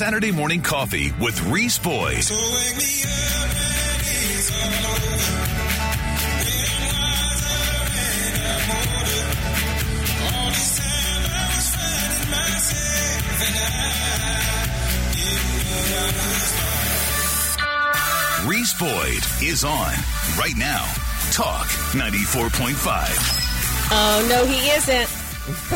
for 0.00 0.04
your 0.04 0.12
Saturday 0.12 0.32
morning 0.32 0.62
coffee 0.62 1.12
with 1.20 1.42
Reese 1.44 1.78
Boyd. 1.78 2.22
So 2.22 2.34
wake 2.34 2.76
me 2.76 3.02
up 3.04 3.48
when 3.50 4.30
it's 4.36 4.50
all 4.50 4.68
over. 4.96 5.16
When 6.40 6.64
I'm 6.66 6.96
wiser 7.00 7.60
and 8.24 8.36
I'm 8.48 8.70
older. 8.76 9.28
All 10.24 10.48
this 10.50 10.72
time 10.78 11.24
I 11.26 11.46
was 11.54 11.68
finding 11.76 12.30
myself 12.30 13.40
and 13.46 13.56
I 13.56 13.72
didn't 15.12 15.58
know 15.68 16.00
I 16.00 16.24
was 16.32 16.48
Reese 18.48 18.74
Boyd 18.78 19.22
is 19.42 19.64
on 19.64 19.92
right 20.38 20.56
now. 20.56 20.84
Talk 21.32 21.66
94.5. 21.92 23.90
Oh, 23.92 24.26
no, 24.28 24.44
he 24.46 24.70
isn't. 24.70 25.19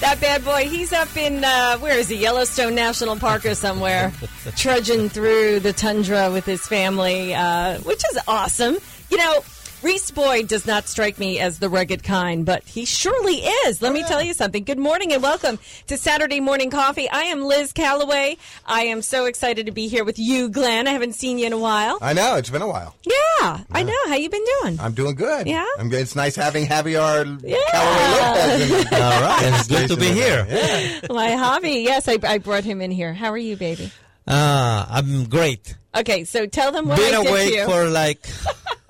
that 0.00 0.18
bad 0.20 0.44
boy, 0.44 0.68
he's 0.68 0.92
up 0.92 1.16
in, 1.16 1.44
uh, 1.44 1.78
where 1.78 1.98
is 1.98 2.08
he? 2.08 2.16
Yellowstone 2.16 2.74
National 2.74 3.16
Park 3.16 3.44
or 3.46 3.54
somewhere, 3.54 4.12
trudging 4.56 5.08
through 5.08 5.60
the 5.60 5.72
tundra 5.72 6.30
with 6.30 6.44
his 6.44 6.66
family, 6.66 7.34
uh, 7.34 7.78
which 7.80 8.02
is 8.12 8.18
awesome. 8.28 8.76
You 9.10 9.18
know, 9.18 9.44
Reese 9.82 10.12
Boyd 10.12 10.46
does 10.46 10.64
not 10.64 10.86
strike 10.86 11.18
me 11.18 11.40
as 11.40 11.58
the 11.58 11.68
rugged 11.68 12.04
kind, 12.04 12.46
but 12.46 12.62
he 12.62 12.84
surely 12.84 13.38
is. 13.38 13.82
Let 13.82 13.92
me 13.92 14.04
tell 14.04 14.22
you 14.22 14.32
something. 14.32 14.62
Good 14.62 14.78
morning 14.78 15.12
and 15.12 15.20
welcome 15.20 15.58
to 15.88 15.96
Saturday 15.98 16.38
Morning 16.38 16.70
Coffee. 16.70 17.10
I 17.10 17.22
am 17.24 17.42
Liz 17.42 17.72
Calloway. 17.72 18.36
I 18.64 18.82
am 18.82 19.02
so 19.02 19.24
excited 19.24 19.66
to 19.66 19.72
be 19.72 19.88
here 19.88 20.04
with 20.04 20.20
you, 20.20 20.50
Glenn. 20.50 20.86
I 20.86 20.92
haven't 20.92 21.14
seen 21.14 21.36
you 21.36 21.46
in 21.46 21.52
a 21.52 21.58
while. 21.58 21.98
I 22.00 22.12
know 22.12 22.36
it's 22.36 22.48
been 22.48 22.62
a 22.62 22.68
while. 22.68 22.94
Yeah, 23.04 23.58
I 23.72 23.82
know. 23.82 23.96
How 24.06 24.14
you 24.14 24.30
been 24.30 24.44
doing? 24.60 24.78
I'm 24.78 24.92
doing 24.92 25.16
good. 25.16 25.48
Yeah? 25.48 25.66
I'm. 25.80 25.92
It's 25.92 26.14
nice 26.14 26.36
having 26.36 26.66
Javier 26.66 27.40
Yeah. 27.42 27.56
Callaway 27.72 28.68
Lopez. 28.68 28.86
All 28.92 29.20
right, 29.20 29.40
it's 29.58 29.66
good 29.68 29.88
to 29.88 29.96
be 29.96 30.12
here. 30.12 30.46
Yeah. 30.48 31.06
My 31.12 31.32
hobby. 31.32 31.80
Yes, 31.80 32.06
I, 32.06 32.18
I 32.22 32.38
brought 32.38 32.62
him 32.62 32.80
in 32.82 32.92
here. 32.92 33.14
How 33.14 33.32
are 33.32 33.38
you, 33.38 33.56
baby? 33.56 33.90
Uh, 34.28 34.86
I'm 34.88 35.24
great. 35.24 35.74
Okay, 35.92 36.22
so 36.22 36.46
tell 36.46 36.70
them 36.70 36.86
what 36.86 36.98
Been 36.98 37.14
I 37.14 37.18
did 37.18 37.24
to 37.24 37.30
awake 37.30 37.54
you. 37.54 37.64
for 37.66 37.88
like 37.90 38.24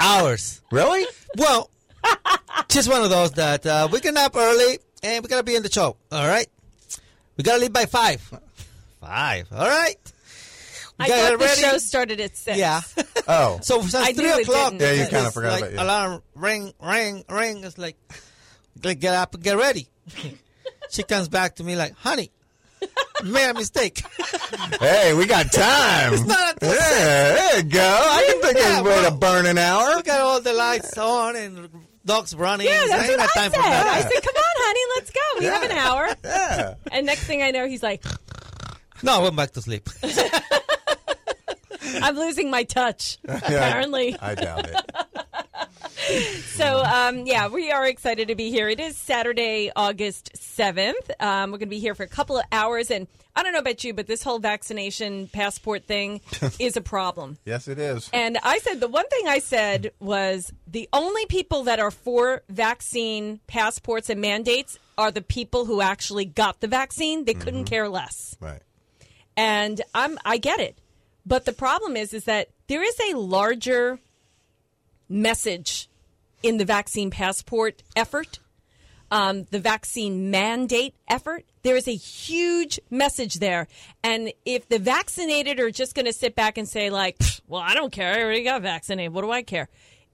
hours. 0.00 0.60
Really? 0.70 1.04
Well, 1.36 1.70
just 2.68 2.88
one 2.88 3.02
of 3.02 3.10
those 3.10 3.32
that 3.32 3.64
uh, 3.66 3.88
we 3.92 4.00
can 4.00 4.16
up 4.16 4.34
early 4.36 4.78
and 5.02 5.22
we 5.22 5.28
gotta 5.28 5.42
be 5.44 5.54
in 5.54 5.62
the 5.62 5.70
show. 5.70 5.96
All 6.10 6.26
right, 6.26 6.46
we 7.36 7.44
gotta 7.44 7.60
leave 7.60 7.72
by 7.72 7.86
five. 7.86 8.20
Five. 9.00 9.48
All 9.52 9.66
right. 9.68 9.96
We 10.98 11.06
I 11.06 11.08
gotta 11.08 11.22
thought 11.22 11.30
get 11.30 11.38
the 11.38 11.44
ready. 11.44 11.60
show 11.62 11.78
started 11.78 12.20
at 12.20 12.36
six. 12.36 12.58
Yeah. 12.58 12.80
Oh. 13.28 13.60
So 13.62 13.80
since 13.82 13.94
I 13.94 14.12
three 14.12 14.28
o'clock. 14.28 14.74
Yeah, 14.80 14.92
you 14.92 15.06
kinda 15.06 15.30
forgot 15.30 15.52
like 15.52 15.60
about 15.60 15.72
it, 15.72 15.76
yeah. 15.76 15.82
Alarm 15.84 16.22
ring, 16.34 16.72
ring, 16.82 17.24
ring. 17.28 17.62
It's 17.62 17.78
like, 17.78 17.96
like 18.82 18.98
get 18.98 19.14
up 19.14 19.34
and 19.34 19.44
get 19.44 19.56
ready. 19.56 19.88
she 20.90 21.04
comes 21.04 21.28
back 21.28 21.56
to 21.56 21.64
me 21.64 21.76
like, 21.76 21.94
honey, 21.94 22.32
made 23.24 23.50
a 23.50 23.54
mistake. 23.54 24.02
hey, 24.80 25.14
we 25.14 25.26
got 25.26 25.50
time. 25.52 26.14
It's 26.14 26.24
not 26.24 26.54
until 26.54 26.68
yeah, 26.74 27.34
there 27.34 27.56
you 27.58 27.62
go. 27.64 27.80
I 27.80 28.24
can 28.30 28.42
think 28.42 28.56
Yeah, 28.58 28.80
of 28.80 28.86
a 28.86 28.88
way 28.88 28.94
to 28.96 29.00
well- 29.10 29.18
burn 29.18 29.46
an 29.46 29.58
hour. 29.58 29.96
We 29.96 30.02
got 30.02 30.20
all 30.20 30.40
the 30.40 30.52
lights 30.52 30.96
on 30.98 31.36
and 31.36 31.68
dogs 32.04 32.34
running. 32.34 32.66
Yeah, 32.66 32.84
that's 32.88 33.08
ain't 33.08 33.18
what 33.18 33.30
I 33.36 33.40
time 33.40 33.50
said. 33.52 33.60
I 33.60 34.00
said, 34.02 34.22
"Come 34.22 34.36
on, 34.36 34.54
honey, 34.56 34.80
let's 34.96 35.10
go. 35.10 35.20
We 35.38 35.44
have 35.46 35.62
an 35.64 35.72
hour." 35.72 36.08
Yeah. 36.24 36.74
And 36.92 37.06
next 37.06 37.24
thing 37.24 37.42
I 37.42 37.50
know, 37.50 37.66
he's 37.66 37.82
like, 37.82 38.02
No, 39.02 39.14
I 39.14 39.22
went 39.22 39.36
back 39.36 39.52
to 39.52 39.62
sleep. 39.62 39.88
"I'm 42.02 42.16
losing 42.16 42.50
my 42.50 42.64
touch." 42.64 43.18
Apparently. 43.28 44.16
I 44.20 44.34
doubt 44.34 44.68
it. 44.68 44.90
So, 46.60 46.82
um, 46.82 47.26
yeah, 47.26 47.48
we 47.48 47.70
are 47.70 47.86
excited 47.86 48.28
to 48.28 48.34
be 48.34 48.50
here. 48.50 48.68
It 48.68 48.80
is 48.80 48.96
Saturday, 48.96 49.70
August 49.74 50.32
7th. 50.34 50.94
Um, 51.20 51.50
we're 51.50 51.58
going 51.58 51.60
to 51.60 51.66
be 51.66 51.78
here 51.78 51.94
for 51.94 52.02
a 52.02 52.08
couple 52.08 52.36
of 52.36 52.44
hours. 52.50 52.90
And 52.90 53.06
I 53.36 53.42
don't 53.42 53.52
know 53.52 53.60
about 53.60 53.84
you, 53.84 53.94
but 53.94 54.06
this 54.06 54.22
whole 54.22 54.38
vaccination 54.40 55.28
passport 55.28 55.84
thing 55.84 56.20
is 56.58 56.76
a 56.76 56.80
problem. 56.80 57.38
Yes, 57.44 57.68
it 57.68 57.78
is. 57.78 58.10
And 58.12 58.38
I 58.42 58.58
said 58.58 58.80
the 58.80 58.88
one 58.88 59.08
thing 59.08 59.28
I 59.28 59.38
said 59.38 59.92
was 60.00 60.52
the 60.66 60.88
only 60.92 61.26
people 61.26 61.64
that 61.64 61.78
are 61.78 61.90
for 61.90 62.42
vaccine 62.48 63.40
passports 63.46 64.10
and 64.10 64.20
mandates 64.20 64.78
are 64.98 65.10
the 65.10 65.22
people 65.22 65.64
who 65.64 65.80
actually 65.80 66.24
got 66.24 66.60
the 66.60 66.68
vaccine. 66.68 67.24
They 67.24 67.34
couldn't 67.34 67.64
care 67.64 67.88
less. 67.88 68.36
Right. 68.40 68.62
And 69.36 69.80
I'm 69.94 70.18
I 70.24 70.38
get 70.38 70.60
it. 70.60 70.78
But 71.24 71.44
the 71.44 71.52
problem 71.52 71.96
is 71.96 72.12
is 72.12 72.24
that 72.24 72.48
there 72.66 72.82
is 72.82 72.98
a 73.12 73.16
larger 73.16 73.98
message 75.08 75.88
in 76.42 76.56
the 76.56 76.64
vaccine 76.64 77.10
passport 77.10 77.82
effort, 77.94 78.38
um, 79.10 79.44
the 79.50 79.58
vaccine 79.58 80.30
mandate 80.30 80.94
effort. 81.08 81.44
There 81.62 81.76
is 81.76 81.88
a 81.88 81.94
huge 81.94 82.80
message 82.90 83.34
there. 83.34 83.68
And 84.02 84.32
if 84.44 84.68
the 84.68 84.78
vaccinated 84.78 85.60
are 85.60 85.70
just 85.70 85.94
going 85.94 86.06
to 86.06 86.12
sit 86.12 86.34
back 86.34 86.56
and 86.56 86.68
say, 86.68 86.90
like, 86.90 87.18
well, 87.46 87.60
I 87.60 87.74
don't 87.74 87.92
care. 87.92 88.14
I 88.14 88.22
already 88.22 88.44
got 88.44 88.62
vaccinated. 88.62 89.12
What 89.12 89.22
do 89.22 89.30
I 89.30 89.42
care? 89.42 89.68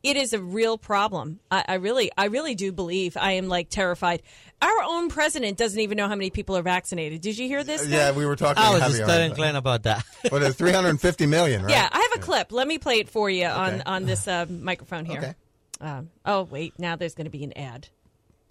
It 0.06 0.17
is 0.17 0.33
a 0.33 0.41
real 0.41 0.78
problem. 0.78 1.41
I, 1.50 1.65
I 1.67 1.75
really, 1.75 2.12
I 2.17 2.27
really 2.27 2.55
do 2.55 2.71
believe 2.71 3.17
I 3.17 3.33
am 3.33 3.49
like 3.49 3.69
terrified. 3.71 4.22
Our 4.62 4.83
own 4.84 5.09
president 5.09 5.59
doesn't 5.59 5.81
even 5.81 5.97
know 5.97 6.06
how 6.06 6.15
many 6.15 6.31
people 6.31 6.56
are 6.56 6.62
vaccinated. 6.62 7.21
Did 7.22 7.37
you 7.37 7.49
hear 7.49 7.65
this? 7.65 7.84
Yeah, 7.89 8.12
we 8.12 8.25
were 8.25 8.37
talking 8.37 8.62
I 8.62 8.71
was 8.71 8.83
just 8.83 9.03
Javier. 9.03 9.06
telling 9.06 9.33
Glenn 9.34 9.56
about 9.56 9.83
that. 9.83 10.05
What 10.31 10.43
is 10.43 10.50
it, 10.50 10.59
350 10.59 11.27
million, 11.27 11.62
right? 11.62 11.71
Yeah, 11.72 11.89
I 11.91 12.09
have 12.12 12.22
a 12.22 12.25
clip. 12.25 12.53
Let 12.53 12.69
me 12.69 12.78
play 12.78 13.00
it 13.00 13.09
for 13.09 13.28
you 13.28 13.47
on 13.47 13.75
Okay. 13.75 13.83
on 13.84 14.06
this 14.06 14.28
uh, 14.28 14.47
microphone 14.49 15.05
here. 15.06 15.19
Okay. 15.19 15.34
Um, 15.81 16.11
oh 16.25 16.45
wait, 16.45 16.78
now 16.78 16.95
there's 16.95 17.15
going 17.16 17.27
to 17.27 17.31
be 17.31 17.43
an 17.43 17.53
ad. 17.59 17.89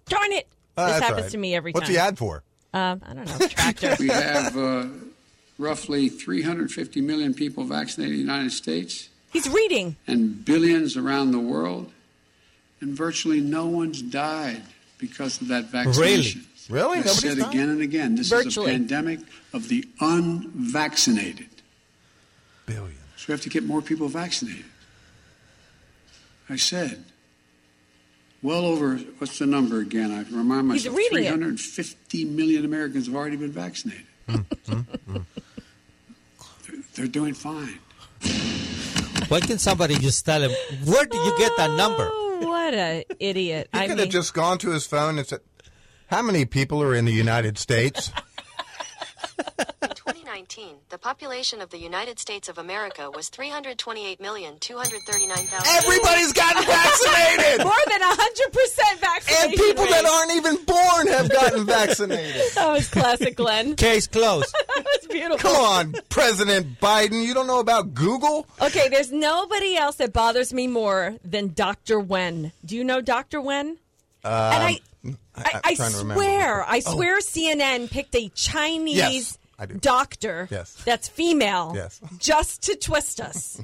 Darn 0.08 0.32
it! 0.32 0.46
Oh, 0.76 0.86
this 0.86 1.00
happens 1.00 1.16
all 1.16 1.22
right. 1.22 1.30
to 1.32 1.38
me 1.38 1.54
every 1.54 1.72
What's 1.72 1.86
time. 1.88 1.94
What's 1.96 2.02
the 2.04 2.08
ad 2.08 2.18
for? 2.18 2.42
Um, 2.74 3.02
I 3.04 3.14
don't 3.14 3.26
know. 3.40 3.46
Tractor. 3.48 3.96
We 3.98 4.08
have 4.08 4.56
uh, 4.56 4.86
roughly 5.58 6.10
350 6.10 7.00
million 7.00 7.32
people 7.34 7.64
vaccinated 7.64 8.20
in 8.20 8.26
the 8.26 8.32
United 8.32 8.52
States 8.52 9.08
He's 9.36 9.52
reading. 9.52 9.96
and 10.06 10.42
billions 10.44 10.96
around 10.96 11.32
the 11.32 11.38
world, 11.38 11.92
and 12.80 12.96
virtually 12.96 13.40
no 13.40 13.66
one's 13.66 14.00
died 14.00 14.62
because 14.96 15.42
of 15.42 15.48
that 15.48 15.66
vaccination. 15.66 16.46
Really? 16.70 17.00
I've 17.00 17.04
Nobody's 17.04 17.20
said 17.20 17.38
died? 17.38 17.50
again 17.50 17.68
and 17.68 17.82
again, 17.82 18.14
this 18.16 18.30
Virtually. 18.30 18.70
is 18.70 18.74
a 18.74 18.78
pandemic 18.78 19.20
of 19.52 19.68
the 19.68 19.84
unvaccinated. 20.00 21.48
Billions. 22.64 22.98
So 23.18 23.26
we 23.28 23.32
have 23.32 23.42
to 23.42 23.50
get 23.50 23.64
more 23.64 23.82
people 23.82 24.08
vaccinated. 24.08 24.64
I 26.48 26.56
said, 26.56 27.04
well 28.42 28.64
over, 28.64 28.96
what's 29.18 29.38
the 29.38 29.46
number 29.46 29.80
again? 29.80 30.12
I 30.12 30.22
remind 30.34 30.72
He's 30.72 30.86
myself, 30.86 30.96
reading 30.96 31.24
it. 31.24 31.28
350 31.28 32.24
million 32.24 32.64
Americans 32.64 33.06
have 33.06 33.14
already 33.14 33.36
been 33.36 33.52
vaccinated. 33.52 34.06
Mm, 34.28 34.44
mm, 34.66 34.84
mm. 35.08 35.24
they're, 36.66 36.80
they're 36.94 37.06
doing 37.06 37.34
fine. 37.34 37.80
Why 39.28 39.40
can 39.40 39.58
somebody 39.58 39.96
just 39.96 40.24
tell 40.24 40.42
him, 40.42 40.52
where 40.84 41.04
did 41.04 41.24
you 41.24 41.34
get 41.38 41.52
that 41.56 41.70
number? 41.72 42.08
Oh, 42.12 42.38
what 42.46 42.74
a 42.74 43.04
idiot! 43.18 43.68
He 43.72 43.78
I 43.78 43.86
could 43.86 43.96
mean, 43.96 44.06
have 44.06 44.12
just 44.12 44.34
gone 44.34 44.58
to 44.58 44.70
his 44.70 44.86
phone 44.86 45.18
and 45.18 45.26
said, 45.26 45.40
"How 46.08 46.22
many 46.22 46.44
people 46.44 46.82
are 46.82 46.94
in 46.94 47.04
the 47.06 47.12
United 47.12 47.58
States?" 47.58 48.12
In 50.46 50.50
2019, 50.50 50.80
the 50.90 50.98
population 50.98 51.60
of 51.60 51.70
the 51.70 51.78
United 51.78 52.20
States 52.20 52.48
of 52.48 52.56
America 52.56 53.10
was 53.10 53.28
328,239,000. 53.30 55.66
Everybody's 55.76 56.32
gotten 56.32 56.62
vaccinated, 56.64 57.64
more 57.64 57.72
than 57.88 58.00
hundred 58.00 58.52
percent 58.52 59.00
vaccination. 59.00 59.50
and 59.50 59.58
people 59.58 59.86
that 59.86 60.04
aren't 60.04 60.36
even 60.36 60.56
born 60.64 61.08
have 61.08 61.28
gotten 61.30 61.66
vaccinated. 61.66 62.42
That 62.54 62.70
was 62.72 62.88
classic, 62.88 63.34
Glenn. 63.36 63.74
Case 63.74 64.06
closed. 64.06 64.54
that 64.76 64.84
was 64.84 65.06
beautiful. 65.08 65.50
Come 65.50 65.56
on, 65.56 65.94
President 66.10 66.78
Biden. 66.80 67.26
You 67.26 67.34
don't 67.34 67.48
know 67.48 67.58
about 67.60 67.92
Google? 67.94 68.46
Okay, 68.62 68.88
there's 68.88 69.10
nobody 69.10 69.76
else 69.76 69.96
that 69.96 70.12
bothers 70.12 70.54
me 70.54 70.68
more 70.68 71.16
than 71.24 71.54
Dr. 71.54 71.98
Wen. 71.98 72.52
Do 72.64 72.76
you 72.76 72.84
know 72.84 73.00
Dr. 73.00 73.40
Wen? 73.40 73.78
and 74.22 74.24
um, 74.24 74.62
I, 74.62 74.80
I'm 75.04 75.18
I, 75.34 75.60
I 75.64 75.74
trying 75.74 75.90
to 75.92 75.98
remember. 75.98 76.22
swear, 76.22 76.62
I 76.64 76.80
oh. 76.86 76.94
swear, 76.94 77.18
CNN 77.18 77.90
picked 77.90 78.14
a 78.14 78.28
Chinese 78.28 78.96
Yes, 78.96 79.38
I 79.58 79.66
do. 79.66 79.74
doctor 79.74 80.48
Yes. 80.50 80.74
that's 80.84 81.08
female 81.08 81.72
Yes. 81.74 82.00
just 82.18 82.62
to 82.64 82.76
twist 82.76 83.20
us. 83.20 83.60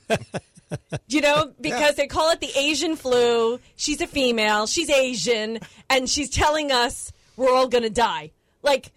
you 1.08 1.20
know, 1.20 1.52
because 1.60 1.96
they 1.96 2.06
call 2.06 2.30
it 2.30 2.40
the 2.40 2.50
Asian 2.58 2.96
flu. 2.96 3.60
She's 3.76 4.00
a 4.00 4.06
female, 4.06 4.66
she's 4.66 4.88
Asian, 4.90 5.58
and 5.90 6.08
she's 6.08 6.30
telling 6.30 6.72
us 6.72 7.12
we're 7.36 7.52
all 7.54 7.68
going 7.68 7.84
to 7.84 7.90
die. 7.90 8.30
Like 8.62 8.92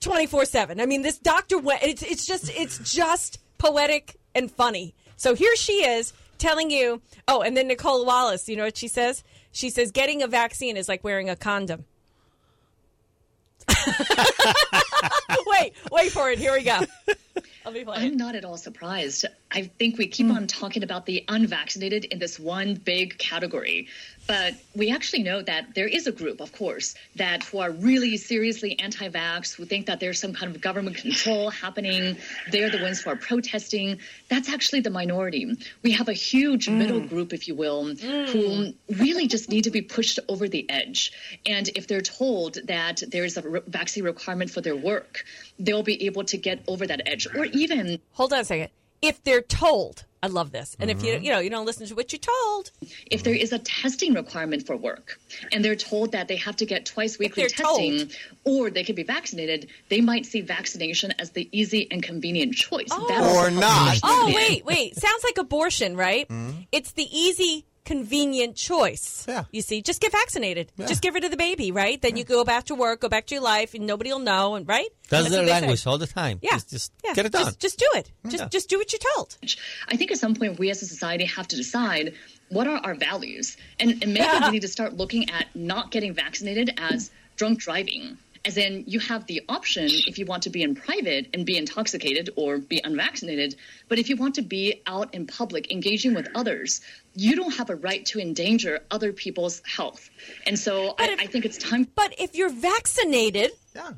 24 0.00 0.44
7. 0.44 0.80
I 0.80 0.86
mean, 0.86 1.02
this 1.02 1.18
Dr. 1.18 1.58
Wen, 1.58 1.78
it's, 1.82 2.02
it's 2.02 2.26
just, 2.26 2.50
it's 2.50 2.78
just 2.94 3.38
poetic 3.58 4.16
and 4.34 4.50
funny. 4.50 4.94
So 5.16 5.34
here 5.34 5.54
she 5.56 5.84
is 5.84 6.12
telling 6.38 6.70
you, 6.70 7.02
oh, 7.26 7.42
and 7.42 7.56
then 7.56 7.68
Nicolle 7.68 8.06
Wallace, 8.06 8.48
you 8.48 8.56
know 8.56 8.64
what 8.64 8.76
she 8.76 8.88
says? 8.88 9.24
She 9.50 9.70
says 9.70 9.90
getting 9.90 10.22
a 10.22 10.28
vaccine 10.28 10.76
is 10.76 10.88
like 10.88 11.02
wearing 11.02 11.28
a 11.28 11.36
condom. 11.36 11.84
wait, 15.46 15.72
wait 15.90 16.12
for 16.12 16.30
it. 16.30 16.38
Here 16.38 16.52
we 16.52 16.62
go. 16.62 16.80
I'll 17.64 17.72
be 17.72 17.84
playing. 17.84 18.12
I'm 18.12 18.16
not 18.16 18.34
at 18.34 18.44
all 18.44 18.56
surprised. 18.56 19.26
I 19.50 19.62
think 19.78 19.96
we 19.96 20.06
keep 20.06 20.26
hmm. 20.26 20.32
on 20.32 20.46
talking 20.46 20.82
about 20.82 21.06
the 21.06 21.24
unvaccinated 21.28 22.04
in 22.06 22.18
this 22.18 22.38
one 22.38 22.74
big 22.74 23.16
category. 23.18 23.88
But 24.26 24.54
we 24.76 24.90
actually 24.90 25.22
know 25.22 25.40
that 25.40 25.74
there 25.74 25.88
is 25.88 26.06
a 26.06 26.12
group, 26.12 26.40
of 26.40 26.52
course, 26.52 26.94
that 27.16 27.44
who 27.44 27.60
are 27.60 27.70
really 27.70 28.18
seriously 28.18 28.78
anti-vax, 28.78 29.54
who 29.54 29.64
think 29.64 29.86
that 29.86 30.00
there's 30.00 30.20
some 30.20 30.34
kind 30.34 30.54
of 30.54 30.60
government 30.60 30.96
control 30.96 31.48
happening. 31.48 32.18
They're 32.52 32.68
the 32.68 32.82
ones 32.82 33.00
who 33.00 33.08
are 33.08 33.16
protesting. 33.16 34.00
That's 34.28 34.50
actually 34.50 34.80
the 34.80 34.90
minority. 34.90 35.56
We 35.82 35.92
have 35.92 36.08
a 36.08 36.12
huge 36.12 36.66
hmm. 36.66 36.78
middle 36.78 37.00
group, 37.00 37.32
if 37.32 37.48
you 37.48 37.54
will, 37.54 37.94
hmm. 37.94 38.24
who 38.26 38.74
really 38.90 39.28
just 39.28 39.48
need 39.48 39.64
to 39.64 39.70
be 39.70 39.80
pushed 39.80 40.18
over 40.28 40.46
the 40.46 40.68
edge. 40.68 41.12
And 41.46 41.68
if 41.74 41.86
they're 41.86 42.02
told 42.02 42.58
that 42.66 43.02
there's 43.08 43.38
a 43.38 43.42
re- 43.42 43.60
vaccine 43.66 44.04
requirement 44.04 44.50
for 44.50 44.60
their 44.60 44.76
work, 44.76 45.24
they'll 45.58 45.82
be 45.82 46.04
able 46.04 46.24
to 46.24 46.36
get 46.36 46.62
over 46.68 46.86
that 46.86 47.00
edge. 47.06 47.26
Or 47.34 47.46
even 47.46 47.98
Hold 48.12 48.34
on 48.34 48.40
a 48.40 48.44
second. 48.44 48.68
If 49.00 49.22
they're 49.22 49.42
told, 49.42 50.04
I 50.22 50.26
love 50.26 50.50
this. 50.50 50.76
And 50.80 50.90
if 50.90 51.04
you 51.04 51.12
Mm-hmm. 51.12 51.24
you 51.24 51.30
know 51.32 51.38
you 51.38 51.50
don't 51.50 51.64
listen 51.66 51.86
to 51.86 51.94
what 51.94 52.12
you're 52.12 52.18
told, 52.18 52.72
if 53.06 53.22
there 53.22 53.34
is 53.34 53.52
a 53.52 53.58
testing 53.60 54.14
requirement 54.14 54.66
for 54.66 54.76
work 54.76 55.20
and 55.52 55.64
they're 55.64 55.76
told 55.76 56.10
that 56.12 56.26
they 56.26 56.34
have 56.36 56.56
to 56.56 56.66
get 56.66 56.84
twice 56.84 57.18
weekly 57.18 57.42
they're 57.44 57.48
testing 57.50 58.10
or 58.44 58.70
they 58.70 58.82
could 58.82 58.96
be 58.96 59.04
vaccinated, 59.04 59.68
they 59.88 60.00
might 60.00 60.26
see 60.26 60.40
vaccination 60.40 61.12
as 61.20 61.30
the 61.30 61.48
easy 61.52 61.86
and 61.92 62.02
convenient 62.02 62.54
choice. 62.54 62.88
That 62.88 63.22
also 63.22 63.38
Or 63.38 63.50
not. 63.52 64.00
Oh, 64.02 64.32
wait, 64.34 64.64
wait. 64.64 64.96
Sounds 64.96 65.22
like 65.22 65.38
abortion, 65.38 65.96
right? 65.96 66.26
It's 66.72 66.92
the 66.92 67.06
easy, 67.16 67.64
convenient 67.88 68.54
choice. 68.54 69.24
Yeah. 69.26 69.44
You 69.50 69.62
see, 69.62 69.80
just 69.80 70.02
get 70.02 70.12
vaccinated. 70.12 70.70
Just 70.86 71.00
give 71.00 71.14
her 71.14 71.20
to 71.20 71.28
the 71.30 71.38
baby, 71.38 71.72
right? 71.72 72.00
Then 72.00 72.18
you 72.18 72.24
go 72.24 72.44
back 72.44 72.64
to 72.64 72.74
work, 72.74 73.00
go 73.00 73.08
back 73.08 73.24
to 73.28 73.34
your 73.34 73.42
life, 73.42 73.72
and 73.72 73.86
nobody 73.86 74.12
will 74.12 74.18
know, 74.18 74.56
and 74.56 74.68
right? 74.68 74.88
That's, 75.08 75.24
what 75.24 75.30
their 75.32 75.40
they 75.40 75.46
say. 75.46 75.52
language 75.52 75.86
all 75.86 75.96
the 75.96 76.06
time. 76.06 76.38
Yeah. 76.42 76.52
Just, 76.52 76.68
just 76.68 76.92
yeah. 77.02 77.14
get 77.14 77.24
it 77.24 77.32
done. 77.32 77.46
Just, 77.46 77.60
just 77.60 77.78
do 77.78 77.88
it. 77.94 78.12
Just, 78.26 78.42
Yeah. 78.42 78.48
just 78.50 78.68
do 78.68 78.76
what 78.76 78.92
you're 78.92 79.00
told. 79.14 79.38
I 79.88 79.96
think 79.96 80.12
at 80.12 80.18
some 80.18 80.34
point 80.34 80.58
we 80.58 80.68
as 80.68 80.82
a 80.82 80.86
society 80.86 81.24
have 81.24 81.48
to 81.48 81.56
decide 81.56 82.12
what 82.50 82.66
are 82.66 82.78
our 82.84 82.94
values. 82.94 83.56
And, 83.80 84.02
and 84.02 84.12
maybe 84.12 84.28
we 84.42 84.50
need 84.50 84.62
to 84.62 84.68
start 84.68 84.94
looking 84.94 85.30
at 85.30 85.46
not 85.54 85.90
getting 85.90 86.12
vaccinated 86.12 86.74
as 86.76 87.10
drunk 87.36 87.60
driving. 87.60 88.18
As 88.44 88.56
in, 88.56 88.84
you 88.86 89.00
have 89.00 89.26
the 89.26 89.42
option 89.48 89.86
if 89.90 90.16
you 90.18 90.24
want 90.24 90.44
to 90.44 90.50
be 90.50 90.62
in 90.62 90.74
private 90.74 91.26
and 91.34 91.44
be 91.44 91.58
intoxicated 91.58 92.30
or 92.36 92.58
be 92.58 92.80
unvaccinated. 92.82 93.56
But 93.88 93.98
if 93.98 94.08
you 94.08 94.16
want 94.16 94.36
to 94.36 94.42
be 94.42 94.80
out 94.86 95.12
in 95.12 95.26
public 95.26 95.72
engaging 95.72 96.14
with 96.14 96.28
others, 96.34 96.80
you 97.20 97.34
don't 97.36 97.54
have 97.54 97.68
a 97.68 97.74
right 97.76 98.04
to 98.06 98.20
endanger 98.20 98.80
other 98.90 99.12
people's 99.12 99.60
health. 99.66 100.08
And 100.46 100.58
so 100.58 100.94
I, 100.98 101.10
if- 101.10 101.20
I 101.20 101.26
think 101.26 101.44
it's 101.44 101.58
time 101.58 101.86
But 101.94 102.14
if 102.18 102.34
you're 102.34 102.48
vaccinated, 102.50 103.50
Yeah. 103.74 103.92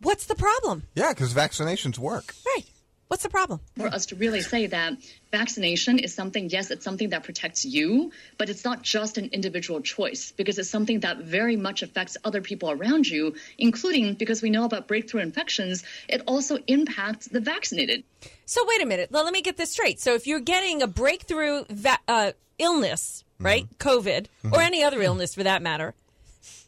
what's 0.00 0.26
the 0.26 0.34
problem? 0.34 0.82
Yeah, 0.94 1.10
because 1.10 1.32
vaccinations 1.32 1.96
work. 1.98 2.34
Right. 2.56 2.64
What's 3.10 3.24
the 3.24 3.28
problem? 3.28 3.58
for 3.76 3.88
us 3.88 4.06
to 4.06 4.14
really 4.14 4.40
say 4.40 4.68
that 4.68 4.92
vaccination 5.32 5.98
is 5.98 6.14
something, 6.14 6.48
yes, 6.48 6.70
it's 6.70 6.84
something 6.84 7.08
that 7.08 7.24
protects 7.24 7.64
you, 7.64 8.12
but 8.38 8.48
it's 8.48 8.64
not 8.64 8.82
just 8.82 9.18
an 9.18 9.30
individual 9.32 9.80
choice 9.80 10.30
because 10.30 10.60
it's 10.60 10.70
something 10.70 11.00
that 11.00 11.18
very 11.18 11.56
much 11.56 11.82
affects 11.82 12.16
other 12.22 12.40
people 12.40 12.70
around 12.70 13.08
you, 13.08 13.34
including 13.58 14.14
because 14.14 14.42
we 14.42 14.50
know 14.50 14.64
about 14.64 14.86
breakthrough 14.86 15.22
infections, 15.22 15.82
it 16.08 16.22
also 16.28 16.58
impacts 16.68 17.26
the 17.26 17.40
vaccinated. 17.40 18.04
So 18.46 18.64
wait 18.68 18.80
a 18.80 18.86
minute. 18.86 19.10
Well, 19.10 19.24
let 19.24 19.32
me 19.32 19.42
get 19.42 19.56
this 19.56 19.72
straight. 19.72 19.98
So 19.98 20.14
if 20.14 20.28
you're 20.28 20.38
getting 20.38 20.80
a 20.80 20.86
breakthrough 20.86 21.64
va- 21.68 21.98
uh, 22.06 22.30
illness, 22.58 23.24
right, 23.40 23.66
COVID, 23.78 24.26
or 24.52 24.60
any 24.60 24.84
other 24.84 25.02
illness 25.02 25.34
for 25.34 25.42
that 25.42 25.62
matter, 25.62 25.94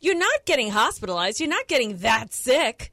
you're 0.00 0.18
not 0.18 0.44
getting 0.44 0.70
hospitalized. 0.70 1.38
You're 1.38 1.48
not 1.48 1.68
getting 1.68 1.98
that 1.98 2.32
sick. 2.32 2.90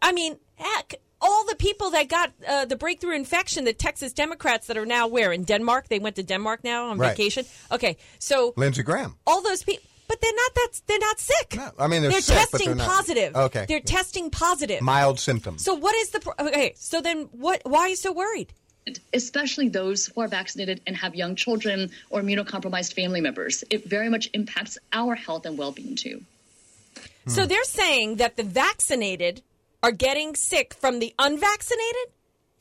I 0.00 0.12
mean, 0.12 0.38
heck, 0.56 0.94
all 1.20 1.44
the 1.46 1.56
people 1.56 1.90
that 1.90 2.08
got 2.08 2.32
uh, 2.46 2.64
the 2.64 2.76
breakthrough 2.76 3.14
infection, 3.16 3.64
the 3.64 3.72
Texas 3.72 4.12
Democrats 4.12 4.66
that 4.68 4.76
are 4.76 4.86
now 4.86 5.06
where 5.08 5.32
in 5.32 5.44
Denmark, 5.44 5.88
they 5.88 5.98
went 5.98 6.16
to 6.16 6.22
Denmark 6.22 6.62
now 6.64 6.88
on 6.90 6.98
Right. 6.98 7.10
vacation. 7.10 7.44
Okay, 7.72 7.96
so 8.18 8.52
Lindsey 8.56 8.82
Graham. 8.82 9.16
all 9.26 9.42
those 9.42 9.62
people. 9.62 9.84
But 10.08 10.22
they're 10.22 10.32
not 10.34 10.54
that. 10.54 10.80
They're 10.86 10.98
not 10.98 11.20
sick. 11.20 11.54
No, 11.56 11.70
I 11.78 11.86
mean, 11.86 12.00
they're 12.00 12.12
sick, 12.12 12.34
but 12.34 12.40
testing 12.50 12.66
they're 12.68 12.74
not- 12.76 12.88
positive. 12.88 13.36
Okay. 13.36 13.66
they're 13.68 13.80
testing 13.80 14.30
positive. 14.30 14.80
Mild 14.80 15.20
symptoms. 15.20 15.62
so 15.62 15.74
what 15.74 15.94
is 15.96 16.08
the 16.10 16.20
pro- 16.20 16.46
okay? 16.46 16.72
So 16.76 17.02
then, 17.02 17.28
what? 17.32 17.60
Why 17.64 17.80
are 17.80 17.88
you 17.88 17.96
so 17.96 18.12
worried? 18.12 18.54
Especially 19.12 19.68
those 19.68 20.06
who 20.06 20.22
are 20.22 20.28
vaccinated 20.28 20.80
and 20.86 20.96
have 20.96 21.14
young 21.14 21.36
children 21.36 21.90
or 22.08 22.22
immunocompromised 22.22 22.94
family 22.94 23.20
members. 23.20 23.64
It 23.68 23.84
very 23.84 24.08
much 24.08 24.30
impacts 24.32 24.78
our 24.94 25.14
health 25.14 25.44
and 25.44 25.58
well 25.58 25.72
being 25.72 25.94
too. 25.94 26.22
So 27.26 27.44
they're 27.44 27.64
saying 27.64 28.16
that 28.16 28.36
the 28.38 28.44
vaccinated 28.44 29.42
are 29.82 29.92
getting 29.92 30.34
sick 30.34 30.74
from 30.74 30.98
the 30.98 31.14
unvaccinated? 31.18 32.12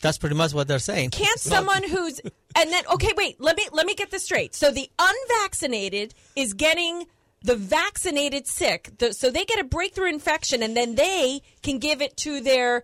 That's 0.02 0.18
pretty 0.18 0.36
much 0.36 0.54
what 0.54 0.68
they're 0.68 0.80
saying. 0.80 1.10
Can't 1.10 1.40
someone 1.40 1.84
who's 1.84 2.19
and 2.56 2.72
then 2.72 2.84
okay, 2.94 3.14
wait, 3.18 3.42
let 3.42 3.58
me 3.58 3.68
let 3.72 3.86
me 3.86 3.96
get 3.96 4.12
this 4.12 4.24
straight. 4.24 4.54
So 4.54 4.72
the 4.72 4.90
unvaccinated 5.00 6.14
is 6.36 6.54
getting 6.54 7.06
the 7.42 7.56
vaccinated 7.56 8.48
sick. 8.48 8.92
So 9.12 9.30
they 9.30 9.46
get 9.46 9.60
a 9.60 9.64
breakthrough 9.64 10.10
infection 10.10 10.62
and 10.62 10.75
then 10.75 10.96
they 10.96 11.42
can 11.64 11.80
give 11.80 12.02
it 12.02 12.18
to 12.18 12.42
their 12.42 12.84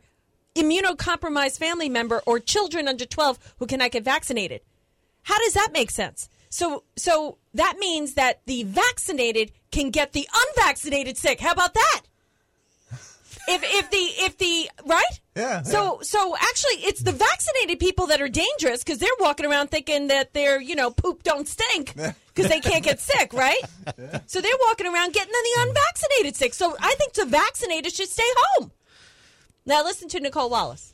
immunocompromised 0.56 1.58
family 1.58 1.90
member 1.90 2.22
or 2.26 2.40
children 2.40 2.88
under 2.88 3.06
12 3.06 3.56
who 3.60 3.68
cannot 3.68 3.92
get 3.92 4.04
vaccinated. 4.04 4.62
How 5.24 5.38
does 5.40 5.54
that 5.54 5.70
make 5.74 5.92
sense? 5.92 6.30
So 6.50 6.84
so 6.96 7.38
that 7.54 7.78
means 7.80 8.14
that 8.14 8.42
the 8.46 8.64
vaccinated 8.64 9.52
can 9.72 9.90
get 9.92 10.14
the 10.14 10.28
unvaccinated 10.34 11.18
sick. 11.18 11.40
How 11.40 11.52
about 11.52 11.74
that? 11.74 12.02
If 13.48 13.62
if 13.64 13.90
the 13.90 13.98
if 13.98 14.38
the 14.38 14.70
right? 14.86 15.20
Yeah, 15.36 15.64
So 15.64 16.00
so 16.02 16.36
actually 16.36 16.86
it's 16.88 17.02
the 17.02 17.12
vaccinated 17.12 17.80
people 17.80 18.08
that 18.08 18.22
are 18.22 18.30
dangerous 18.30 18.84
because 18.84 19.00
they're 19.00 19.10
walking 19.20 19.46
around 19.46 19.70
thinking 19.72 20.08
that 20.08 20.34
their, 20.34 20.62
you 20.62 20.76
know, 20.76 20.92
poop 20.92 21.24
don't 21.24 21.48
stink 21.48 21.94
because 21.96 22.50
they 22.50 22.60
can't 22.60 22.84
get 22.84 23.00
sick, 23.00 23.34
right? 23.34 23.60
So 24.28 24.42
they're 24.42 24.52
walking 24.68 24.86
around 24.88 25.14
getting 25.14 25.34
the 25.34 25.62
unvaccinated 25.62 26.36
sick. 26.36 26.54
So 26.54 26.76
I 26.80 26.94
think 26.96 27.14
the 27.14 27.26
vaccinated 27.26 27.94
should 27.94 28.10
stay 28.10 28.24
home. 28.38 28.72
Now 29.66 29.84
listen 29.84 30.08
to 30.10 30.20
Nicolle 30.20 30.50
Wallace. 30.50 30.93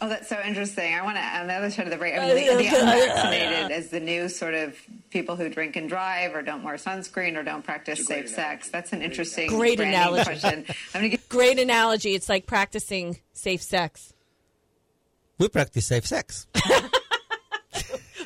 Oh, 0.00 0.08
that's 0.08 0.28
so 0.28 0.40
interesting. 0.44 0.94
I 0.94 1.02
want 1.02 1.16
to, 1.16 1.22
on 1.22 1.46
the 1.46 1.52
other 1.54 1.70
side 1.70 1.86
of 1.86 1.90
the 1.92 1.96
break, 1.96 2.14
I 2.14 2.18
mean, 2.34 2.48
oh, 2.50 2.56
the, 2.56 2.62
the 2.64 2.66
unvaccinated 2.80 3.70
is 3.70 3.90
the 3.90 4.00
new 4.00 4.28
sort 4.28 4.54
of 4.54 4.76
people 5.10 5.36
who 5.36 5.48
drink 5.48 5.76
and 5.76 5.88
drive 5.88 6.34
or 6.34 6.42
don't 6.42 6.62
wear 6.62 6.74
sunscreen 6.74 7.36
or 7.36 7.42
don't 7.42 7.62
practice 7.64 8.06
safe 8.06 8.28
sex. 8.28 8.68
That's 8.70 8.92
an 8.92 9.02
interesting 9.02 9.48
Great 9.48 9.80
analogy. 9.80 10.24
question. 10.24 10.64
I'm 10.94 11.00
going 11.00 11.10
to 11.10 11.16
give 11.16 11.28
Great 11.28 11.58
analogy. 11.58 12.14
It's 12.14 12.28
like 12.28 12.46
practicing 12.46 13.18
safe 13.32 13.62
sex. 13.62 14.12
We 15.38 15.48
practice 15.48 15.86
safe 15.86 16.06
sex. 16.06 16.46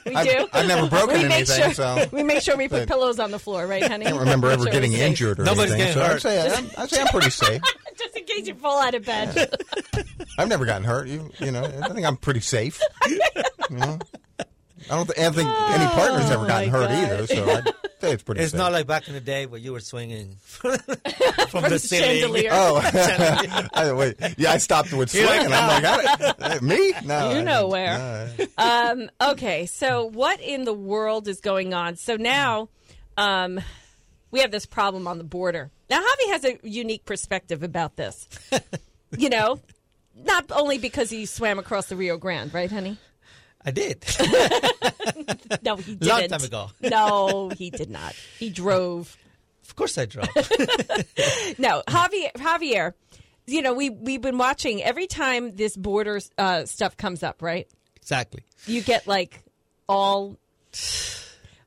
We 0.06 0.14
I've- 0.14 0.30
do. 0.30 0.48
I've 0.54 0.66
never 0.66 0.88
broken 0.88 1.16
we 1.18 1.22
make 1.24 1.32
anything, 1.50 1.72
sure, 1.72 1.74
so- 1.74 2.06
We 2.12 2.22
make 2.22 2.40
sure 2.40 2.56
we 2.56 2.66
put 2.68 2.88
pillows 2.88 3.18
on 3.18 3.30
the 3.30 3.38
floor, 3.38 3.66
right, 3.66 3.82
honey? 3.86 4.06
I 4.06 4.10
don't 4.10 4.20
remember 4.20 4.50
ever 4.50 4.64
getting 4.64 4.92
safe. 4.92 5.00
injured 5.02 5.40
or 5.40 5.44
Nobody's 5.44 5.72
anything. 5.74 5.94
getting 5.94 6.02
so 6.02 6.08
hurt. 6.08 6.14
I'd 6.14 6.22
say, 6.22 6.54
I'm, 6.56 6.70
I'd 6.78 6.90
say 6.90 7.00
I'm 7.02 7.08
pretty 7.08 7.28
safe. 7.30 7.60
Just 8.46 8.48
you 8.48 8.54
fall 8.62 8.80
out 8.80 8.94
of 8.94 9.04
bed. 9.04 9.54
I've 10.38 10.48
never 10.48 10.64
gotten 10.66 10.84
hurt. 10.84 11.08
You, 11.08 11.30
you 11.38 11.50
know, 11.50 11.64
I 11.64 11.88
think 11.88 12.06
I'm 12.06 12.16
pretty 12.16 12.40
safe. 12.40 12.80
You 13.08 13.76
know? 13.76 13.98
I 14.90 14.94
don't, 14.96 15.06
th- 15.06 15.18
I 15.18 15.22
don't 15.24 15.34
think 15.34 15.48
any 15.50 15.86
partner's 15.90 16.30
ever 16.30 16.46
gotten 16.46 16.68
Oh, 16.70 16.72
hurt 16.72 16.88
God. 16.88 16.90
either, 17.12 17.26
so 17.26 17.50
I'd 17.50 17.64
say 18.00 18.12
it's 18.12 18.22
pretty 18.22 18.40
It's 18.40 18.52
safe. 18.52 18.58
not 18.58 18.72
like 18.72 18.86
back 18.86 19.06
in 19.08 19.12
the 19.14 19.20
day 19.20 19.44
where 19.44 19.60
you 19.60 19.72
were 19.72 19.80
swinging 19.80 20.36
from 20.40 20.70
the 20.72 21.66
the 21.68 21.78
ceiling. 21.78 22.20
chandelier. 22.20 22.50
Oh, 22.52 22.80
I, 23.74 23.92
wait. 23.92 24.14
Yeah, 24.38 24.52
I 24.52 24.56
stopped 24.58 24.92
with 24.94 25.12
You're 25.14 25.26
swinging. 25.26 25.52
I'm 25.52 25.82
like, 25.82 25.84
I, 26.40 26.56
uh, 26.56 26.58
me? 26.62 26.92
No. 27.04 27.32
You 27.32 27.38
I- 27.40 27.42
know 27.42 27.66
where. 27.68 28.30
no, 28.38 28.46
Um, 28.56 29.10
okay, 29.32 29.66
so 29.66 30.04
what 30.06 30.40
in 30.40 30.64
the 30.64 30.72
world 30.72 31.28
is 31.28 31.40
going 31.40 31.74
on? 31.74 31.96
So 31.96 32.16
now 32.16 32.70
um, 33.18 33.60
we 34.30 34.40
have 34.40 34.50
this 34.50 34.66
problem 34.66 35.06
on 35.06 35.18
the 35.18 35.24
border. 35.24 35.70
Now, 35.88 36.00
Javi 36.00 36.32
has 36.32 36.44
a 36.44 36.58
unique 36.62 37.04
perspective 37.04 37.62
about 37.62 37.96
this. 37.96 38.28
you 39.16 39.28
know, 39.28 39.60
not 40.14 40.46
only 40.50 40.78
because 40.78 41.10
he 41.10 41.26
swam 41.26 41.58
across 41.58 41.86
the 41.86 41.96
Rio 41.96 42.16
Grande, 42.16 42.52
right, 42.52 42.70
honey? 42.70 42.98
I 43.64 43.70
did. 43.70 44.04
No, 45.62 45.76
he 45.76 45.94
didn't. 45.96 46.06
Long 46.08 46.28
time 46.28 46.44
ago. 46.44 46.70
no, 46.82 47.48
he 47.48 47.70
did 47.70 47.90
not. 47.90 48.14
He 48.38 48.50
drove. 48.50 49.16
of 49.64 49.74
course 49.74 49.96
I 49.98 50.04
drove. 50.06 50.28
No, 51.58 51.82
Javier, 51.88 52.32
Javier, 52.34 52.92
you 53.46 53.62
know, 53.62 53.72
we, 53.72 53.90
we've 53.90 54.20
been 54.20 54.38
watching 54.38 54.82
every 54.82 55.06
time 55.06 55.56
this 55.56 55.76
border 55.76 56.20
uh, 56.36 56.66
stuff 56.66 56.96
comes 56.96 57.22
up, 57.22 57.42
right? 57.42 57.66
exactly. 57.96 58.42
you 58.66 58.80
get 58.82 59.06
like 59.06 59.42
all 59.88 60.36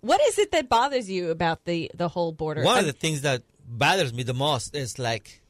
what 0.01 0.19
is 0.27 0.37
it 0.39 0.51
that 0.51 0.67
bothers 0.69 1.09
you 1.09 1.29
about 1.29 1.65
the 1.65 1.89
the 1.95 2.07
whole 2.09 2.31
border 2.31 2.63
One 2.63 2.75
I'm- 2.77 2.85
of 2.85 2.93
the 2.93 2.99
things 2.99 3.21
that 3.21 3.41
bothers 3.67 4.13
me 4.13 4.23
the 4.23 4.33
most 4.33 4.75
is 4.75 4.99
like, 4.99 5.41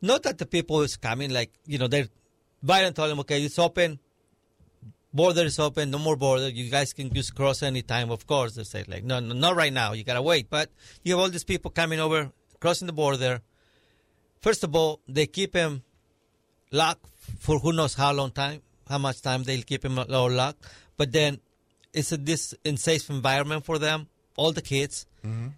not 0.00 0.22
that 0.24 0.38
the 0.38 0.46
people 0.46 0.82
is 0.82 0.96
coming, 0.96 1.30
like, 1.32 1.50
you 1.66 1.78
know, 1.78 1.88
they're, 1.88 2.08
Biden 2.64 2.94
told 2.94 3.10
them, 3.10 3.20
okay, 3.20 3.42
it's 3.42 3.58
open, 3.58 3.98
border 5.12 5.42
is 5.44 5.58
open, 5.58 5.90
no 5.90 5.98
more 5.98 6.16
border, 6.16 6.48
you 6.48 6.70
guys 6.70 6.92
can 6.92 7.12
just 7.12 7.34
cross 7.34 7.62
any 7.62 7.82
time, 7.82 8.10
of 8.10 8.26
course. 8.26 8.54
They 8.54 8.64
say, 8.64 8.84
like, 8.86 9.04
no, 9.04 9.18
no, 9.20 9.34
not 9.34 9.56
right 9.56 9.72
now, 9.72 9.92
you 9.92 10.04
gotta 10.04 10.22
wait. 10.22 10.48
But 10.50 10.70
you 11.02 11.12
have 11.14 11.20
all 11.20 11.30
these 11.30 11.44
people 11.44 11.70
coming 11.70 12.00
over, 12.00 12.30
crossing 12.60 12.86
the 12.86 12.92
border. 12.92 13.40
First 14.40 14.62
of 14.64 14.74
all, 14.76 15.00
they 15.08 15.26
keep 15.26 15.54
him 15.54 15.82
locked 16.70 17.06
for 17.38 17.58
who 17.58 17.72
knows 17.72 17.94
how 17.94 18.12
long 18.12 18.30
time, 18.30 18.60
how 18.88 18.98
much 18.98 19.20
time 19.22 19.42
they'll 19.42 19.62
keep 19.62 19.84
him 19.84 19.96
locked. 19.96 20.62
but 20.96 21.10
then 21.12 21.40
it's 21.94 22.12
a 22.12 22.16
this 22.16 22.54
unsafe 22.64 23.08
environment 23.10 23.64
for 23.64 23.78
them, 23.78 24.08
all 24.36 24.52
the 24.52 24.62
kids. 24.62 25.06
Mm-hmm. 25.24 25.48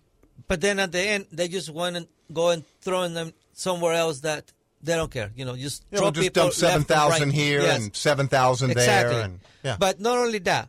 But 0.48 0.60
then 0.60 0.78
at 0.78 0.92
the 0.92 1.00
end, 1.00 1.26
they 1.32 1.48
just 1.48 1.70
want 1.70 1.96
to 1.96 2.06
go 2.32 2.50
and 2.50 2.64
throw 2.80 3.08
them 3.08 3.32
somewhere 3.52 3.94
else 3.94 4.20
that 4.20 4.52
they 4.82 4.94
don't 4.94 5.10
care. 5.10 5.32
You 5.34 5.44
know, 5.44 5.56
just 5.56 5.84
Yeah, 5.90 5.98
throw 5.98 6.06
we'll 6.06 6.12
just 6.12 6.24
people 6.26 6.42
dump 6.44 6.54
seven 6.54 6.84
thousand 6.84 7.28
right. 7.30 7.34
here 7.34 7.60
Yes. 7.62 7.80
and 7.84 7.96
seven 7.96 8.28
thousand 8.28 8.70
exactly. 8.70 9.14
there, 9.16 9.24
and 9.24 9.40
yeah. 9.64 9.76
But 9.78 9.98
not 10.00 10.18
only 10.18 10.38
that, 10.40 10.68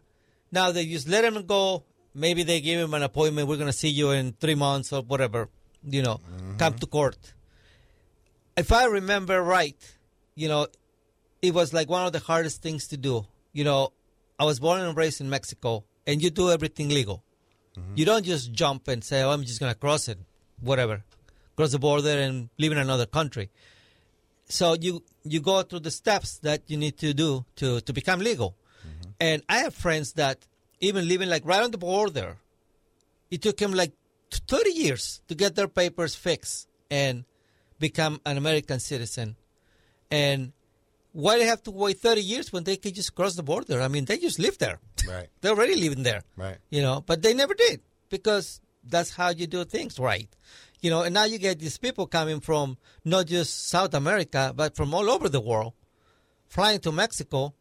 now 0.51 0.71
they 0.71 0.85
just 0.85 1.07
let 1.07 1.21
them 1.21 1.45
go. 1.45 1.83
Maybe 2.15 2.41
they 2.43 2.61
give 2.61 2.79
him 2.79 2.93
an 2.95 3.03
appointment. 3.03 3.47
We're 3.47 3.57
going 3.57 3.67
to 3.69 3.77
see 3.77 3.89
you 3.89 4.09
in 4.11 4.33
three 4.39 4.55
months 4.55 4.91
or 4.93 5.01
whatever. 5.03 5.49
You 5.83 6.01
know, 6.01 6.15
Mm-hmm. 6.17 6.57
come 6.57 6.73
to 6.75 6.87
court. 6.87 7.17
If 8.55 8.71
I 8.71 8.85
remember 8.85 9.41
right, 9.43 9.77
you 10.33 10.47
know, 10.47 10.65
it 11.41 11.53
was 11.53 11.73
like 11.73 11.89
one 11.89 12.05
of 12.07 12.13
the 12.13 12.19
hardest 12.19 12.61
things 12.63 12.87
to 12.87 12.97
do. 12.97 13.25
You 13.53 13.63
know, 13.63 13.93
I 14.39 14.45
was 14.45 14.59
born 14.59 14.81
and 14.81 14.95
raised 14.95 15.21
in 15.21 15.29
Mexico, 15.29 15.83
and 16.05 16.21
you 16.21 16.29
do 16.29 16.51
everything 16.51 16.89
legal. 16.89 17.23
You 17.95 18.05
don't 18.05 18.25
just 18.25 18.51
jump 18.51 18.87
and 18.87 19.03
say, 19.03 19.21
"Oh, 19.21 19.29
I'm 19.29 19.43
just 19.43 19.59
going 19.59 19.71
to 19.71 19.77
cross 19.77 20.07
it, 20.07 20.17
whatever, 20.61 21.03
cross 21.55 21.71
the 21.73 21.79
border 21.79 22.09
and 22.09 22.49
live 22.57 22.71
in 22.71 22.79
another 22.79 23.05
country." 23.05 23.51
So 24.49 24.73
you 24.73 25.03
you 25.23 25.39
go 25.41 25.61
through 25.61 25.81
the 25.81 25.91
steps 25.91 26.39
that 26.39 26.63
you 26.67 26.77
need 26.77 26.97
to 26.97 27.13
do 27.13 27.45
to 27.57 27.81
to 27.81 27.93
become 27.93 28.19
legal. 28.19 28.55
And 29.19 29.43
I 29.49 29.57
have 29.59 29.75
friends 29.75 30.13
that 30.13 30.47
even 30.79 31.07
living 31.07 31.29
like 31.29 31.45
right 31.45 31.61
on 31.63 31.71
the 31.71 31.77
border, 31.77 32.37
it 33.29 33.41
took 33.41 33.57
them 33.57 33.73
like 33.73 33.93
30 34.31 34.71
years 34.71 35.21
to 35.27 35.35
get 35.35 35.55
their 35.55 35.67
papers 35.67 36.15
fixed 36.15 36.67
and 36.89 37.25
become 37.79 38.21
an 38.25 38.37
American 38.37 38.79
citizen. 38.79 39.35
And 40.09 40.53
why 41.11 41.37
they 41.37 41.45
have 41.45 41.63
to 41.63 41.71
wait 41.71 41.99
30 41.99 42.21
years 42.21 42.53
when 42.53 42.63
they 42.63 42.77
could 42.77 42.95
just 42.95 43.15
cross 43.15 43.35
the 43.35 43.43
border? 43.43 43.81
I 43.81 43.87
mean, 43.87 44.05
they 44.05 44.17
just 44.17 44.39
live 44.39 44.57
there. 44.57 44.79
Right. 45.07 45.27
They're 45.41 45.51
already 45.51 45.75
living 45.75 46.03
there. 46.03 46.23
Right. 46.35 46.57
You 46.69 46.81
know, 46.81 47.01
but 47.05 47.21
they 47.21 47.33
never 47.33 47.53
did 47.53 47.81
because 48.09 48.61
that's 48.83 49.15
how 49.15 49.29
you 49.29 49.47
do 49.47 49.65
things 49.65 49.99
right. 49.99 50.29
You 50.81 50.91
know, 50.91 51.01
and 51.01 51.13
now 51.13 51.23
you 51.23 51.39
get 51.39 51.59
these 51.59 51.77
people 51.77 52.05
coming 52.05 52.39
from 52.39 52.77
not 53.03 53.25
just 53.25 53.69
South 53.69 53.93
America, 53.93 54.53
but 54.55 54.75
from 54.75 54.93
all 54.93 55.09
over 55.09 55.27
the 55.27 55.41
world, 55.41 55.73
flying 56.47 56.79
to 56.81 56.91
Mexico 56.91 57.53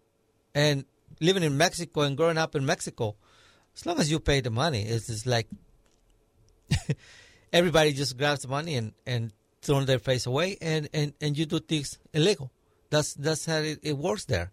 and 0.55 0.85
living 1.21 1.43
in 1.43 1.57
Mexico 1.57 2.03
and 2.03 2.17
growing 2.17 2.37
up 2.37 2.55
in 2.55 2.67
Mexico. 2.67 3.17
As 3.75 3.87
long 3.87 3.99
as 3.99 4.11
you 4.11 4.21
pay 4.21 4.41
the 4.41 4.51
money, 4.51 4.83
it's 4.83 5.07
just 5.07 5.27
like 5.27 5.49
everybody 7.53 7.93
just 7.93 8.17
grabs 8.19 8.43
the 8.43 8.49
money 8.49 8.77
and, 8.77 8.93
and 9.07 9.33
throw 9.63 9.81
their 9.85 9.99
face 9.99 10.27
away 10.27 10.57
and, 10.61 10.89
and, 10.93 11.15
and 11.21 11.37
you 11.37 11.47
do 11.47 11.59
things 11.59 11.99
illegal. 12.13 12.51
That's 12.97 13.13
that's 13.13 13.45
how 13.45 13.59
it, 13.59 13.81
it 13.83 13.99
works 13.99 14.25
there. 14.25 14.51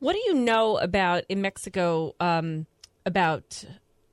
What 0.00 0.14
do 0.14 0.22
you 0.26 0.34
know 0.34 0.78
about 0.78 1.22
in 1.28 1.40
Mexico 1.40 2.14
um, 2.18 2.66
about 3.06 3.64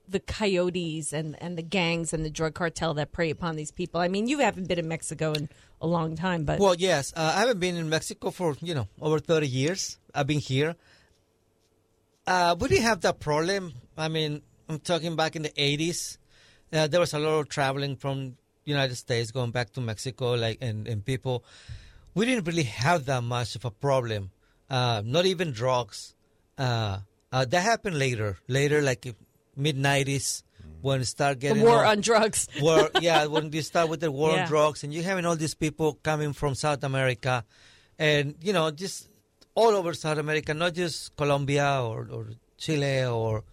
the 0.08 0.20
coyotes 0.20 1.14
and, 1.14 1.42
and 1.42 1.58
the 1.58 1.64
gangs 1.64 2.14
and 2.14 2.24
the 2.24 2.30
drug 2.30 2.54
cartel 2.54 2.94
that 2.94 3.12
prey 3.12 3.32
upon 3.32 3.56
these 3.56 3.72
people? 3.72 4.00
I 4.00 4.08
mean, 4.08 4.28
you 4.28 4.40
haven't 4.40 4.68
been 4.68 4.78
in 4.78 4.88
Mexico 4.88 5.34
in 5.34 5.50
a 5.82 5.88
long 5.88 6.16
time, 6.16 6.46
but 6.46 6.60
Well, 6.60 6.76
yes, 6.76 7.12
uh, 7.16 7.34
I 7.36 7.40
haven't 7.40 7.60
been 7.60 7.76
in 7.76 7.90
Mexico 7.90 8.30
for 8.30 8.56
you 8.62 8.76
know 8.76 8.88
over 9.02 9.20
thirty 9.20 9.48
years. 9.48 9.98
I've 10.14 10.28
been 10.28 10.40
here. 10.40 10.76
Uh, 12.28 12.56
we 12.60 12.68
didn't 12.68 12.84
have 12.84 13.02
that 13.02 13.20
problem. 13.20 13.74
I 13.98 14.10
mean, 14.10 14.44
I'm 14.70 14.78
talking 14.78 15.16
back 15.16 15.36
in 15.36 15.42
the 15.42 15.50
'80s. 15.50 16.20
Uh, 16.72 16.86
there 16.86 17.00
was 17.00 17.14
a 17.16 17.20
lot 17.20 17.40
of 17.40 17.50
traveling 17.50 17.96
from 17.96 18.38
United 18.64 18.96
States 18.96 19.32
going 19.32 19.50
back 19.50 19.74
to 19.74 19.82
Mexico, 19.82 20.34
like 20.36 20.60
and, 20.62 20.88
and 20.88 21.04
people. 21.04 21.44
We 22.14 22.26
didn't 22.26 22.46
really 22.46 22.64
have 22.64 23.06
that 23.06 23.24
much 23.24 23.56
of 23.56 23.66
a 23.66 23.72
problem. 23.72 24.32
Uh, 24.70 25.02
not 25.06 25.26
even 25.26 25.52
drugs. 25.52 26.14
Uh, 26.58 27.00
uh, 27.32 27.46
that 27.46 27.62
happened 27.62 27.98
later, 27.98 28.38
later, 28.48 28.82
like 28.82 29.06
mid 29.56 29.78
'90s, 29.78 30.44
when 30.82 31.02
it 31.02 31.06
started 31.06 31.40
the 31.40 31.48
getting 31.48 31.64
war 31.64 31.84
all- 31.86 31.92
on 31.92 32.02
drugs. 32.02 32.48
war, 32.62 32.90
yeah, 33.02 33.26
when 33.26 33.52
you 33.52 33.62
start 33.62 33.90
with 33.90 34.02
the 34.02 34.12
war 34.12 34.32
Yeah. 34.32 34.42
on 34.44 34.48
drugs, 34.48 34.84
and 34.84 34.94
you're 34.94 35.04
having 35.04 35.26
all 35.26 35.36
these 35.36 35.54
people 35.56 35.94
coming 36.04 36.34
from 36.34 36.56
South 36.56 36.84
America, 36.84 37.46
and 37.98 38.36
you 38.42 38.52
know, 38.54 38.72
just 38.72 39.08
all 39.56 39.70
over 39.72 39.94
South 39.94 40.18
America, 40.18 40.54
not 40.54 40.74
just 40.74 41.16
Colombia 41.16 41.82
or, 41.82 42.08
or 42.12 42.28
Chile 42.58 43.06
or 43.06 43.44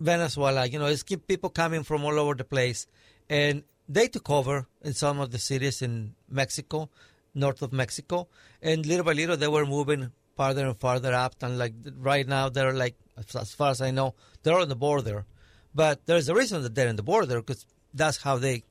Venezuela. 0.00 0.66
You 0.66 0.78
know, 0.78 0.86
it's 0.86 1.02
keep 1.02 1.26
people 1.26 1.50
coming 1.50 1.82
from 1.82 2.04
all 2.04 2.18
over 2.18 2.34
the 2.34 2.44
place, 2.44 2.86
and 3.28 3.62
they 3.88 4.08
took 4.08 4.30
over 4.30 4.66
in 4.82 4.94
some 4.94 5.20
of 5.20 5.30
the 5.30 5.38
cities 5.38 5.82
in 5.82 6.14
Mexico, 6.28 6.88
north 7.34 7.62
of 7.62 7.72
Mexico, 7.72 8.28
and 8.62 8.86
little 8.86 9.04
by 9.04 9.12
little 9.12 9.36
they 9.36 9.48
were 9.48 9.66
moving 9.66 10.10
farther 10.36 10.66
and 10.66 10.76
farther 10.76 11.12
up. 11.12 11.34
And 11.42 11.58
like 11.58 11.74
right 11.96 12.26
now, 12.26 12.48
they're 12.48 12.72
like, 12.72 12.96
as- 13.16 13.36
as 13.36 13.54
far 13.54 13.70
as 13.70 13.80
I 13.80 13.90
know, 13.90 14.14
they're 14.42 14.58
on 14.58 14.68
the 14.68 14.76
border. 14.76 15.26
But 15.74 16.06
there's 16.06 16.28
a 16.28 16.34
reason 16.34 16.62
that 16.62 16.74
they're 16.74 16.88
in 16.88 16.96
the 16.96 17.02
border 17.02 17.40
because 17.40 17.66
that's 17.92 18.22
how 18.22 18.38
they 18.38 18.64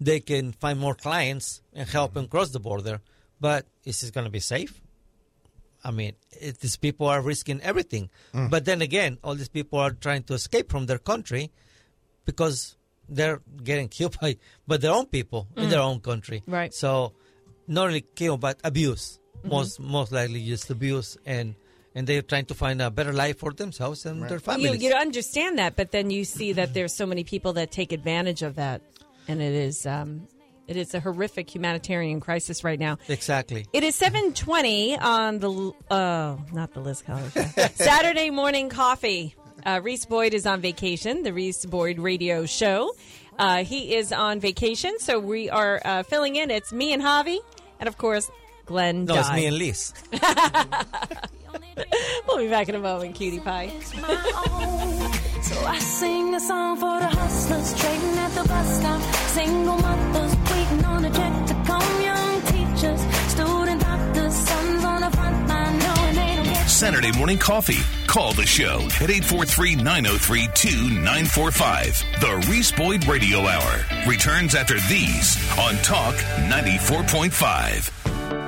they 0.00 0.20
can 0.20 0.52
find 0.52 0.80
more 0.80 0.94
clients 0.94 1.62
and 1.72 1.88
help 1.88 2.10
mm-hmm. 2.10 2.20
them 2.20 2.28
cross 2.28 2.50
the 2.50 2.60
border. 2.60 3.00
But 3.40 3.66
is 3.84 4.00
this 4.00 4.10
going 4.10 4.24
to 4.24 4.30
be 4.30 4.40
safe? 4.40 4.80
I 5.84 5.90
mean, 5.90 6.14
it, 6.30 6.58
these 6.60 6.76
people 6.76 7.06
are 7.08 7.20
risking 7.20 7.60
everything. 7.60 8.10
Mm. 8.34 8.50
But 8.50 8.64
then 8.64 8.82
again, 8.82 9.18
all 9.22 9.34
these 9.34 9.48
people 9.48 9.78
are 9.78 9.90
trying 9.90 10.22
to 10.24 10.34
escape 10.34 10.70
from 10.70 10.86
their 10.86 10.98
country 10.98 11.50
because 12.24 12.76
they're 13.08 13.42
getting 13.62 13.88
killed 13.88 14.16
by, 14.22 14.36
by 14.66 14.76
their 14.76 14.92
own 14.92 15.06
people 15.06 15.48
in 15.56 15.66
mm. 15.66 15.70
their 15.70 15.80
own 15.80 16.00
country. 16.00 16.42
Right. 16.46 16.72
So 16.72 17.14
not 17.72 17.86
only 17.88 18.02
kill, 18.14 18.36
but 18.36 18.56
abuse. 18.64 19.18
Most 19.44 19.80
most 19.80 20.12
likely 20.12 20.40
just 20.46 20.70
abuse 20.70 21.16
and 21.26 21.54
and 21.94 22.06
they're 22.06 22.22
trying 22.32 22.46
to 22.46 22.54
find 22.54 22.80
a 22.80 22.90
better 22.90 23.12
life 23.12 23.38
for 23.42 23.52
themselves 23.52 24.06
and 24.06 24.22
their 24.22 24.38
You, 24.38 24.38
families. 24.48 24.82
you 24.82 24.92
understand 24.94 25.58
that, 25.58 25.76
but 25.76 25.90
then 25.90 26.10
you 26.10 26.24
see 26.24 26.52
that 26.54 26.72
there's 26.74 26.94
so 26.94 27.06
many 27.06 27.24
people 27.24 27.52
that 27.54 27.70
take 27.70 27.90
advantage 27.92 28.42
of 28.42 28.54
that, 28.54 28.80
and 29.28 29.42
it 29.42 29.52
is 29.52 29.84
um, 29.84 30.26
it 30.68 30.76
is 30.76 30.94
a 30.94 31.00
horrific 31.00 31.46
humanitarian 31.54 32.20
crisis 32.20 32.62
right 32.64 32.78
now. 32.78 32.94
exactly. 33.08 33.66
It 33.72 33.82
is 33.82 33.94
720 33.96 34.96
on 34.98 35.38
the, 35.40 35.72
uh, 35.90 36.36
not 36.52 36.72
the 36.72 36.80
Liz 36.80 37.02
show. 37.06 37.18
Saturday 37.74 38.30
morning 38.30 38.68
coffee. 38.70 39.34
Uh, 39.66 39.80
Reese 39.82 40.06
Boyd 40.06 40.34
is 40.34 40.46
on 40.46 40.60
vacation, 40.60 41.22
the 41.24 41.32
Reese 41.32 41.64
Boyd 41.66 41.98
radio 41.98 42.46
show. 42.46 42.92
Uh, 43.38 43.64
he 43.64 43.94
is 43.94 44.12
on 44.12 44.40
vacation, 44.40 44.98
so 44.98 45.18
we 45.18 45.50
are 45.50 45.80
uh, 45.84 46.02
filling 46.04 46.36
in. 46.36 46.50
It's 46.50 46.72
me 46.72 46.92
and 46.92 47.02
Javi, 47.02 47.38
and 47.82 47.88
of 47.88 47.98
course, 47.98 48.30
Glenn 48.64 49.06
No, 49.06 49.16
it's 49.18 49.32
me 49.32 49.46
and 49.46 49.58
Liz. 49.58 49.92
We'll 52.28 52.38
be 52.38 52.48
back 52.48 52.68
in 52.68 52.74
a 52.76 52.78
moment, 52.78 53.14
cutie 53.14 53.40
pie. 53.40 53.72
So 53.80 53.96
I 55.66 55.78
sing 55.80 56.34
a 56.34 56.40
song 56.40 56.76
for 56.76 57.00
the 57.00 57.08
hustlers 57.08 57.74
trading 57.80 58.16
at 58.18 58.28
the 58.30 58.44
bus 58.48 58.78
stop. 58.78 59.00
Single 59.36 59.76
mothers 59.76 60.34
waiting 60.50 60.84
on 60.84 61.04
a 61.04 61.10
check 61.10 61.46
to 61.48 61.54
come. 61.66 62.02
Young 62.02 62.40
teachers, 62.52 63.00
student 63.32 63.80
doctors, 63.80 64.34
sons 64.34 64.84
on 64.84 65.00
the 65.00 65.10
Saturday 66.82 67.16
morning 67.16 67.38
coffee. 67.38 67.78
Call 68.08 68.32
the 68.32 68.44
show 68.44 68.80
at 69.00 69.08
843 69.08 69.76
903 69.76 70.48
2945. 70.52 72.02
The 72.20 72.46
Reese 72.50 72.72
Boyd 72.72 73.06
Radio 73.06 73.46
Hour 73.46 73.84
returns 74.04 74.56
after 74.56 74.80
these 74.88 75.36
on 75.56 75.76
Talk 75.84 76.16
94.5. 76.50 77.88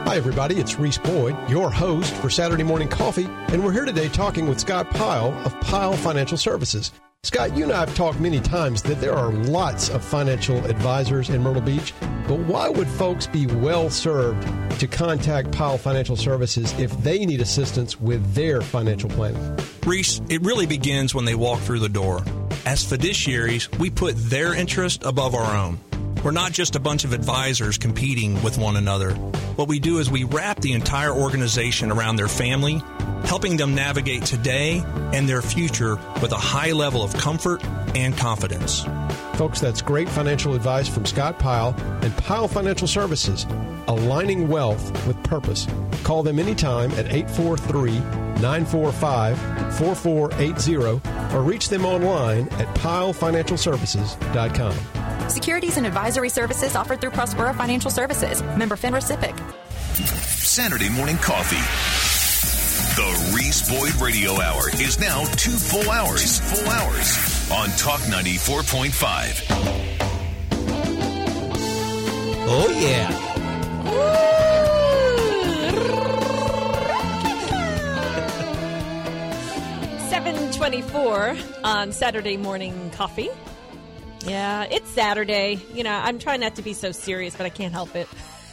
Hi, 0.05 0.17
everybody. 0.17 0.57
It's 0.57 0.81
Reese 0.81 0.99
Boyd, 0.99 1.37
your 1.49 1.71
host 1.71 2.13
for 2.15 2.29
Saturday 2.29 2.65
Morning 2.65 2.89
Coffee, 2.89 3.27
and 3.27 3.63
we're 3.63 3.71
here 3.71 3.85
today 3.85 4.09
talking 4.09 4.49
with 4.49 4.59
Scott 4.59 4.91
Pyle 4.91 5.33
of 5.47 5.61
Pyle 5.61 5.93
Financial 5.93 6.37
Services. 6.37 6.91
Scott, 7.25 7.57
you 7.57 7.65
and 7.65 7.73
I 7.73 7.81
have 7.81 7.95
talked 7.95 8.21
many 8.21 8.39
times 8.39 8.83
that 8.83 9.01
there 9.01 9.15
are 9.15 9.33
lots 9.33 9.89
of 9.89 10.05
financial 10.05 10.63
advisors 10.67 11.31
in 11.31 11.43
Myrtle 11.43 11.63
Beach, 11.63 11.95
but 12.29 12.39
why 12.41 12.69
would 12.69 12.87
folks 12.87 13.27
be 13.27 13.47
well 13.47 13.89
served 13.89 14.47
to 14.79 14.87
contact 14.87 15.51
Pyle 15.51 15.79
Financial 15.79 16.17
Services 16.17 16.79
if 16.79 16.93
they 17.03 17.25
need 17.25 17.41
assistance 17.41 17.99
with 17.99 18.35
their 18.35 18.61
financial 18.61 19.09
planning? 19.09 19.59
Reese, 19.87 20.21
it 20.29 20.43
really 20.43 20.67
begins 20.67 21.15
when 21.15 21.25
they 21.25 21.35
walk 21.35 21.61
through 21.61 21.81
the 21.81 21.89
door. 21.89 22.23
As 22.67 22.85
fiduciaries, 22.85 23.75
we 23.79 23.89
put 23.89 24.17
their 24.17 24.55
interest 24.55 25.03
above 25.03 25.35
our 25.35 25.57
own. 25.57 25.81
We're 26.23 26.31
not 26.31 26.53
just 26.53 26.77
a 26.77 26.81
bunch 26.81 27.05
of 27.05 27.15
advisors 27.15 27.79
competing 27.79 28.43
with 28.43 28.59
one 28.59 28.77
another. 28.77 29.13
What 29.57 29.69
we 29.69 29.79
do 29.79 29.99
is 29.99 30.11
we 30.11 30.25
wrap 30.25 30.61
the 30.61 30.73
entire 30.73 31.13
organization 31.13 31.91
around 31.91 32.17
their 32.17 32.29
family, 32.29 32.83
helping 33.25 33.57
them 33.57 33.75
navigate 33.75 34.25
today 34.25 34.83
and 35.13 35.29
their 35.29 35.43
future 35.43 35.97
with 36.23 36.33
a 36.33 36.37
high 36.37 36.73
level 36.73 37.03
of 37.03 37.13
comfort 37.15 37.65
and 37.95 38.17
confidence. 38.17 38.85
Folks, 39.35 39.61
that's 39.61 39.83
great 39.83 40.09
financial 40.09 40.55
advice 40.55 40.89
from 40.89 41.05
Scott 41.05 41.39
Pyle 41.39 41.75
and 42.03 42.17
Pyle 42.19 42.49
Financial 42.49 42.87
Services, 42.87 43.47
aligning 43.89 44.49
wealth 44.49 45.07
with 45.07 45.23
purpose. 45.25 45.67
Call 46.05 46.23
them 46.23 46.39
anytime 46.39 46.91
at 46.93 47.13
843 47.13 47.99
945 48.41 49.39
4480 49.79 51.37
or 51.37 51.43
reach 51.43 51.69
them 51.69 51.85
online 51.85 52.49
at 52.53 52.69
pylefinancialservices.com. 52.77 55.31
Securities 55.31 55.77
and 55.77 55.87
advisory 55.87 56.29
services 56.29 56.77
offered 56.77 57.01
through 57.01 57.11
Prospera 57.11 57.57
Financial 57.57 57.91
Services. 57.91 58.43
Member 58.57 58.77
FINRA 58.77 59.03
SIPC. 59.03 59.37
Saturday 60.45 60.91
morning 60.91 61.17
coffee. 61.17 62.14
The 62.97 63.33
Reese 63.35 63.69
Boyd 63.69 63.95
Radio 63.97 64.41
Hour 64.41 64.69
is 64.81 65.01
now 65.01 65.25
two 65.35 65.51
full 65.51 65.91
hours. 65.91 66.39
Two 66.39 66.45
full 66.57 66.69
hours 66.71 67.51
on 67.51 67.69
Talk 67.71 67.99
94.5. 68.03 69.47
Oh, 72.47 72.71
yeah. 72.71 73.11
Seven 80.09 80.53
twenty-four 80.53 81.37
on 81.65 81.91
Saturday 81.91 82.37
morning 82.37 82.91
coffee. 82.93 83.31
Yeah, 84.25 84.65
it's 84.71 84.89
Saturday. 84.91 85.61
You 85.75 85.83
know, 85.83 85.91
I'm 85.93 86.21
trying 86.21 86.39
not 86.41 86.55
to 86.57 86.63
be 86.63 86.75
so 86.75 86.93
serious, 86.93 87.35
but 87.35 87.45
I 87.45 87.49
can't 87.51 87.73
help 87.73 87.97
it. 87.97 88.09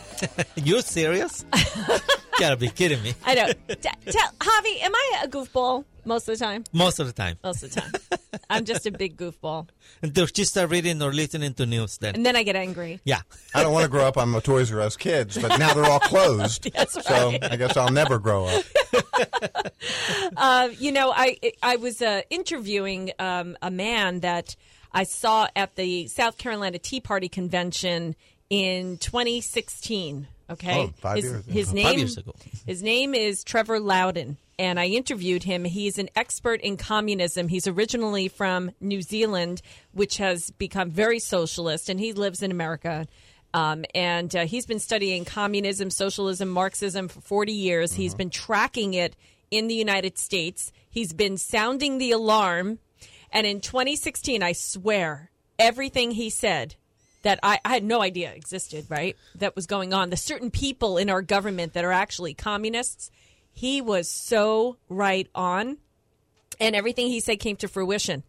You're 0.56 0.82
serious? 0.82 1.46
Gotta 2.42 2.58
be 2.58 2.70
kidding 2.70 3.02
me. 3.04 3.14
I 3.24 3.36
know. 3.36 3.48
T- 3.48 3.76
tell 3.76 4.32
Javi, 4.40 4.82
am 4.82 4.96
I 4.96 5.22
a 5.24 5.28
goofball 5.28 5.86
most 6.06 6.28
of 6.28 6.38
the 6.40 6.44
time? 6.44 6.64
Most 6.74 7.00
of 7.00 7.06
the 7.06 7.14
time. 7.14 7.38
Most 7.44 7.62
of 7.64 7.72
the 7.72 7.82
time. 7.82 7.92
I'm 8.50 8.66
just 8.66 8.86
a 8.88 8.92
big 8.92 9.16
goofball, 9.16 9.68
Until 10.02 10.26
she 10.26 10.44
start 10.46 10.72
reading 10.72 11.02
or 11.04 11.14
listening 11.14 11.54
to 11.54 11.66
news 11.68 11.98
then. 12.00 12.16
and 12.16 12.26
then 12.26 12.36
I 12.36 12.42
get 12.44 12.56
angry. 12.56 13.00
Yeah. 13.06 13.22
I 13.54 13.62
don't 13.62 13.74
want 13.74 13.84
to 13.84 13.90
grow 13.90 14.06
up 14.06 14.18
on 14.18 14.32
the 14.32 14.42
Toys 14.42 14.72
R 14.74 14.82
Us 14.82 14.98
kids, 14.98 15.38
but 15.38 15.60
now 15.60 15.74
they're 15.76 15.86
all 15.86 16.00
closed. 16.00 16.68
That's 16.74 16.94
So. 17.06 17.34
I 17.42 17.56
guess 17.58 17.78
I'll 17.78 17.92
never 17.92 18.18
grow 18.20 18.46
up. 18.46 18.64
Uh, 20.38 20.70
you 20.80 20.92
know, 20.92 21.12
I 21.16 21.38
I 21.62 21.76
was 21.78 22.02
uh, 22.02 22.22
interviewing 22.30 23.12
um, 23.20 23.58
a 23.62 23.72
man 23.72 24.20
that 24.22 24.56
I 24.94 25.04
saw 25.04 25.48
at 25.56 25.76
the 25.76 26.08
South 26.08 26.38
Carolina 26.38 26.78
Tea 26.80 27.02
Party 27.02 27.28
convention 27.30 28.16
in 28.50 28.98
2016. 28.98 30.28
Okay, 30.52 30.82
Oh, 30.82 30.94
five 31.00 31.16
his, 31.18 31.26
years 31.26 31.44
ago. 31.46 31.52
his 31.54 31.66
Five 31.68 31.76
name 31.76 32.00
years 32.00 32.18
ago. 32.18 32.36
his 32.66 32.84
name 32.84 33.14
is 33.16 33.44
Trevor 33.44 33.80
Loudon, 33.80 34.38
and 34.60 34.80
I 34.80 34.88
interviewed 34.88 35.44
him. 35.44 35.64
He's 35.64 35.98
an 35.98 36.10
expert 36.16 36.62
in 36.62 36.78
communism. 36.78 37.48
He's 37.48 37.68
originally 37.68 38.28
from 38.28 38.72
New 38.80 39.02
Zealand, 39.02 39.62
which 39.94 40.18
has 40.18 40.52
become 40.52 40.90
very 40.92 41.20
socialist, 41.20 41.90
and 41.90 42.00
he 42.00 42.14
lives 42.14 42.42
in 42.44 42.52
America. 42.52 43.08
Um, 43.54 43.84
and 43.94 44.34
uh, 44.36 44.46
he's 44.46 44.66
been 44.66 44.80
studying 44.80 45.26
communism, 45.26 45.90
socialism, 45.90 46.50
Marxism 46.50 47.08
for 47.10 47.20
40 47.22 47.52
years. 47.52 47.94
He's 47.94 48.16
been 48.16 48.30
tracking 48.30 48.94
it 48.94 49.16
in 49.52 49.68
the 49.68 49.76
United 49.76 50.18
States. 50.18 50.72
He's 50.90 51.12
been 51.12 51.38
sounding 51.38 51.98
the 51.98 52.12
alarm. 52.12 52.80
And 53.32 53.46
in 53.46 53.60
2016, 53.60 54.42
I 54.44 54.54
swear, 54.54 55.32
everything 55.60 56.12
he 56.12 56.30
said 56.30 56.76
that 57.24 57.40
I, 57.44 57.60
I 57.64 57.70
had 57.74 57.84
no 57.84 58.02
idea 58.02 58.32
existed, 58.34 58.86
right? 58.90 59.16
That 59.36 59.56
was 59.56 59.68
going 59.68 59.94
on. 59.94 60.10
The 60.10 60.18
certain 60.18 60.52
people 60.52 60.98
in 60.98 61.10
our 61.10 61.22
government 61.22 61.74
that 61.74 61.86
are 61.86 61.92
actually 61.92 62.34
communists, 62.34 63.12
he 63.52 63.82
was 63.82 64.10
so 64.10 64.78
right 64.90 65.28
on. 65.36 65.78
And 66.60 66.76
everything 66.76 67.08
he 67.08 67.20
said 67.20 67.40
came 67.40 67.56
to 67.58 67.68
fruition. 67.68 68.24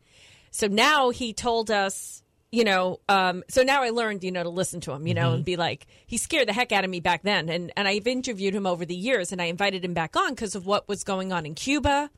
So 0.51 0.67
now 0.67 1.11
he 1.11 1.33
told 1.33 1.71
us, 1.71 2.23
you 2.51 2.65
know, 2.65 3.01
um, 3.09 3.43
so 3.49 3.63
now 3.63 3.83
I 3.83 3.91
learned, 3.91 4.25
you 4.25 4.31
know, 4.31 4.43
to 4.43 4.49
listen 4.51 4.81
to 4.83 4.93
him, 4.93 5.07
you 5.07 5.15
know, 5.15 5.31
Mhm. 5.31 5.35
and 5.37 5.45
be 5.45 5.57
like, 5.57 5.87
he 6.07 6.19
scared 6.19 6.49
the 6.49 6.53
heck 6.53 6.73
out 6.73 6.85
of 6.85 6.91
me 6.91 7.01
back 7.01 7.23
then. 7.23 7.49
And, 7.49 7.73
and 7.77 7.89
I've 7.89 8.07
interviewed 8.07 8.55
him 8.55 8.67
over 8.67 8.85
the 8.85 8.95
years 8.95 9.33
and 9.33 9.41
I 9.41 9.47
invited 9.47 9.85
him 9.85 9.95
back 9.95 10.17
on 10.17 10.31
because 10.35 10.55
of 10.55 10.67
what 10.67 10.89
was 10.89 11.03
going 11.05 11.33
on 11.33 11.47
in 11.47 11.55
Cuba. 11.55 12.11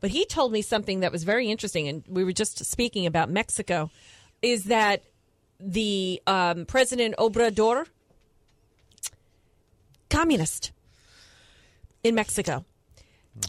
But 0.00 0.10
he 0.10 0.26
told 0.26 0.52
me 0.52 0.60
something 0.62 1.00
that 1.00 1.12
was 1.12 1.22
very 1.24 1.48
interesting, 1.48 1.86
and 1.88 2.02
we 2.08 2.24
were 2.24 2.32
just 2.32 2.64
speaking 2.64 3.06
about 3.06 3.30
Mexico, 3.30 3.90
is 4.42 4.64
that 4.64 5.04
the 5.64 6.20
um, 6.26 6.64
President 6.66 7.14
Obrador, 7.18 7.86
communist 10.10 10.72
in 12.02 12.14
Mexico. 12.14 12.64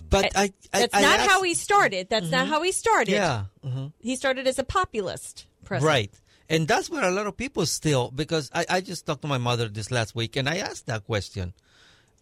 But 0.09 0.31
I, 0.35 0.53
I 0.73 0.79
That's 0.79 0.95
I 0.95 1.01
not 1.01 1.19
asked- 1.19 1.29
how 1.29 1.43
he 1.43 1.53
started. 1.53 2.07
That's 2.09 2.29
not 2.29 2.45
Mhm. 2.45 2.49
how 2.49 2.61
he 2.63 2.71
started. 2.71 3.11
Yeah. 3.11 3.45
mhm. 3.65 3.91
He 3.99 4.15
started 4.15 4.47
as 4.47 4.57
a 4.57 4.63
populist 4.63 5.45
president. 5.65 5.87
Right. 5.89 6.11
And 6.49 6.67
that's 6.67 6.89
where 6.89 7.03
a 7.03 7.11
lot 7.11 7.27
of 7.27 7.35
people 7.35 7.65
still, 7.65 8.11
because 8.11 8.49
I, 8.53 8.65
I 8.69 8.81
just 8.81 9.05
talked 9.05 9.21
to 9.23 9.27
my 9.27 9.37
mother 9.37 9.67
this 9.67 9.91
last 9.91 10.15
week 10.15 10.35
and 10.35 10.47
I 10.47 10.57
asked 10.57 10.85
that 10.87 11.05
question. 11.05 11.53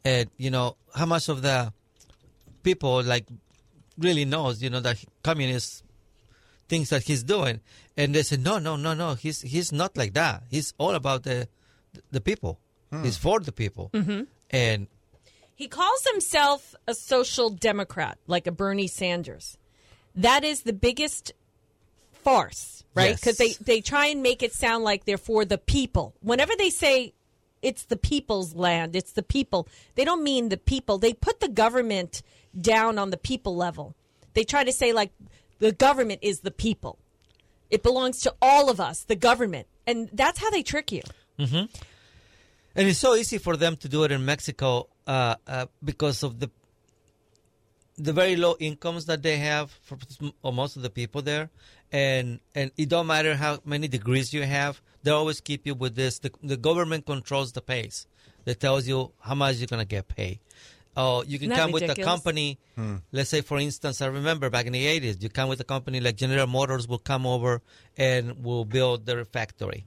And, 0.04 0.30
you 0.38 0.50
know, 0.50 0.78
how 0.96 1.06
much 1.06 1.30
of 1.30 1.44
the 1.44 1.72
people, 2.64 3.04
like, 3.04 3.26
really 4.00 4.26
knows, 4.26 4.64
you 4.64 4.70
know, 4.72 4.80
that 4.80 4.98
communist 5.22 5.84
things 6.72 6.88
that 6.94 7.04
he's 7.10 7.24
doing. 7.36 7.56
And 7.98 8.08
they 8.16 8.24
said, 8.24 8.42
no, 8.50 8.56
no, 8.68 8.74
no, 8.86 8.94
no, 9.04 9.10
he's, 9.24 9.40
he's 9.54 9.72
not 9.82 9.92
like 10.02 10.14
that. 10.22 10.44
He's 10.50 10.74
all 10.78 10.96
about 11.02 11.22
the, 11.24 11.48
the 12.16 12.22
people. 12.30 12.54
He's 13.04 13.18
for 13.26 13.40
the 13.40 13.52
people. 13.64 13.90
Mhm. 13.94 14.28
And 14.50 14.88
He 15.56 15.68
calls 15.80 16.02
himself 16.12 16.60
a 16.88 16.94
social 16.94 17.50
democrat, 17.70 18.18
like 18.28 18.48
a 18.48 18.52
Bernie 18.52 18.88
Sanders. 19.02 19.58
That 20.28 20.44
is 20.44 20.64
the 20.64 20.74
biggest 20.88 21.32
farce, 22.12 22.84
right? 22.96 23.12
Yes. 23.12 23.20
Because 23.20 23.38
they, 23.38 23.52
they 23.64 23.80
try 23.82 24.06
and 24.08 24.22
make 24.22 24.44
it 24.44 24.54
sound 24.54 24.84
like 24.84 25.06
they're 25.06 25.18
for 25.32 25.46
the 25.46 25.58
people. 25.58 26.14
Whenever 26.22 26.54
they 26.58 26.70
say 26.70 27.14
it's 27.62 27.86
the 27.86 27.96
people's 27.98 28.56
land, 28.56 28.96
it's 28.96 29.14
the 29.14 29.24
people, 29.24 29.68
they 29.96 30.04
don't 30.04 30.24
mean 30.24 30.50
the 30.50 30.58
people. 30.58 30.98
They 30.98 31.14
put 31.14 31.40
the 31.40 31.48
government 31.64 32.22
down 32.60 32.98
on 32.98 33.10
the 33.12 33.18
people 33.30 33.56
level. 33.56 33.96
They 34.34 34.44
try 34.44 34.64
to 34.66 34.74
say, 34.74 34.92
like, 34.94 35.12
the 35.62 35.72
government 35.72 36.20
is 36.22 36.42
the 36.42 36.52
people. 36.52 36.98
It 37.70 37.82
belongs 37.84 38.20
to 38.22 38.34
all 38.42 38.70
of 38.70 38.80
us, 38.82 39.06
the 39.06 39.16
government. 39.16 39.68
And 39.88 40.10
that's 40.12 40.40
how 40.40 40.50
they 40.50 40.64
trick 40.64 40.92
you. 40.92 41.04
hmm 41.40 41.66
And 42.76 42.84
it's 42.90 43.00
so 43.00 43.16
easy 43.16 43.38
for 43.38 43.56
them 43.64 43.74
to 43.78 43.88
do 43.96 44.04
it 44.06 44.12
in 44.12 44.26
Mexico 44.26 44.90
uh, 45.08 45.36
uh, 45.48 45.66
because 45.84 46.24
of 46.24 46.40
the 46.42 46.50
the 47.98 48.14
very 48.14 48.36
low 48.36 48.56
incomes 48.60 49.06
that 49.06 49.22
they 49.22 49.38
have 49.38 49.70
for 49.84 49.98
most 50.52 50.76
of 50.78 50.82
the 50.82 50.90
people 50.90 51.22
there, 51.22 51.46
and 51.92 52.40
and 52.56 52.72
it 52.82 52.90
don't 52.90 53.08
matter 53.16 53.36
how 53.36 53.60
many 53.66 53.88
degrees 53.88 54.34
you 54.34 54.44
have, 54.58 54.82
they 55.04 55.12
always 55.12 55.40
keep 55.42 55.68
you 55.68 55.76
with 55.76 55.94
this. 55.96 56.20
The, 56.20 56.32
the 56.42 56.58
government 56.58 57.06
controls 57.06 57.52
the 57.52 57.62
pace. 57.62 58.08
That 58.46 58.60
tells 58.60 58.88
you 58.88 59.12
how 59.20 59.36
much 59.36 59.58
you're 59.58 59.68
gonna 59.68 59.86
get 59.98 60.08
paid. 60.08 60.40
Oh, 60.98 61.24
you 61.24 61.40
can 61.40 61.52
Isn't 61.52 61.58
come 61.64 61.72
with 61.72 61.84
a 61.84 61.88
ridiculous? 61.88 62.12
company. 62.12 62.60
Let's 63.12 63.30
say, 63.30 63.42
for 63.42 63.58
instance, 63.60 64.02
I 64.02 64.08
remember 64.08 64.50
back 64.50 64.66
in 64.66 64.74
the 64.74 64.86
80s, 64.86 65.22
you 65.22 65.30
come 65.30 65.48
with 65.48 65.60
a 65.62 65.64
company 65.64 66.00
like 66.02 66.16
General 66.18 66.48
Motors 66.48 66.88
will 66.88 67.00
come 67.00 67.26
over 67.26 67.62
and 67.98 68.44
will 68.44 68.66
build 68.66 69.06
their 69.06 69.24
factory. 69.24 69.86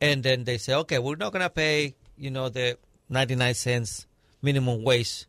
And 0.00 0.22
then 0.22 0.44
they 0.44 0.58
say, 0.58 0.74
okay, 0.74 0.98
we're 0.98 1.16
not 1.16 1.32
going 1.32 1.42
to 1.42 1.50
pay, 1.50 1.94
you 2.18 2.30
know, 2.30 2.48
the 2.48 2.76
99 3.08 3.54
cents 3.54 4.06
minimum 4.42 4.82
wage 4.82 5.26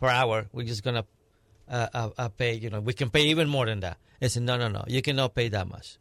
per 0.00 0.08
hour. 0.08 0.46
We're 0.52 0.66
just 0.66 0.82
going 0.82 0.96
to 0.96 1.04
uh, 1.68 1.88
uh, 1.92 2.10
uh, 2.16 2.28
pay, 2.30 2.54
you 2.54 2.70
know, 2.70 2.80
we 2.80 2.94
can 2.94 3.10
pay 3.10 3.22
even 3.26 3.48
more 3.48 3.66
than 3.66 3.80
that. 3.80 3.98
I 4.20 4.28
said, 4.28 4.42
no, 4.44 4.56
no, 4.56 4.68
no, 4.68 4.84
you 4.88 5.02
cannot 5.02 5.34
pay 5.34 5.48
that 5.48 5.68
much. 5.68 5.98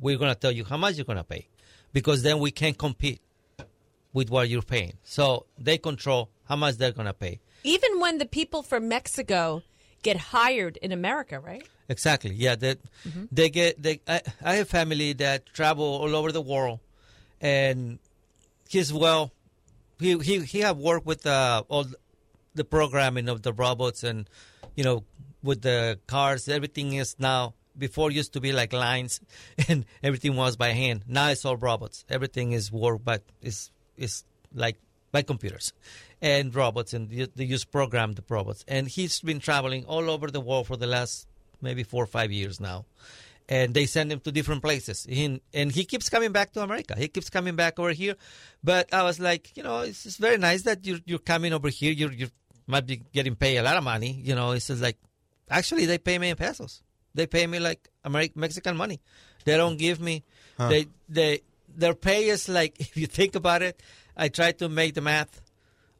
We're 0.00 0.16
going 0.16 0.32
to 0.32 0.38
tell 0.38 0.52
you 0.52 0.64
how 0.64 0.76
much 0.76 0.96
you're 0.96 1.04
going 1.04 1.18
to 1.18 1.24
pay 1.24 1.48
because 1.92 2.22
then 2.22 2.38
we 2.38 2.52
can't 2.52 2.78
compete 2.78 3.20
with 4.12 4.30
what 4.30 4.48
you're 4.48 4.62
paying. 4.62 4.94
So 5.02 5.46
they 5.58 5.78
control 5.78 6.30
how 6.44 6.56
much 6.56 6.76
they're 6.76 6.92
going 6.92 7.06
to 7.06 7.12
pay. 7.12 7.40
Even 7.64 8.00
when 8.00 8.18
the 8.18 8.26
people 8.26 8.62
from 8.62 8.88
Mexico 8.88 9.62
get 10.02 10.16
hired 10.16 10.76
in 10.78 10.92
America, 10.92 11.40
right? 11.40 11.66
Exactly. 11.88 12.34
Yeah. 12.34 12.54
They, 12.54 12.76
they 13.32 13.48
get. 13.50 13.82
They. 13.82 14.00
I, 14.06 14.20
I 14.42 14.54
have 14.56 14.68
family 14.68 15.14
that 15.14 15.46
travel 15.46 15.84
all 15.84 16.14
over 16.14 16.32
the 16.32 16.42
world, 16.42 16.80
and 17.40 17.98
he's 18.68 18.92
well. 18.92 19.32
He 19.98 20.18
he 20.18 20.40
he 20.40 20.60
have 20.60 20.76
worked 20.76 21.06
with 21.06 21.26
uh, 21.26 21.62
all 21.68 21.86
the 22.54 22.64
programming 22.64 23.28
of 23.28 23.42
the 23.42 23.52
robots 23.52 24.04
and 24.04 24.28
you 24.76 24.84
know 24.84 25.04
with 25.42 25.62
the 25.62 25.98
cars. 26.06 26.48
Everything 26.48 26.94
is 26.94 27.16
now. 27.18 27.54
Before 27.76 28.10
used 28.10 28.32
to 28.32 28.40
be 28.40 28.52
like 28.52 28.72
lines, 28.72 29.20
and 29.68 29.86
everything 30.02 30.34
was 30.34 30.56
by 30.56 30.72
hand. 30.72 31.04
Now 31.06 31.28
it's 31.28 31.44
all 31.44 31.56
robots. 31.56 32.04
Everything 32.10 32.52
is 32.52 32.72
work, 32.72 33.00
but 33.04 33.22
is 33.40 33.70
is 33.96 34.24
like 34.52 34.76
by 35.12 35.22
computers 35.22 35.72
and 36.20 36.54
robots, 36.54 36.92
and 36.92 37.08
they 37.34 37.44
use 37.44 37.64
programmed 37.64 38.20
robots. 38.28 38.64
And 38.68 38.88
he's 38.88 39.20
been 39.20 39.40
traveling 39.40 39.84
all 39.86 40.10
over 40.10 40.30
the 40.30 40.40
world 40.40 40.66
for 40.66 40.76
the 40.76 40.86
last 40.86 41.26
maybe 41.62 41.82
four 41.82 42.04
or 42.04 42.06
five 42.06 42.30
years 42.32 42.60
now. 42.60 42.84
And 43.50 43.72
they 43.72 43.86
send 43.86 44.12
him 44.12 44.20
to 44.20 44.30
different 44.32 44.60
places. 44.60 45.06
He, 45.08 45.40
and 45.54 45.72
he 45.72 45.84
keeps 45.86 46.10
coming 46.10 46.32
back 46.32 46.52
to 46.52 46.60
America. 46.60 46.94
He 46.98 47.08
keeps 47.08 47.30
coming 47.30 47.56
back 47.56 47.78
over 47.78 47.92
here. 47.92 48.14
But 48.62 48.92
I 48.92 49.02
was 49.04 49.18
like, 49.18 49.56
you 49.56 49.62
know, 49.62 49.80
it's, 49.80 50.04
it's 50.04 50.18
very 50.18 50.36
nice 50.36 50.62
that 50.62 50.86
you're, 50.86 50.98
you're 51.06 51.18
coming 51.18 51.54
over 51.54 51.70
here. 51.70 51.92
You're, 51.92 52.12
you 52.12 52.28
might 52.66 52.84
be 52.86 53.00
getting 53.14 53.36
paid 53.36 53.56
a 53.56 53.62
lot 53.62 53.78
of 53.78 53.84
money. 53.84 54.20
You 54.22 54.34
know, 54.34 54.50
it's 54.52 54.66
just 54.66 54.82
like, 54.82 54.98
actually, 55.48 55.86
they 55.86 55.96
pay 55.96 56.18
me 56.18 56.28
in 56.28 56.36
pesos. 56.36 56.82
They 57.14 57.26
pay 57.26 57.46
me 57.46 57.58
like 57.58 57.88
American 58.04 58.38
Mexican 58.42 58.76
money. 58.76 59.00
They 59.46 59.56
don't 59.56 59.78
give 59.78 59.98
me, 59.98 60.24
Huh. 60.58 60.68
they, 60.68 60.86
they, 61.08 61.40
their 61.74 61.94
pay 61.94 62.28
is 62.28 62.50
like, 62.50 62.78
if 62.80 62.98
you 62.98 63.06
think 63.06 63.34
about 63.34 63.62
it, 63.62 63.80
I 64.18 64.28
try 64.28 64.52
to 64.52 64.68
make 64.68 64.94
the 64.94 65.00
math 65.00 65.40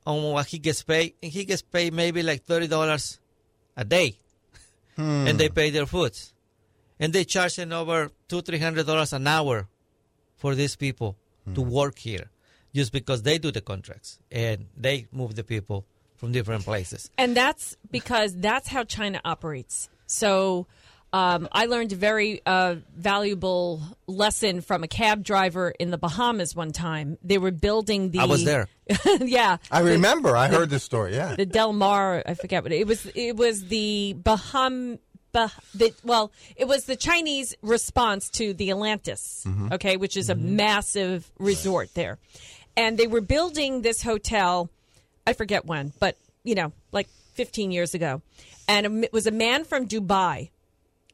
on 0.05 0.23
what 0.33 0.47
he 0.47 0.59
gets 0.59 0.83
paid, 0.83 1.15
and 1.23 1.33
he 1.33 1.45
gets 1.45 1.63
paid 1.63 1.95
maybe 1.95 2.23
like 2.23 2.45
$30 2.45 3.19
a 3.77 3.85
day 3.85 4.19
hmm. 4.99 5.27
and 5.29 5.39
they 5.39 5.49
pay 5.49 5.71
their 5.71 5.87
foods, 5.87 6.35
and 7.01 7.13
they 7.13 7.25
charge 7.25 7.57
them 7.57 7.73
over 7.73 8.11
two, 8.29 8.43
three 8.43 8.59
hundred 8.59 8.87
dollars 8.87 9.13
an 9.13 9.27
hour 9.27 9.69
for 10.37 10.55
these 10.55 10.77
people 10.77 11.17
hmm. 11.45 11.55
to 11.55 11.63
work 11.63 11.99
here, 11.99 12.31
just 12.75 12.93
because 12.93 13.23
they 13.23 13.39
do 13.39 13.51
the 13.51 13.61
contracts 13.61 14.19
and 14.31 14.67
they 14.77 15.07
move 15.13 15.35
the 15.37 15.45
people 15.45 15.87
from 16.17 16.33
different 16.33 16.65
places. 16.65 17.11
And 17.17 17.37
that's 17.37 17.77
because 17.91 18.35
that's 18.37 18.69
how 18.69 18.83
China 18.85 19.21
operates. 19.25 19.89
So 20.07 20.67
um, 21.13 21.49
I 21.53 21.67
learned 21.67 21.93
a 21.93 21.97
very 21.97 22.43
uh, 22.45 22.77
valuable 22.95 23.83
lesson 24.07 24.61
from 24.61 24.85
a 24.85 24.89
cab 24.89 25.25
driver 25.25 25.71
in 25.79 25.91
the 25.91 25.99
Bahamas 25.99 26.55
one 26.55 26.73
time. 26.73 27.17
They 27.23 27.39
were 27.39 27.51
building 27.51 28.11
the. 28.11 28.19
I 28.21 28.25
was 28.27 28.45
there. 28.45 28.69
yeah. 29.21 29.57
I 29.71 29.83
The- 29.83 29.93
remember. 29.93 30.37
I 30.37 30.49
heard 30.49 30.71
this 30.71 30.85
story. 30.85 31.15
Yeah. 31.15 31.35
the 31.37 31.47
Del 31.47 31.73
Mar. 31.73 32.23
I 32.27 32.35
forget 32.35 32.63
what 32.63 32.73
it 32.73 32.87
was. 32.87 33.07
It 33.15 33.37
was 33.37 33.67
the 33.69 34.15
Baham. 34.23 34.99
Bah, 35.31 35.51
the, 35.75 35.93
well, 36.05 36.33
it 36.57 36.67
was 36.67 36.85
the 36.85 36.97
Chinese 36.97 37.55
response 37.61 38.31
to 38.31 38.55
the 38.55 38.71
Atlantis, 38.71 39.45
Mhm. 39.47 39.73
okay, 39.75 39.99
which 39.99 40.17
is 40.17 40.31
a 40.31 40.35
massive 40.35 41.31
resort 41.39 41.91
there, 41.93 42.17
and 42.79 42.97
they 42.97 43.07
were 43.07 43.21
building 43.21 43.83
this 43.83 44.01
hotel. 44.03 44.71
I 45.27 45.35
forget 45.35 45.67
when, 45.67 45.93
but 46.01 46.17
you 46.45 46.55
know, 46.55 46.73
like 46.93 47.09
15 47.35 47.71
years 47.73 47.93
ago, 47.93 48.23
and 48.67 49.05
it 49.05 49.13
was 49.13 49.27
a 49.27 49.31
man 49.31 49.65
from 49.65 49.87
Dubai, 49.87 50.49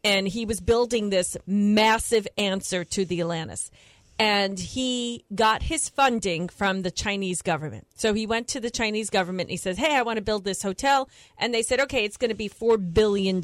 and 0.05 0.29
he 0.29 0.45
was 0.45 0.61
building 0.61 1.11
this 1.11 1.37
massive 1.47 2.29
answer 2.37 2.85
to 2.85 3.05
the 3.05 3.21
Atlantis. 3.23 3.71
And 4.17 4.61
he 4.61 5.25
got 5.35 5.62
his 5.64 5.88
funding 5.88 6.49
from 6.49 6.83
the 6.83 6.90
Chinese 6.93 7.43
government. 7.43 7.88
So 7.97 8.14
he 8.14 8.27
went 8.27 8.47
to 8.49 8.61
the 8.61 8.71
Chinese 8.71 9.11
government 9.11 9.49
and 9.49 9.53
he 9.53 9.57
says, 9.57 9.77
Hey, 9.77 9.97
I 9.97 10.03
want 10.03 10.19
to 10.19 10.23
build 10.23 10.45
this 10.45 10.62
hotel. 10.62 11.09
And 11.37 11.53
they 11.53 11.62
said, 11.62 11.81
Okay, 11.81 12.05
it's 12.05 12.17
going 12.17 12.29
to 12.29 12.37
be 12.37 12.49
$4 12.49 12.95
billion. 12.95 13.43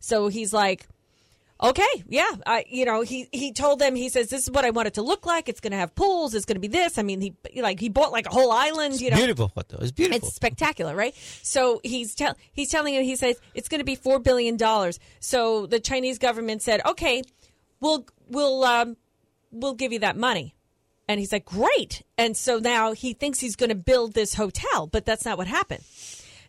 So 0.00 0.28
he's 0.28 0.54
like, 0.54 0.86
Okay, 1.62 2.04
yeah, 2.08 2.30
I, 2.46 2.64
you 2.68 2.84
know, 2.84 3.02
he 3.02 3.28
he 3.30 3.52
told 3.52 3.78
them 3.78 3.94
he 3.94 4.08
says 4.08 4.28
this 4.28 4.42
is 4.42 4.50
what 4.50 4.64
I 4.64 4.70
want 4.70 4.88
it 4.88 4.94
to 4.94 5.02
look 5.02 5.24
like. 5.24 5.48
It's 5.48 5.60
going 5.60 5.70
to 5.70 5.76
have 5.76 5.94
pools. 5.94 6.34
It's 6.34 6.44
going 6.44 6.56
to 6.56 6.60
be 6.60 6.68
this. 6.68 6.98
I 6.98 7.02
mean, 7.02 7.20
he 7.20 7.34
like 7.60 7.78
he 7.78 7.88
bought 7.88 8.10
like 8.10 8.26
a 8.26 8.30
whole 8.30 8.50
island. 8.50 9.00
You 9.00 9.10
know, 9.10 9.16
beautiful 9.16 9.48
photo. 9.48 9.78
It's 9.78 9.92
beautiful. 9.92 10.26
it's 10.26 10.34
spectacular, 10.34 10.96
right? 10.96 11.14
So 11.42 11.80
he's 11.84 12.16
tell 12.16 12.36
he's 12.52 12.70
telling 12.70 12.94
him 12.94 13.04
he 13.04 13.14
says 13.14 13.36
it's 13.54 13.68
going 13.68 13.78
to 13.78 13.84
be 13.84 13.94
four 13.94 14.18
billion 14.18 14.56
dollars. 14.56 14.98
So 15.20 15.66
the 15.66 15.78
Chinese 15.78 16.18
government 16.18 16.60
said, 16.60 16.80
okay, 16.84 17.22
we'll 17.80 18.04
we'll 18.28 18.64
um, 18.64 18.96
we'll 19.52 19.74
give 19.74 19.92
you 19.92 20.00
that 20.00 20.16
money, 20.16 20.56
and 21.08 21.20
he's 21.20 21.30
like, 21.32 21.44
great. 21.44 22.02
And 22.18 22.36
so 22.36 22.58
now 22.58 22.92
he 22.92 23.12
thinks 23.12 23.38
he's 23.38 23.56
going 23.56 23.70
to 23.70 23.76
build 23.76 24.14
this 24.14 24.34
hotel, 24.34 24.88
but 24.88 25.06
that's 25.06 25.24
not 25.24 25.38
what 25.38 25.46
happened. 25.46 25.84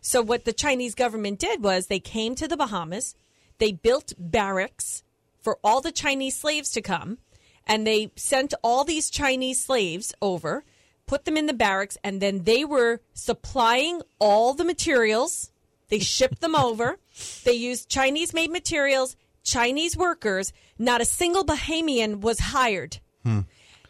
So 0.00 0.20
what 0.20 0.44
the 0.44 0.52
Chinese 0.52 0.94
government 0.94 1.38
did 1.38 1.62
was 1.62 1.86
they 1.86 2.00
came 2.00 2.34
to 2.36 2.48
the 2.48 2.56
Bahamas, 2.56 3.14
they 3.58 3.72
built 3.72 4.12
barracks 4.18 5.02
for 5.40 5.58
all 5.62 5.80
the 5.80 5.92
Chinese 5.92 6.36
slaves 6.36 6.70
to 6.72 6.82
come, 6.82 7.18
and 7.66 7.86
they 7.86 8.10
sent 8.16 8.54
all 8.62 8.84
these 8.84 9.10
Chinese 9.10 9.62
slaves 9.64 10.12
over, 10.20 10.64
put 11.06 11.24
them 11.24 11.36
in 11.36 11.46
the 11.46 11.52
barracks, 11.54 11.96
and 12.02 12.20
then 12.20 12.44
they 12.44 12.64
were 12.64 13.00
supplying 13.14 14.02
all 14.18 14.54
the 14.54 14.64
materials. 14.64 15.50
They 15.88 16.00
shipped 16.00 16.40
them 16.40 16.56
over. 16.56 16.98
They 17.44 17.52
used 17.52 17.88
Chinese 17.88 18.34
made 18.34 18.50
materials, 18.50 19.16
Chinese 19.44 19.96
workers. 19.96 20.52
Not 20.78 21.00
a 21.00 21.04
single 21.04 21.44
Bahamian 21.44 22.20
was 22.20 22.38
hired. 22.40 22.98
Hmm. 23.22 23.40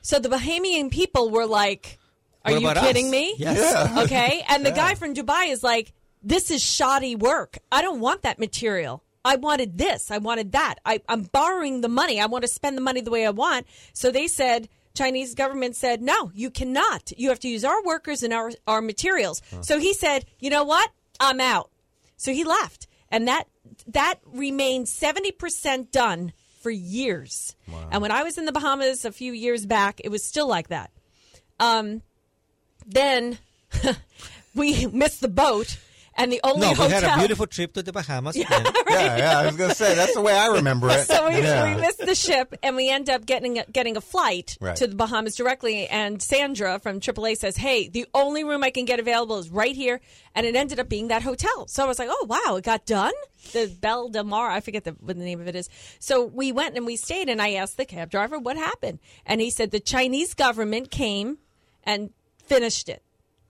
So 0.03 0.19
the 0.19 0.29
Bahamian 0.29 0.91
people 0.91 1.31
were 1.31 1.47
like, 1.47 1.99
Are 2.45 2.53
you 2.53 2.73
kidding 2.75 3.07
us? 3.07 3.11
me? 3.11 3.35
Yes. 3.39 3.59
Yeah. 3.59 4.03
Okay. 4.03 4.45
And 4.49 4.65
the 4.65 4.71
Yeah. 4.71 4.77
guy 4.77 4.95
from 4.95 5.15
Dubai 5.15 5.51
is 5.51 5.63
like, 5.65 5.93
This 6.23 6.51
is 6.51 6.63
shoddy 6.63 7.17
work. 7.17 7.59
I 7.73 7.81
don't 7.83 8.01
want 8.01 8.23
that 8.23 8.39
material. 8.39 9.03
I 9.27 9.37
wanted 9.37 9.77
this. 9.77 10.11
I 10.11 10.19
wanted 10.19 10.53
that. 10.53 10.77
I, 10.85 11.01
I'm 11.09 11.23
borrowing 11.23 11.81
the 11.81 11.89
money. 11.89 12.21
I 12.21 12.27
want 12.27 12.43
to 12.43 12.49
spend 12.49 12.77
the 12.77 12.83
money 12.83 13.01
the 13.01 13.11
way 13.11 13.27
I 13.27 13.31
want. 13.31 13.67
So 13.93 14.11
they 14.11 14.29
said, 14.29 14.69
Chinese 14.95 15.35
government 15.35 15.77
said, 15.77 16.01
no, 16.01 16.31
you 16.35 16.51
cannot. 16.51 17.13
You 17.17 17.29
have 17.29 17.41
to 17.41 17.49
use 17.49 17.65
our 17.65 17.83
workers 17.83 18.23
and 18.23 18.33
our, 18.33 18.53
our 18.67 18.81
materials. 18.81 19.43
So 19.61 19.79
he 19.79 19.93
said, 19.93 20.25
you 20.39 20.49
know 20.49 20.65
what? 20.65 20.91
I'm 21.21 21.41
out. 21.41 21.71
So 22.17 22.33
he 22.33 22.45
left. 22.45 22.87
And 23.11 23.29
that 23.29 23.45
that 23.89 24.21
remained 24.25 24.87
70% 24.87 25.91
done 25.91 26.33
for 26.61 26.71
years. 26.71 27.55
And 27.91 28.03
when 28.03 28.11
I 28.11 28.23
was 28.23 28.39
in 28.39 28.45
the 28.45 28.53
Bahamas 28.53 29.05
a 29.05 29.13
few 29.13 29.33
years 29.33 29.67
back, 29.67 30.01
it 30.03 30.09
was 30.09 30.25
still 30.25 30.49
like 30.49 30.69
that. 30.69 30.91
Um, 31.61 32.03
then 32.87 33.39
we 34.55 34.87
missed 34.87 35.21
the 35.21 35.29
boat, 35.29 35.79
and 36.17 36.33
the 36.33 36.41
only 36.45 36.61
no, 36.63 36.73
we 36.87 36.91
had 36.93 37.05
a 37.05 37.17
beautiful 37.19 37.47
trip 37.47 37.73
to 37.75 37.83
the 37.83 37.93
Bahamas. 37.93 38.37
Yeah, 38.37 38.47
again. 38.47 38.73
Yeah, 38.89 39.17
yeah. 39.19 39.39
I 39.41 39.47
was 39.47 39.57
going 39.57 39.69
to 39.71 39.77
say 39.77 39.95
that's 39.95 40.15
the 40.15 40.23
way 40.23 40.33
I 40.33 40.47
remember 40.49 40.89
it. 40.89 41.07
So 41.07 41.29
we, 41.29 41.43
yeah. 41.43 41.75
we 41.75 41.81
missed 41.81 41.99
the 41.99 42.15
ship, 42.15 42.55
and 42.63 42.75
we 42.77 42.89
end 42.89 43.11
up 43.11 43.27
getting 43.27 43.59
a, 43.59 43.67
getting 43.67 43.97
a 43.97 44.01
flight 44.01 44.57
Right. 44.61 44.75
to 44.77 44.87
the 44.87 44.95
Bahamas 44.95 45.37
directly. 45.37 45.87
And 45.89 46.23
Sandra 46.23 46.79
from 46.79 47.01
AAA 47.01 47.37
says, 47.37 47.57
"Hey, 47.57 47.89
the 47.89 48.07
only 48.15 48.43
room 48.45 48.65
I 48.65 48.71
can 48.71 48.85
get 48.87 48.99
available 49.01 49.39
is 49.39 49.51
right 49.51 49.77
here," 49.77 50.01
and 50.35 50.47
it 50.47 50.57
ended 50.57 50.81
up 50.81 50.89
being 50.89 51.09
that 51.09 51.23
hotel. 51.23 51.67
So 51.69 51.85
I 51.85 51.87
was 51.87 51.99
like, 51.99 52.09
"Oh 52.11 52.27
wow, 52.29 52.57
it 52.57 52.65
got 52.65 52.87
done." 52.87 53.13
The 53.53 53.67
Belle 53.69 54.09
de 54.09 54.25
Mar, 54.25 54.51
I 54.51 54.61
forget 54.61 54.83
the, 54.85 54.93
what 54.93 55.17
the 55.17 55.23
name 55.25 55.41
of 55.41 55.47
it 55.47 55.55
is. 55.55 55.69
So 56.01 56.25
we 56.25 56.51
went 56.51 56.77
and 56.77 56.85
we 56.87 56.97
stayed, 56.97 57.29
and 57.29 57.41
I 57.41 57.53
asked 57.55 57.77
the 57.77 57.85
cab 57.85 58.11
driver 58.11 58.39
what 58.39 58.57
happened, 58.57 58.99
and 59.25 59.41
he 59.41 59.51
said 59.51 59.71
the 59.71 59.79
Chinese 59.81 60.35
government 60.35 60.91
came 60.91 61.39
and 61.85 62.11
finished 62.45 62.89
it. 62.89 63.03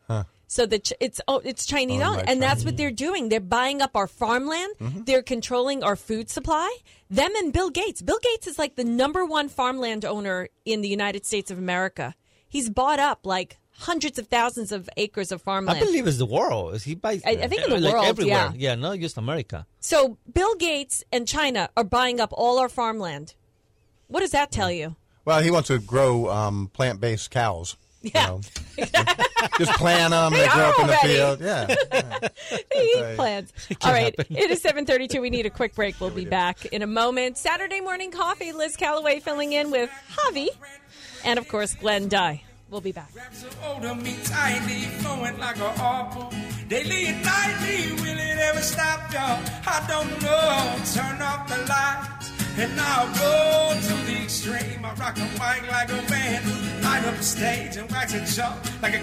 Huh. 0.09 0.25
So 0.49 0.65
the 0.65 0.79
ch- 0.79 0.93
it's 1.01 1.21
oh, 1.27 1.41
it's 1.45 1.67
Chinese 1.67 2.01
Owned 2.01 2.19
owned, 2.19 2.27
by 2.27 2.33
and 2.33 2.41
that's 2.43 2.65
what 2.65 2.77
they're 2.77 2.91
doing. 2.93 3.29
They're 3.29 3.41
buying 3.41 3.83
up 3.83 3.97
our 3.97 4.07
farmland. 4.07 4.75
They're 5.05 5.23
controlling 5.23 5.83
our 5.83 5.97
food 5.97 6.31
supply. 6.31 6.75
Them 7.11 7.33
and 7.37 7.53
Bill 7.53 7.71
Gates. 7.71 8.01
Bill 8.03 8.19
Gates 8.23 8.47
is 8.47 8.59
like 8.59 8.77
the 8.77 8.85
number 8.85 9.25
one 9.25 9.49
farmland 9.49 10.05
owner 10.05 10.49
in 10.65 10.83
the 10.83 10.89
United 10.89 11.27
States 11.27 11.51
of 11.51 11.59
America. 11.59 12.15
He's 12.49 12.71
bought 12.71 13.01
up 13.01 13.27
like 13.27 13.59
hundreds 13.79 14.19
of 14.19 14.29
thousands 14.29 14.73
of 14.73 14.89
acres 14.97 15.33
of 15.33 15.43
farmland. 15.43 15.79
I 15.79 15.85
believe 15.85 16.07
it's 16.07 16.17
the 16.19 16.27
world. 16.27 16.81
He 16.81 16.95
buys. 16.95 17.23
I- 17.27 17.31
I 17.43 17.49
think 17.49 17.65
in 17.65 17.71
the 17.71 17.81
like 17.81 17.93
world, 17.93 18.07
everywhere. 18.07 18.53
yeah. 18.55 18.75
not 18.77 18.99
just 19.01 19.17
America. 19.19 19.67
So 19.81 20.17
Bill 20.33 20.55
Gates 20.55 21.03
and 21.13 21.27
China 21.27 21.69
are 21.77 21.85
buying 21.85 22.21
up 22.21 22.31
all 22.33 22.59
our 22.59 22.69
farmland. 22.69 23.35
What 24.09 24.21
does 24.21 24.31
that 24.31 24.53
tell 24.53 24.71
you? 24.71 24.95
Well, 25.25 25.43
he 25.43 25.51
wants 25.51 25.67
to 25.69 25.81
grow 25.81 26.31
um, 26.31 26.71
plant-based 26.73 27.33
cows. 27.33 27.77
Yeah. 28.15 28.39
Just 29.59 29.73
plant 29.73 30.11
them. 30.13 30.33
They, 30.33 30.41
They 30.41 30.49
grow 30.49 30.63
are 30.65 30.65
up 30.71 30.79
in 30.81 30.87
the 30.87 30.93
already. 30.97 31.15
field. 31.15 31.41
Yeah. 31.41 31.67
They 32.51 32.83
eat 32.83 33.03
right. 33.03 33.17
plants. 33.17 33.53
It 33.71 33.79
All 33.83 33.91
can 33.91 33.93
right. 33.93 34.19
happen. 34.19 34.37
It 34.37 34.51
is 34.51 34.61
732. 34.63 35.21
We 35.21 35.31
need 35.31 35.47
a 35.47 35.51
quick 35.51 35.75
break. 35.75 36.01
We'll 36.01 36.11
be 36.11 36.25
back 36.25 36.67
in 36.67 36.83
a 36.83 36.87
moment. 36.87 37.39
Saturday 37.39 37.81
morning 37.81 38.11
coffee. 38.11 38.53
Liz 38.53 38.77
Calloway 38.77 39.21
filling 39.21 39.53
in 39.53 39.71
with 39.71 39.91
Javi. 40.15 40.49
And, 41.25 41.39
of 41.39 41.49
course, 41.49 41.75
Glenn 41.75 42.09
Dye. 42.09 42.43
We'll 42.69 42.81
be 42.81 42.93
back. 42.93 43.11
Older 43.65 43.95
me 43.95 44.17
tightly, 44.25 44.81
flowing 45.01 45.39
like 45.39 45.57
a 45.59 45.69
apple. 45.79 46.33
Daily 46.69 47.07
and 47.07 47.25
nightly, 47.25 47.93
will 48.03 48.19
it 48.19 48.39
ever 48.39 48.61
stop, 48.61 49.13
y'all? 49.13 49.41
I 49.67 49.85
don't 49.89 50.11
know. 50.21 50.75
Turn 50.93 51.23
off 51.23 51.49
the 51.49 51.59
lights, 51.69 52.36
and 52.59 52.81
I'll 52.81 53.13
go 53.15 53.81
to 53.81 53.95
the 54.07 54.23
extreme. 54.23 54.85
I 54.85 54.95
rock 54.95 55.17
a 55.19 55.25
mic 55.39 55.71
like 55.71 55.91
a 55.91 56.11
man, 56.11 56.43
light 56.83 57.05
up 57.05 57.17
the 57.17 57.23
stage 57.23 57.77
and 57.77 57.91
wax 57.91 58.15
a 58.15 58.25
jump 58.35 58.57
like 58.83 58.95
a 58.95 59.03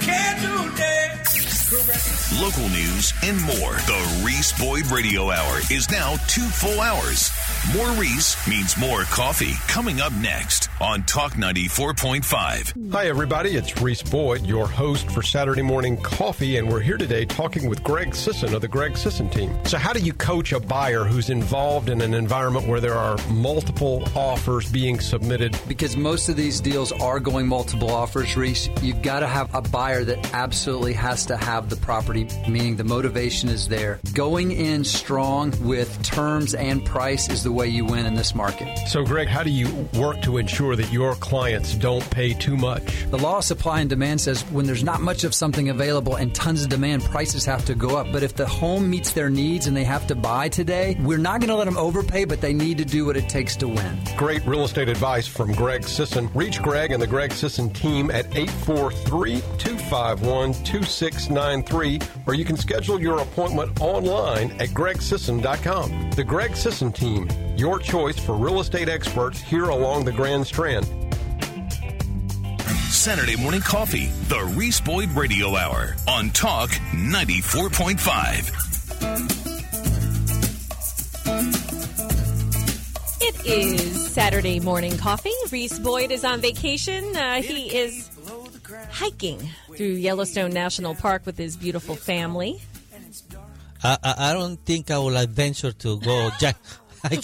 dance. 0.76 1.53
Correct. 1.74 2.14
Local 2.40 2.70
news 2.70 3.14
and 3.24 3.42
more. 3.42 3.74
The 3.74 4.24
Reese 4.24 4.52
Boyd 4.60 4.86
Radio 4.88 5.32
Hour 5.32 5.60
is 5.72 5.90
now 5.90 6.18
two 6.28 6.42
full 6.42 6.80
hours. 6.80 7.32
More 7.76 7.90
Reese 7.92 8.36
means 8.48 8.78
more 8.78 9.04
coffee. 9.04 9.54
Coming 9.68 10.02
up 10.02 10.14
next 10.14 10.70
on 10.82 11.04
Talk 11.04 11.34
94.5. 11.34 12.92
Hi, 12.92 13.08
everybody. 13.08 13.56
It's 13.56 13.82
Reese 13.82 14.04
Boyd, 14.04 14.46
your 14.46 14.68
host 14.68 15.10
for 15.10 15.24
Saturday 15.24 15.62
Morning 15.62 15.98
Coffee, 15.98 16.58
and 16.58 16.70
we're 16.70 16.80
here 16.80 16.98
today 16.98 17.26
talking 17.26 17.70
with 17.70 17.84
Greg 17.84 18.14
Sisson 18.14 18.54
of 18.54 18.62
the 18.62 18.68
Greg 18.68 18.98
Sisson 18.98 19.30
team. 19.30 19.58
So, 19.66 19.78
how 19.78 19.94
do 19.94 20.00
you 20.00 20.14
coach 20.14 20.52
a 20.52 20.60
buyer 20.60 21.04
who's 21.04 21.30
involved 21.30 21.90
in 21.90 22.02
an 22.02 22.14
environment 22.14 22.68
where 22.68 22.82
there 22.82 22.96
are 22.96 23.18
multiple 23.30 24.04
offers 24.16 24.72
being 24.72 25.00
submitted? 25.00 25.58
Because 25.68 25.96
most 25.96 26.30
of 26.30 26.36
these 26.36 26.60
deals 26.60 26.92
are 26.92 27.20
going 27.20 27.48
multiple 27.48 27.90
offers, 27.90 28.36
Reese, 28.36 28.70
you've 28.82 29.02
got 29.02 29.22
to 29.22 29.28
have 29.28 29.54
a 29.56 29.62
buyer 29.62 30.04
that 30.04 30.34
absolutely 30.34 30.94
has 30.94 31.26
to 31.28 31.38
have 31.38 31.63
the 31.70 31.76
property, 31.76 32.28
meaning 32.48 32.76
the 32.76 32.84
motivation 32.84 33.50
is 33.50 33.68
there. 33.68 34.00
Going 34.14 34.52
in 34.52 34.84
strong 34.84 35.54
with 35.62 36.02
terms 36.04 36.54
and 36.54 36.86
price 36.86 37.30
is 37.30 37.44
the 37.44 37.52
way 37.52 37.68
you 37.68 37.86
win 37.86 38.06
in 38.06 38.16
this 38.16 38.36
market. 38.36 38.78
So, 38.88 39.04
Greg, 39.04 39.28
how 39.28 39.44
do 39.44 39.50
you 39.50 39.70
work 39.94 40.22
to 40.24 40.38
ensure 40.38 40.76
that 40.76 40.92
your 40.92 41.16
clients 41.16 41.76
don't 41.76 42.08
pay 42.10 42.34
too 42.34 42.58
much? 42.58 43.06
The 43.10 43.18
law 43.18 43.38
of 43.40 43.44
supply 43.44 43.82
and 43.82 43.90
demand 43.90 44.22
says 44.22 44.42
when 44.52 44.66
there's 44.66 44.84
not 44.84 45.02
much 45.02 45.24
of 45.24 45.34
something 45.34 45.70
available 45.70 46.16
and 46.16 46.34
tons 46.34 46.64
of 46.64 46.70
demand, 46.70 47.04
prices 47.04 47.46
have 47.46 47.66
to 47.66 47.76
go 47.76 47.98
up. 47.98 48.08
But 48.12 48.24
if 48.24 48.36
the 48.36 48.46
home 48.46 48.90
meets 48.90 49.14
their 49.14 49.30
needs 49.30 49.68
and 49.68 49.76
they 49.76 49.84
have 49.84 50.08
to 50.08 50.16
buy 50.16 50.50
today, 50.50 50.98
we're 51.02 51.18
not 51.18 51.40
going 51.40 51.50
to 51.50 51.56
let 51.56 51.66
them 51.66 51.78
overpay, 51.78 52.26
but 52.26 52.42
they 52.42 52.54
need 52.54 52.78
to 52.78 52.86
do 52.86 53.06
what 53.06 53.18
it 53.18 53.30
takes 53.30 53.56
to 53.58 53.68
win. 53.68 54.00
Great 54.18 54.46
real 54.46 54.64
estate 54.64 54.90
advice 54.90 55.28
from 55.28 55.52
Greg 55.54 55.84
Sisson. 55.84 56.30
Reach 56.34 56.62
Greg 56.62 56.92
and 56.92 57.02
the 57.02 57.08
Greg 57.08 57.32
Sisson 57.32 57.70
team 57.72 58.12
at 58.12 58.26
843 58.36 59.42
251 59.58 60.54
2693, 61.62 62.24
or 62.26 62.34
you 62.34 62.46
can 62.46 62.58
schedule 62.58 63.00
your 63.00 63.20
appointment 63.20 63.80
online 63.80 64.52
at 64.54 64.70
gregsisson.com. 64.70 66.12
The 66.12 66.24
Greg 66.24 66.56
Sisson 66.56 66.92
team, 66.92 67.30
your 67.58 67.78
choice 67.80 68.18
for 68.18 68.36
real 68.36 68.60
estate 68.60 68.90
experts 68.90 69.40
here 69.40 69.70
along 69.70 70.06
the 70.06 70.12
Grand 70.12 70.48
Strand. 70.48 70.88
Saturday 72.90 73.36
morning 73.36 73.62
coffee, 73.62 74.08
the 74.30 74.42
Reese 74.56 74.80
Boyd 74.80 75.10
Radio 75.12 75.56
Hour 75.56 75.96
on 76.08 76.30
Talk 76.30 76.70
94.5. 76.70 79.44
It 83.26 83.46
is 83.46 84.12
Saturday 84.12 84.60
morning 84.60 84.98
coffee. 84.98 85.32
Reese 85.52 85.80
Boyd 85.80 86.12
is 86.12 86.24
on 86.24 86.40
vacation. 86.40 87.16
Uh, 87.16 87.42
he 87.42 87.76
is 87.76 88.10
hiking 88.92 89.50
through 89.76 89.94
Yellowstone 89.94 90.52
National 90.52 90.96
Park 90.96 91.26
with 91.26 91.38
his 91.38 91.58
beautiful 91.58 91.96
family. 91.96 92.62
I, 93.84 93.98
I, 94.04 94.16
I 94.30 94.34
don't 94.34 94.58
think 94.58 94.92
I 94.92 94.98
will 94.98 95.18
adventure 95.18 95.72
to 95.72 96.00
go 96.00 96.30
jack. 96.40 96.58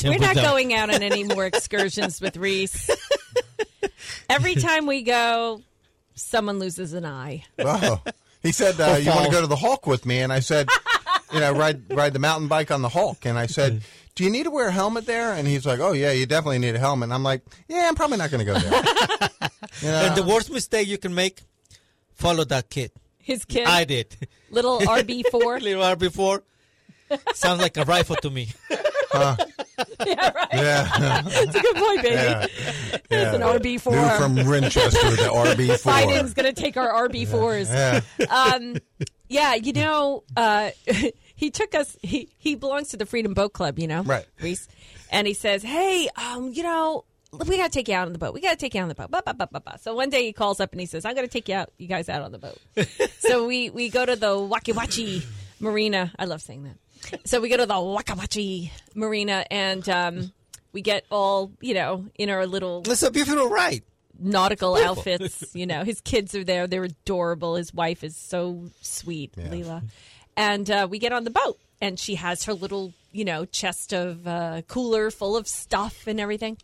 We're 0.04 0.20
not 0.20 0.36
going 0.36 0.74
out 0.74 0.94
on 0.94 1.02
any 1.02 1.24
more 1.24 1.46
excursions 1.46 2.20
with 2.20 2.36
Reese. 2.36 2.90
Every 4.30 4.56
time 4.56 4.86
we 4.86 5.04
go, 5.04 5.62
someone 6.16 6.60
loses 6.60 6.94
an 6.94 7.06
eye. 7.06 7.46
Oh. 7.60 8.02
He 8.44 8.52
said, 8.52 8.80
uh, 8.80 8.98
"You 8.98 9.10
want 9.10 9.26
to 9.26 9.32
go 9.32 9.42
to 9.42 9.48
the 9.48 9.56
Hulk 9.56 9.86
with 9.86 10.06
me?" 10.06 10.20
And 10.20 10.32
I 10.32 10.40
said, 10.40 10.70
"You 11.34 11.42
know, 11.42 11.52
ride 11.52 11.94
ride 11.94 12.14
the 12.14 12.20
mountain 12.20 12.48
bike 12.48 12.72
on 12.72 12.82
the 12.82 12.90
Hulk." 12.90 13.26
And 13.26 13.38
I 13.38 13.48
said, 13.48 13.82
"Do 14.20 14.26
you 14.26 14.30
need 14.30 14.44
to 14.44 14.52
wear 14.52 14.68
a 14.68 14.72
helmet 14.72 15.06
there?" 15.06 15.32
And 15.32 15.48
he's 15.48 15.66
like, 15.66 15.80
"Oh 15.80 15.94
yeah, 15.94 16.12
you 16.12 16.26
definitely 16.26 16.60
need 16.60 16.76
a 16.76 16.80
helmet." 16.80 17.06
And 17.06 17.14
I'm 17.14 17.24
like, 17.24 17.42
"Yeah, 17.70 17.88
I'm 17.88 17.96
probably 17.96 18.18
not 18.18 18.30
going 18.30 18.46
to 18.46 18.52
go 18.52 18.60
there." 18.60 19.30
You 19.82 19.88
know? 19.88 20.08
And 20.08 20.16
the 20.18 20.24
worst 20.24 20.52
mistake 20.52 20.90
you 20.90 20.98
can 20.98 21.16
make, 21.16 21.42
follow 22.16 22.44
that 22.44 22.70
kid. 22.70 22.92
His 23.20 23.46
kid, 23.46 23.66
I 23.66 23.86
did. 23.86 24.08
little 24.50 24.80
RB4. 25.00 25.62
Little 25.62 25.84
RB4. 25.84 26.42
Sounds 27.34 27.62
like 27.62 27.78
a 27.78 27.84
rifle 27.86 28.18
to 28.18 28.30
me. 28.30 28.50
yeah, 29.14 29.36
right. 30.04 30.48
Yeah. 30.54 31.22
It's 31.28 31.56
a 31.56 31.62
good 31.62 31.76
point, 31.78 32.02
baby. 32.02 32.16
Yeah. 32.16 32.46
It's 33.10 33.36
an 33.36 33.42
RB4. 33.42 33.92
New 33.92 34.18
from 34.18 34.50
Winchester, 34.50 35.12
the 35.12 35.30
RB4. 35.32 35.94
Biden's 35.94 36.34
going 36.34 36.54
to 36.54 36.62
take 36.62 36.76
our 36.76 37.08
RB4s. 37.08 38.04
Yeah. 38.20 38.26
Um, 38.30 38.76
yeah, 39.30 39.54
you 39.56 39.74
know, 39.74 40.24
uh, 40.36 40.72
he 41.40 41.50
took 41.52 41.74
us. 41.74 41.98
He 42.02 42.30
he 42.38 42.56
belongs 42.56 42.90
to 42.90 42.98
the 42.98 43.06
Freedom 43.06 43.34
Boat 43.34 43.54
Club, 43.54 43.80
you 43.80 43.88
know, 43.88 44.04
Right. 44.04 44.26
Reese, 44.42 44.68
and 45.12 45.26
he 45.26 45.34
says, 45.34 45.64
"Hey, 45.64 46.10
um, 46.18 46.52
you 46.54 46.64
know." 46.64 47.06
We 47.48 47.58
got 47.58 47.66
to 47.66 47.70
take 47.70 47.88
you 47.88 47.94
out 47.94 48.08
on 48.08 48.14
the 48.14 48.18
boat. 48.18 48.34
We 48.34 48.42
got 48.42 48.50
to 48.54 48.56
take 48.58 48.74
you 48.74 48.80
out 48.80 48.86
on 48.86 48.90
the 48.90 48.96
boat. 48.96 49.12
Ba, 49.12 49.22
ba, 49.24 49.36
ba, 49.36 49.48
ba, 49.52 49.60
ba. 49.60 49.78
So 49.80 49.94
one 49.94 50.10
day 50.10 50.26
he 50.26 50.34
calls 50.34 50.60
up 50.60 50.72
and 50.72 50.80
he 50.80 50.88
says, 50.88 51.06
"I'm 51.06 51.14
to 51.16 51.28
take 51.28 51.48
you 51.48 51.54
out, 51.54 51.70
you 51.78 51.86
guys 51.88 52.10
out 52.10 52.24
on 52.24 52.32
the 52.32 52.40
boat." 52.40 52.58
so 53.20 53.46
we 53.46 53.70
we 53.70 53.90
go 53.90 54.04
to 54.04 54.16
the 54.16 54.30
Wacca 54.34 54.74
Wache 54.74 55.24
Marina. 55.60 56.12
I 56.18 56.26
love 56.26 56.42
saying 56.42 56.64
that. 56.64 57.28
So 57.28 57.40
we 57.40 57.48
go 57.50 57.58
to 57.58 57.68
the 57.68 57.76
Wacca 57.76 58.16
Wache 58.18 58.72
Marina 58.96 59.46
and 59.52 59.88
um, 59.88 60.32
we 60.74 60.82
get 60.82 61.06
all 61.12 61.52
you 61.62 61.76
know 61.76 62.06
in 62.16 62.32
our 62.32 62.48
little 62.48 62.82
It's 62.88 63.04
a 63.04 63.12
beautiful 63.12 63.48
ride. 63.48 63.84
nautical 64.20 64.74
Beautiful. 64.74 64.98
outfits. 65.14 65.54
You 65.56 65.68
know, 65.68 65.84
his 65.84 66.02
kids 66.02 66.34
are 66.34 66.44
there. 66.44 66.66
They're 66.66 66.86
adorable. 66.86 67.58
His 67.58 67.72
wife 67.72 68.04
is 68.04 68.16
so 68.18 68.70
sweet, 68.82 69.34
Leela. 69.36 69.84
And 70.40 70.72
uh, 70.72 70.88
we 70.90 71.00
get 71.00 71.12
on 71.12 71.26
the 71.26 71.32
boat, 71.32 71.60
and 71.82 72.00
she 72.00 72.16
has 72.16 72.46
her 72.46 72.54
little, 72.54 72.94
you 73.12 73.26
know, 73.26 73.44
chest 73.44 73.94
of 73.94 74.26
uh, 74.26 74.62
cooler 74.70 75.12
full 75.12 75.36
of 75.36 75.50
stuff 75.50 76.08
and 76.08 76.18
everything. 76.18 76.58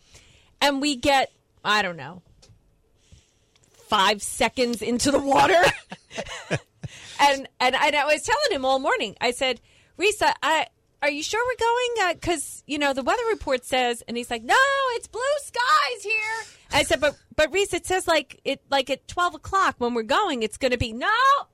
And 0.61 0.79
we 0.79 0.95
get, 0.95 1.33
I 1.61 1.81
don't 1.81 1.97
know, 1.97 2.21
five 3.73 4.23
seconds 4.23 4.81
into 4.81 5.11
the 5.11 5.19
water. 5.19 5.61
and, 7.19 7.49
and 7.59 7.75
and 7.75 7.95
I 7.97 8.05
was 8.05 8.21
telling 8.21 8.51
him 8.51 8.63
all 8.63 8.79
morning. 8.79 9.17
I 9.19 9.31
said, 9.31 9.59
Risa, 9.99 10.33
I 10.41 10.67
are 11.01 11.09
you 11.09 11.21
sure 11.23 11.41
we're 11.45 11.65
going? 11.65 12.09
Uh, 12.09 12.13
because 12.15 12.63
you 12.67 12.77
know 12.79 12.93
the 12.93 13.03
weather 13.03 13.21
report 13.29 13.65
says, 13.65 14.03
and 14.07 14.17
he's 14.17 14.29
like, 14.31 14.43
No, 14.43 14.55
it's 14.91 15.07
blue 15.07 15.21
skies 15.43 16.03
here. 16.03 16.57
I 16.71 16.83
said, 16.83 16.99
but 16.99 17.15
but 17.35 17.53
Reese, 17.53 17.73
it 17.73 17.85
says 17.85 18.07
like 18.07 18.39
it 18.43 18.61
like 18.69 18.89
at 18.89 19.07
twelve 19.07 19.35
o'clock 19.35 19.75
when 19.77 19.93
we're 19.93 20.03
going, 20.03 20.43
it's 20.43 20.57
going 20.57 20.71
to 20.71 20.77
be 20.77 20.93
no, 20.93 21.07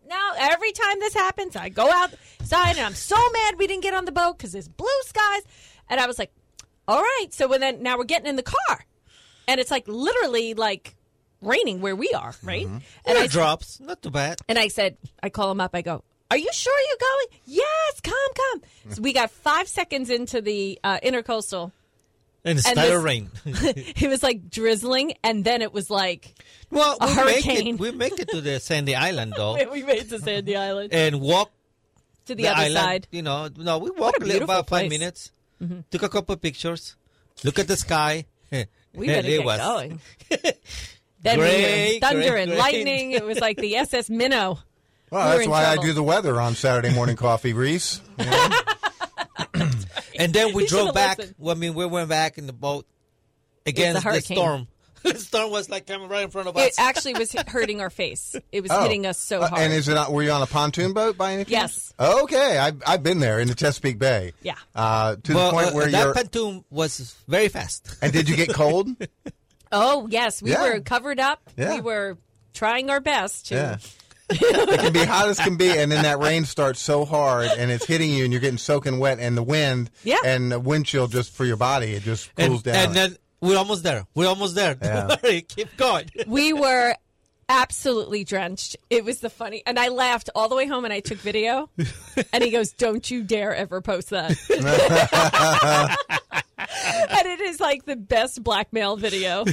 no. 0.08 0.32
Every 0.38 0.72
time 0.72 1.00
this 1.00 1.14
happens, 1.14 1.56
I 1.56 1.70
go 1.70 1.92
outside 1.92 2.78
and 2.78 2.86
I'm 2.86 2.94
so 2.96 3.18
mad 3.34 3.56
we 3.58 3.68
didn't 3.68 3.84
get 3.84 3.94
on 3.94 4.06
the 4.06 4.12
boat 4.12 4.38
because 4.38 4.52
there's 4.54 4.70
blue 4.70 4.88
skies. 5.06 5.42
And 5.90 6.00
I 6.00 6.08
was 6.08 6.18
like, 6.18 6.32
all 6.88 7.02
right. 7.02 7.28
So 7.32 7.48
when 7.48 7.60
then 7.60 7.84
now 7.84 7.98
we're 7.98 8.06
getting 8.06 8.28
in 8.28 8.38
the 8.38 8.44
car, 8.44 8.86
and 9.48 9.60
it's 9.60 9.70
like 9.72 9.88
literally 9.88 10.54
like 10.54 10.96
raining 11.42 11.82
where 11.82 11.96
we 11.96 12.10
are, 12.12 12.34
right? 12.44 12.66
And 12.66 12.82
And 13.06 13.18
I 13.18 13.26
it 13.26 13.32
drops. 13.32 13.80
Not 13.80 14.02
too 14.02 14.12
bad. 14.12 14.40
and 14.48 14.58
I 14.58 14.70
said, 14.70 14.98
I 15.22 15.30
call 15.30 15.52
him 15.52 15.60
up. 15.60 15.72
I 15.74 15.82
go, 15.82 16.04
Are 16.32 16.38
you 16.38 16.50
sure 16.54 16.74
you're 16.88 16.98
going? 17.00 17.40
Yes, 17.46 18.02
come, 18.02 18.14
come. 18.34 18.62
So 18.94 19.02
we 19.02 19.12
got 19.14 19.30
five 19.32 19.68
seconds 19.68 20.10
into 20.10 20.42
the 20.42 20.80
uh, 20.84 20.98
intercoastal. 21.04 21.72
And 22.44 22.58
it 22.58 22.64
started 22.64 23.00
rain. 23.00 23.30
it 23.46 24.10
was 24.10 24.24
like 24.24 24.50
drizzling, 24.50 25.14
and 25.24 25.44
then 25.44 25.62
it 25.62 25.72
was 25.74 25.92
like 25.92 26.34
well, 26.72 26.98
a 27.00 27.06
we 27.06 27.14
hurricane. 27.14 27.56
Make 27.56 27.68
it, 27.76 27.80
we 27.80 27.92
make 27.92 28.20
it 28.20 28.30
to 28.30 28.42
the 28.42 28.60
Sandy 28.70 28.96
Island, 28.96 29.34
though. 29.38 29.56
we 29.72 29.84
made 29.84 30.00
it 30.00 30.10
to 30.10 30.20
Sandy 30.20 30.56
Island 30.56 30.92
and 30.94 31.22
walk 31.22 31.52
to 32.26 32.34
the, 32.34 32.48
other 32.48 32.62
island, 32.62 32.74
side. 32.78 33.08
You 33.12 33.22
know, 33.22 33.50
no, 33.58 33.78
we 33.78 33.92
walked 33.92 34.22
a 34.22 34.24
a 34.24 34.26
little- 34.26 34.26
beautiful 34.26 34.44
about 34.46 34.70
five 34.70 34.88
place. 34.88 34.90
minutes. 34.90 35.32
Mhm. 35.62 35.84
Took 35.92 36.02
a 36.04 36.10
couple 36.10 36.34
of 36.34 36.42
pictures. 36.42 36.96
Look 37.44 37.60
at 37.60 37.68
the 37.68 37.78
sky. 37.78 38.26
We 38.94 39.08
better 39.08 39.28
get 39.28 39.46
was 39.46 39.58
going. 39.60 40.00
Then 40.30 41.40
we 41.40 41.46
Great, 41.46 42.02
were 42.02 42.08
thunder 42.08 42.30
great, 42.32 42.42
and 42.42 42.52
great. 42.52 42.60
lightning. 42.60 43.12
It 43.12 43.24
was 43.24 43.40
like 43.40 43.58
the 43.58 43.76
SS 43.78 44.10
Minnow. 44.10 44.60
Well, 45.12 45.26
We 45.26 45.30
were 45.30 45.36
that's 45.36 45.46
in 45.46 45.52
why 45.52 45.66
I 45.66 45.78
do 45.78 45.94
the 45.94 46.02
weather 46.04 46.40
on 46.42 46.56
Saturday 46.56 46.94
morning 46.94 47.16
coffee, 47.18 47.54
Reese. 47.54 48.02
You 48.18 48.26
know? 48.26 48.50
And 50.18 50.34
then 50.34 50.54
we 50.54 50.64
You 50.64 50.70
drove 50.70 50.94
back. 50.94 51.20
Well, 51.38 51.56
I 51.56 51.60
mean, 51.60 51.74
we 51.74 51.86
went 51.86 52.10
back 52.10 52.38
in 52.38 52.48
the 52.48 52.54
boat 52.54 52.86
a 53.66 53.70
against 53.70 54.04
the 54.04 54.10
hurricane. 54.10 54.38
storm. 54.38 54.68
the 55.04 55.18
storm 55.18 55.52
was 55.52 55.70
like 55.70 55.88
coming 55.88 56.08
right 56.08 56.24
in 56.24 56.30
front 56.30 56.48
of 56.48 56.56
us. 56.56 56.68
It 56.68 56.74
actually 56.78 57.16
was 57.16 57.32
hurting 57.48 57.82
our 57.82 57.90
face. 57.90 58.36
It 58.52 58.62
was 58.62 58.72
Oh. 58.72 58.84
hitting 58.84 59.06
us 59.06 59.18
so 59.18 59.42
Uh, 59.42 59.48
hard. 59.50 59.62
and 59.64 59.74
is 59.74 59.88
it? 59.88 59.98
on- 59.98 60.12
Were 60.14 60.22
you 60.24 60.32
on 60.32 60.42
a 60.44 60.48
pontoon 60.48 60.94
boat 60.94 61.18
by 61.18 61.34
any 61.34 61.46
chance? 61.46 61.94
Yes. 62.00 62.08
Okay, 62.24 62.58
I've, 62.58 62.82
I've 62.86 63.04
been 63.04 63.20
there 63.20 63.40
in 63.40 63.48
the 63.48 63.56
Chesapeake 63.56 63.98
Bay. 64.00 64.34
Yeah. 64.44 64.56
Uh, 64.76 65.16
to 65.24 65.34
well, 65.34 65.48
the 65.48 65.52
point 65.58 65.68
uh, 65.68 65.72
where 65.72 65.90
that 65.92 66.04
you're. 66.06 66.14
pontoon 66.14 66.64
was 66.70 67.16
very 67.28 67.48
fast. 67.48 67.98
and 68.02 68.14
did 68.14 68.30
you 68.30 68.36
get 68.36 68.54
cold? 68.54 68.90
oh 69.72 70.08
yes, 70.10 70.42
we 70.42 70.52
Yeah. 70.52 70.64
were 70.74 70.80
covered 70.82 71.20
up. 71.20 71.50
Yeah. 71.58 71.76
We 71.76 71.82
were 71.82 72.18
trying 72.54 72.90
our 72.90 73.00
best 73.02 73.48
to. 73.48 73.56
Yeah. 73.56 73.78
It 74.32 74.80
can 74.80 74.94
be 74.94 75.04
hot 75.04 75.28
as 75.30 75.40
can 75.40 75.58
be, 75.58 75.70
and 75.70 75.92
then 75.92 76.04
that 76.04 76.20
rain 76.20 76.46
starts 76.46 76.80
so 76.80 77.06
hard, 77.06 77.50
and 77.58 77.70
it's 77.72 77.86
hitting 77.86 78.10
you, 78.12 78.24
and 78.24 78.32
you're 78.34 78.42
getting 78.42 78.58
soaking 78.58 79.00
wet, 79.00 79.20
and 79.20 79.38
the 79.38 79.44
wind, 79.44 79.90
Yeah. 80.04 80.18
and 80.26 80.52
the 80.52 80.60
wind 80.60 80.86
chill 80.86 81.08
just 81.08 81.32
for 81.34 81.46
your 81.46 81.58
body, 81.58 81.94
it 81.94 82.04
just 82.04 82.34
cools 82.36 82.50
and, 82.56 82.64
down. 82.64 82.76
and 82.88 82.94
then 82.96 83.16
we're 83.42 83.58
almost 83.58 83.84
there. 83.84 84.06
We're 84.16 84.28
almost 84.28 84.56
there. 84.56 84.76
Don't 84.76 85.22
worry. 85.24 85.42
Keep 85.42 85.76
going. 85.78 86.10
we 86.28 86.54
were 86.54 86.96
absolutely 87.50 88.24
drenched. 88.24 88.78
It 88.90 89.04
was 89.04 89.20
the 89.20 89.30
funny, 89.30 89.62
and 89.66 89.78
I 89.78 89.90
laughed 89.90 90.30
all 90.36 90.48
the 90.48 90.56
way 90.56 90.68
home, 90.68 90.86
and 90.86 90.94
I 90.94 91.00
took 91.02 91.18
video. 91.18 91.70
and 92.32 92.44
he 92.44 92.50
goes, 92.52 92.72
"Don't 92.72 93.10
you 93.12 93.24
dare 93.24 93.54
ever 93.56 93.82
post 93.82 94.12
that." 94.12 94.38
and 97.10 97.28
it 97.28 97.42
is 97.42 97.60
like 97.60 97.86
the 97.86 97.96
best 97.96 98.44
blackmail 98.44 98.96
video. 98.98 99.46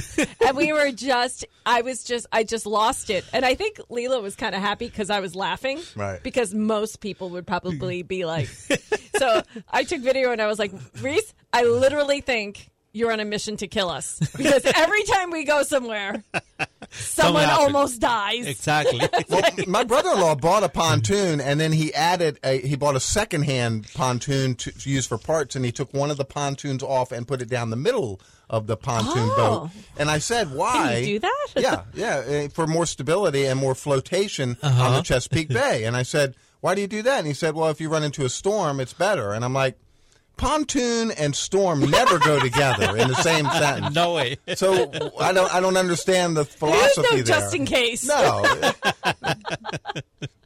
And 0.45 0.55
we 0.57 0.73
were 0.73 0.91
just, 0.91 1.45
I 1.65 1.81
was 1.81 2.03
just, 2.03 2.27
I 2.31 2.43
just 2.43 2.65
lost 2.65 3.09
it. 3.09 3.25
And 3.33 3.45
I 3.45 3.55
think 3.55 3.77
Leela 3.89 4.21
was 4.21 4.35
kind 4.35 4.55
of 4.55 4.61
happy 4.61 4.87
because 4.87 5.09
I 5.09 5.19
was 5.19 5.35
laughing, 5.35 5.79
Right. 5.95 6.21
Because 6.23 6.53
most 6.53 6.99
people 6.99 7.29
would 7.31 7.47
probably 7.47 8.03
be 8.03 8.25
like, 8.25 8.47
so 9.17 9.41
I 9.69 9.83
took 9.83 10.01
video 10.01 10.31
and 10.31 10.41
I 10.41 10.47
was 10.47 10.59
like, 10.59 10.71
Reese, 11.01 11.33
I 11.53 11.63
literally 11.63 12.21
think. 12.21 12.69
You're 12.91 13.11
on 13.11 13.19
a 13.19 13.25
mission 13.25 13.55
to 13.57 13.67
kill 13.67 13.89
us 13.89 14.17
because 14.35 14.65
every 14.65 15.03
time 15.03 15.29
we 15.29 15.43
go 15.43 15.61
somewhere, 15.63 16.23
someone 16.89 17.47
almost 17.49 18.01
dies. 18.01 18.47
Exactly. 18.47 19.07
well, 19.29 19.43
my 19.67 19.83
brother-in-law 19.83 20.35
bought 20.35 20.63
a 20.63 20.69
pontoon, 20.69 21.39
and 21.39 21.59
then 21.59 21.71
he 21.71 21.93
added 21.93 22.39
a 22.43 22.59
he 22.59 22.75
bought 22.75 22.95
a 22.95 22.99
second-hand 22.99 23.87
pontoon 23.93 24.55
to, 24.55 24.71
to 24.71 24.89
use 24.89 25.05
for 25.05 25.17
parts, 25.19 25.55
and 25.55 25.63
he 25.65 25.71
took 25.71 25.93
one 25.93 26.09
of 26.09 26.17
the 26.17 26.25
pontoons 26.25 26.81
off 26.81 27.11
and 27.11 27.27
put 27.27 27.41
it 27.41 27.49
down 27.49 27.69
the 27.69 27.75
middle 27.75 28.19
of 28.49 28.65
the 28.65 28.75
pontoon 28.75 29.29
Oh. 29.33 29.35
boat. 29.37 29.69
And 29.97 30.09
I 30.09 30.17
said, 30.17 30.51
"Why 30.51 31.03
do 31.05 31.19
that? 31.19 31.47
yeah, 31.55 31.83
yeah, 31.93 32.23
eh, 32.25 32.47
for 32.47 32.65
more 32.65 32.87
stability 32.87 33.45
and 33.45 33.59
more 33.59 33.75
flotation 33.75 34.57
on 34.63 34.71
Uh-huh. 34.71 34.95
the 34.97 35.01
Chesapeake 35.03 35.49
Bay." 35.49 35.83
And 35.83 35.95
I 35.95 36.01
said, 36.01 36.33
"Why 36.61 36.73
do 36.73 36.81
you 36.81 36.87
do 36.87 37.03
that?" 37.03 37.19
And 37.19 37.27
he 37.27 37.33
said, 37.35 37.53
"Well, 37.53 37.69
if 37.69 37.79
you 37.79 37.87
run 37.89 38.03
into 38.03 38.25
a 38.25 38.29
storm, 38.29 38.79
it's 38.79 38.93
better." 38.93 39.31
And 39.33 39.45
I'm 39.45 39.53
like. 39.53 39.77
Pontoon 40.39 41.11
and 41.11 41.35
storm 41.35 41.81
never 41.91 42.17
go 42.17 42.39
together 42.39 42.95
in 42.95 43.09
the 43.09 43.15
same 43.15 43.45
sentence. 43.51 43.93
no 43.93 44.13
way. 44.13 44.37
So 44.55 44.89
I 45.19 45.33
don't 45.33 45.53
I 45.53 45.59
don't 45.59 45.75
understand 45.77 46.37
the 46.37 46.45
philosophy 46.45 47.01
no 47.03 47.15
there. 47.17 47.23
just 47.23 47.53
in 47.53 47.65
case. 47.65 48.07
No. 48.07 48.45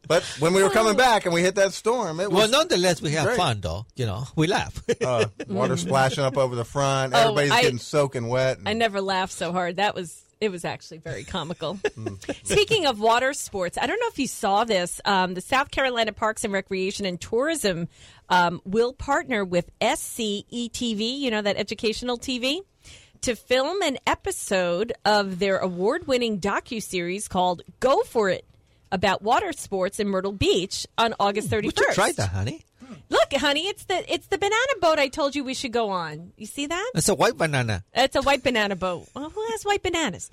but 0.08 0.24
when 0.40 0.54
we 0.54 0.64
were 0.64 0.70
coming 0.72 0.96
back 0.98 1.26
and 1.26 1.34
we 1.34 1.42
hit 1.42 1.56
that 1.56 1.74
storm, 1.74 2.20
it 2.20 2.32
Well, 2.32 2.50
nonetheless, 2.50 3.02
we 3.02 3.12
have 3.12 3.26
great. 3.26 3.38
fun, 3.38 3.62
though. 3.62 3.86
You 3.96 4.06
know, 4.08 4.26
we 4.36 4.48
laugh. 4.48 4.82
uh, 5.02 5.26
water 5.48 5.78
splashing 5.88 6.24
up 6.24 6.38
over 6.38 6.56
the 6.56 6.66
front. 6.66 7.14
Oh, 7.14 7.20
Everybody's 7.20 7.52
I- 7.52 7.62
getting 7.62 7.78
soaking 7.78 8.28
wet. 8.28 8.58
I 8.66 8.74
never 8.74 9.00
laughed 9.00 9.34
so 9.34 9.52
hard. 9.52 9.78
That 9.78 9.96
was 9.96 10.22
it 10.44 10.52
was 10.52 10.66
actually 10.66 10.98
very 10.98 11.24
comical. 11.36 11.80
Hmm. 11.96 12.16
Speaking 12.44 12.86
of 12.86 13.00
water 13.00 13.34
sports, 13.34 13.78
I 13.82 13.88
don't 13.88 14.00
know 14.00 14.08
if 14.08 14.20
you 14.20 14.28
saw 14.28 14.64
this. 14.64 15.02
Um, 15.06 15.34
the 15.34 15.42
South 15.42 15.72
Carolina 15.72 16.14
Parks 16.14 16.44
and 16.44 16.54
Recreation 16.54 17.06
and 17.06 17.20
Tourism 17.20 17.88
um, 18.30 18.62
will 18.66 18.94
partner 18.94 19.44
with 19.46 19.70
SCETV, 19.80 21.20
you 21.20 21.32
know 21.32 21.42
that 21.42 21.58
educational 21.58 22.18
TV, 22.18 22.60
to 23.22 23.36
film 23.36 23.82
an 23.82 23.98
episode 24.06 24.94
of 25.06 25.40
their 25.40 25.58
award-winning 25.58 26.40
docu-series 26.40 27.28
called 27.28 27.62
"Go 27.80 28.02
for 28.04 28.30
It" 28.30 28.46
about 28.92 29.22
water 29.22 29.54
sports 29.54 30.00
in 30.00 30.08
Myrtle 30.08 30.32
Beach 30.32 30.86
on 30.98 31.16
August 31.20 31.50
31st. 31.50 31.66
Would 31.66 31.78
you 31.80 31.94
try 31.94 32.12
that, 32.14 32.30
honey? 32.30 32.64
Look, 33.10 33.34
honey, 33.34 33.68
it's 33.68 33.86
the 33.86 34.14
it's 34.14 34.28
the 34.28 34.38
banana 34.38 34.74
boat 34.82 35.00
I 35.00 35.08
told 35.08 35.36
you 35.36 35.44
we 35.44 35.54
should 35.54 35.72
go 35.74 35.90
on. 35.90 36.34
You 36.38 36.46
see 36.46 36.68
that? 36.68 36.92
It's 36.96 37.10
a 37.10 37.16
white 37.16 37.38
banana. 37.38 37.84
It's 37.94 38.16
a 38.16 38.22
white 38.22 38.44
banana 38.44 38.76
boat. 38.76 39.08
Well, 39.16 39.30
who 39.30 39.44
has 39.52 39.64
white 39.64 39.84
bananas? 39.84 40.30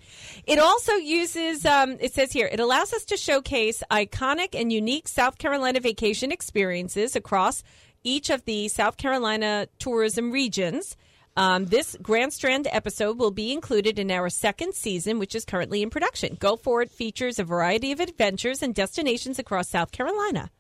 It 0.46 0.58
also 0.58 0.92
uses, 0.94 1.64
um, 1.66 1.96
it 2.00 2.14
says 2.14 2.32
here, 2.32 2.48
it 2.50 2.60
allows 2.60 2.92
us 2.92 3.04
to 3.06 3.16
showcase 3.16 3.82
iconic 3.90 4.58
and 4.58 4.72
unique 4.72 5.08
South 5.08 5.38
Carolina 5.38 5.80
vacation 5.80 6.32
experiences 6.32 7.16
across 7.16 7.62
each 8.02 8.30
of 8.30 8.44
the 8.44 8.68
South 8.68 8.96
Carolina 8.96 9.68
tourism 9.78 10.30
regions. 10.30 10.96
Um, 11.36 11.66
this 11.66 11.96
Grand 12.02 12.32
Strand 12.32 12.66
episode 12.70 13.18
will 13.18 13.30
be 13.30 13.52
included 13.52 13.98
in 13.98 14.10
our 14.10 14.28
second 14.28 14.74
season, 14.74 15.18
which 15.18 15.34
is 15.34 15.44
currently 15.44 15.82
in 15.82 15.90
production. 15.90 16.36
Go 16.38 16.56
For 16.56 16.82
It 16.82 16.90
features 16.90 17.38
a 17.38 17.44
variety 17.44 17.92
of 17.92 18.00
adventures 18.00 18.62
and 18.62 18.74
destinations 18.74 19.38
across 19.38 19.68
South 19.68 19.92
Carolina 19.92 20.50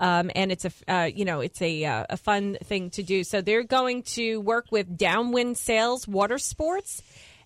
um, 0.00 0.30
and 0.34 0.50
it's 0.50 0.64
a 0.64 0.72
uh, 0.88 1.04
you 1.04 1.24
know 1.24 1.40
it's 1.40 1.62
a 1.62 1.84
uh, 1.84 2.06
a 2.08 2.16
fun 2.16 2.56
thing 2.64 2.90
to 2.90 3.02
do. 3.02 3.22
So 3.22 3.40
they're 3.40 3.62
going 3.62 4.02
to 4.14 4.40
work 4.40 4.66
with 4.72 4.96
Downwind 4.96 5.58
Sails 5.58 6.08
Water 6.08 6.38
Sports 6.38 7.02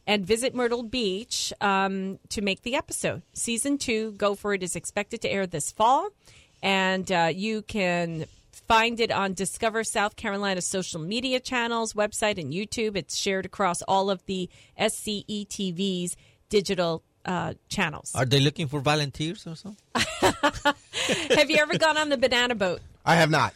and 0.06 0.24
visit 0.24 0.54
Myrtle 0.54 0.82
Beach 0.82 1.52
um, 1.60 2.18
to 2.28 2.42
make 2.42 2.62
the 2.62 2.76
episode. 2.76 3.22
Season 3.32 3.76
two, 3.76 4.12
Go 4.12 4.34
for 4.34 4.54
It, 4.54 4.62
is 4.62 4.76
expected 4.76 5.20
to 5.22 5.30
air 5.30 5.46
this 5.46 5.72
fall, 5.72 6.08
and 6.62 7.10
uh, 7.10 7.30
you 7.34 7.62
can 7.62 8.26
find 8.68 9.00
it 9.00 9.10
on 9.10 9.34
Discover 9.34 9.84
South 9.84 10.14
Carolina 10.16 10.60
social 10.62 11.00
media 11.00 11.40
channels, 11.40 11.92
website, 11.92 12.38
and 12.38 12.52
YouTube. 12.52 12.96
It's 12.96 13.16
shared 13.16 13.46
across 13.46 13.82
all 13.82 14.10
of 14.10 14.24
the 14.26 14.48
SCETV's 14.78 16.16
digital 16.48 17.02
uh, 17.24 17.54
channels. 17.68 18.12
Are 18.14 18.24
they 18.24 18.40
looking 18.40 18.68
for 18.68 18.80
volunteers 18.80 19.46
or 19.46 19.54
something? 19.56 19.76
Have 21.36 21.50
you 21.50 21.56
ever 21.58 21.76
gone 21.78 21.96
on 21.96 22.08
the 22.08 22.16
banana 22.16 22.54
boat? 22.54 22.80
I 23.04 23.16
have 23.16 23.30
not. 23.30 23.54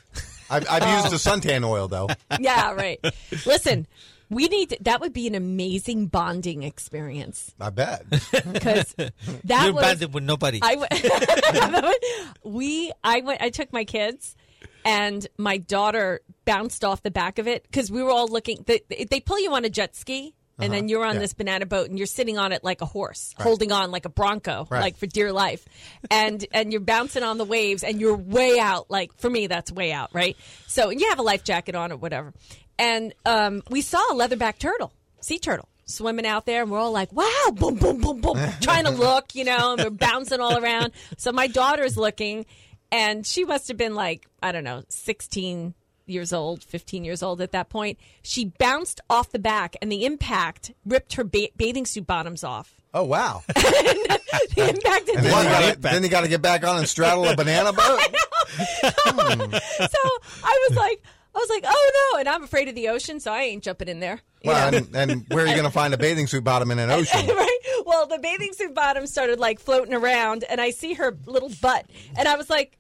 I've, 0.51 0.67
I've 0.71 0.83
Oh. 0.83 1.03
used 1.03 1.11
the 1.13 1.31
suntan 1.31 1.65
oil 1.67 1.89
though. 1.89 2.09
yeah, 2.41 2.73
right. 2.73 2.99
Listen, 3.47 3.87
we 4.31 4.47
need 4.49 4.71
to, 4.71 4.79
that 4.83 5.01
would 5.01 5.13
be 5.13 5.27
an 5.27 5.35
amazing 5.35 6.07
bonding 6.07 6.63
experience 6.63 7.55
I 7.61 7.71
bet. 7.71 8.09
because 8.11 8.95
that 9.45 9.65
You're 9.65 9.73
was 9.75 9.83
banded 9.85 10.13
with 10.15 10.25
nobody. 10.25 10.61
I 10.63 10.77
went, 10.77 11.95
we 12.45 12.93
I 13.05 13.21
went 13.21 13.41
I 13.43 13.51
took 13.51 13.73
my 13.73 13.85
kids 13.85 14.37
and 14.85 15.27
my 15.39 15.59
daughter 15.59 16.21
bounced 16.45 16.85
off 16.85 17.03
the 17.03 17.11
back 17.11 17.39
of 17.39 17.47
it 17.49 17.63
because 17.65 17.91
we 17.91 18.03
were 18.03 18.11
all 18.11 18.29
looking 18.29 18.65
they, 18.67 18.81
they 19.11 19.21
pull 19.21 19.41
you 19.41 19.53
on 19.55 19.65
a 19.65 19.71
jet 19.71 19.95
ski 19.97 20.35
and 20.59 20.73
then 20.73 20.81
Uh-huh. 20.85 20.89
you're 20.89 21.05
on 21.05 21.15
Yeah. 21.15 21.21
this 21.21 21.33
banana 21.35 21.67
boat 21.67 21.89
and 21.89 21.99
you're 21.99 22.07
sitting 22.07 22.37
on 22.39 22.53
it 22.53 22.65
like 22.65 22.81
a 22.81 22.87
horse 22.87 23.35
Right. 23.39 23.45
holding 23.45 23.73
on 23.73 23.91
like 23.91 24.05
a 24.05 24.09
bronco 24.09 24.67
Right. 24.71 24.81
like 24.81 24.97
for 24.97 25.07
dear 25.07 25.33
life 25.33 25.65
and 26.11 26.45
and 26.53 26.73
you're 26.73 26.81
bouncing 26.81 27.23
on 27.23 27.39
the 27.39 27.45
waves 27.45 27.83
and 27.85 28.01
you're 28.01 28.17
way 28.17 28.59
out 28.59 28.91
like 28.91 29.13
for 29.19 29.31
me 29.31 29.47
that's 29.47 29.71
way 29.73 29.93
out 29.93 30.11
right 30.13 30.37
so 30.67 30.91
and 30.91 31.01
you 31.01 31.09
have 31.11 31.19
a 31.19 31.23
life 31.23 31.45
jacket 31.45 31.75
on 31.75 31.93
or 31.93 31.97
whatever 31.97 32.33
and 32.79 33.13
um, 33.27 33.63
we 33.71 33.81
saw 33.83 33.99
a 34.11 34.15
leatherback 34.15 34.59
turtle 34.59 34.93
sea 35.21 35.39
turtle 35.39 35.69
swimming 35.85 36.27
out 36.27 36.45
there 36.47 36.63
and 36.63 36.71
we're 36.71 36.79
all 36.79 36.93
like 36.93 37.13
wow 37.13 37.31
boom 37.55 37.77
boom 37.77 37.99
boom 38.01 38.21
boom 38.21 38.37
trying 38.61 38.85
to 38.85 38.91
look 38.91 39.35
you 39.35 39.45
know 39.45 39.73
and 39.73 39.83
we're 39.83 39.91
bouncing 39.91 40.41
all 40.41 40.57
around 40.63 40.93
so 41.17 41.33
my 41.33 41.47
daughter's 41.47 41.97
looking 41.97 42.45
and 42.93 43.27
she 43.27 43.45
must 43.45 43.69
have 43.69 43.77
been 43.77 43.95
like 43.95 44.27
i 44.43 44.53
don't 44.53 44.65
know 44.65 44.83
16 44.89 45.75
years 46.09 46.33
old 46.33 46.63
15 46.65 47.05
years 47.05 47.23
old 47.23 47.41
at 47.41 47.53
that 47.53 47.69
point 47.69 47.99
she 48.23 48.47
bounced 48.59 49.01
off 49.09 49.31
the 49.31 49.39
back 49.39 49.77
and 49.81 49.91
the 49.91 50.05
impact 50.05 50.73
ripped 50.85 51.15
her 51.15 51.25
ba- 51.25 51.49
bathing 51.57 51.87
suit 51.87 52.07
bottoms 52.07 52.43
off 52.43 52.79
Oh 52.95 53.05
wow! 53.05 53.43
the 53.49 54.41
impact 54.57 55.09
And 55.11 55.25
then 55.25 55.45
you, 55.45 55.51
gotta, 55.51 55.79
then 55.79 56.03
you 56.03 56.09
got 56.09 56.23
to 56.23 56.29
get 56.29 56.41
back 56.41 56.67
on 56.67 56.79
and 56.79 56.89
straddle 56.89 57.29
a 57.29 57.37
banana 57.37 57.73
boat. 57.73 57.79
I 57.85 59.13
hmm. 59.13 59.53
so 59.53 59.99
I 60.43 60.67
was 60.69 60.77
like, 60.77 61.03
I 61.35 61.39
was 61.39 61.51
like, 61.51 61.65
oh 61.67 62.11
no, 62.13 62.21
and 62.21 62.29
I'm 62.29 62.43
afraid 62.43 62.69
of 62.69 62.75
the 62.75 62.89
ocean, 62.89 63.21
so 63.21 63.31
I 63.31 63.43
ain't 63.43 63.63
jumping 63.63 63.89
in 63.89 64.01
there. 64.01 64.21
Well, 64.45 64.75
and, 64.75 64.97
and 64.97 65.27
where 65.29 65.45
are 65.45 65.47
you 65.47 65.55
going 65.55 65.65
to 65.65 65.71
find 65.71 65.93
a 65.93 65.99
bathing 65.99 66.27
suit 66.27 66.45
bottom 66.45 66.71
in 66.71 66.79
an 66.79 66.91
ocean? 66.91 67.27
right? 67.29 67.59
Well, 67.85 68.07
the 68.07 68.19
bathing 68.19 68.53
suit 68.55 68.75
bottom 68.75 69.07
started 69.07 69.39
like 69.39 69.61
floating 69.61 69.95
around, 69.95 70.45
and 70.49 70.61
I 70.61 70.71
see 70.71 70.95
her 70.95 71.17
little 71.27 71.51
butt, 71.61 71.87
and 72.17 72.27
I 72.27 72.37
was 72.37 72.49
like. 72.51 72.75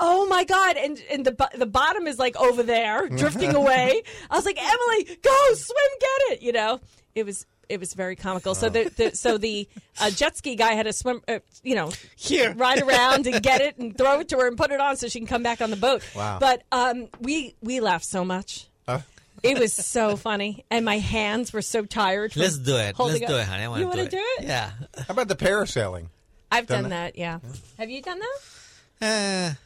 Oh 0.00 0.26
my 0.26 0.44
god! 0.44 0.76
And 0.76 1.00
and 1.10 1.24
the 1.24 1.48
the 1.56 1.66
bottom 1.66 2.06
is 2.06 2.18
like 2.18 2.36
over 2.36 2.62
there, 2.62 3.08
drifting 3.16 3.54
away. 3.54 4.02
I 4.30 4.36
was 4.36 4.44
like, 4.44 4.58
Emily, 4.60 5.18
go 5.22 5.54
swim, 5.54 5.76
get 6.00 6.32
it. 6.32 6.42
You 6.42 6.52
know, 6.52 6.80
it 7.14 7.24
was 7.24 7.46
it 7.68 7.80
was 7.80 7.94
very 7.94 8.16
comical. 8.16 8.54
So 8.54 8.68
the, 8.68 8.84
the 8.96 9.16
so 9.16 9.38
the 9.38 9.68
uh, 10.00 10.10
jet 10.10 10.36
ski 10.36 10.56
guy 10.56 10.72
had 10.72 10.82
to 10.86 10.92
swim, 10.92 11.22
uh, 11.28 11.38
you 11.62 11.74
know, 11.76 11.92
here 12.16 12.52
ride 12.56 12.82
around 12.82 13.26
and 13.26 13.42
get 13.42 13.60
it 13.60 13.78
and 13.78 13.96
throw 13.96 14.20
it 14.20 14.28
to 14.30 14.36
her 14.38 14.48
and 14.48 14.56
put 14.58 14.70
it 14.72 14.80
on 14.80 14.96
so 14.96 15.08
she 15.08 15.18
can 15.20 15.26
come 15.28 15.42
back 15.42 15.60
on 15.62 15.70
the 15.70 15.76
boat. 15.76 16.02
Wow. 16.14 16.38
But 16.40 16.62
um, 16.72 17.08
we 17.20 17.54
we 17.62 17.80
laughed 17.80 18.04
so 18.06 18.24
much. 18.24 18.66
Uh, 18.88 19.00
It 19.42 19.58
was 19.58 19.72
so 19.72 20.16
funny, 20.16 20.64
and 20.70 20.84
my 20.84 20.98
hands 20.98 21.52
were 21.52 21.62
so 21.62 21.84
tired. 21.84 22.34
Let's 22.36 22.58
do 22.58 22.76
it. 22.76 22.96
holding 22.96 23.20
Let's 23.20 23.32
do 23.32 23.38
it, 23.38 23.46
honey. 23.46 23.62
I 23.64 23.68
want 23.68 23.80
you 23.80 23.86
want 23.86 23.98
to 24.00 24.04
it. 24.06 24.10
do 24.10 24.18
it? 24.38 24.44
Yeah. 24.44 24.70
How 24.96 25.04
about 25.12 25.28
the 25.28 25.36
parasailing? 25.36 26.08
I've 26.50 26.66
Done 26.66 26.82
done, 26.84 26.90
that? 26.90 27.14
that. 27.14 27.18
Yeah. 27.18 27.38
Have 27.78 27.90
you 27.90 28.02
done 28.02 28.20
that? 29.00 29.56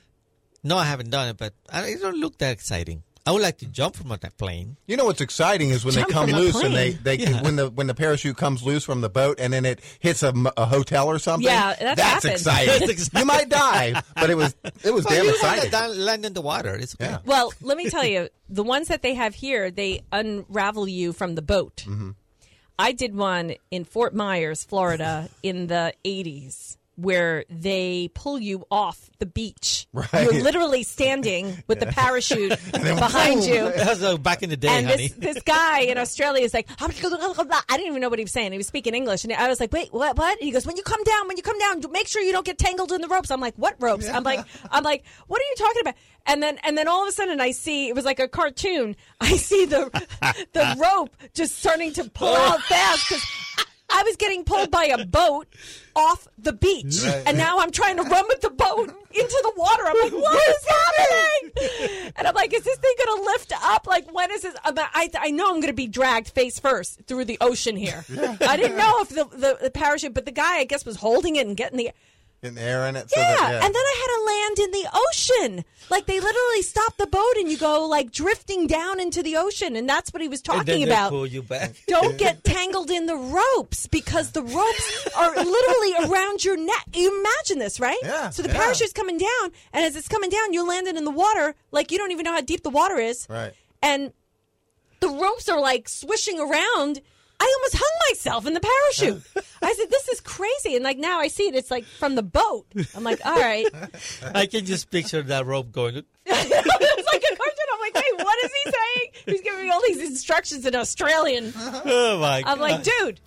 No, 0.68 0.76
I 0.76 0.84
haven't 0.84 1.10
done 1.10 1.28
it, 1.30 1.36
but 1.36 1.54
I, 1.72 1.86
it 1.88 2.00
don't 2.00 2.16
look 2.18 2.38
that 2.38 2.52
exciting. 2.52 3.02
I 3.26 3.30
would 3.32 3.42
like 3.42 3.58
to 3.58 3.66
jump 3.66 3.94
from 3.94 4.10
a 4.10 4.16
plane. 4.16 4.78
You 4.86 4.96
know 4.96 5.04
what's 5.04 5.20
exciting 5.20 5.68
is 5.68 5.84
when 5.84 5.92
Jump 5.92 6.06
they 6.08 6.12
come 6.14 6.28
from 6.30 6.38
a 6.38 6.40
loose 6.40 6.62
and 6.62 6.74
they, 6.74 6.92
plane. 6.92 7.00
they 7.02 7.16
Yeah. 7.18 7.42
when 7.42 7.56
the 7.56 7.68
when 7.68 7.86
the 7.86 7.94
parachute 7.94 8.38
comes 8.38 8.62
loose 8.62 8.84
from 8.84 9.02
the 9.02 9.10
boat 9.10 9.38
and 9.38 9.52
then 9.52 9.66
it 9.66 9.80
hits 9.98 10.22
a, 10.22 10.28
m- 10.28 10.48
a 10.56 10.64
hotel 10.64 11.08
or 11.08 11.18
something. 11.18 11.44
Yeah, 11.44 11.74
that's 11.78 11.96
that's 11.96 12.00
happened. 12.00 12.32
exciting. 12.32 12.66
That's 12.78 12.90
exciting. 12.92 13.18
You 13.20 13.24
might 13.26 13.48
die, 13.50 14.02
but 14.14 14.30
it 14.30 14.34
was 14.34 14.56
it 14.82 14.94
was 14.94 15.04
Well, 15.04 15.14
damn 15.14 15.24
you 15.26 15.30
exciting. 15.32 15.70
Land, 15.70 15.98
land 15.98 16.24
in 16.24 16.32
the 16.32 16.40
water. 16.40 16.74
It's 16.74 16.94
okay. 16.98 17.16
Well, 17.26 17.52
let 17.60 17.76
me 17.76 17.90
tell 17.90 18.06
you, 18.06 18.30
the 18.48 18.62
ones 18.62 18.88
that 18.88 19.02
they 19.02 19.12
have 19.12 19.34
here, 19.34 19.70
they 19.70 20.00
unravel 20.10 20.88
you 20.88 21.12
from 21.12 21.34
the 21.34 21.42
boat. 21.42 21.84
Mm-hmm. 21.86 22.12
I 22.78 22.92
did 22.92 23.14
one 23.14 23.56
in 23.70 23.84
Fort 23.84 24.14
Myers, 24.14 24.64
Florida, 24.64 25.28
in 25.42 25.66
the 25.66 25.92
80s, 26.02 26.77
where 26.98 27.44
they 27.48 28.10
pull 28.12 28.40
you 28.40 28.66
off 28.72 29.08
the 29.20 29.26
beach. 29.26 29.86
Right. 29.92 30.08
You're 30.14 30.42
literally 30.42 30.82
standing 30.82 31.62
with 31.68 31.78
the 31.78 31.86
parachute 31.86 32.58
behind 32.72 33.44
you. 33.44 33.72
That 33.78 33.90
was 33.90 34.02
uh, 34.02 34.16
back 34.16 34.42
in 34.42 34.50
the 34.50 34.56
day, 34.56 34.68
and 34.68 34.86
honey. 34.86 35.08
this, 35.08 35.34
this 35.34 35.42
guy 35.44 35.82
in 35.82 35.98
Australia 35.98 36.42
is 36.42 36.52
like, 36.52 36.68
I 36.80 36.88
didn't 36.88 37.86
even 37.86 38.00
know 38.00 38.08
what 38.08 38.18
he 38.18 38.24
was 38.24 38.32
saying. 38.32 38.50
He 38.50 38.58
was 38.58 38.66
speaking 38.66 38.94
English. 38.94 39.22
And 39.22 39.32
I 39.32 39.48
was 39.48 39.60
like, 39.60 39.72
wait, 39.72 39.92
what, 39.92 40.16
what? 40.18 40.38
And 40.38 40.44
he 40.44 40.50
goes, 40.50 40.66
when 40.66 40.76
you 40.76 40.82
come 40.82 41.02
down, 41.04 41.28
when 41.28 41.36
you 41.36 41.42
come 41.42 41.58
down, 41.58 41.80
make 41.92 42.08
sure 42.08 42.20
you 42.20 42.32
don't 42.32 42.44
get 42.44 42.58
tangled 42.58 42.90
in 42.90 43.00
the 43.00 43.08
ropes. 43.08 43.30
I'm 43.30 43.40
like, 43.40 43.54
what 43.54 43.76
ropes? 43.78 44.08
I'm 44.08 44.24
like, 44.24 44.44
I'm 44.70 44.82
like, 44.82 45.04
what 45.28 45.40
are 45.40 45.44
you 45.44 45.54
talking 45.56 45.80
about? 45.82 45.94
And 46.26 46.42
then, 46.42 46.58
and 46.64 46.76
then 46.76 46.88
all 46.88 47.02
of 47.02 47.08
a 47.08 47.12
sudden 47.12 47.40
I 47.40 47.52
see, 47.52 47.88
it 47.88 47.94
was 47.94 48.04
like 48.04 48.18
a 48.18 48.26
cartoon. 48.26 48.96
I 49.20 49.36
see 49.36 49.64
the, 49.66 49.90
the 50.52 50.76
rope 50.80 51.16
just 51.34 51.58
starting 51.58 51.92
to 51.94 52.10
pull 52.10 52.34
out 52.34 52.60
fast 52.62 53.08
because 53.08 53.24
I 53.90 54.02
was 54.02 54.16
getting 54.16 54.44
pulled 54.44 54.70
by 54.70 54.84
a 54.84 55.04
boat 55.04 55.46
off 55.96 56.28
the 56.36 56.52
beach. 56.52 57.02
Right. 57.04 57.22
And 57.26 57.38
now 57.38 57.58
I'm 57.58 57.70
trying 57.70 57.96
to 57.96 58.02
run 58.02 58.26
with 58.28 58.40
the 58.40 58.50
boat 58.50 58.90
into 59.10 59.40
the 59.42 59.52
water. 59.56 59.82
I'm 59.86 59.98
like, 60.00 60.12
what 60.12 60.48
is 60.48 60.66
happening? 60.68 62.12
And 62.16 62.26
I'm 62.26 62.34
like, 62.34 62.52
is 62.52 62.62
this 62.62 62.78
thing 62.78 62.92
going 63.04 63.18
to 63.18 63.24
lift 63.24 63.52
up? 63.64 63.86
Like, 63.86 64.12
when 64.12 64.30
is 64.30 64.42
this? 64.42 64.54
I, 64.64 65.10
I 65.18 65.30
know 65.30 65.46
I'm 65.46 65.56
going 65.56 65.68
to 65.68 65.72
be 65.72 65.86
dragged 65.86 66.28
face 66.28 66.58
first 66.58 67.00
through 67.06 67.24
the 67.24 67.38
ocean 67.40 67.76
here. 67.76 68.04
I 68.40 68.56
didn't 68.56 68.76
know 68.76 69.00
if 69.00 69.08
the, 69.08 69.24
the, 69.24 69.58
the 69.62 69.70
parachute, 69.70 70.14
but 70.14 70.26
the 70.26 70.32
guy, 70.32 70.58
I 70.58 70.64
guess, 70.64 70.84
was 70.84 70.96
holding 70.96 71.36
it 71.36 71.46
and 71.46 71.56
getting 71.56 71.78
the. 71.78 71.90
In 72.42 72.54
the 72.54 72.62
air 72.62 72.86
in 72.86 72.94
it. 72.96 73.10
So 73.10 73.20
Yeah, 73.20 73.26
that, 73.36 73.50
yeah. 73.50 73.64
and 73.66 73.74
then 73.74 73.82
I 73.82 73.94
had 74.00 74.14
to 74.14 74.24
land 74.26 74.58
in 74.58 74.70
the 74.82 74.88
ocean. 74.94 75.64
Like 75.90 76.06
they 76.06 76.20
literally 76.20 76.62
stop 76.62 76.96
the 76.96 77.06
boat 77.06 77.36
and 77.36 77.50
you 77.50 77.56
go 77.58 77.86
like 77.86 78.12
drifting 78.12 78.66
down 78.66 79.00
into 79.00 79.22
the 79.22 79.36
ocean, 79.36 79.74
and 79.74 79.88
that's 79.88 80.12
what 80.12 80.22
he 80.22 80.28
was 80.28 80.40
and 80.48 80.58
then 80.60 80.66
talking 80.66 80.80
they 80.84 80.90
about. 80.90 81.10
pull 81.10 81.26
you 81.26 81.42
back. 81.42 81.72
Don't 81.88 82.16
get 82.18 82.44
tangled 82.44 82.90
in 82.90 83.06
the 83.06 83.16
ropes 83.16 83.86
because 83.86 84.32
the 84.32 84.42
ropes 84.42 85.08
are 85.16 85.34
literally 85.34 86.10
around 86.10 86.44
your 86.44 86.56
neck. 86.56 86.84
You 86.94 87.20
imagine 87.20 87.58
this, 87.58 87.80
right? 87.80 87.98
Yeah, 88.02 88.30
So 88.30 88.42
the 88.42 88.50
yeah. 88.50 88.60
parachute's 88.62 88.92
coming 88.92 89.18
down, 89.18 89.50
and 89.72 89.84
as 89.84 89.96
it's 89.96 90.08
coming 90.08 90.30
down, 90.30 90.52
you're 90.52 90.66
landing 90.68 90.96
in 90.96 91.04
the 91.04 91.10
water 91.10 91.54
like 91.72 91.90
you 91.90 91.98
don't 91.98 92.12
even 92.12 92.24
know 92.24 92.32
how 92.32 92.40
deep 92.40 92.62
the 92.62 92.70
water 92.70 92.96
is, 92.98 93.26
right. 93.30 93.52
and 93.82 94.12
the 95.00 95.08
ropes 95.08 95.48
are 95.48 95.60
like 95.60 95.88
swishing 95.88 96.38
around. 96.38 97.00
I 97.40 97.54
almost 97.56 97.76
hung 97.76 98.10
myself 98.10 98.46
in 98.46 98.54
the 98.54 98.60
parachute. 98.60 99.22
I 99.62 99.72
said, 99.74 99.90
"This 99.90 100.08
is 100.08 100.20
crazy," 100.20 100.74
and 100.74 100.84
like 100.84 100.98
now 100.98 101.20
I 101.20 101.28
see 101.28 101.48
it. 101.48 101.54
It's 101.54 101.70
like 101.70 101.84
from 101.84 102.14
the 102.14 102.22
boat. 102.22 102.66
I'm 102.96 103.04
like, 103.04 103.24
"All 103.24 103.36
right." 103.36 103.66
I 104.34 104.46
can 104.46 104.64
just 104.64 104.90
picture 104.90 105.22
that 105.22 105.46
rope 105.46 105.70
going. 105.72 105.96
it's 106.26 107.12
like 107.12 107.22
a 107.22 107.36
cartoon. 107.36 107.68
I'm 107.72 107.80
like, 107.80 107.94
wait, 107.94 108.24
what 108.24 108.44
is 108.44 108.50
he 108.64 108.70
saying? 108.70 109.10
He's 109.26 109.40
giving 109.40 109.62
me 109.62 109.70
all 109.70 109.80
these 109.86 110.02
instructions 110.02 110.66
in 110.66 110.74
Australian. 110.74 111.52
Oh 111.56 112.18
my 112.20 112.42
God. 112.42 112.50
I'm 112.50 112.58
like, 112.60 112.82
dude, 112.82 113.20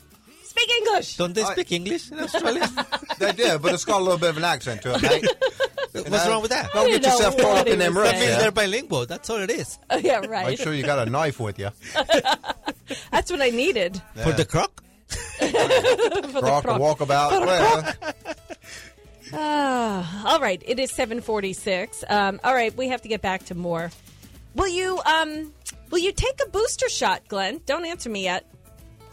speak 0.52 0.70
English. 0.80 1.18
Don't 1.18 1.34
they 1.34 1.44
speak 1.44 1.72
English 1.72 2.12
in 2.12 2.20
Australia? 2.20 2.68
they 3.20 3.32
do, 3.32 3.60
but 3.60 3.74
it's 3.74 3.86
got 3.86 4.00
a 4.02 4.04
little 4.04 4.18
bit 4.20 4.30
of 4.32 4.38
an 4.38 4.44
accent 4.44 4.82
to 4.84 4.94
it, 4.96 5.02
mate. 5.02 5.26
What's 6.12 6.28
wrong 6.28 6.42
with 6.42 6.52
that? 6.52 6.70
Don't 6.74 6.88
get 6.90 7.04
yourself 7.04 7.38
caught 7.38 7.58
up 7.60 7.68
in 7.68 7.80
them 7.80 7.94
That 7.96 8.00
ropes. 8.02 8.14
means 8.14 8.26
yeah? 8.26 8.40
they're 8.40 8.52
bilingual. 8.52 9.06
That's 9.06 9.30
all 9.30 9.42
it 9.42 9.50
is. 9.52 9.78
yeah, 10.00 10.20
right. 10.26 10.46
Make 10.48 10.60
sure 10.60 10.74
you 10.74 10.84
got 10.84 11.06
a 11.06 11.10
knife 11.12 11.40
with 11.40 11.60
you. 11.60 11.70
That's 13.12 13.30
what 13.32 13.42
I 13.42 13.50
needed. 13.50 14.02
For 14.24 14.32
the 14.32 14.46
croc? 14.46 14.84
For 15.40 15.46
the 15.48 16.40
Croc, 16.42 16.64
croc. 16.64 16.80
walkabout. 16.82 17.30
For 17.32 17.46
well, 17.46 17.82
croc. 17.84 18.16
Ah, 19.34 20.30
all 20.34 20.40
right, 20.42 20.62
it 20.66 20.80
is 20.80 20.92
746. 20.92 22.04
Um, 22.10 22.40
all 22.44 22.54
right, 22.54 22.76
we 22.76 22.88
have 22.90 23.02
to 23.04 23.08
get 23.10 23.22
back 23.22 23.46
to 23.46 23.56
more. 23.56 23.92
Will 24.56 24.68
you 24.68 25.00
um 25.06 25.54
will 25.90 26.00
you 26.00 26.12
take 26.12 26.40
a 26.46 26.50
booster 26.50 26.90
shot, 26.90 27.28
Glenn? 27.30 27.62
Don't 27.66 27.86
answer 27.86 28.10
me 28.10 28.24
yet. 28.26 28.46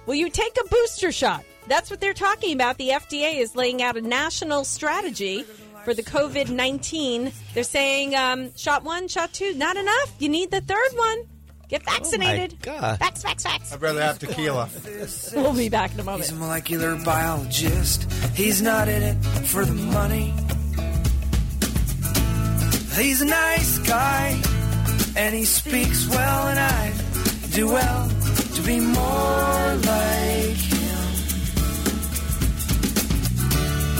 Will 0.09 0.15
you 0.15 0.31
take 0.31 0.57
a 0.59 0.67
booster 0.69 1.13
shot? 1.13 1.45
That's 1.67 1.91
what 1.91 2.01
they're 2.01 2.15
talking 2.15 2.55
about. 2.55 2.79
The 2.79 2.89
FDA 2.89 3.41
is 3.41 3.55
laying 3.55 3.83
out 3.83 3.99
a 3.99 4.01
national 4.01 4.65
strategy 4.65 5.43
for 5.85 5.93
the 5.93 6.03
COVID 6.03 6.49
19. 6.49 7.31
They're 7.53 7.63
saying 7.63 8.17
um, 8.17 8.57
shot 8.57 8.85
one, 8.85 9.09
shot 9.09 9.35
two, 9.35 9.53
not 9.53 9.77
enough. 9.77 10.15
You 10.19 10.31
need 10.31 10.51
the 10.51 10.63
third 10.63 10.93
one. 10.95 11.19
Get 11.69 11.83
vaccinated. 11.83 12.57
God. 12.63 12.99
Vax, 12.99 13.23
vax, 13.23 13.45
vax. 13.45 13.75
I'd 13.75 13.83
rather 13.83 14.01
have 14.01 14.19
tequila. 14.19 14.71
We'll 15.35 15.53
be 15.53 15.69
back 15.69 15.93
in 15.93 16.01
a 16.01 16.05
moment. 16.05 16.25
He's 16.25 16.33
a 16.33 16.37
molecular 16.37 16.97
biologist. 17.05 18.11
He's 18.35 18.63
not 18.63 18.89
in 18.89 19.03
it 19.03 19.23
for 19.45 19.67
the 19.67 19.75
money. 19.75 20.33
He's 22.97 23.21
a 23.21 23.27
nice 23.27 23.79
guy, 23.81 24.41
and 25.19 25.35
he 25.35 25.45
speaks 25.45 26.09
well, 26.09 26.49
and 26.49 26.59
I 26.59 27.08
do 27.59 27.67
well 27.67 28.09
to 28.55 28.63
be 28.63 28.79
more 28.79 29.75
like 29.83 30.61
him. 30.71 30.99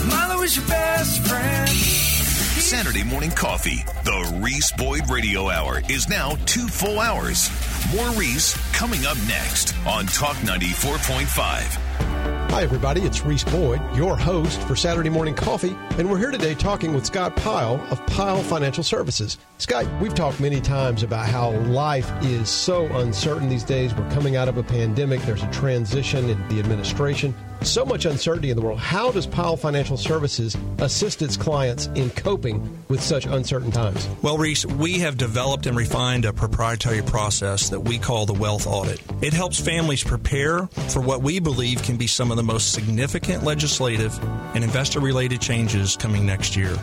Milo 0.07 0.41
is 0.43 0.55
your 0.55 0.65
best 0.67 1.27
friend. 1.27 1.67
Saturday 1.67 3.03
morning 3.03 3.31
coffee. 3.31 3.83
The 4.05 4.39
Reese 4.41 4.71
Boyd 4.77 5.09
Radio 5.09 5.49
Hour 5.49 5.81
is 5.89 6.07
now 6.07 6.37
two 6.45 6.69
full 6.69 7.01
hours. 7.01 7.49
More 7.93 8.11
Reese 8.11 8.55
coming 8.71 9.05
up 9.05 9.17
next 9.27 9.75
on 9.85 10.05
Talk 10.05 10.37
94.5. 10.37 12.18
Hi, 12.29 12.63
everybody. 12.63 13.01
It's 13.01 13.25
Reese 13.25 13.43
Boyd, 13.43 13.81
your 13.95 14.17
host 14.17 14.61
for 14.63 14.75
Saturday 14.75 15.09
Morning 15.09 15.33
Coffee, 15.33 15.75
and 15.97 16.09
we're 16.09 16.17
here 16.17 16.31
today 16.31 16.55
talking 16.55 16.93
with 16.93 17.05
Scott 17.05 17.35
Pyle 17.35 17.75
of 17.89 18.05
Pyle 18.07 18.43
Financial 18.43 18.83
Services. 18.83 19.37
Scott, 19.57 19.85
we've 20.01 20.15
talked 20.15 20.39
many 20.39 20.61
times 20.61 21.03
about 21.03 21.27
how 21.27 21.51
life 21.51 22.11
is 22.21 22.49
so 22.49 22.85
uncertain 22.97 23.49
these 23.49 23.63
days. 23.63 23.93
We're 23.93 24.09
coming 24.11 24.35
out 24.35 24.47
of 24.47 24.57
a 24.57 24.63
pandemic, 24.63 25.21
there's 25.21 25.43
a 25.43 25.51
transition 25.51 26.29
in 26.29 26.47
the 26.49 26.59
administration, 26.59 27.33
so 27.61 27.83
much 27.85 28.05
uncertainty 28.05 28.51
in 28.51 28.55
the 28.55 28.63
world. 28.63 28.79
How 28.79 29.11
does 29.11 29.27
Pyle 29.27 29.57
Financial 29.57 29.97
Services 29.97 30.55
assist 30.77 31.21
its 31.21 31.35
clients 31.35 31.87
in 31.87 32.09
coping 32.11 32.83
with 32.87 33.01
such 33.01 33.25
uncertain 33.25 33.71
times? 33.71 34.07
Well, 34.21 34.37
Reese, 34.37 34.65
we 34.65 34.99
have 34.99 35.17
developed 35.17 35.65
and 35.65 35.75
refined 35.75 36.25
a 36.25 36.31
proprietary 36.31 37.01
process 37.01 37.69
that 37.69 37.81
we 37.81 37.99
call 37.99 38.25
the 38.25 38.33
wealth 38.33 38.65
audit. 38.65 39.01
It 39.21 39.33
helps 39.33 39.59
families 39.59 40.03
prepare 40.03 40.67
for 40.67 41.01
what 41.01 41.21
we 41.21 41.39
believe 41.39 41.83
can 41.83 41.97
be 41.97 42.07
some 42.19 42.31
of 42.31 42.37
the 42.37 42.43
most 42.43 42.73
significant 42.73 43.45
legislative 43.45 44.19
and 44.53 44.61
investor 44.61 44.99
related 44.99 45.39
changes 45.39 45.95
coming 45.95 46.25
next 46.25 46.53
year. 46.53 46.75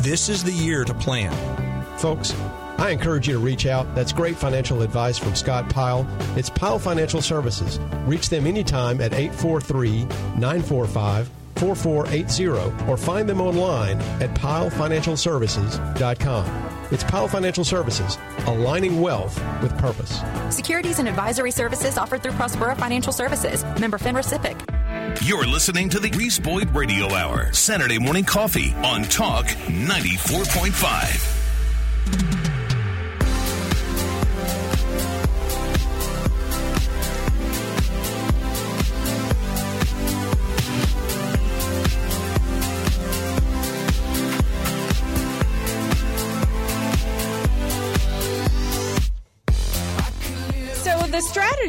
This 0.00 0.28
is 0.28 0.44
the 0.44 0.52
year 0.52 0.84
to 0.84 0.92
plan. 0.92 1.32
Folks, 1.96 2.34
I 2.76 2.90
encourage 2.90 3.26
you 3.26 3.32
to 3.32 3.38
reach 3.38 3.64
out. 3.64 3.94
That's 3.94 4.12
great 4.12 4.36
financial 4.36 4.82
advice 4.82 5.16
from 5.16 5.34
Scott 5.34 5.70
Pyle. 5.70 6.06
It's 6.36 6.50
Pyle 6.50 6.78
Financial 6.78 7.22
Services. 7.22 7.78
Reach 8.04 8.28
them 8.28 8.46
anytime 8.46 9.00
at 9.00 9.14
843 9.14 10.04
945 10.38 11.30
4480 11.56 12.90
or 12.90 12.98
find 12.98 13.26
them 13.26 13.40
online 13.40 13.98
at 14.20 14.34
pyleFinancialServices.com. 14.34 16.68
It's 16.90 17.04
Pyle 17.04 17.28
Financial 17.28 17.64
Services, 17.64 18.18
aligning 18.46 19.00
wealth 19.00 19.42
with 19.62 19.74
purpose. 19.78 20.20
Securities 20.54 20.98
and 20.98 21.08
advisory 21.08 21.50
services 21.50 21.96
offered 21.96 22.22
through 22.22 22.32
Prospera 22.32 22.76
Financial 22.76 23.14
Services. 23.14 23.64
Member 23.80 23.96
FINRA 23.96 24.22
SIPC. 24.22 24.81
You're 25.22 25.46
listening 25.46 25.88
to 25.90 26.00
the 26.00 26.10
Reese 26.10 26.38
Boyd 26.38 26.74
Radio 26.74 27.14
Hour, 27.14 27.52
Saturday 27.52 27.98
morning 27.98 28.24
coffee 28.24 28.74
on 28.84 29.02
Talk 29.04 29.46
94.5. 29.46 32.41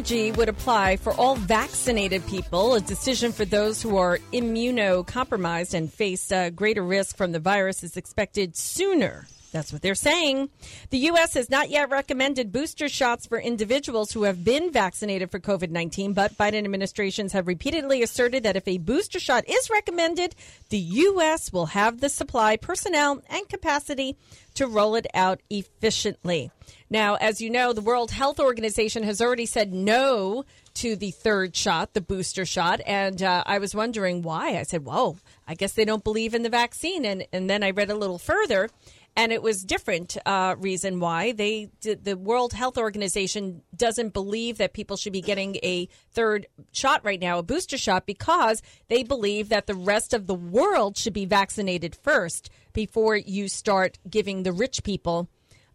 Would 0.06 0.50
apply 0.50 0.98
for 0.98 1.14
all 1.14 1.34
vaccinated 1.34 2.26
people, 2.26 2.74
a 2.74 2.80
decision 2.82 3.32
for 3.32 3.46
those 3.46 3.80
who 3.80 3.96
are 3.96 4.18
immunocompromised 4.34 5.72
and 5.72 5.90
face 5.90 6.30
a 6.30 6.36
uh, 6.36 6.50
greater 6.50 6.82
risk 6.82 7.16
from 7.16 7.32
the 7.32 7.40
virus 7.40 7.82
is 7.82 7.96
expected 7.96 8.54
sooner. 8.54 9.26
That's 9.54 9.72
what 9.72 9.82
they're 9.82 9.94
saying. 9.94 10.50
The 10.90 10.98
U.S. 10.98 11.34
has 11.34 11.48
not 11.48 11.70
yet 11.70 11.88
recommended 11.88 12.50
booster 12.50 12.88
shots 12.88 13.24
for 13.24 13.38
individuals 13.38 14.10
who 14.10 14.24
have 14.24 14.42
been 14.42 14.72
vaccinated 14.72 15.30
for 15.30 15.38
COVID 15.38 15.70
19, 15.70 16.12
but 16.12 16.36
Biden 16.36 16.64
administrations 16.64 17.32
have 17.34 17.46
repeatedly 17.46 18.02
asserted 18.02 18.42
that 18.42 18.56
if 18.56 18.66
a 18.66 18.78
booster 18.78 19.20
shot 19.20 19.48
is 19.48 19.70
recommended, 19.70 20.34
the 20.70 20.78
U.S. 20.78 21.52
will 21.52 21.66
have 21.66 22.00
the 22.00 22.08
supply, 22.08 22.56
personnel, 22.56 23.22
and 23.30 23.48
capacity 23.48 24.16
to 24.54 24.66
roll 24.66 24.96
it 24.96 25.06
out 25.14 25.40
efficiently. 25.48 26.50
Now, 26.90 27.14
as 27.14 27.40
you 27.40 27.48
know, 27.48 27.72
the 27.72 27.80
World 27.80 28.10
Health 28.10 28.40
Organization 28.40 29.04
has 29.04 29.20
already 29.20 29.46
said 29.46 29.72
no 29.72 30.44
to 30.74 30.96
the 30.96 31.12
third 31.12 31.54
shot, 31.54 31.94
the 31.94 32.00
booster 32.00 32.44
shot. 32.44 32.80
And 32.86 33.22
uh, 33.22 33.44
I 33.46 33.58
was 33.58 33.74
wondering 33.74 34.22
why. 34.22 34.58
I 34.58 34.64
said, 34.64 34.84
whoa, 34.84 35.16
I 35.46 35.54
guess 35.54 35.72
they 35.72 35.84
don't 35.84 36.04
believe 36.04 36.34
in 36.34 36.42
the 36.42 36.48
vaccine. 36.48 37.04
And, 37.04 37.26
and 37.32 37.48
then 37.48 37.62
I 37.62 37.70
read 37.70 37.90
a 37.90 37.94
little 37.94 38.18
further, 38.18 38.70
and 39.16 39.32
it 39.32 39.42
was 39.42 39.62
different 39.62 40.16
uh, 40.26 40.56
reason 40.58 41.00
why. 41.00 41.32
They 41.32 41.70
The 41.80 42.16
World 42.16 42.52
Health 42.52 42.78
Organization 42.78 43.62
doesn't 43.76 44.12
believe 44.12 44.58
that 44.58 44.72
people 44.72 44.96
should 44.96 45.12
be 45.12 45.20
getting 45.20 45.56
a 45.56 45.88
third 46.10 46.46
shot 46.72 47.04
right 47.04 47.20
now, 47.20 47.38
a 47.38 47.42
booster 47.42 47.78
shot, 47.78 48.06
because 48.06 48.62
they 48.88 49.02
believe 49.02 49.50
that 49.50 49.66
the 49.66 49.74
rest 49.74 50.14
of 50.14 50.26
the 50.26 50.34
world 50.34 50.96
should 50.96 51.12
be 51.12 51.26
vaccinated 51.26 51.94
first 51.94 52.50
before 52.72 53.16
you 53.16 53.48
start 53.48 53.98
giving 54.08 54.42
the 54.42 54.52
rich 54.52 54.82
people 54.82 55.28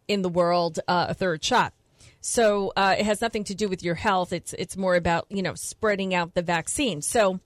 in 0.08 0.22
the 0.22 0.30
world 0.30 0.80
uh, 0.88 1.08
a 1.10 1.14
third 1.14 1.44
shot. 1.44 1.74
So 2.22 2.74
uh, 2.76 2.96
it 3.00 3.06
has 3.06 3.22
nothing 3.22 3.46
to 3.46 3.56
do 3.56 3.70
with 3.70 3.84
your 3.84 3.96
health. 3.96 4.34
It's 4.34 4.54
it's 4.54 4.76
more 4.76 4.96
about 4.96 5.26
you 5.30 5.42
know 5.42 5.54
spreading 5.54 6.14
out 6.14 6.34
the 6.34 6.42
vaccine. 6.42 7.02
So 7.02 7.40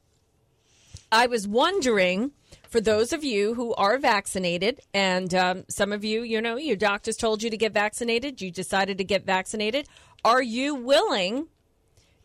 I 1.14 1.28
was 1.28 1.48
wondering 1.48 2.32
for 2.70 2.82
those 2.82 3.14
of 3.14 3.24
you 3.24 3.54
who 3.54 3.76
are 3.76 4.00
vaccinated, 4.00 4.82
and 4.96 5.32
um, 5.36 5.64
some 5.70 5.94
of 5.94 6.04
you, 6.04 6.24
you 6.24 6.42
know, 6.42 6.56
your 6.56 6.76
doctors 6.76 7.18
told 7.18 7.44
you 7.44 7.52
to 7.52 7.58
get 7.58 7.72
vaccinated, 7.72 8.42
you 8.42 8.50
decided 8.50 8.98
to 8.98 9.04
get 9.04 9.24
vaccinated. 9.24 9.88
Are 10.26 10.42
you 10.42 10.74
willing 10.74 11.50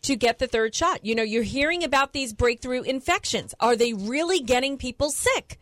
to 0.01 0.17
get 0.17 0.39
the 0.39 0.47
third 0.47 0.75
shot? 0.75 1.05
You 1.05 1.15
know, 1.15 1.23
you're 1.23 1.43
hearing 1.43 1.85
about 1.85 2.15
these 2.15 2.33
breakthrough 2.33 2.81
infections. 2.81 3.55
Are 3.61 3.77
they 3.77 3.93
really 3.93 4.41
getting 4.41 4.79
people 4.79 5.11
sick? 5.11 5.59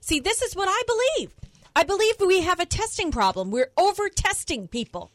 See, 0.00 0.20
this 0.20 0.42
is 0.42 0.54
what 0.54 0.68
I 0.70 0.82
believe. 0.86 1.34
I 1.74 1.84
believe 1.84 2.16
we 2.20 2.42
have 2.42 2.60
a 2.60 2.66
testing 2.66 3.10
problem. 3.10 3.50
We're 3.50 3.72
over 3.78 4.10
testing 4.10 4.68
people. 4.68 5.10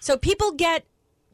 So 0.00 0.16
people 0.16 0.50
get, 0.50 0.84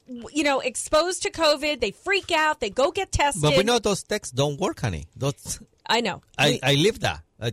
you 0.07 0.43
know, 0.43 0.61
exposed 0.61 1.23
to 1.23 1.31
COVID. 1.31 1.81
They 1.81 1.91
freak 1.93 2.31
out. 2.33 2.61
They 2.61 2.71
go 2.71 2.91
get 2.91 3.13
tested. 3.13 3.43
But 3.43 3.57
we 3.57 3.63
know 3.63 3.79
those 3.79 4.03
texts 4.03 4.33
don't 4.35 4.59
work, 4.61 4.81
honey. 4.81 5.07
Those, 5.17 5.61
I 5.87 6.01
know. 6.01 6.23
I, 6.39 6.51
We- 6.51 6.61
I 6.63 6.75
lived 6.75 7.03
that. 7.03 7.23
I 7.41 7.53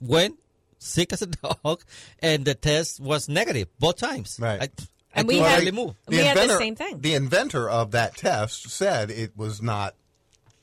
went 0.00 0.38
sick 0.78 1.12
as 1.12 1.22
a 1.22 1.26
dog, 1.64 1.82
and 2.20 2.44
the 2.44 2.54
test 2.54 3.00
was 3.00 3.28
negative 3.28 3.68
both 3.78 3.96
times. 3.96 4.38
Right. 4.40 4.60
I, 4.62 4.64
I 4.64 4.68
And 5.20 5.28
we 5.28 5.34
could 5.34 5.42
had- 5.44 5.50
hardly 5.52 5.72
move. 5.72 5.94
we 6.06 6.16
had 6.16 6.36
the 6.36 6.58
same 6.58 6.76
thing. 6.76 7.00
The 7.00 7.14
inventor 7.14 7.68
of 7.68 7.90
that 7.92 8.16
test 8.16 8.68
said 8.70 9.10
it 9.10 9.36
was 9.36 9.60
not. 9.62 9.94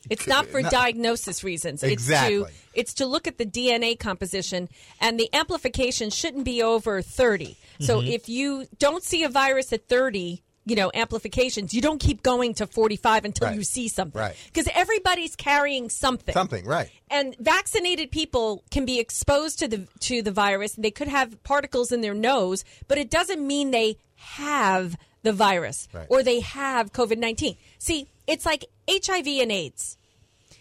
It's 0.07 0.27
not 0.27 0.45
for 0.47 0.61
Not- 0.61 0.71
diagnosis 0.71 1.43
reasons. 1.43 1.81
Exactly. 1.81 2.36
It's 2.38 2.47
to 2.47 2.79
it's 2.79 2.93
to 2.95 3.05
look 3.07 3.25
at 3.27 3.39
the 3.39 3.45
DNA 3.45 3.97
composition 3.99 4.69
and 5.01 5.19
the 5.19 5.33
amplification 5.33 6.11
shouldn't 6.11 6.45
be 6.45 6.61
over 6.61 7.01
30. 7.01 7.57
So 7.79 8.01
Mhm. 8.01 8.11
if 8.13 8.29
you 8.29 8.67
don't 8.77 9.03
see 9.03 9.23
a 9.23 9.29
virus 9.29 9.73
at 9.73 9.88
30, 9.88 10.43
you 10.66 10.76
know, 10.76 10.89
amplifications, 10.95 11.74
you 11.74 11.82
don't 11.82 11.99
keep 11.99 12.24
going 12.24 12.53
to 12.55 12.66
45 12.66 13.26
until 13.26 13.47
Right. 13.47 13.55
you 13.55 13.63
see 13.63 13.88
something. 13.88 14.20
Right. 14.20 14.36
Cuz 14.53 14.68
everybody's 14.74 15.36
carrying 15.36 15.89
something. 15.89 16.34
Something, 16.34 16.66
right. 16.66 16.89
And 17.09 17.36
vaccinated 17.39 18.09
people 18.11 18.63
can 18.72 18.84
be 18.86 18.99
exposed 18.99 19.59
to 19.59 19.68
the 19.68 19.88
to 20.01 20.22
the 20.22 20.32
virus 20.32 20.76
and 20.76 20.84
they 20.84 20.91
could 20.91 21.07
have 21.07 21.41
particles 21.43 21.91
in 21.91 22.01
their 22.01 22.16
nose, 22.16 22.63
but 22.88 22.97
it 22.97 23.09
doesn't 23.11 23.45
mean 23.45 23.72
they 23.72 23.97
have 24.16 24.97
the 25.24 25.34
virus 25.34 25.88
Right. 25.93 26.07
or 26.09 26.24
they 26.24 26.39
have 26.39 26.91
COVID-19. 26.91 27.57
See, 27.80 28.07
it's 28.28 28.45
like 28.45 28.66
HIV 28.89 29.28
and 29.41 29.51
AIDS. 29.51 29.97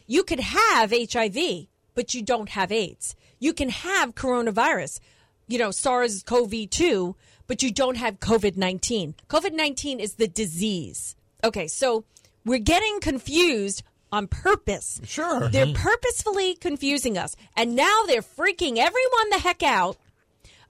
You 0.06 0.22
could 0.22 0.40
have 0.40 0.90
HIV, 0.92 1.68
but 1.94 2.12
you 2.14 2.22
don't 2.22 2.50
have 2.50 2.70
AIDS. 2.70 3.16
You 3.38 3.52
can 3.54 3.70
have 3.70 4.14
coronavirus, 4.14 5.00
you 5.48 5.58
know, 5.58 5.70
SARS 5.70 6.22
CoV 6.22 6.66
2, 6.68 7.16
but 7.46 7.62
you 7.62 7.72
don't 7.72 7.96
have 7.96 8.20
COVID 8.20 8.56
19. 8.56 9.14
COVID 9.28 9.52
19 9.52 10.00
is 10.00 10.14
the 10.14 10.28
disease. 10.28 11.16
Okay, 11.42 11.66
so 11.68 12.04
we're 12.44 12.58
getting 12.58 13.00
confused 13.00 13.82
on 14.12 14.28
purpose. 14.28 15.00
Sure. 15.04 15.48
They're 15.48 15.66
mm-hmm. 15.66 15.82
purposefully 15.82 16.54
confusing 16.54 17.18
us. 17.18 17.34
And 17.56 17.74
now 17.74 18.04
they're 18.06 18.22
freaking 18.22 18.78
everyone 18.78 19.30
the 19.30 19.40
heck 19.40 19.62
out 19.62 19.96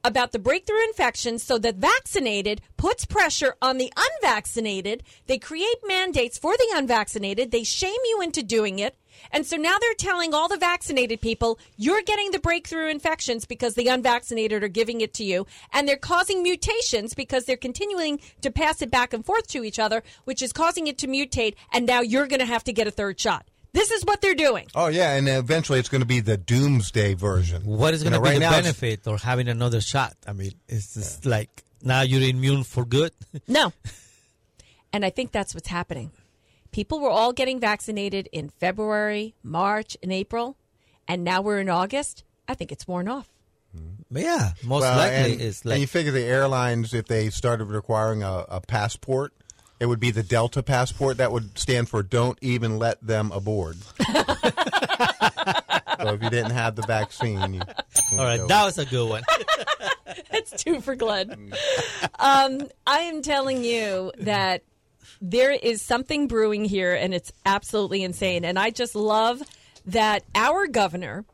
about 0.02 0.32
the 0.32 0.38
breakthrough 0.38 0.84
infection 0.84 1.38
so 1.38 1.58
that 1.58 1.76
vaccinated 1.76 2.60
puts 2.76 3.04
pressure 3.04 3.54
on 3.60 3.78
the 3.78 3.92
unvaccinated. 3.96 5.02
They 5.26 5.38
create 5.38 5.76
mandates 5.86 6.38
for 6.38 6.56
the 6.56 6.72
unvaccinated. 6.74 7.50
They 7.50 7.64
shame 7.64 7.92
you 8.04 8.20
into 8.22 8.42
doing 8.42 8.78
it. 8.78 8.96
And 9.32 9.44
so 9.46 9.56
now 9.56 9.76
they're 9.80 9.94
telling 9.94 10.32
all 10.34 10.48
the 10.48 10.56
vaccinated 10.56 11.20
people, 11.20 11.58
you're 11.76 12.02
getting 12.02 12.30
the 12.30 12.38
breakthrough 12.38 12.88
infections 12.88 13.44
because 13.44 13.74
the 13.74 13.88
unvaccinated 13.88 14.62
are 14.62 14.68
giving 14.68 15.00
it 15.00 15.14
to 15.14 15.24
you. 15.24 15.46
And 15.72 15.88
they're 15.88 15.96
causing 15.96 16.42
mutations 16.42 17.14
because 17.14 17.44
they're 17.44 17.56
continuing 17.56 18.20
to 18.42 18.50
pass 18.50 18.82
it 18.82 18.90
back 18.90 19.12
and 19.12 19.24
forth 19.24 19.46
to 19.48 19.64
each 19.64 19.78
other, 19.78 20.02
which 20.24 20.42
is 20.42 20.52
causing 20.52 20.86
it 20.86 20.98
to 20.98 21.06
mutate. 21.08 21.54
And 21.72 21.86
now 21.86 22.00
you're 22.00 22.26
going 22.26 22.40
to 22.40 22.46
have 22.46 22.64
to 22.64 22.72
get 22.72 22.86
a 22.86 22.90
third 22.90 23.18
shot. 23.18 23.46
This 23.72 23.90
is 23.90 24.04
what 24.04 24.20
they're 24.20 24.36
doing. 24.36 24.68
Oh 24.76 24.86
yeah, 24.86 25.14
and 25.16 25.28
eventually 25.28 25.80
it's 25.80 25.88
going 25.88 26.02
to 26.02 26.06
be 26.06 26.20
the 26.20 26.36
doomsday 26.36 27.14
version. 27.14 27.62
What 27.64 27.92
is 27.92 28.04
You 28.04 28.10
going 28.10 28.12
to 28.12 28.18
know, 28.18 28.22
be 28.22 28.28
right 28.30 28.34
the 28.34 28.40
now 28.40 28.58
it's- 28.58 28.62
benefit 28.80 29.06
of 29.08 29.20
having 29.20 29.48
another 29.48 29.80
shot? 29.80 30.14
I 30.28 30.32
mean, 30.32 30.52
it's 30.68 30.94
just 30.94 31.26
like 31.26 31.64
now 31.82 32.02
you're 32.02 32.22
immune 32.22 32.62
for 32.62 32.84
good. 32.84 33.10
No. 33.48 33.72
And 34.92 35.04
I 35.04 35.10
think 35.10 35.32
that's 35.32 35.54
what's 35.54 35.66
happening. 35.66 36.12
People 36.74 36.98
were 36.98 37.08
all 37.08 37.32
getting 37.32 37.60
vaccinated 37.60 38.28
in 38.32 38.48
February, 38.48 39.36
March, 39.44 39.96
and 40.02 40.12
April, 40.12 40.56
and 41.06 41.22
now 41.22 41.40
we're 41.40 41.60
in 41.60 41.68
August. 41.68 42.24
I 42.48 42.54
think 42.54 42.72
it's 42.72 42.88
worn 42.88 43.06
off. 43.06 43.28
yeah, 44.10 44.54
most 44.64 44.80
Well, 44.80 44.96
likely 44.96 45.34
and, 45.34 45.40
it's 45.40 45.64
and 45.64 45.80
you 45.80 45.86
figure 45.86 46.10
the 46.10 46.24
airlines, 46.24 46.92
if 46.92 47.06
they 47.06 47.30
started 47.30 47.66
requiring 47.66 48.24
a, 48.24 48.44
a 48.48 48.60
passport, 48.60 49.32
it 49.78 49.86
would 49.86 50.00
be 50.00 50.10
the 50.10 50.24
Delta 50.24 50.64
passport. 50.64 51.18
That 51.18 51.30
would 51.30 51.56
stand 51.56 51.88
for 51.88 52.02
"Don't 52.02 52.40
even 52.40 52.80
let 52.80 53.00
them 53.00 53.30
aboard." 53.30 53.76
so 54.04 54.24
if 56.08 56.22
you 56.24 56.28
didn't 56.30 56.50
have 56.50 56.74
the 56.74 56.82
vaccine, 56.88 57.54
you 57.54 57.60
can't 57.60 58.18
all 58.18 58.24
right. 58.24 58.40
go. 58.40 58.48
That 58.48 58.64
was 58.64 58.78
a 58.78 58.84
good 58.84 59.08
one. 59.08 59.22
That's 60.32 60.60
two 60.60 60.80
for 60.80 60.96
Glenn. 60.96 61.54
Um, 62.18 62.62
I 62.84 62.98
am 62.98 63.22
telling 63.22 63.62
you 63.62 64.10
that 64.18 64.64
there 65.20 65.50
is 65.52 65.82
something 65.82 66.26
brewing 66.26 66.64
here, 66.64 66.94
and 66.94 67.14
it's 67.14 67.32
absolutely 67.46 68.02
insane. 68.02 68.44
And 68.44 68.58
I 68.58 68.70
just 68.70 68.94
love 68.94 69.42
that 69.86 70.24
our 70.34 70.66
governor, 70.66 71.24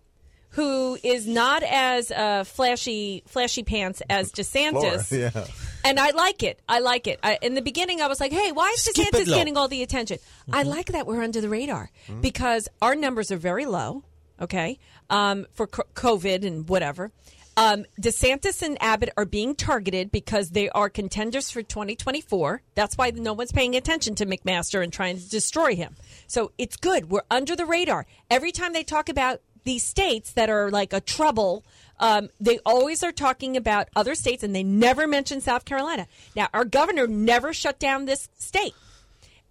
who 0.50 0.98
is 1.02 1.26
not 1.26 1.62
as 1.62 2.10
uh, 2.10 2.44
flashy, 2.44 3.22
flashy 3.26 3.62
pants 3.62 4.02
as 4.10 4.32
DeSantis, 4.32 5.08
Flora, 5.08 5.32
yeah. 5.34 5.46
and 5.84 6.00
I 6.00 6.10
like 6.10 6.42
it. 6.42 6.60
I 6.68 6.80
like 6.80 7.06
it. 7.06 7.20
I, 7.22 7.38
in 7.42 7.54
the 7.54 7.62
beginning, 7.62 8.00
I 8.00 8.08
was 8.08 8.20
like, 8.20 8.32
"Hey, 8.32 8.52
why 8.52 8.70
is 8.70 8.82
Skip 8.84 9.12
DeSantis 9.12 9.26
getting 9.26 9.56
all 9.56 9.68
the 9.68 9.82
attention?" 9.82 10.18
I 10.52 10.64
like 10.64 10.86
that 10.92 11.06
we're 11.06 11.22
under 11.22 11.40
the 11.40 11.48
radar 11.48 11.90
because 12.20 12.68
our 12.82 12.94
numbers 12.94 13.30
are 13.30 13.36
very 13.36 13.66
low. 13.66 14.04
Okay, 14.40 14.78
um, 15.10 15.46
for 15.52 15.66
co- 15.66 15.84
COVID 15.94 16.46
and 16.46 16.68
whatever. 16.68 17.12
Um, 17.60 17.84
DeSantis 18.00 18.62
and 18.62 18.82
Abbott 18.82 19.10
are 19.18 19.26
being 19.26 19.54
targeted 19.54 20.10
because 20.10 20.48
they 20.48 20.70
are 20.70 20.88
contenders 20.88 21.50
for 21.50 21.62
2024. 21.62 22.62
That's 22.74 22.96
why 22.96 23.10
no 23.10 23.34
one's 23.34 23.52
paying 23.52 23.76
attention 23.76 24.14
to 24.14 24.24
McMaster 24.24 24.82
and 24.82 24.90
trying 24.90 25.18
to 25.18 25.28
destroy 25.28 25.76
him. 25.76 25.94
So 26.26 26.52
it's 26.56 26.78
good. 26.78 27.10
We're 27.10 27.20
under 27.30 27.54
the 27.54 27.66
radar. 27.66 28.06
Every 28.30 28.50
time 28.50 28.72
they 28.72 28.82
talk 28.82 29.10
about 29.10 29.42
these 29.64 29.84
states 29.84 30.32
that 30.32 30.48
are 30.48 30.70
like 30.70 30.94
a 30.94 31.02
trouble, 31.02 31.62
um, 31.98 32.30
they 32.40 32.60
always 32.64 33.02
are 33.02 33.12
talking 33.12 33.58
about 33.58 33.88
other 33.94 34.14
states 34.14 34.42
and 34.42 34.56
they 34.56 34.62
never 34.62 35.06
mention 35.06 35.42
South 35.42 35.66
Carolina. 35.66 36.06
Now, 36.34 36.48
our 36.54 36.64
governor 36.64 37.06
never 37.06 37.52
shut 37.52 37.78
down 37.78 38.06
this 38.06 38.30
state 38.38 38.74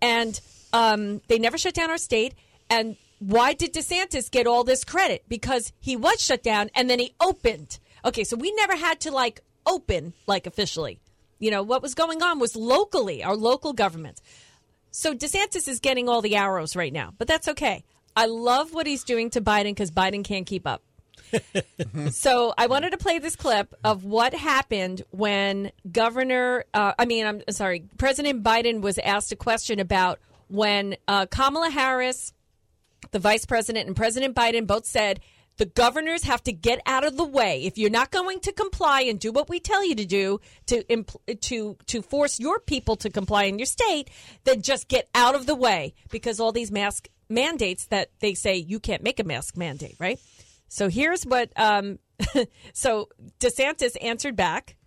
and 0.01 0.41
um, 0.73 1.21
they 1.27 1.37
never 1.37 1.59
shut 1.59 1.75
down 1.75 1.91
our 1.91 1.99
state. 1.99 2.33
And 2.71 2.97
why 3.19 3.53
did 3.53 3.71
DeSantis 3.71 4.31
get 4.31 4.47
all 4.47 4.63
this 4.63 4.83
credit? 4.83 5.25
Because 5.27 5.73
he 5.79 5.95
was 5.95 6.19
shut 6.19 6.41
down 6.41 6.71
and 6.73 6.89
then 6.89 6.97
he 6.97 7.13
opened. 7.21 7.77
Okay, 8.05 8.23
so 8.23 8.37
we 8.37 8.51
never 8.53 8.75
had 8.75 8.99
to 9.01 9.11
like 9.11 9.41
open 9.65 10.13
like 10.27 10.47
officially. 10.47 10.99
You 11.39 11.51
know 11.51 11.63
what 11.63 11.81
was 11.81 11.95
going 11.95 12.21
on 12.21 12.39
was 12.39 12.55
locally, 12.55 13.23
our 13.23 13.35
local 13.35 13.73
government. 13.73 14.21
So 14.91 15.13
DeSantis 15.13 15.67
is 15.67 15.79
getting 15.79 16.09
all 16.09 16.21
the 16.21 16.35
arrows 16.35 16.75
right 16.75 16.91
now, 16.91 17.13
but 17.17 17.27
that's 17.27 17.47
okay. 17.47 17.83
I 18.15 18.25
love 18.25 18.73
what 18.73 18.87
he's 18.87 19.03
doing 19.03 19.29
to 19.31 19.41
Biden 19.41 19.71
because 19.71 19.91
Biden 19.91 20.23
can't 20.23 20.45
keep 20.47 20.65
up. 20.65 20.81
so 22.11 22.53
I 22.57 22.67
wanted 22.67 22.91
to 22.91 22.97
play 22.97 23.19
this 23.19 23.35
clip 23.35 23.73
of 23.83 24.03
what 24.03 24.33
happened 24.33 25.03
when 25.11 25.71
Governor, 25.91 26.65
uh, 26.73 26.93
I 26.97 27.05
mean, 27.05 27.25
I'm 27.25 27.43
sorry, 27.51 27.85
President 27.97 28.43
Biden 28.43 28.81
was 28.81 28.97
asked 28.97 29.31
a 29.31 29.35
question 29.35 29.79
about 29.79 30.19
when 30.47 30.97
uh, 31.07 31.27
Kamala 31.27 31.69
Harris, 31.69 32.33
the 33.11 33.19
vice 33.19 33.45
president, 33.45 33.87
and 33.87 33.95
President 33.95 34.35
Biden 34.35 34.65
both 34.65 34.85
said 34.85 35.19
the 35.59 35.65
governors 35.65 36.23
have 36.23 36.41
to 36.45 36.53
get 36.53 36.81
out 36.85 37.05
of 37.05 37.17
the 37.17 37.25
way. 37.25 37.65
If 37.65 37.77
you're 37.77 37.89
not 37.89 38.11
going 38.11 38.39
to 38.41 38.53
comply 38.53 39.01
and 39.01 39.19
do 39.19 39.31
what 39.31 39.49
we 39.49 39.59
tell 39.59 39.85
you 39.85 39.93
to 39.93 40.05
do 40.05 40.39
to 40.67 40.83
impl- 40.85 41.41
to 41.41 41.77
to 41.85 42.01
force 42.01 42.39
your 42.39 42.59
people 42.59 42.95
to 42.95 43.09
comply 43.09 43.43
in 43.43 43.59
your 43.59 43.65
state, 43.65 44.09
then 44.45 44.61
just 44.61 44.87
get 44.87 45.09
out 45.13 45.35
of 45.35 45.45
the 45.45 45.55
way 45.55 45.93
because 46.09 46.39
all 46.39 46.53
these 46.53 46.71
mask 46.71 47.09
mandates 47.29 47.87
that 47.87 48.09
they 48.21 48.33
say 48.33 48.55
you 48.55 48.79
can't 48.79 49.03
make 49.03 49.19
a 49.19 49.23
mask 49.25 49.57
mandate, 49.57 49.97
right? 49.99 50.19
So 50.69 50.87
here's 50.87 51.25
what. 51.25 51.51
Um, 51.57 51.99
so 52.73 53.09
DeSantis 53.39 53.97
answered 54.01 54.37
back, 54.37 54.77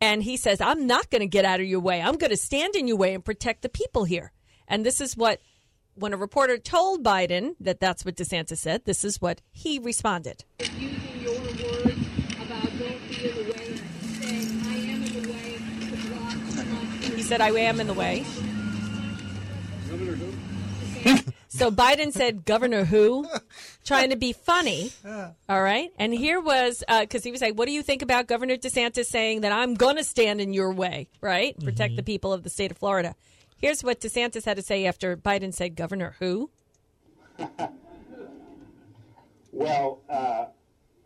and 0.00 0.22
he 0.22 0.36
says, 0.36 0.60
"I'm 0.60 0.86
not 0.86 1.10
going 1.10 1.22
to 1.22 1.26
get 1.26 1.44
out 1.44 1.58
of 1.58 1.66
your 1.66 1.80
way. 1.80 2.00
I'm 2.00 2.16
going 2.16 2.30
to 2.30 2.36
stand 2.36 2.76
in 2.76 2.86
your 2.86 2.96
way 2.96 3.14
and 3.14 3.24
protect 3.24 3.62
the 3.62 3.68
people 3.68 4.04
here." 4.04 4.32
And 4.68 4.86
this 4.86 5.00
is 5.00 5.16
what, 5.16 5.40
when 6.00 6.14
a 6.14 6.16
reporter 6.16 6.56
told 6.56 7.04
Biden 7.04 7.54
that 7.60 7.78
that's 7.78 8.04
what 8.04 8.16
DeSantis 8.16 8.56
said, 8.56 8.84
this 8.86 9.04
is 9.04 9.20
what 9.20 9.42
he 9.52 9.78
responded. 9.78 10.44
using 10.58 11.20
your 11.20 11.34
words 11.34 12.06
about 12.42 12.78
don't 12.78 13.08
be 13.08 13.28
in 13.28 13.34
the 13.36 13.52
way, 13.52 13.76
saying 14.18 14.60
I 14.64 14.76
am 14.76 15.02
in 15.02 15.22
the 15.22 15.28
way 15.30 15.58
to 15.80 15.96
block 16.08 17.16
He 17.16 17.22
said, 17.22 17.40
"I 17.40 17.50
am 17.50 17.80
in 17.80 17.86
the 17.86 17.94
way." 17.94 18.24
So 21.52 21.70
Biden 21.70 22.12
said, 22.12 22.44
"Governor 22.46 22.84
who?" 22.84 23.28
Trying 23.84 24.10
to 24.10 24.16
be 24.16 24.32
funny. 24.32 24.92
All 25.48 25.62
right. 25.62 25.90
And 25.98 26.14
here 26.14 26.40
was 26.40 26.84
uh, 26.86 27.00
because 27.00 27.24
he 27.24 27.32
was 27.32 27.42
like, 27.42 27.58
"What 27.58 27.66
do 27.66 27.72
you 27.72 27.82
think 27.82 28.02
about 28.02 28.28
Governor 28.28 28.56
DeSantis 28.56 29.06
saying 29.06 29.40
that 29.42 29.52
I'm 29.52 29.74
going 29.74 29.96
to 29.96 30.04
stand 30.04 30.40
in 30.40 30.54
your 30.54 30.72
way, 30.72 31.08
right? 31.20 31.54
Mm-hmm. 31.56 31.66
Protect 31.66 31.96
the 31.96 32.02
people 32.02 32.32
of 32.32 32.44
the 32.44 32.50
state 32.50 32.70
of 32.70 32.78
Florida." 32.78 33.14
Here's 33.60 33.84
what 33.84 34.00
DeSantis 34.00 34.44
had 34.46 34.56
to 34.56 34.62
say 34.62 34.86
after 34.86 35.16
Biden 35.16 35.52
said, 35.52 35.76
"Governor 35.76 36.16
who?" 36.18 36.50
Well, 39.52 40.00
uh, 40.08 40.46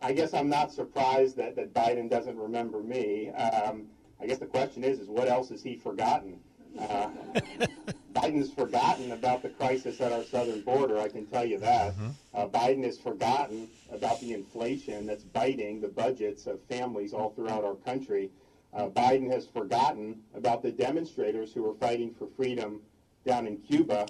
I 0.01 0.13
guess 0.13 0.33
I'm 0.33 0.49
not 0.49 0.71
surprised 0.71 1.35
that, 1.37 1.55
that 1.55 1.73
Biden 1.73 2.09
doesn't 2.09 2.37
remember 2.37 2.81
me. 2.81 3.29
Um, 3.31 3.87
I 4.21 4.27
guess 4.27 4.37
the 4.37 4.45
question 4.45 4.83
is, 4.83 4.99
is 4.99 5.09
what 5.09 5.27
else 5.27 5.49
has 5.49 5.63
he 5.63 5.75
forgotten? 5.75 6.39
Uh, 6.79 7.09
Biden's 8.13 8.51
forgotten 8.51 9.11
about 9.11 9.41
the 9.41 9.49
crisis 9.49 9.99
at 9.99 10.11
our 10.11 10.23
southern 10.23 10.61
border. 10.61 10.99
I 10.99 11.09
can 11.09 11.25
tell 11.25 11.45
you 11.45 11.57
that. 11.59 11.93
Uh, 12.33 12.47
Biden 12.47 12.83
has 12.85 12.97
forgotten 12.97 13.67
about 13.91 14.21
the 14.21 14.33
inflation 14.33 15.05
that's 15.05 15.23
biting 15.23 15.81
the 15.81 15.87
budgets 15.87 16.47
of 16.47 16.61
families 16.63 17.13
all 17.13 17.31
throughout 17.31 17.63
our 17.63 17.75
country. 17.75 18.29
Uh, 18.75 18.89
Biden 18.89 19.31
has 19.31 19.47
forgotten 19.47 20.21
about 20.35 20.61
the 20.61 20.71
demonstrators 20.71 21.53
who 21.53 21.63
were 21.63 21.75
fighting 21.75 22.13
for 22.13 22.27
freedom 22.35 22.81
down 23.25 23.47
in 23.47 23.57
Cuba. 23.57 24.05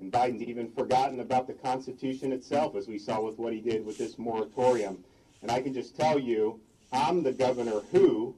And 0.00 0.10
Biden's 0.10 0.42
even 0.42 0.70
forgotten 0.70 1.20
about 1.20 1.46
the 1.46 1.52
Constitution 1.52 2.32
itself, 2.32 2.76
as 2.76 2.88
we 2.88 2.98
saw 2.98 3.20
with 3.20 3.38
what 3.38 3.52
he 3.52 3.60
did 3.60 3.84
with 3.84 3.98
this 3.98 4.18
moratorium. 4.18 5.04
And 5.42 5.50
I 5.50 5.60
can 5.60 5.74
just 5.74 5.96
tell 5.96 6.18
you, 6.18 6.60
I'm 6.92 7.22
the 7.22 7.32
governor 7.32 7.80
who 7.92 8.34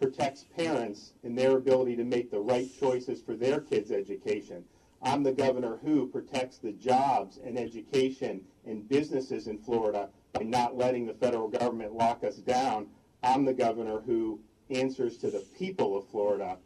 protects 0.00 0.44
parents 0.56 1.12
in 1.22 1.34
their 1.34 1.56
ability 1.56 1.96
to 1.96 2.04
make 2.04 2.30
the 2.30 2.40
right 2.40 2.68
choices 2.78 3.20
for 3.20 3.34
their 3.34 3.60
kids' 3.60 3.90
education. 3.90 4.64
I'm 5.02 5.22
the 5.22 5.32
governor 5.32 5.78
who 5.82 6.08
protects 6.08 6.58
the 6.58 6.72
jobs 6.72 7.38
and 7.44 7.58
education 7.58 8.42
and 8.66 8.88
businesses 8.88 9.46
in 9.46 9.58
Florida 9.58 10.08
by 10.32 10.42
not 10.42 10.76
letting 10.76 11.06
the 11.06 11.14
federal 11.14 11.48
government 11.48 11.94
lock 11.94 12.24
us 12.24 12.36
down. 12.36 12.86
I'm 13.22 13.44
the 13.44 13.54
governor 13.54 14.00
who 14.00 14.40
answers 14.70 15.16
to 15.18 15.30
the 15.30 15.44
people 15.58 15.96
of 15.96 16.06
Florida, 16.08 16.56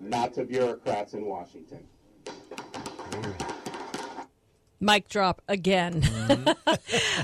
not 0.00 0.34
to 0.34 0.44
bureaucrats 0.44 1.14
in 1.14 1.26
Washington. 1.26 1.86
Mic 4.78 5.08
drop 5.08 5.40
again. 5.48 6.02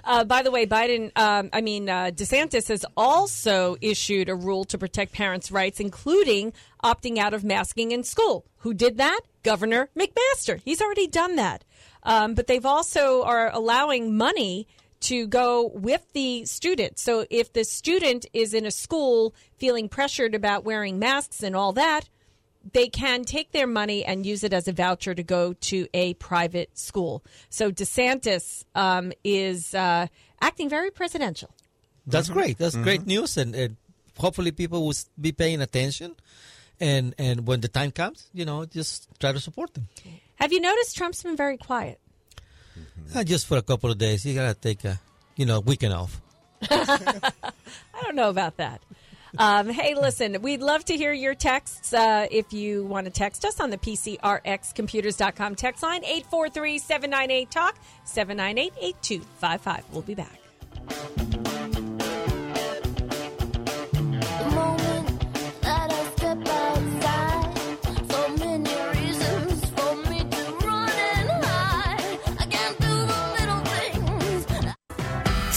uh, 0.04 0.24
by 0.24 0.42
the 0.42 0.50
way, 0.50 0.66
Biden, 0.66 1.16
um, 1.16 1.50
I 1.52 1.60
mean, 1.60 1.88
uh, 1.88 2.10
DeSantis 2.12 2.68
has 2.68 2.86
also 2.96 3.76
issued 3.82 4.30
a 4.30 4.34
rule 4.34 4.64
to 4.64 4.78
protect 4.78 5.12
parents' 5.12 5.52
rights, 5.52 5.78
including 5.78 6.54
opting 6.82 7.18
out 7.18 7.34
of 7.34 7.44
masking 7.44 7.92
in 7.92 8.04
school. 8.04 8.46
Who 8.58 8.72
did 8.72 8.96
that? 8.96 9.20
Governor 9.42 9.90
McMaster. 9.96 10.60
He's 10.64 10.80
already 10.80 11.06
done 11.06 11.36
that. 11.36 11.64
Um, 12.04 12.34
but 12.34 12.46
they've 12.46 12.66
also 12.66 13.22
are 13.22 13.50
allowing 13.52 14.16
money 14.16 14.66
to 15.02 15.26
go 15.26 15.70
with 15.74 16.04
the 16.12 16.44
student. 16.44 16.98
So 16.98 17.26
if 17.30 17.52
the 17.52 17.64
student 17.64 18.26
is 18.32 18.54
in 18.54 18.66
a 18.66 18.70
school 18.70 19.34
feeling 19.58 19.88
pressured 19.88 20.34
about 20.34 20.64
wearing 20.64 20.98
masks 20.98 21.42
and 21.42 21.54
all 21.54 21.72
that, 21.72 22.08
they 22.72 22.88
can 22.88 23.24
take 23.24 23.50
their 23.52 23.66
money 23.66 24.04
and 24.04 24.24
use 24.24 24.44
it 24.44 24.52
as 24.52 24.68
a 24.68 24.72
voucher 24.72 25.14
to 25.14 25.22
go 25.22 25.52
to 25.54 25.88
a 25.92 26.14
private 26.14 26.78
school. 26.78 27.24
So 27.50 27.72
DeSantis 27.72 28.64
um, 28.74 29.12
is 29.24 29.74
uh, 29.74 30.06
acting 30.40 30.68
very 30.68 30.90
presidential. 30.90 31.50
That's 32.06 32.28
great. 32.30 32.58
That's 32.58 32.76
Mhm. 32.76 32.82
great 32.82 33.06
news, 33.06 33.36
and, 33.36 33.54
and 33.54 33.76
hopefully 34.18 34.50
people 34.52 34.86
will 34.86 34.94
be 35.20 35.32
paying 35.32 35.60
attention. 35.60 36.16
And 36.80 37.14
and 37.18 37.46
when 37.46 37.60
the 37.60 37.68
time 37.68 37.92
comes, 37.92 38.26
you 38.32 38.44
know, 38.44 38.64
just 38.66 39.06
try 39.20 39.30
to 39.32 39.38
support 39.38 39.74
them. 39.74 39.86
Have 40.36 40.52
you 40.52 40.60
noticed 40.60 40.96
Trump's 40.96 41.22
been 41.22 41.36
very 41.36 41.56
quiet? 41.56 42.00
Uh, 43.14 43.24
just 43.24 43.46
for 43.46 43.56
a 43.56 43.62
couple 43.62 43.90
of 43.90 43.98
days, 43.98 44.24
you 44.24 44.34
gotta 44.34 44.54
take 44.54 44.84
a 44.84 45.00
you 45.36 45.46
know 45.46 45.60
weekend 45.60 45.94
off. 45.94 46.20
I 46.70 47.52
don't 48.02 48.14
know 48.14 48.30
about 48.30 48.56
that. 48.58 48.80
Um, 49.38 49.70
hey, 49.70 49.94
listen, 49.94 50.42
we'd 50.42 50.60
love 50.60 50.84
to 50.86 50.96
hear 50.96 51.12
your 51.12 51.34
texts. 51.34 51.94
Uh, 51.94 52.26
if 52.30 52.52
you 52.52 52.84
want 52.84 53.06
to 53.06 53.10
text 53.10 53.44
us 53.44 53.60
on 53.60 53.70
the 53.70 53.78
PCRXcomputers.com 53.78 55.54
text 55.54 55.82
line, 55.82 56.04
843 56.04 56.78
798 56.78 57.50
TALK, 57.50 57.74
798 58.04 58.72
8255. 58.78 59.84
We'll 59.92 60.02
be 60.02 60.14
back. 60.14 61.31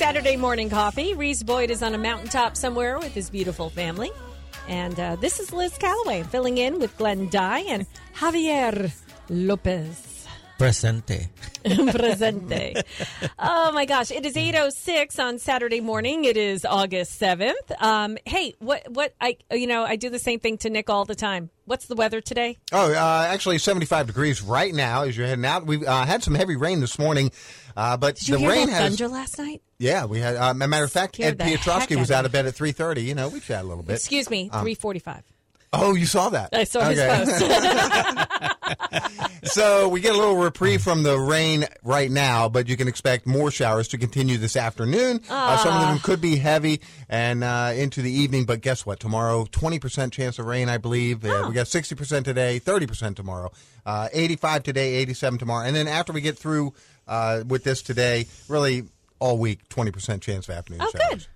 Saturday 0.00 0.34
Morning 0.34 0.70
Coffee. 0.70 1.12
Reese 1.12 1.42
Boyd 1.42 1.70
is 1.70 1.82
on 1.82 1.94
a 1.94 1.98
mountaintop 1.98 2.56
somewhere 2.56 2.98
with 2.98 3.12
his 3.12 3.28
beautiful 3.28 3.68
family. 3.68 4.10
And 4.66 4.98
uh, 4.98 5.16
this 5.16 5.38
is 5.38 5.52
Liz 5.52 5.76
Calloway 5.76 6.22
filling 6.22 6.56
in 6.56 6.78
with 6.78 6.96
Glenn 6.96 7.28
Dye 7.28 7.66
and 7.68 7.84
Javier 8.16 8.90
Lopez. 9.28 10.09
Presente. 10.60 11.30
Presente. 11.64 12.82
Oh 13.38 13.72
my 13.72 13.86
gosh, 13.86 14.10
it 14.10 14.26
is 14.26 14.34
8:06 14.36 15.18
on 15.18 15.38
Saturday 15.38 15.80
morning. 15.80 16.26
It 16.26 16.36
is 16.36 16.66
August 16.66 17.18
7th. 17.18 17.54
Um, 17.80 18.18
hey, 18.26 18.54
what 18.58 18.82
what 18.90 19.14
I 19.22 19.38
you 19.50 19.66
know, 19.66 19.84
I 19.84 19.96
do 19.96 20.10
the 20.10 20.18
same 20.18 20.38
thing 20.38 20.58
to 20.58 20.68
Nick 20.68 20.90
all 20.90 21.06
the 21.06 21.14
time. 21.14 21.48
What's 21.64 21.86
the 21.86 21.94
weather 21.94 22.20
today? 22.20 22.58
Oh, 22.72 22.92
uh, 22.92 23.26
actually, 23.30 23.56
75 23.56 24.08
degrees 24.08 24.42
right 24.42 24.74
now 24.74 25.04
as 25.04 25.16
you're 25.16 25.26
heading 25.26 25.46
out. 25.46 25.64
We 25.64 25.86
uh, 25.86 26.04
had 26.04 26.22
some 26.22 26.34
heavy 26.34 26.56
rain 26.56 26.80
this 26.80 26.98
morning, 26.98 27.30
uh, 27.74 27.96
but 27.96 28.16
Did 28.16 28.28
you 28.28 28.34
the 28.34 28.40
hear 28.40 28.50
rain 28.50 28.66
that 28.66 28.82
has. 28.82 28.98
thunder 28.98 29.08
last 29.08 29.38
night? 29.38 29.62
Yeah, 29.78 30.04
we 30.04 30.18
had. 30.18 30.36
Uh, 30.36 30.50
a 30.50 30.68
matter 30.68 30.84
of 30.84 30.92
fact, 30.92 31.14
Scared 31.14 31.40
Ed 31.40 31.46
the 31.46 31.56
Piotrowski 31.56 31.96
was 31.96 32.10
out 32.10 32.18
out 32.18 32.24
of 32.26 32.26
of 32.26 32.32
bed 32.32 32.44
at 32.44 32.54
3:30. 32.54 33.02
You 33.02 33.14
know, 33.14 33.30
we 33.30 33.40
chat 33.40 33.64
a 33.64 33.66
little 33.66 33.82
bit. 33.82 33.94
Excuse 33.96 34.28
me, 34.28 34.50
Um, 34.52 34.66
3:45. 34.66 35.22
Oh, 35.72 35.94
you 35.94 36.06
saw 36.06 36.30
that? 36.30 36.48
I 36.52 36.64
saw 36.64 36.80
his 36.88 36.98
post. 37.00 37.40
so 39.54 39.88
we 39.88 40.00
get 40.00 40.14
a 40.14 40.18
little 40.18 40.36
reprieve 40.36 40.82
from 40.82 41.02
the 41.02 41.18
rain 41.18 41.64
right 41.84 42.10
now, 42.10 42.48
but 42.48 42.68
you 42.68 42.76
can 42.76 42.88
expect 42.88 43.26
more 43.26 43.50
showers 43.50 43.88
to 43.88 43.98
continue 43.98 44.36
this 44.38 44.56
afternoon. 44.56 45.20
Uh, 45.30 45.56
some 45.58 45.68
of 45.76 45.82
Ah. 45.82 45.90
them 45.90 45.98
could 46.00 46.20
be 46.20 46.36
heavy 46.36 46.80
and 47.08 47.44
uh, 47.44 47.72
into 47.74 48.02
the 48.02 48.10
evening, 48.10 48.44
but 48.46 48.60
guess 48.60 48.84
what? 48.84 48.98
Tomorrow, 49.00 49.44
20% 49.46 50.12
chance 50.12 50.38
of 50.38 50.46
rain, 50.46 50.68
I 50.68 50.78
believe. 50.78 51.24
Uh, 51.24 51.46
we 51.48 51.54
got 51.54 51.66
60% 51.66 52.24
today, 52.24 52.60
30% 52.60 53.14
tomorrow, 53.16 53.50
uh, 53.86 54.08
85 54.12 54.62
today, 54.64 54.94
87 54.96 55.38
tomorrow. 55.38 55.64
And 55.66 55.74
then 55.76 55.86
after 55.88 56.12
we 56.12 56.20
get 56.20 56.36
through 56.36 56.74
uh, 57.06 57.42
with 57.46 57.64
this 57.64 57.82
today, 57.82 58.26
really 58.48 58.84
all 59.20 59.38
week, 59.38 59.68
20% 59.68 60.20
chance 60.20 60.48
of 60.48 60.54
afternoon 60.56 60.82
Oh, 60.82 60.90
showers. 60.90 61.08
good. 61.10 61.26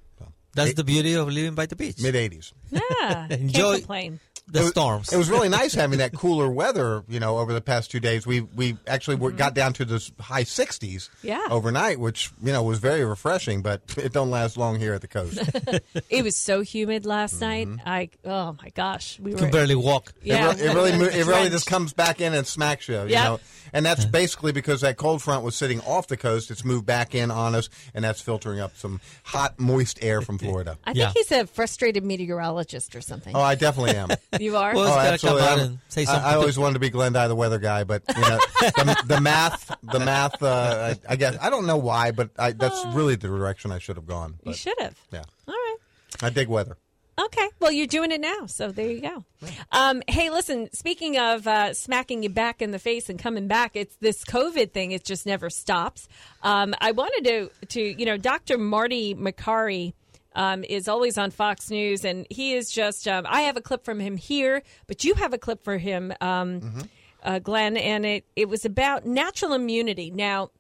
That's 0.55 0.75
the 0.75 0.85
beauty 0.85 1.15
of 1.15 1.29
living 1.29 1.55
by 1.55 1.67
the 1.67 1.77
beach. 1.77 2.01
Mid 2.01 2.15
80s. 2.15 2.53
Yeah, 2.71 3.27
Enjoy 3.31 3.81
the 3.81 4.59
It 4.59 4.63
was- 4.63 4.69
storms. 4.71 5.13
It 5.13 5.17
was 5.17 5.31
really 5.31 5.49
nice 5.49 5.73
having 5.83 5.99
that 5.99 6.13
cooler 6.15 6.51
weather, 6.51 7.03
you 7.09 7.19
know, 7.19 7.39
over 7.39 7.53
the 7.55 7.61
past 7.63 7.91
two 7.91 7.99
days. 8.01 8.27
We 8.27 8.41
we 8.43 8.77
actually 8.87 9.17
were, 9.17 9.31
got 9.31 9.55
down 9.55 9.73
to 9.75 9.85
the 9.87 10.07
high 10.21 10.45
60s 10.45 11.09
Yeah. 11.23 11.41
overnight, 11.51 11.99
which, 11.99 12.31
you 12.43 12.53
know, 12.53 12.63
was 12.63 12.79
very 12.79 13.05
refreshing, 13.05 13.63
but 13.63 13.81
it 13.97 14.13
don't 14.13 14.31
last 14.31 14.57
long 14.59 14.79
here 14.79 14.93
at 14.95 15.01
the 15.01 15.09
coast. 15.09 15.39
It 16.11 16.23
was 16.23 16.37
so 16.37 16.61
humid 16.61 17.07
last 17.07 17.41
night. 17.41 17.67
Mm-hmm. 17.69 17.89
I 17.89 18.11
oh 18.25 18.57
my 18.63 18.69
gosh, 18.75 19.19
we 19.19 19.33
were 19.33 19.39
Can 19.39 19.51
barely 19.51 19.75
walk. 19.75 20.13
Yeah, 20.23 20.51
it, 20.53 20.61
it 20.61 20.75
really 20.75 20.91
it 20.93 21.27
really 21.27 21.49
just 21.51 21.67
comes 21.67 21.93
back 21.95 22.21
in 22.21 22.35
and 22.35 22.47
smacks 22.47 22.87
you, 22.89 23.01
you 23.03 23.09
Yeah. 23.09 23.25
know. 23.25 23.41
And 23.73 23.85
that's 23.85 24.05
basically 24.05 24.53
because 24.53 24.83
that 24.83 24.97
cold 24.99 25.21
front 25.23 25.43
was 25.43 25.57
sitting 25.57 25.81
off 25.81 26.07
the 26.07 26.17
coast. 26.17 26.51
It's 26.53 26.65
moved 26.65 26.87
back 26.87 27.15
in 27.15 27.31
on 27.33 27.55
us, 27.57 27.69
and 27.95 28.05
that's 28.05 28.21
filtering 28.21 28.61
up 28.61 28.77
some 28.77 29.01
hot, 29.25 29.59
moist 29.59 29.99
air 30.03 30.21
from 30.21 30.39
Florida. 30.45 30.79
I 30.85 30.93
think 30.95 31.11
he's 31.13 31.33
a 31.33 31.47
frustrated 31.47 32.05
meteorologist 32.05 32.95
or 32.97 33.01
something. 33.01 33.35
Oh, 33.35 33.41
I 33.41 33.55
definitely 33.55 33.97
am. 33.97 34.09
you 34.41 34.57
are. 34.57 34.75
Well, 34.75 34.85
it's 34.87 35.25
oh, 35.25 35.29
gotta 35.29 35.41
come 35.41 35.49
out 35.53 35.59
I'm- 35.59 35.67
and 35.67 35.79
say 35.89 36.03
I- 36.03 36.05
something 36.05 36.25
I, 36.25 36.33
to- 36.33 36.39
always 36.39 36.59
wanted 36.59 36.75
to 36.75 36.81
be 36.81 36.91
Glenn 36.91 37.13
Dye, 37.13 37.29
the 37.29 37.35
weather 37.37 37.59
guy, 37.59 37.85
but 37.85 38.03
you 38.15 38.21
know, 38.23 38.39
the, 38.61 39.03
the 39.07 39.21
math, 39.21 39.77
the 39.83 40.01
math. 40.01 40.43
Uh, 40.43 40.95
I, 41.09 41.13
I 41.13 41.17
guess 41.17 41.37
I 41.41 41.51
don't 41.51 41.67
know 41.67 41.77
why, 41.79 42.11
but 42.11 42.31
I, 42.39 42.53
that's 42.53 42.85
really 42.87 43.17
the 43.17 43.29
direction 43.29 43.73
I 43.73 43.79
should 43.79 43.97
have 43.97 44.07
gone. 44.07 44.31
you 44.43 44.51
But, 44.53 44.57
should 44.57 44.79
have. 44.81 44.99
yeah, 45.13 45.23
All 45.49 45.55
right. 45.55 45.77
I 46.23 46.31
dig 46.31 46.49
weather. 46.49 46.77
Okay. 47.17 47.49
Well, 47.61 47.71
you're 47.71 47.87
doing 47.87 48.11
it 48.11 48.21
now, 48.21 48.47
so 48.47 48.73
there 48.73 48.91
you 48.91 49.01
go. 49.01 49.25
Um, 49.71 50.03
hey, 50.09 50.31
listen. 50.31 50.69
Speaking 50.73 51.17
of 51.17 51.47
uh, 51.47 51.73
smacking 51.73 52.25
you 52.25 52.29
back 52.29 52.61
in 52.61 52.73
the 52.73 52.79
face 52.81 53.09
and 53.09 53.21
coming 53.21 53.47
back, 53.47 53.77
it's 53.77 53.95
this 54.01 54.25
COVID 54.25 54.73
thing. 54.73 54.91
It 54.91 55.05
just 55.05 55.25
never 55.25 55.49
stops. 55.49 56.09
Um, 56.43 56.75
I 56.81 56.91
wanted 56.91 57.51
to, 57.61 57.67
to 57.69 57.81
you 57.81 58.05
know, 58.05 58.17
Dr. 58.17 58.59
Marty 58.59 59.15
Makary 59.15 59.93
um, 60.35 60.65
is 60.65 60.89
always 60.89 61.17
on 61.19 61.31
Fox 61.31 61.71
News, 61.71 62.05
and 62.05 62.27
he 62.31 62.55
is 62.55 62.71
just. 62.71 63.07
Um, 63.09 63.25
I 63.29 63.43
have 63.43 63.57
a 63.57 63.61
clip 63.61 63.85
from 63.85 64.01
him 64.01 64.17
here, 64.17 64.63
but 64.87 65.05
you 65.05 65.15
have 65.15 65.33
a 65.33 65.39
clip 65.39 65.63
for 65.65 65.79
him, 65.79 66.13
um, 66.21 66.89
uh, 67.23 67.39
Glenn, 67.39 67.77
and 67.77 68.05
it 68.05 68.25
it 68.37 68.49
was 68.49 68.65
about 68.65 69.07
natural 69.07 69.53
immunity. 69.53 70.11
Now, 70.11 70.51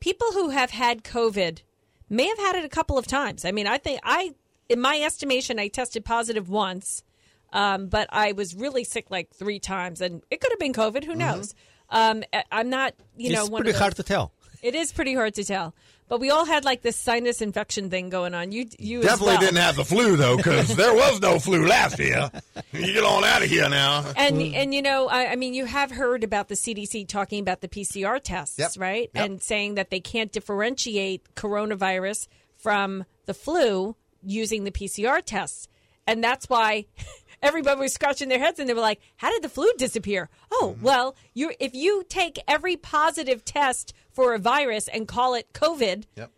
people 0.00 0.28
who 0.32 0.50
have 0.50 0.70
had 0.70 1.04
COVID 1.04 1.60
may 2.08 2.26
have 2.26 2.38
had 2.38 2.56
it 2.56 2.64
a 2.64 2.68
couple 2.68 2.98
of 2.98 3.06
times. 3.06 3.44
I 3.44 3.52
mean, 3.52 3.66
I 3.66 3.78
think 3.78 4.00
I, 4.02 4.34
in 4.68 4.80
my 4.80 4.98
estimation, 5.00 5.58
I 5.58 5.68
tested 5.68 6.04
positive 6.04 6.48
once, 6.48 7.02
um, 7.52 7.86
but 7.88 8.08
I 8.10 8.32
was 8.32 8.54
really 8.54 8.84
sick 8.84 9.10
like 9.10 9.30
three 9.34 9.58
times, 9.60 10.00
and 10.00 10.22
it 10.30 10.40
could 10.40 10.50
have 10.52 10.58
been 10.58 10.72
COVID. 10.72 11.04
Who 11.04 11.14
knows? 11.14 11.54
Um, 11.90 12.22
I- 12.32 12.44
I'm 12.50 12.70
not, 12.70 12.94
you 13.16 13.32
know, 13.32 13.42
it's 13.42 13.50
one 13.50 13.60
pretty 13.60 13.70
of 13.70 13.74
those- 13.74 13.80
hard 13.80 13.96
to 13.96 14.02
tell. 14.02 14.32
It 14.62 14.74
is 14.74 14.92
pretty 14.92 15.14
hard 15.14 15.34
to 15.34 15.44
tell, 15.44 15.74
but 16.10 16.18
we 16.20 16.28
all 16.30 16.44
had 16.44 16.64
like 16.64 16.82
this 16.82 16.96
sinus 16.96 17.40
infection 17.40 17.88
thing 17.88 18.10
going 18.10 18.34
on. 18.34 18.50
You, 18.52 18.66
you 18.78 19.00
Definitely 19.00 19.26
well. 19.34 19.40
didn't 19.40 19.56
have 19.58 19.76
the 19.76 19.84
flu 19.84 20.16
though, 20.16 20.36
because 20.36 20.74
there 20.76 20.92
was 20.92 21.20
no 21.22 21.38
flu 21.38 21.66
last 21.66 21.98
year. 21.98 22.30
You 22.72 22.92
get 22.92 23.02
on 23.04 23.24
out 23.24 23.42
of 23.42 23.48
here 23.50 23.68
now. 23.68 24.04
and 24.16 24.40
and 24.40 24.72
you 24.74 24.80
know, 24.82 25.08
I, 25.08 25.32
I 25.32 25.36
mean, 25.36 25.54
you 25.54 25.64
have 25.64 25.90
heard 25.90 26.22
about 26.24 26.48
the 26.48 26.54
CDC 26.54 27.08
talking 27.08 27.40
about 27.40 27.60
the 27.62 27.68
PCR 27.68 28.20
tests, 28.22 28.58
Yep. 28.58 28.70
right? 28.76 29.10
Yep. 29.14 29.24
And 29.24 29.42
saying 29.42 29.74
that 29.74 29.90
they 29.90 29.98
can't 30.00 30.30
differentiate 30.30 31.34
coronavirus 31.34 32.28
from 32.56 33.04
the 33.26 33.34
flu 33.34 33.96
using 34.22 34.64
the 34.64 34.70
PCR 34.70 35.20
tests, 35.24 35.68
and 36.06 36.22
that's 36.22 36.48
why. 36.48 36.86
Everybody 37.42 37.80
was 37.80 37.92
scratching 37.94 38.28
their 38.28 38.38
heads 38.38 38.58
and 38.58 38.68
they 38.68 38.74
were 38.74 38.80
like, 38.80 39.00
"How 39.16 39.30
did 39.30 39.42
the 39.42 39.48
flu 39.48 39.70
disappear?" 39.78 40.28
Oh, 40.52 40.72
Mm-hmm. 40.74 40.84
well, 40.84 41.14
you 41.34 41.52
if 41.58 41.74
you 41.74 42.04
take 42.08 42.38
every 42.46 42.76
positive 42.76 43.44
test 43.44 43.94
for 44.12 44.34
a 44.34 44.38
virus 44.38 44.88
and 44.88 45.08
call 45.08 45.34
it 45.34 45.52
COVID, 45.54 46.04
Yep. 46.16 46.30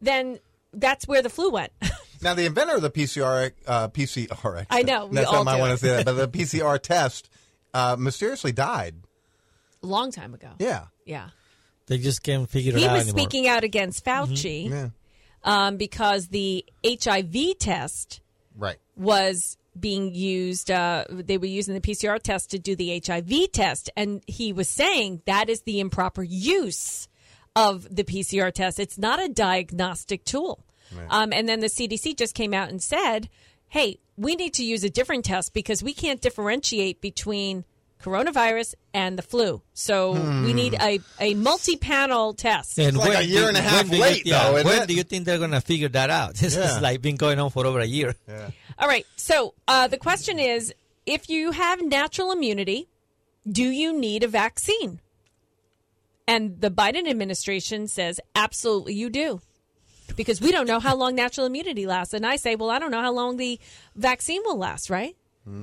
then 0.00 0.38
that's 0.72 1.06
where 1.06 1.22
the 1.22 1.30
flu 1.30 1.50
went. 1.50 1.72
Now, 2.20 2.34
the 2.34 2.46
inventor 2.46 2.74
of 2.74 2.82
the 2.82 2.90
PCR, 2.90 3.52
uh, 3.64 3.86
PCR, 3.90 4.66
I 4.70 4.82
know, 4.82 5.06
we 5.06 5.14
Next 5.14 5.28
all 5.28 5.44
time 5.44 5.46
I 5.46 5.56
want 5.60 5.70
to 5.70 5.76
say 5.78 6.02
that, 6.02 6.04
but 6.04 6.14
the 6.14 6.26
PCR 6.38 6.76
test 6.82 7.30
uh, 7.72 7.94
mysteriously 7.96 8.50
died. 8.50 8.96
A 9.84 9.86
long 9.86 10.10
time 10.10 10.34
ago. 10.34 10.48
Yeah. 10.58 10.86
Yeah. 11.06 11.28
They 11.86 11.98
just 11.98 12.24
can't 12.24 12.50
figure 12.50 12.72
it 12.74 12.80
he 12.80 12.86
out 12.88 12.94
was 12.94 13.02
anymore. 13.04 13.20
speaking 13.20 13.46
out 13.46 13.62
against 13.62 14.04
Fauci 14.04 14.68
Yeah. 14.68 14.88
um, 15.44 15.76
because 15.76 16.26
the 16.26 16.64
HIV 16.84 17.56
test 17.60 18.20
Right. 18.56 18.78
was 18.96 19.56
being 19.80 20.14
used. 20.14 20.70
Uh, 20.70 21.04
they 21.10 21.38
were 21.38 21.46
using 21.46 21.74
the 21.74 21.80
PCR 21.80 22.20
test 22.20 22.50
to 22.50 22.58
do 22.58 22.76
the 22.76 23.02
HIV 23.04 23.52
test, 23.52 23.90
and 23.96 24.22
he 24.26 24.52
was 24.52 24.68
saying 24.68 25.22
that 25.26 25.48
is 25.48 25.62
the 25.62 25.80
improper 25.80 26.22
use 26.22 27.08
of 27.56 27.94
the 27.94 28.04
PCR 28.04 28.52
test. 28.52 28.78
It's 28.78 28.98
not 28.98 29.22
a 29.22 29.28
diagnostic 29.28 30.24
tool. 30.24 30.64
Um, 31.10 31.32
and 31.32 31.48
then 31.48 31.60
the 31.60 31.66
CDC 31.66 32.16
just 32.16 32.34
came 32.34 32.54
out 32.54 32.70
and 32.70 32.82
said, 32.82 33.28
"Hey, 33.68 33.98
we 34.16 34.36
need 34.36 34.54
to 34.54 34.64
use 34.64 34.84
a 34.84 34.90
different 34.90 35.24
test 35.24 35.52
because 35.52 35.82
we 35.82 35.92
can't 35.92 36.20
differentiate 36.20 37.00
between." 37.00 37.64
Coronavirus 38.02 38.74
and 38.94 39.18
the 39.18 39.22
flu. 39.22 39.60
So 39.74 40.12
we 40.44 40.52
need 40.52 40.74
a, 40.80 41.00
a 41.20 41.34
multi 41.34 41.76
panel 41.76 42.32
test. 42.34 42.78
And 42.78 42.96
like 42.96 43.18
a 43.18 43.24
year 43.26 43.42
do- 43.42 43.48
and 43.48 43.56
a 43.56 43.60
half 43.60 43.82
when 43.84 43.90
do 43.90 43.96
you- 43.96 44.02
late, 44.02 44.26
yeah, 44.26 44.50
though, 44.50 44.56
isn't 44.58 44.66
when 44.68 44.82
it? 44.82 44.88
do 44.88 44.94
you 44.94 45.02
think 45.02 45.24
they're 45.24 45.38
going 45.38 45.50
to 45.52 45.60
figure 45.60 45.88
that 45.90 46.10
out? 46.10 46.34
This 46.38 46.56
Yeah. 46.56 46.76
is 46.76 46.80
like 46.82 47.02
been 47.02 47.16
going 47.16 47.38
on 47.38 47.50
for 47.50 47.66
over 47.66 47.80
a 47.80 47.86
year. 47.86 48.14
All 48.78 48.88
right. 48.88 49.06
So 49.16 49.54
uh, 49.66 49.88
the 49.88 49.98
question 49.98 50.38
is 50.38 50.72
if 51.06 51.28
you 51.28 51.50
have 51.52 51.82
natural 51.82 52.32
immunity, 52.32 52.88
do 53.50 53.64
you 53.64 53.92
need 53.98 54.22
a 54.24 54.28
vaccine? 54.28 55.00
And 56.26 56.60
the 56.60 56.70
Biden 56.70 57.08
administration 57.08 57.88
says 57.88 58.20
absolutely 58.34 58.94
you 58.94 59.10
do. 59.10 59.40
Because 60.16 60.40
we 60.40 60.50
don't 60.52 60.66
know 60.66 60.80
how 60.80 60.96
long 60.96 61.14
natural 61.14 61.46
immunity 61.46 61.86
lasts. 61.86 62.14
And 62.14 62.26
I 62.26 62.36
say, 62.36 62.56
well, 62.56 62.70
I 62.70 62.78
don't 62.78 62.90
know 62.90 63.02
how 63.02 63.12
long 63.12 63.36
the 63.36 63.60
vaccine 63.94 64.42
will 64.44 64.56
last, 64.56 64.88
right? 64.90 65.16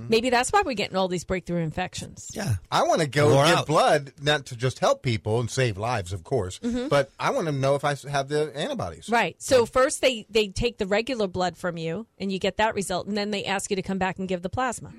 Maybe 0.09 0.29
that's 0.29 0.51
why 0.51 0.61
we're 0.65 0.73
getting 0.73 0.95
all 0.97 1.07
these 1.07 1.23
breakthrough 1.23 1.61
infections. 1.61 2.29
Yeah. 2.33 2.55
I 2.71 2.83
want 2.83 3.01
to 3.01 3.07
go 3.07 3.33
Wore 3.33 3.45
give 3.45 3.55
out. 3.57 3.67
blood, 3.67 4.13
not 4.21 4.45
to 4.47 4.55
just 4.55 4.79
help 4.79 5.03
people 5.03 5.39
and 5.39 5.49
save 5.49 5.77
lives, 5.77 6.11
of 6.13 6.23
course, 6.23 6.59
Mhm. 6.59 6.89
but 6.89 7.11
I 7.19 7.31
want 7.31 7.47
to 7.47 7.51
know 7.51 7.75
if 7.75 7.83
I 7.83 7.95
have 8.09 8.27
the 8.27 8.51
antibodies. 8.55 9.09
Right. 9.09 9.35
So 9.41 9.65
first 9.65 10.01
they 10.01 10.25
they 10.29 10.47
take 10.49 10.77
the 10.77 10.87
regular 10.87 11.27
blood 11.27 11.57
from 11.57 11.77
you 11.77 12.07
and 12.17 12.31
you 12.31 12.39
get 12.39 12.57
that 12.57 12.73
result 12.75 13.07
and 13.07 13.15
then 13.17 13.31
they 13.31 13.45
ask 13.45 13.69
you 13.69 13.75
to 13.75 13.81
come 13.81 13.97
back 13.97 14.19
and 14.19 14.27
give 14.27 14.41
the 14.41 14.49
plasma. 14.49 14.91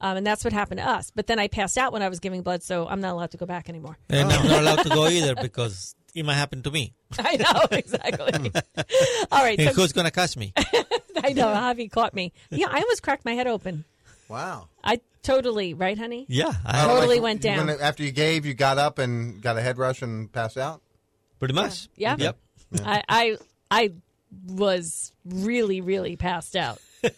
Um, 0.00 0.16
and 0.18 0.24
that's 0.26 0.44
what 0.44 0.52
happened 0.52 0.78
to 0.78 0.88
us. 0.88 1.10
But 1.12 1.26
then 1.26 1.40
I 1.40 1.48
passed 1.48 1.76
out 1.76 1.92
when 1.92 2.02
I 2.02 2.08
was 2.08 2.20
giving 2.20 2.42
blood, 2.42 2.62
so 2.62 2.86
I'm 2.86 3.00
not 3.00 3.14
allowed 3.14 3.32
to 3.32 3.36
go 3.36 3.46
back 3.46 3.68
anymore. 3.68 3.98
And 4.08 4.30
I'm 4.32 4.46
not 4.46 4.60
allowed 4.62 4.82
to 4.84 4.88
go 4.90 5.08
either 5.08 5.34
because 5.34 5.96
it 6.14 6.24
might 6.24 6.34
happen 6.34 6.62
to 6.62 6.70
me. 6.70 6.94
I 7.18 7.36
know 7.36 7.66
exactly. 7.76 8.52
All 9.32 9.42
right, 9.42 9.58
And 9.58 9.70
so 9.74 9.74
who's 9.82 9.92
going 9.92 10.04
to 10.04 10.12
catch 10.12 10.36
me? 10.36 10.52
I 10.56 11.32
know 11.32 11.46
Javi 11.48 11.90
caught 11.90 12.14
me. 12.14 12.32
Yeah, 12.50 12.68
I 12.70 12.80
almost 12.80 13.02
cracked 13.02 13.24
my 13.24 13.32
head 13.34 13.48
open. 13.48 13.84
Wow. 14.28 14.68
I 14.84 15.00
totally 15.22 15.74
right, 15.74 15.98
honey. 15.98 16.26
Yeah, 16.28 16.52
Uh, 16.64 16.86
totally 16.86 17.16
like, 17.16 17.22
went 17.22 17.40
down. 17.42 17.66
when- 17.66 17.80
after 17.80 18.02
you 18.02 18.12
gave, 18.12 18.44
you 18.46 18.54
got 18.54 18.78
up 18.78 18.98
and 18.98 19.40
got 19.42 19.56
a 19.56 19.60
head 19.62 19.78
rush 19.78 20.02
and 20.02 20.30
passed 20.32 20.56
out? 20.58 20.80
Pretty 21.38 21.54
much. 21.54 21.88
Yeah. 21.96 22.16
Yep. 22.18 22.38
I, 22.84 23.02
I 23.08 23.36
I 23.70 23.92
was 24.46 25.12
really 25.24 25.80
really 25.80 26.16
passed 26.16 26.56
out. 26.56 26.80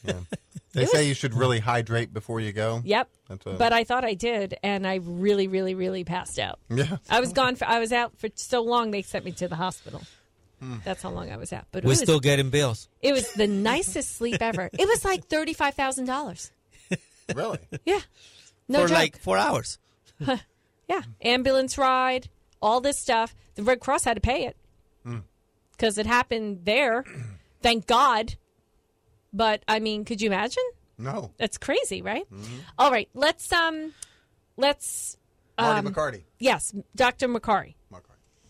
They 0.72 0.86
say 0.86 1.08
you 1.08 1.14
should 1.14 1.34
really 1.34 1.58
hydrate 1.58 2.14
before 2.14 2.38
you 2.38 2.52
go. 2.52 2.80
Yep. 2.84 3.08
That's 3.28 3.44
a, 3.46 3.54
But 3.54 3.72
I 3.72 3.82
thought 3.82 4.04
I 4.04 4.14
did, 4.14 4.56
and 4.62 4.86
I 4.86 5.00
really, 5.02 5.48
really, 5.48 5.74
really 5.74 6.04
passed 6.04 6.38
out. 6.38 6.60
Yeah. 6.68 6.98
I 7.08 7.18
was 7.18 7.32
gone 7.32 7.56
for. 7.56 7.64
I 7.66 7.80
was 7.80 7.92
out 7.92 8.16
for 8.18 8.28
so 8.36 8.62
long. 8.62 8.92
They 8.92 9.02
sent 9.02 9.24
me 9.24 9.32
to 9.32 9.48
the 9.48 9.56
hospital. 9.56 10.02
Hmm. 10.60 10.76
That's 10.84 11.02
how 11.02 11.10
long 11.10 11.32
I 11.32 11.38
was 11.38 11.52
out. 11.52 11.64
But 11.72 11.78
it 11.82 11.86
We're 11.86 11.90
was, 11.90 11.98
still 11.98 12.20
getting 12.20 12.50
bills. 12.50 12.88
it 13.02 13.12
was 13.12 13.32
the 13.32 13.48
nicest 13.48 14.14
sleep 14.16 14.40
ever. 14.40 14.70
It 14.72 14.86
was 14.86 15.04
like 15.04 15.26
thirty 15.26 15.54
five 15.54 15.74
thousand 15.74 16.04
dollars. 16.04 16.52
Really? 17.34 17.58
Yeah. 17.84 18.00
No 18.68 18.82
for 18.82 18.88
joke. 18.88 18.98
like 18.98 19.18
four 19.18 19.36
hours. 19.38 19.78
yeah. 20.88 21.02
Ambulance 21.22 21.76
ride, 21.78 22.28
all 22.62 22.80
this 22.80 22.98
stuff. 22.98 23.34
The 23.54 23.62
Red 23.62 23.80
Cross 23.80 24.04
had 24.04 24.14
to 24.14 24.20
pay 24.20 24.44
it 24.46 24.56
Hmm. 25.04 25.18
because 25.72 25.98
it 25.98 26.06
happened 26.06 26.60
there. 26.64 27.04
Thank 27.62 27.86
God. 27.86 28.34
But 29.32 29.62
I 29.68 29.78
mean, 29.80 30.04
could 30.04 30.20
you 30.20 30.26
imagine? 30.28 30.62
No. 30.98 31.32
That's 31.38 31.56
crazy, 31.58 32.02
right? 32.02 32.26
All 32.78 32.90
right, 32.90 33.08
let's 33.14 33.50
um, 33.52 33.92
let's 34.56 35.16
Marty 35.58 35.86
um, 35.88 35.94
McCarty. 35.94 36.24
Yes, 36.38 36.74
Dr. 36.96 37.28
McCarty. 37.28 37.74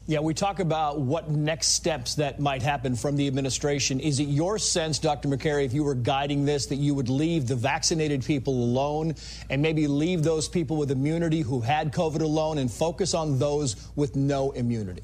Yeah, 0.07 0.21
we 0.21 0.35
talk 0.35 0.61
about 0.61 0.99
what 0.99 1.31
next 1.31 1.69
steps 1.69 2.17
that 2.17 2.41
might 2.41 2.63
happen 2.63 2.97
from 2.97 3.17
the 3.17 3.27
administration. 3.27 4.01
Is 4.01 4.19
it 4.19 4.25
your 4.25 4.59
sense, 4.59 4.99
Dr. 4.99 5.29
Makary, 5.29 5.67
if 5.67 5.73
you 5.73 5.85
were 5.85 5.95
guiding 5.95 6.45
this, 6.45 6.67
that 6.67 6.77
you 6.77 6.95
would 6.95 7.09
leave 7.09 7.47
the 7.47 7.55
vaccinated 7.55 8.25
people 8.25 8.55
alone 8.55 9.15
and 9.51 9.61
maybe 9.63 9.87
leave 9.87 10.23
those 10.23 10.49
people 10.49 10.79
with 10.79 10.91
immunity 10.91 11.43
who 11.43 11.61
had 11.61 11.93
COVID 11.93 12.23
alone 12.23 12.59
and 12.59 12.73
focus 12.73 13.15
on 13.15 13.39
those 13.39 13.77
with 13.95 14.17
no 14.17 14.51
immunity? 14.53 15.03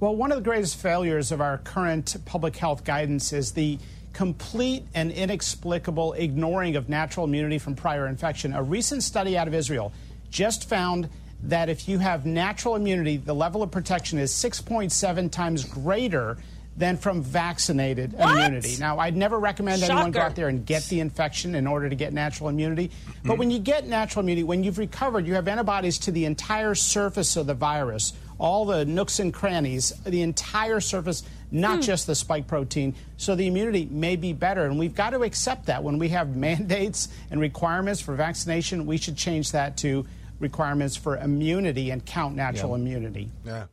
Well, 0.00 0.16
one 0.16 0.32
of 0.32 0.38
the 0.38 0.44
greatest 0.44 0.76
failures 0.78 1.30
of 1.30 1.40
our 1.40 1.58
current 1.58 2.16
public 2.24 2.56
health 2.56 2.84
guidance 2.84 3.32
is 3.32 3.52
the 3.52 3.78
complete 4.12 4.84
and 4.94 5.10
inexplicable 5.10 6.12
ignoring 6.14 6.76
of 6.76 6.88
natural 6.88 7.26
immunity 7.26 7.58
from 7.58 7.74
prior 7.74 8.06
infection. 8.06 8.54
A 8.54 8.62
recent 8.62 9.02
study 9.02 9.36
out 9.36 9.48
of 9.48 9.54
Israel 9.54 9.92
just 10.30 10.68
found 10.68 11.08
that 11.44 11.68
if 11.68 11.88
you 11.88 11.98
have 11.98 12.24
natural 12.24 12.76
immunity, 12.76 13.16
the 13.16 13.34
level 13.34 13.62
of 13.62 13.70
protection 13.70 14.18
is 14.18 14.32
6.7 14.32 15.30
times 15.30 15.64
greater 15.64 16.38
than 16.76 16.96
from 16.96 17.22
vaccinated 17.22 18.12
What? 18.14 18.30
immunity. 18.30 18.76
Now, 18.78 18.98
I'd 18.98 19.16
never 19.16 19.38
recommend 19.38 19.82
anyone 19.82 20.10
go 20.10 20.20
out 20.20 20.34
there 20.34 20.48
and 20.48 20.64
get 20.64 20.84
the 20.84 21.00
infection 21.00 21.54
in 21.54 21.66
order 21.66 21.88
to 21.88 21.94
get 21.94 22.12
natural 22.12 22.48
immunity. 22.48 22.90
But 23.24 23.34
hmm. 23.34 23.38
when 23.40 23.50
you 23.50 23.58
get 23.58 23.86
natural 23.86 24.22
immunity, 24.22 24.44
when 24.44 24.64
you've 24.64 24.78
recovered, 24.78 25.26
you 25.26 25.34
have 25.34 25.48
antibodies 25.48 25.98
to 25.98 26.12
the 26.12 26.24
entire 26.24 26.74
surface 26.74 27.36
of 27.36 27.46
the 27.46 27.54
virus, 27.54 28.14
all 28.38 28.64
the 28.64 28.86
nooks 28.86 29.18
and 29.18 29.34
crannies, 29.34 29.92
the 30.04 30.22
entire 30.22 30.80
surface, 30.80 31.22
not 31.50 31.76
hmm. 31.76 31.82
just 31.82 32.06
the 32.06 32.14
spike 32.14 32.46
protein. 32.46 32.94
So 33.18 33.34
the 33.34 33.46
immunity 33.46 33.86
may 33.90 34.16
be 34.16 34.32
better. 34.32 34.64
And 34.64 34.78
we've 34.78 34.94
got 34.94 35.10
to 35.10 35.24
accept 35.24 35.66
that. 35.66 35.82
When 35.82 35.98
we 35.98 36.08
have 36.08 36.36
mandates 36.36 37.08
and 37.30 37.38
requirements 37.38 38.00
for 38.00 38.14
vaccination, 38.14 38.86
we 38.86 38.96
should 38.96 39.16
change 39.16 39.52
that 39.52 39.76
to 39.78 40.06
requirements 40.42 40.96
for 40.96 41.16
immunity 41.16 41.90
and 41.90 42.04
count 42.04 42.36
natural 42.36 42.74
immunity. 42.74 43.30
Yeah. 43.44 43.66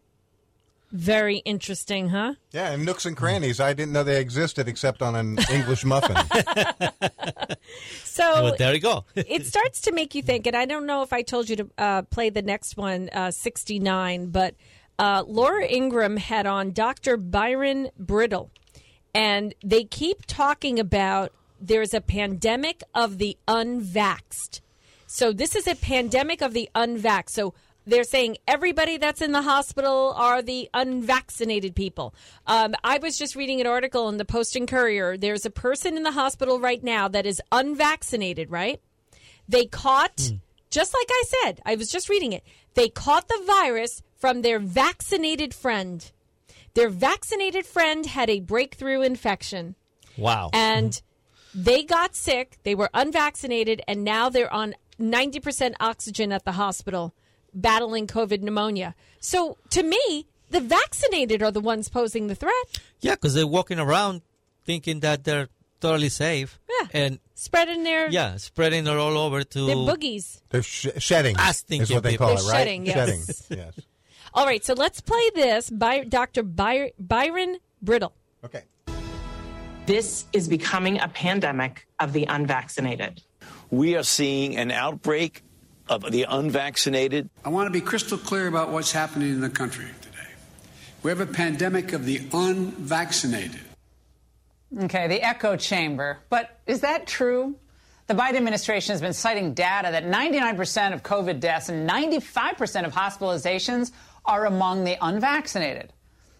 Very 0.92 1.38
interesting, 1.38 2.10
huh? 2.10 2.34
Yeah, 2.52 2.72
and 2.72 2.84
nooks 2.84 3.06
and 3.06 3.16
crannies. 3.16 3.60
I 3.60 3.74
didn't 3.74 3.94
know 3.94 4.04
they 4.04 4.20
existed 4.20 4.68
except 4.68 5.04
on 5.04 5.16
an 5.16 5.38
English 5.52 5.86
muffin. 5.86 6.16
So 8.04 8.44
Well, 8.44 8.56
there 8.58 8.74
you 8.74 8.82
go. 8.82 9.06
it 9.16 9.46
starts 9.46 9.82
to 9.82 9.92
make 9.92 10.14
you 10.16 10.22
think, 10.22 10.48
and 10.48 10.56
I 10.56 10.66
don't 10.66 10.86
know 10.86 11.04
if 11.04 11.14
I 11.14 11.22
told 11.22 11.50
you 11.50 11.56
to 11.58 11.70
uh, 11.78 12.02
play 12.04 12.30
the 12.30 12.42
next 12.42 12.76
one, 12.76 13.10
uh, 13.14 13.32
69, 13.32 14.28
but 14.28 14.56
uh, 14.98 15.24
Laura 15.26 15.66
Ingraham 15.66 16.18
had 16.18 16.46
on 16.46 16.72
Dr. 16.72 17.16
Byron 17.16 17.90
Bridle, 17.98 18.50
and 19.14 19.54
they 19.64 19.86
keep 19.86 20.26
talking 20.26 20.80
about 20.80 21.32
there's 21.62 21.94
a 21.94 22.02
pandemic 22.02 22.84
of 22.94 23.18
the 23.18 23.38
unvaxxed. 23.48 24.60
So 25.12 25.34
this 25.34 25.56
is 25.56 25.66
a 25.68 25.74
pandemic 25.74 26.44
of 26.44 26.54
the 26.54 26.70
unvaxxed. 26.76 27.32
So 27.32 27.56
they're 27.88 28.04
saying 28.04 28.38
everybody 28.48 28.98
that's 28.98 29.22
in 29.24 29.32
the 29.32 29.42
hospital 29.42 30.14
are 30.16 30.44
the 30.44 30.70
unvaccinated 30.72 31.76
people. 31.76 32.14
Um, 32.46 32.76
I 32.84 33.00
was 33.00 33.18
just 33.18 33.36
reading 33.36 33.60
an 33.60 33.66
article 33.66 34.08
in 34.10 34.18
the 34.18 34.26
Post 34.26 34.56
and 34.56 34.68
Courier. 34.68 35.18
There's 35.18 35.48
a 35.48 35.50
person 35.50 35.98
in 35.98 36.04
the 36.04 36.12
hospital 36.12 36.60
right 36.60 36.84
now 36.84 37.08
that 37.08 37.26
is 37.26 37.42
unvaccinated, 37.52 38.52
right? 38.52 38.80
They 39.48 39.66
caught, 39.66 40.32
just 40.70 40.94
like 40.94 41.08
I 41.10 41.24
said, 41.26 41.60
I 41.66 41.74
was 41.74 41.90
just 41.90 42.08
reading 42.08 42.32
it. 42.32 42.44
They 42.76 42.88
caught 42.90 43.28
the 43.28 43.44
virus 43.48 44.04
from 44.16 44.44
their 44.44 44.60
vaccinated 44.60 45.56
friend. 45.56 46.12
Their 46.76 46.90
vaccinated 46.90 47.66
friend 47.66 48.06
had 48.06 48.30
a 48.30 48.42
breakthrough 48.42 49.02
infection 49.02 49.74
Wow. 50.20 50.52
and 50.54 51.02
they 51.56 51.82
got 51.82 52.16
sick. 52.16 52.60
They 52.62 52.76
were 52.76 52.92
unvaccinated, 52.94 53.82
and 53.88 54.04
now 54.04 54.30
they're 54.30 54.54
on 54.54 54.76
90% 55.00 55.74
oxygen 55.80 56.32
at 56.32 56.46
the 56.46 56.54
hospital 56.54 57.14
battling 57.54 58.08
COVID 58.08 58.42
pneumonia. 58.42 58.96
So 59.20 59.58
to 59.72 59.84
me, 59.84 60.28
the 60.50 60.60
vaccinated 60.62 61.42
are 61.42 61.52
the 61.52 61.60
ones 61.62 61.90
posing 61.90 62.28
the 62.28 62.36
threat. 62.36 62.80
Yeah, 63.00 63.16
because 63.16 63.34
they're 63.34 63.48
walking 63.48 63.80
around 63.80 64.22
thinking 64.66 65.00
that 65.02 65.24
they're 65.24 65.50
totally 65.80 66.10
safe. 66.10 66.60
Yeah. 66.82 66.88
And 66.94 67.20
Spreading 67.36 67.84
their, 67.84 68.10
yeah, 68.10 68.36
spreading 68.36 68.86
it 68.86 68.98
all 68.98 69.18
over 69.18 69.44
to 69.44 69.66
their 69.66 69.76
boogies. 69.78 70.42
They're 70.50 70.62
sh- 70.62 70.88
shedding. 70.98 71.38
Is 71.40 71.90
what 71.90 72.04
they 72.04 72.12
people. 72.12 72.28
call 72.28 72.36
They're 72.36 72.44
it, 72.44 72.48
right? 72.52 72.58
shedding, 72.58 72.86
yes. 72.86 72.96
Shedding. 72.98 73.24
Yes. 73.66 73.80
All 74.34 74.46
right, 74.46 74.64
so 74.64 74.74
let's 74.74 75.00
play 75.00 75.30
this 75.34 75.70
by 75.70 76.04
Dr. 76.04 76.44
By- 76.44 76.92
Byron 77.00 77.58
Bridle. 77.82 78.14
Okay. 78.44 78.64
This 79.86 80.26
is 80.34 80.48
becoming 80.48 81.00
a 81.00 81.08
pandemic 81.08 81.88
of 82.00 82.12
the 82.14 82.26
unvaccinated. 82.26 83.24
We 83.72 83.96
are 83.96 84.04
seeing 84.04 84.58
an 84.58 84.72
outbreak 84.72 85.44
of 85.88 86.12
the 86.12 86.26
unvaccinated. 86.28 87.30
I 87.46 87.50
want 87.50 87.68
to 87.68 87.72
be 87.72 87.82
crystal 87.82 88.18
clear 88.18 88.48
about 88.48 88.72
what's 88.72 88.92
happening 88.92 89.30
in 89.30 89.42
the 89.42 89.50
country 89.50 89.86
today. 90.02 90.18
We 91.04 91.10
have 91.12 91.20
a 91.20 91.26
pandemic 91.26 91.94
of 91.94 92.06
the 92.06 92.22
unvaccinated. 92.34 93.62
Okay, 94.84 95.08
the 95.08 95.22
echo 95.22 95.56
chamber. 95.56 96.20
But 96.30 96.60
is 96.68 96.82
that 96.82 97.08
true? 97.08 97.56
The 98.08 98.16
Biden 98.16 98.38
administration 98.38 98.94
has 98.94 99.02
been 99.02 99.14
citing 99.14 99.54
data 99.54 99.90
that 99.92 100.04
99% 100.04 100.94
of 100.94 101.04
COVID 101.04 101.40
deaths 101.40 101.70
and 101.70 101.88
95% 101.88 102.86
of 102.86 102.94
hospitalizations 102.94 103.92
are 104.26 104.46
among 104.48 104.84
the 104.84 104.98
unvaccinated. 105.00 105.94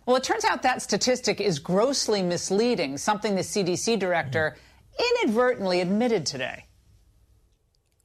Well, 0.06 0.16
it 0.16 0.24
turns 0.24 0.46
out 0.46 0.64
that 0.64 0.82
statistic 0.82 1.40
is 1.40 1.60
grossly 1.60 2.24
misleading, 2.24 2.98
something 2.98 3.36
the 3.36 3.42
CDC 3.42 4.00
director 4.00 4.58
inadvertently 5.22 5.82
admitted 5.82 6.26
today. 6.26 6.66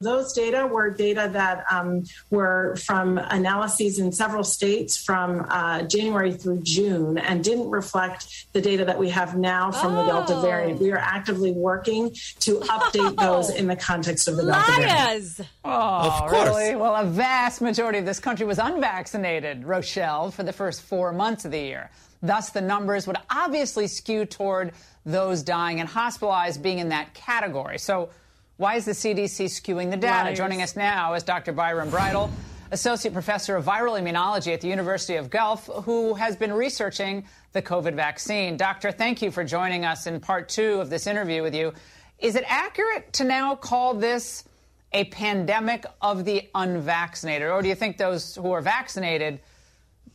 Those 0.01 0.33
data 0.33 0.67
were 0.67 0.89
data 0.91 1.29
that 1.31 1.63
um, 1.71 2.03
were 2.29 2.75
from 2.85 3.17
analyses 3.17 3.97
in 3.97 4.11
several 4.11 4.43
states 4.43 4.97
from 5.01 5.45
uh, 5.49 5.83
January 5.83 6.33
through 6.33 6.61
June 6.63 7.17
and 7.17 7.41
didn't 7.41 7.69
reflect 7.69 8.47
the 8.51 8.59
data 8.59 8.83
that 8.85 8.99
we 8.99 9.09
have 9.11 9.37
now 9.37 9.71
from 9.71 9.95
the 9.95 10.03
Delta 10.05 10.35
Oh. 10.35 10.41
variant. 10.41 10.81
We 10.81 10.91
are 10.91 10.97
actively 10.97 11.53
working 11.53 12.13
to 12.41 12.59
update 12.59 13.15
those 13.19 13.49
in 13.49 13.67
the 13.67 13.75
context 13.77 14.27
of 14.27 14.35
the 14.35 14.43
Delta 14.43 14.71
variant. 14.73 14.91
Liars! 14.99 15.41
Oh, 15.63 15.69
Of 15.71 16.29
course. 16.29 16.49
really? 16.49 16.75
Well, 16.75 16.95
a 16.95 17.05
vast 17.05 17.61
majority 17.61 17.97
of 17.99 18.05
this 18.05 18.19
country 18.19 18.45
was 18.45 18.59
unvaccinated, 18.59 19.63
Rochelle, 19.63 20.29
for 20.29 20.43
the 20.43 20.53
first 20.53 20.81
four 20.81 21.13
months 21.13 21.45
of 21.45 21.51
the 21.51 21.59
year. 21.59 21.89
Thus, 22.21 22.49
the 22.49 22.61
numbers 22.61 23.07
would 23.07 23.17
obviously 23.29 23.87
skew 23.87 24.25
toward 24.25 24.73
those 25.05 25.41
dying 25.41 25.79
and 25.79 25.87
hospitalized 25.87 26.61
being 26.61 26.79
in 26.79 26.89
that 26.89 27.13
category. 27.13 27.77
So, 27.79 28.09
why 28.57 28.75
is 28.75 28.85
the 28.85 28.93
CDC 28.93 29.45
skewing 29.45 29.91
the 29.91 29.97
data? 29.97 30.25
Liars. 30.25 30.37
Joining 30.37 30.61
us 30.61 30.75
now 30.75 31.13
is 31.13 31.23
Dr. 31.23 31.51
Byron 31.51 31.89
Bridle, 31.89 32.31
Associate 32.71 33.11
Professor 33.11 33.57
of 33.57 33.65
Viral 33.65 33.99
Immunology 33.99 34.53
at 34.53 34.61
the 34.61 34.69
University 34.69 35.15
of 35.15 35.29
Guelph, 35.29 35.65
who 35.83 36.13
has 36.13 36.37
been 36.37 36.53
researching 36.53 37.25
the 37.51 37.61
COVID 37.61 37.95
vaccine. 37.95 38.55
Doctor, 38.55 38.93
thank 38.93 39.21
you 39.21 39.29
for 39.29 39.43
joining 39.43 39.83
us 39.83 40.07
in 40.07 40.21
part 40.21 40.47
two 40.47 40.79
of 40.79 40.89
this 40.89 41.05
interview 41.05 41.43
with 41.43 41.53
you. 41.53 41.73
Is 42.19 42.35
it 42.35 42.45
accurate 42.47 43.11
to 43.13 43.25
now 43.25 43.55
call 43.55 43.93
this 43.93 44.45
a 44.93 45.03
pandemic 45.05 45.85
of 46.01 46.23
the 46.23 46.49
unvaccinated? 46.55 47.49
Or 47.49 47.61
do 47.61 47.67
you 47.67 47.75
think 47.75 47.97
those 47.97 48.35
who 48.35 48.53
are 48.53 48.61
vaccinated 48.61 49.41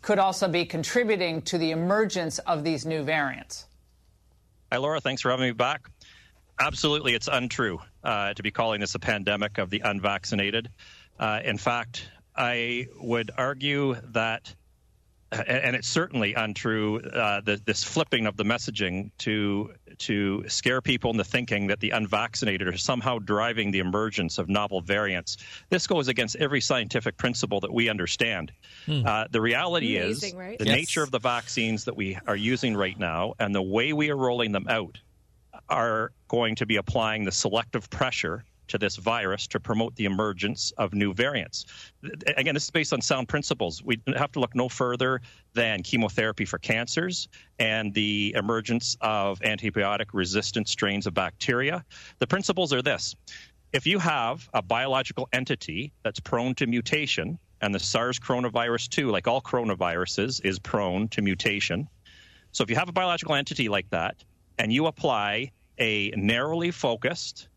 could 0.01 0.18
also 0.18 0.49
be 0.49 0.64
contributing 0.64 1.43
to 1.43 1.59
the 1.59 1.72
emergence 1.72 2.38
of 2.38 2.64
these 2.64 2.86
new 2.86 3.03
variants? 3.03 3.66
Hi, 4.72 4.78
Laura. 4.78 4.99
Thanks 4.99 5.20
for 5.20 5.30
having 5.30 5.49
me 5.49 5.53
back. 5.53 5.91
Absolutely, 6.59 7.14
it's 7.14 7.28
untrue 7.30 7.80
uh, 8.05 8.35
to 8.35 8.43
be 8.43 8.51
calling 8.51 8.81
this 8.81 8.95
a 8.95 8.99
pandemic 8.99 9.59
of 9.59 9.71
the 9.71 9.81
unvaccinated. 9.81 10.69
Uh, 11.19 11.41
in 11.45 11.59
fact, 11.59 12.09
I 12.35 12.87
would 12.99 13.31
argue 13.37 13.97
that, 14.13 14.55
and- 15.33 15.47
and 15.49 15.77
it's 15.77 15.89
certainly 15.89 16.35
untrue, 16.35 17.01
uh, 17.01 17.41
the, 17.43 17.61
this 17.65 17.85
flipping 17.85 18.27
of 18.27 18.37
the 18.37 18.45
messaging 18.45 19.11
to 19.19 19.75
to 19.99 20.49
scare 20.49 20.81
people 20.81 21.11
into 21.11 21.25
thinking 21.25 21.67
that 21.67 21.79
the 21.81 21.91
unvaccinated 21.91 22.67
are 22.67 22.77
somehow 22.79 23.19
driving 23.19 23.71
the 23.71 23.81
emergence 23.81 24.39
of 24.39 24.49
novel 24.49 24.81
variants. 24.81 25.37
This 25.69 25.87
goes 25.87 26.09
against 26.09 26.37
every 26.37 26.63
scientific 26.63 27.19
principle 27.19 27.61
that 27.61 27.71
we 27.73 27.91
understand. 27.91 28.51
Uh, 28.89 29.27
the 29.31 29.43
reality 29.43 29.99
Amazing, 29.99 30.31
is 30.31 30.35
right? 30.37 30.59
the 30.59 30.65
Yes. 30.65 30.75
nature 30.77 31.03
of 31.03 31.11
the 31.11 31.19
vaccines 31.19 31.85
that 31.85 31.97
we 31.97 32.17
are 32.27 32.37
using 32.37 32.75
right 32.77 32.99
now 32.99 33.35
and 33.39 33.55
the 33.55 33.61
way 33.61 33.93
we 33.93 34.09
are 34.11 34.17
rolling 34.17 34.53
them 34.53 34.67
out 34.71 34.99
are 35.71 36.12
going 36.29 36.55
to 36.57 36.66
be 36.66 36.77
applying 36.77 37.25
the 37.25 37.33
selective 37.33 37.89
pressure 37.91 38.45
to 38.68 38.79
this 38.79 38.97
virus 38.97 39.49
to 39.49 39.59
promote 39.59 39.97
the 39.97 40.05
emergence 40.05 40.73
of 40.79 40.95
new 40.95 41.12
variants. 41.12 41.66
Again, 42.37 42.55
this 42.55 42.64
is 42.64 42.71
based 42.71 42.93
on 42.93 43.01
sound 43.01 43.29
principles. 43.29 43.83
We 43.83 44.01
have 44.16 44.31
to 44.33 44.41
look 44.41 44.55
no 44.55 44.68
further 44.68 45.21
than 45.55 45.83
chemotherapy 45.83 46.45
for 46.45 46.59
cancers 46.59 47.29
and 47.59 47.93
the 47.93 48.33
emergence 48.37 48.97
of 49.01 49.41
antibiotic 49.41 50.07
resistant 50.12 50.68
strains 50.68 51.09
of 51.09 51.14
bacteria. 51.14 51.85
The 52.21 52.29
principles 52.29 52.73
are 52.73 52.83
this 52.83 53.16
if 53.73 53.87
you 53.87 53.99
have 53.99 54.49
a 54.53 54.62
biological 54.62 55.29
entity 55.33 55.93
that's 56.03 56.18
prone 56.18 56.55
to 56.57 56.66
mutation, 56.66 57.39
and 57.61 57.75
the 57.75 57.79
SARS 57.79 58.18
coronavirus 58.18 58.89
2, 58.89 59.11
like 59.11 59.29
all 59.29 59.41
coronaviruses, 59.41 60.45
is 60.45 60.59
prone 60.59 61.09
to 61.09 61.23
mutation. 61.23 61.89
So 62.53 62.64
if 62.64 62.71
you 62.71 62.77
have 62.77 62.89
a 62.89 62.93
biological 62.93 63.35
entity 63.35 63.68
like 63.68 63.89
that, 63.91 64.16
and 64.59 64.73
you 64.73 64.87
apply 64.87 65.53
a 65.81 66.11
narrowly 66.11 66.70
focused, 66.70 67.49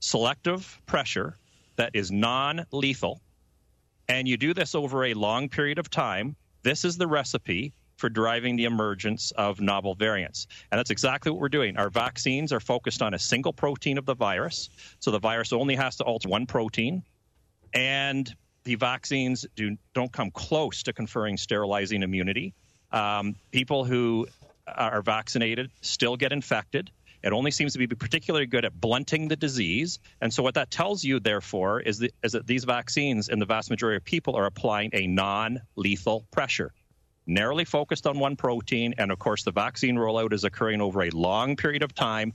selective 0.00 0.80
pressure 0.86 1.36
that 1.76 1.90
is 1.94 2.10
non 2.10 2.64
lethal, 2.72 3.20
and 4.08 4.28
you 4.28 4.36
do 4.36 4.54
this 4.54 4.74
over 4.74 5.04
a 5.04 5.14
long 5.14 5.48
period 5.48 5.78
of 5.78 5.90
time, 5.90 6.36
this 6.62 6.84
is 6.84 6.96
the 6.96 7.06
recipe 7.06 7.72
for 7.96 8.08
driving 8.08 8.56
the 8.56 8.64
emergence 8.64 9.30
of 9.32 9.60
novel 9.60 9.94
variants. 9.94 10.46
And 10.70 10.78
that's 10.78 10.90
exactly 10.90 11.30
what 11.30 11.40
we're 11.40 11.48
doing. 11.48 11.76
Our 11.76 11.90
vaccines 11.90 12.52
are 12.52 12.60
focused 12.60 13.02
on 13.02 13.14
a 13.14 13.18
single 13.18 13.52
protein 13.52 13.98
of 13.98 14.04
the 14.04 14.14
virus. 14.14 14.68
So 15.00 15.10
the 15.10 15.18
virus 15.18 15.52
only 15.52 15.74
has 15.76 15.96
to 15.96 16.04
alter 16.04 16.28
one 16.28 16.46
protein. 16.46 17.02
And 17.72 18.32
the 18.64 18.74
vaccines 18.74 19.46
do, 19.56 19.76
don't 19.94 20.12
come 20.12 20.30
close 20.30 20.82
to 20.84 20.92
conferring 20.92 21.36
sterilizing 21.36 22.02
immunity. 22.02 22.52
Um, 22.92 23.34
people 23.50 23.84
who 23.84 24.26
are 24.68 25.02
vaccinated 25.02 25.70
still 25.80 26.16
get 26.16 26.32
infected. 26.32 26.90
It 27.26 27.32
only 27.32 27.50
seems 27.50 27.72
to 27.72 27.80
be 27.80 27.88
particularly 27.88 28.46
good 28.46 28.64
at 28.64 28.80
blunting 28.80 29.26
the 29.26 29.34
disease. 29.34 29.98
And 30.20 30.32
so, 30.32 30.44
what 30.44 30.54
that 30.54 30.70
tells 30.70 31.02
you, 31.02 31.18
therefore, 31.18 31.80
is 31.80 31.98
that, 31.98 32.14
is 32.22 32.30
that 32.32 32.46
these 32.46 32.62
vaccines, 32.62 33.28
in 33.28 33.40
the 33.40 33.44
vast 33.44 33.68
majority 33.68 33.96
of 33.96 34.04
people, 34.04 34.36
are 34.36 34.46
applying 34.46 34.90
a 34.92 35.08
non 35.08 35.60
lethal 35.74 36.24
pressure, 36.30 36.72
narrowly 37.26 37.64
focused 37.64 38.06
on 38.06 38.20
one 38.20 38.36
protein. 38.36 38.94
And 38.98 39.10
of 39.10 39.18
course, 39.18 39.42
the 39.42 39.50
vaccine 39.50 39.96
rollout 39.96 40.32
is 40.32 40.44
occurring 40.44 40.80
over 40.80 41.02
a 41.02 41.10
long 41.10 41.56
period 41.56 41.82
of 41.82 41.96
time. 41.96 42.32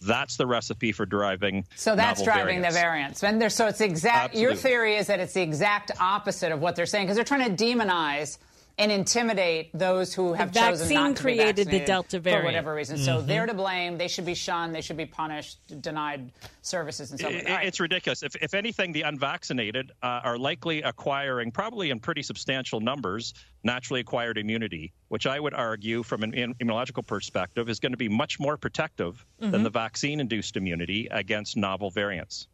That's 0.00 0.36
the 0.36 0.48
recipe 0.48 0.90
for 0.90 1.06
driving. 1.06 1.64
So 1.76 1.94
that's 1.94 2.20
driving 2.20 2.62
variants. 2.62 2.74
the 2.74 2.80
variants. 2.80 3.22
And 3.22 3.52
so 3.52 3.68
it's 3.68 3.80
exact. 3.80 4.34
Your 4.34 4.56
theory 4.56 4.96
is 4.96 5.06
that 5.06 5.20
it's 5.20 5.34
the 5.34 5.42
exact 5.42 5.92
opposite 6.00 6.50
of 6.50 6.60
what 6.60 6.74
they're 6.74 6.86
saying 6.86 7.06
because 7.06 7.14
they're 7.14 7.24
trying 7.24 7.56
to 7.56 7.64
demonize 7.64 8.38
and 8.78 8.90
intimidate 8.90 9.70
those 9.74 10.14
who 10.14 10.32
have 10.32 10.50
chosen 10.52 10.78
vaccine 10.88 10.94
not 10.94 11.16
to 11.16 11.22
be 11.24 11.34
created 11.36 11.68
the 11.68 11.80
Delta 11.80 12.18
variant. 12.18 12.42
for 12.42 12.46
whatever 12.46 12.74
reason. 12.74 12.96
So 12.98 13.18
Mhm. 13.22 13.26
they're 13.26 13.46
to 13.46 13.54
blame. 13.54 13.98
They 13.98 14.08
should 14.08 14.24
be 14.24 14.34
shunned. 14.34 14.74
They 14.74 14.80
should 14.80 14.96
be 14.96 15.06
punished, 15.06 15.58
denied 15.82 16.32
services, 16.62 17.10
and 17.10 17.20
so 17.20 17.26
on. 17.28 17.34
It- 17.34 17.46
All 17.46 17.56
right. 17.56 17.66
It's 17.66 17.80
ridiculous. 17.80 18.22
If, 18.22 18.34
if 18.36 18.54
anything, 18.54 18.92
the 18.92 19.02
unvaccinated 19.02 19.92
uh, 20.02 20.20
are 20.24 20.38
likely 20.38 20.82
acquiring, 20.82 21.50
probably 21.52 21.90
in 21.90 22.00
pretty 22.00 22.22
substantial 22.22 22.80
numbers, 22.80 23.34
naturally 23.62 24.00
acquired 24.00 24.38
immunity, 24.38 24.92
which 25.08 25.26
I 25.26 25.38
would 25.38 25.54
argue, 25.54 26.02
from 26.02 26.22
an 26.22 26.32
immunological 26.32 27.06
perspective, 27.06 27.68
is 27.68 27.78
going 27.78 27.92
to 27.92 27.98
be 27.98 28.08
much 28.08 28.40
more 28.40 28.56
protective 28.56 29.24
than 29.38 29.52
Mhm. 29.52 29.62
the 29.64 29.70
vaccine 29.70 30.18
induced 30.20 30.56
immunity 30.56 31.08
against 31.10 31.56
novel 31.56 31.90
variants. 31.90 32.48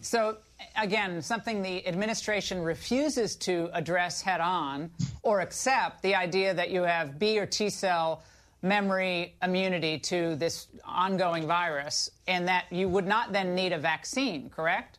So, 0.00 0.38
again, 0.76 1.22
something 1.22 1.62
the 1.62 1.86
administration 1.86 2.62
refuses 2.62 3.36
to 3.36 3.70
address 3.72 4.20
head 4.20 4.40
on 4.40 4.90
or 5.22 5.40
accept 5.40 6.02
the 6.02 6.14
idea 6.14 6.54
that 6.54 6.70
you 6.70 6.82
have 6.82 7.18
B 7.18 7.38
or 7.38 7.46
T 7.46 7.70
cell 7.70 8.22
memory 8.62 9.34
immunity 9.42 9.98
to 9.98 10.34
this 10.36 10.66
ongoing 10.84 11.46
virus 11.46 12.10
and 12.26 12.48
that 12.48 12.64
you 12.70 12.88
would 12.88 13.06
not 13.06 13.32
then 13.32 13.54
need 13.54 13.72
a 13.72 13.78
vaccine, 13.78 14.50
correct? 14.50 14.98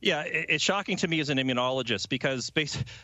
Yeah, 0.00 0.22
it's 0.26 0.62
shocking 0.62 0.96
to 0.98 1.08
me 1.08 1.20
as 1.20 1.30
an 1.30 1.38
immunologist 1.38 2.08
because 2.08 2.50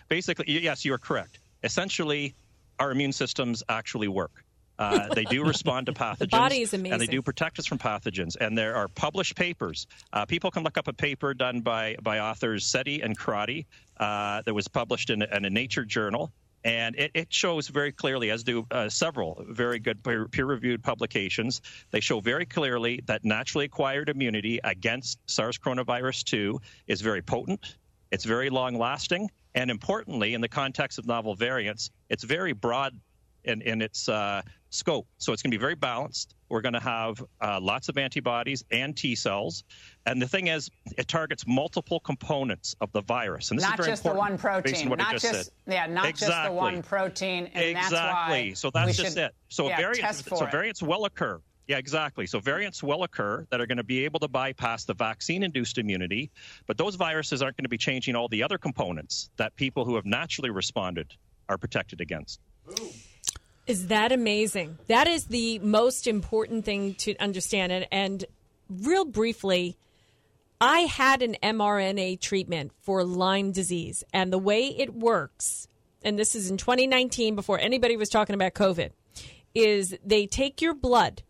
basically, 0.09 0.45
yes, 0.47 0.85
you 0.85 0.93
are 0.95 0.99
correct. 0.99 1.41
Essentially, 1.62 2.35
our 2.79 2.93
immune 2.93 3.12
systems 3.12 3.62
actually 3.69 4.09
work. 4.09 4.43
Uh, 4.79 5.12
they 5.14 5.25
do 5.25 5.45
respond 5.45 5.87
to 5.87 5.93
pathogens, 6.05 6.31
body 6.31 6.61
is 6.62 6.72
and 6.72 7.01
they 7.01 7.07
do 7.07 7.22
protect 7.22 7.59
us 7.59 7.66
from 7.66 7.79
pathogens. 7.79 8.37
And 8.41 8.57
there 8.57 8.75
are 8.75 8.89
published 8.89 9.37
papers. 9.37 9.87
Uh, 10.12 10.27
people 10.27 10.51
can 10.51 10.62
look 10.64 10.77
up 10.79 10.89
a 10.89 10.93
paper 10.93 11.35
done 11.35 11.61
by 11.61 11.97
by 12.03 12.18
authors 12.20 12.66
Sette 12.66 13.01
and 13.03 13.16
Crotty 13.16 13.66
uh, 13.99 14.43
that 14.43 14.55
was 14.55 14.68
published 14.68 15.11
in, 15.11 15.22
a- 15.22 15.37
in 15.37 15.45
a 15.45 15.51
Nature 15.51 15.85
journal, 15.85 16.33
and 16.64 16.97
it, 16.97 17.11
it 17.14 17.33
shows 17.33 17.68
very 17.68 17.93
clearly, 17.93 18.31
as 18.31 18.43
do 18.43 18.66
uh, 18.70 18.89
several 18.89 19.45
very 19.49 19.79
good 19.79 20.03
peer 20.03 20.47
reviewed 20.47 20.83
publications. 20.83 21.61
They 21.91 22.01
show 22.01 22.20
very 22.20 22.47
clearly 22.47 23.01
that 23.07 23.25
naturally 23.25 23.66
acquired 23.66 24.09
immunity 24.09 24.61
against 24.64 25.18
SARS 25.27 25.59
coronavirus 25.59 26.25
2 26.25 26.61
is 26.89 27.01
very 27.01 27.22
potent, 27.22 27.77
it's 28.11 28.25
very 28.25 28.51
long 28.51 28.77
lasting, 28.79 29.31
and 29.55 29.70
importantly, 29.70 30.35
in 30.35 30.41
the 30.41 30.49
context 30.49 30.99
of 30.99 31.07
novel 31.07 31.35
variants, 31.37 31.91
it's 32.09 32.25
very 32.25 32.53
broad 32.53 32.99
in, 33.45 33.61
in 33.62 33.83
its 33.83 34.09
uh, 34.09 34.41
scope. 34.75 35.07
So 35.18 35.33
it's 35.33 35.43
going 35.43 35.51
to 35.51 35.57
be 35.57 35.61
very 35.61 35.75
balanced. 35.75 36.35
We're 36.49 36.61
going 36.61 36.75
to 36.75 36.81
have 36.81 37.22
uh, 37.41 37.59
lots 37.61 37.89
of 37.89 37.97
antibodies 37.97 38.64
and 38.70 38.97
T 38.97 39.14
cells. 39.14 39.64
And 40.07 40.20
the 40.20 40.29
thing 40.29 40.49
is, 40.49 40.70
it 40.99 41.09
targets 41.09 41.47
multiple 41.47 42.01
components 42.01 42.75
of 42.81 42.93
the 42.93 43.01
virus. 43.03 43.51
And 43.51 43.59
this 43.59 43.64
not 43.64 43.79
is 43.79 43.85
very 43.85 43.93
just 43.93 44.03
the 44.03 44.11
important 44.11 44.43
one 44.45 44.62
based 44.62 44.85
on 44.85 44.89
protein, 44.89 44.91
what 44.91 44.99
not 44.99 45.12
just, 45.12 45.25
just 45.25 45.45
said. 45.45 45.53
yeah, 45.66 45.87
not 45.87 46.14
just 46.14 46.45
the 46.45 46.53
one 46.53 46.83
protein, 46.83 47.51
and 47.55 47.64
exactly. 47.64 47.91
that's 47.91 47.93
why 47.93 48.53
so 48.55 48.70
that's 48.70 48.97
just 48.97 49.16
should, 49.16 49.25
it. 49.25 49.35
So 49.49 49.68
yeah, 49.68 49.77
variants, 49.77 50.01
test 50.01 50.29
for 50.29 50.37
so 50.37 50.45
it. 50.45 50.51
variants 50.51 50.83
will 50.83 51.05
occur. 51.05 51.41
Yeah, 51.66 51.79
exactly. 51.79 52.27
So 52.27 52.41
variants 52.41 52.83
will 52.83 53.05
occur 53.05 53.47
that 53.51 53.61
are 53.61 53.66
going 53.66 53.79
to 53.79 53.85
be 53.85 54.05
able 54.05 54.20
to 54.20 54.29
bypass 54.29 54.85
the 54.85 54.93
vaccine-induced 54.93 55.79
immunity, 55.79 56.31
but 56.66 56.77
those 56.77 56.95
viruses 56.97 57.41
aren't 57.41 57.57
going 57.57 57.64
to 57.64 57.70
be 57.70 57.79
changing 57.79 58.14
all 58.16 58.29
the 58.29 58.43
other 58.43 58.59
components 58.59 59.31
that 59.39 59.57
people 59.57 59.87
who 59.87 59.95
have 59.95 60.05
naturally 60.05 60.51
responded 60.51 61.14
are 61.49 61.57
protected 61.57 62.03
against. 62.03 62.41
Is 63.67 63.87
that 63.87 64.12
amazing? 64.12 64.79
That 64.89 65.07
is 65.07 65.27
the 65.27 65.59
most 65.61 66.07
important 66.07 66.67
thing 66.67 66.95
to 66.97 67.17
understand. 67.17 67.73
And, 67.73 67.87
and 67.91 68.25
real 68.69 69.07
briefly, 69.07 69.79
I 70.61 70.81
had 70.81 71.23
an 71.23 71.37
mRNA 71.43 72.21
treatment 72.21 72.73
for 72.83 73.05
Lyme 73.05 73.53
disease, 73.53 74.05
and 74.12 74.33
the 74.33 74.39
way 74.39 74.69
it 74.69 74.95
works, 74.95 75.67
and 76.03 76.19
this 76.19 76.35
is 76.35 76.51
in 76.51 76.59
2019 76.59 77.35
before 77.35 77.59
anybody 77.59 77.97
was 77.97 78.09
talking 78.09 78.35
about 78.35 78.53
COVID, 78.53 78.91
is 79.55 79.97
they 80.05 80.27
take 80.27 80.61
your 80.61 80.75
blood, 80.75 81.23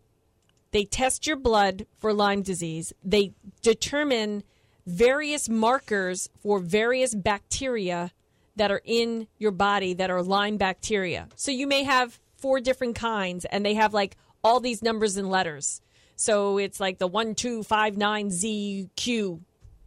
they 0.71 0.83
test 0.83 1.25
your 1.25 1.37
blood 1.37 1.85
for 1.99 2.13
Lyme 2.13 2.41
disease, 2.41 2.91
they 3.03 3.33
determine 3.61 4.43
various 4.85 5.47
markers 5.49 6.29
for 6.41 6.59
various 6.59 7.15
bacteria 7.15 8.11
that 8.55 8.71
are 8.71 8.81
in 8.85 9.27
your 9.37 9.51
body 9.51 9.93
that 9.93 10.09
are 10.09 10.21
Lyme 10.21 10.57
bacteria. 10.57 11.27
So 11.35 11.51
you 11.51 11.67
may 11.67 11.83
have 11.83 12.19
four 12.45 12.59
different 12.59 12.95
kinds 12.95 13.43
and 13.45 13.65
they 13.65 13.73
have 13.73 13.91
like 13.91 14.15
all 14.43 14.59
these 14.59 14.83
numbers 14.83 15.17
and 15.17 15.31
letters. 15.31 15.81
So 16.15 16.59
it's 16.59 16.79
like 16.79 16.99
the 16.99 17.09
1259ZQ 17.09 19.39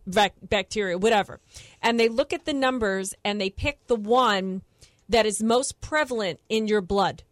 bac- 0.09 0.35
bacteria, 0.43 0.99
whatever. 0.99 1.39
And 1.81 2.01
they 2.01 2.09
look 2.09 2.33
at 2.33 2.47
the 2.47 2.53
numbers 2.53 3.15
and 3.25 3.41
they 3.41 3.49
pick 3.49 3.87
the 3.87 3.95
one 3.95 4.63
that 5.09 5.25
is 5.25 5.41
most 5.41 5.81
prevalent 5.81 6.41
in 6.49 6.67
your 6.67 6.81
blood. 6.81 7.23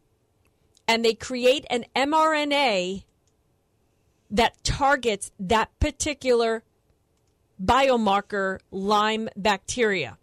And 0.87 1.05
they 1.05 1.15
create 1.15 1.67
an 1.71 1.87
mRNA 1.97 3.03
that 4.31 4.63
targets 4.63 5.33
that 5.41 5.77
particular 5.81 6.63
biomarker 7.61 8.61
Lyme 8.71 9.29
bacteria. 9.37 10.19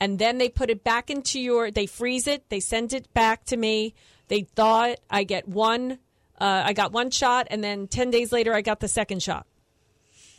And 0.00 0.18
then 0.18 0.38
they 0.38 0.48
put 0.48 0.70
it 0.70 0.84
back 0.84 1.10
into 1.10 1.40
your, 1.40 1.70
they 1.70 1.86
freeze 1.86 2.26
it, 2.26 2.48
they 2.50 2.60
send 2.60 2.92
it 2.92 3.12
back 3.14 3.44
to 3.46 3.56
me. 3.56 3.94
They 4.28 4.42
thought 4.42 4.98
I 5.10 5.24
get 5.24 5.48
one, 5.48 5.98
uh, 6.40 6.62
I 6.64 6.72
got 6.72 6.92
one 6.92 7.10
shot, 7.10 7.48
and 7.50 7.64
then 7.64 7.88
10 7.88 8.10
days 8.10 8.30
later, 8.30 8.54
I 8.54 8.60
got 8.60 8.80
the 8.80 8.88
second 8.88 9.22
shot. 9.22 9.46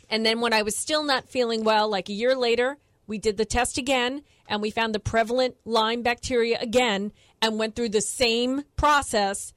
And 0.08 0.26
then 0.26 0.40
when 0.40 0.52
I 0.52 0.62
was 0.62 0.76
still 0.76 1.04
not 1.04 1.28
feeling 1.28 1.62
well, 1.62 1.88
like 1.88 2.08
a 2.08 2.12
year 2.12 2.34
later, 2.34 2.78
we 3.06 3.18
did 3.18 3.36
the 3.36 3.44
test 3.44 3.78
again 3.78 4.22
and 4.48 4.60
we 4.60 4.70
found 4.70 4.94
the 4.94 5.00
prevalent 5.00 5.56
Lyme 5.64 6.02
bacteria 6.02 6.58
again 6.60 7.12
and 7.40 7.58
went 7.58 7.76
through 7.76 7.90
the 7.90 8.00
same 8.00 8.62
process. 8.76 9.52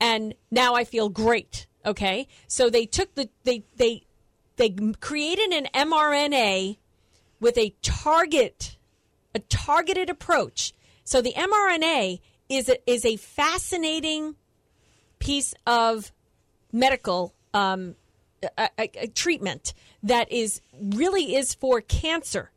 And 0.00 0.34
now 0.50 0.74
I 0.74 0.84
feel 0.84 1.08
great. 1.08 1.66
Okay. 1.84 2.28
So 2.46 2.68
they 2.68 2.86
took 2.86 3.14
the, 3.14 3.28
they, 3.44 3.64
they, 3.76 4.04
they 4.56 4.76
created 5.00 5.52
an 5.52 5.68
mRNA 5.74 6.78
with 7.40 7.58
a 7.58 7.74
target, 7.82 8.76
a 9.34 9.38
targeted 9.40 10.10
approach. 10.10 10.72
So 11.04 11.20
the 11.20 11.32
mRNA 11.32 12.20
is 12.48 12.68
a, 12.68 12.90
is 12.90 13.04
a 13.04 13.16
fascinating 13.16 14.36
piece 15.18 15.54
of 15.66 16.12
medical 16.72 17.34
um, 17.52 17.94
a, 18.58 18.68
a, 18.78 19.06
treatment 19.08 19.72
that 20.02 20.30
is 20.30 20.60
really 20.78 21.34
is 21.34 21.54
for 21.54 21.80
cancer 21.80 22.50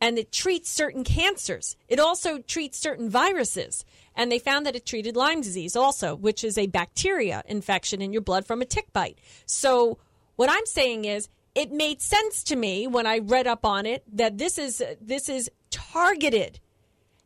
and 0.00 0.18
it 0.18 0.32
treats 0.32 0.68
certain 0.68 1.04
cancers. 1.04 1.76
It 1.88 2.00
also 2.00 2.38
treats 2.38 2.78
certain 2.78 3.08
viruses. 3.08 3.84
And 4.14 4.30
they 4.30 4.38
found 4.38 4.66
that 4.66 4.76
it 4.76 4.84
treated 4.84 5.16
Lyme 5.16 5.40
disease 5.40 5.74
also, 5.74 6.14
which 6.14 6.44
is 6.44 6.58
a 6.58 6.66
bacteria 6.66 7.42
infection 7.46 8.02
in 8.02 8.12
your 8.12 8.20
blood 8.20 8.44
from 8.44 8.60
a 8.60 8.66
tick 8.66 8.92
bite. 8.92 9.18
So 9.46 9.98
what 10.36 10.50
I'm 10.50 10.66
saying 10.66 11.04
is 11.04 11.28
it 11.54 11.70
made 11.70 12.00
sense 12.00 12.42
to 12.44 12.56
me 12.56 12.86
when 12.86 13.06
I 13.06 13.18
read 13.18 13.46
up 13.46 13.64
on 13.64 13.86
it 13.86 14.04
that 14.12 14.38
this 14.38 14.58
is 14.58 14.82
this 15.00 15.28
is 15.28 15.50
targeted. 15.70 16.60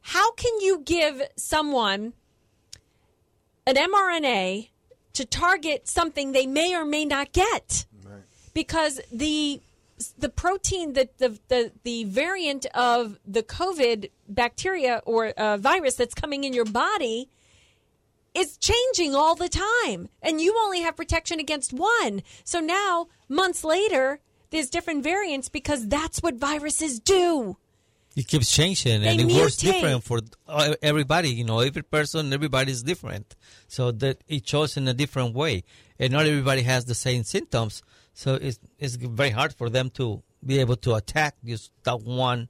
How 0.00 0.32
can 0.32 0.60
you 0.60 0.80
give 0.84 1.22
someone 1.36 2.12
an 3.66 3.76
mRNA 3.76 4.70
to 5.14 5.24
target 5.24 5.88
something 5.88 6.32
they 6.32 6.46
may 6.46 6.74
or 6.74 6.84
may 6.84 7.04
not 7.04 7.32
get? 7.32 7.86
Because 8.54 9.00
the 9.12 9.60
the 10.18 10.28
protein 10.28 10.92
that 10.94 11.18
the, 11.18 11.38
the 11.48 11.72
the 11.84 12.04
variant 12.04 12.66
of 12.74 13.18
the 13.26 13.42
COVID 13.42 14.10
bacteria 14.28 15.02
or 15.06 15.28
uh, 15.28 15.56
virus 15.56 15.94
that's 15.94 16.14
coming 16.14 16.44
in 16.44 16.52
your 16.52 16.64
body 16.64 17.30
is 18.36 18.58
changing 18.58 19.14
all 19.14 19.34
the 19.34 19.48
time, 19.48 20.08
and 20.22 20.40
you 20.40 20.54
only 20.58 20.82
have 20.82 20.96
protection 20.96 21.40
against 21.40 21.72
one. 21.72 22.22
So 22.44 22.60
now, 22.60 23.08
months 23.28 23.64
later, 23.64 24.20
there's 24.50 24.68
different 24.68 25.02
variants 25.02 25.48
because 25.48 25.88
that's 25.88 26.22
what 26.22 26.36
viruses 26.36 27.00
do. 27.00 27.56
It 28.14 28.28
keeps 28.28 28.50
changing 28.50 29.02
They 29.02 29.08
and 29.08 29.20
it 29.20 29.34
works 29.34 29.56
different 29.56 30.02
for 30.02 30.20
uh, 30.48 30.74
everybody. 30.82 31.30
You 31.30 31.44
know, 31.44 31.60
every 31.60 31.82
person, 31.82 32.32
everybody 32.32 32.72
is 32.72 32.82
different. 32.82 33.36
So 33.68 33.92
that 33.92 34.24
it 34.26 34.48
shows 34.48 34.76
in 34.78 34.88
a 34.88 34.94
different 34.94 35.34
way. 35.34 35.64
And 35.98 36.12
not 36.14 36.24
everybody 36.24 36.62
has 36.62 36.86
the 36.86 36.94
same 36.94 37.24
symptoms. 37.24 37.82
So 38.14 38.34
it's, 38.34 38.58
it's 38.78 38.96
very 38.96 39.30
hard 39.30 39.52
for 39.52 39.68
them 39.68 39.90
to 39.90 40.22
be 40.44 40.60
able 40.60 40.76
to 40.76 40.94
attack 40.94 41.36
just 41.44 41.72
that 41.84 42.00
one 42.00 42.48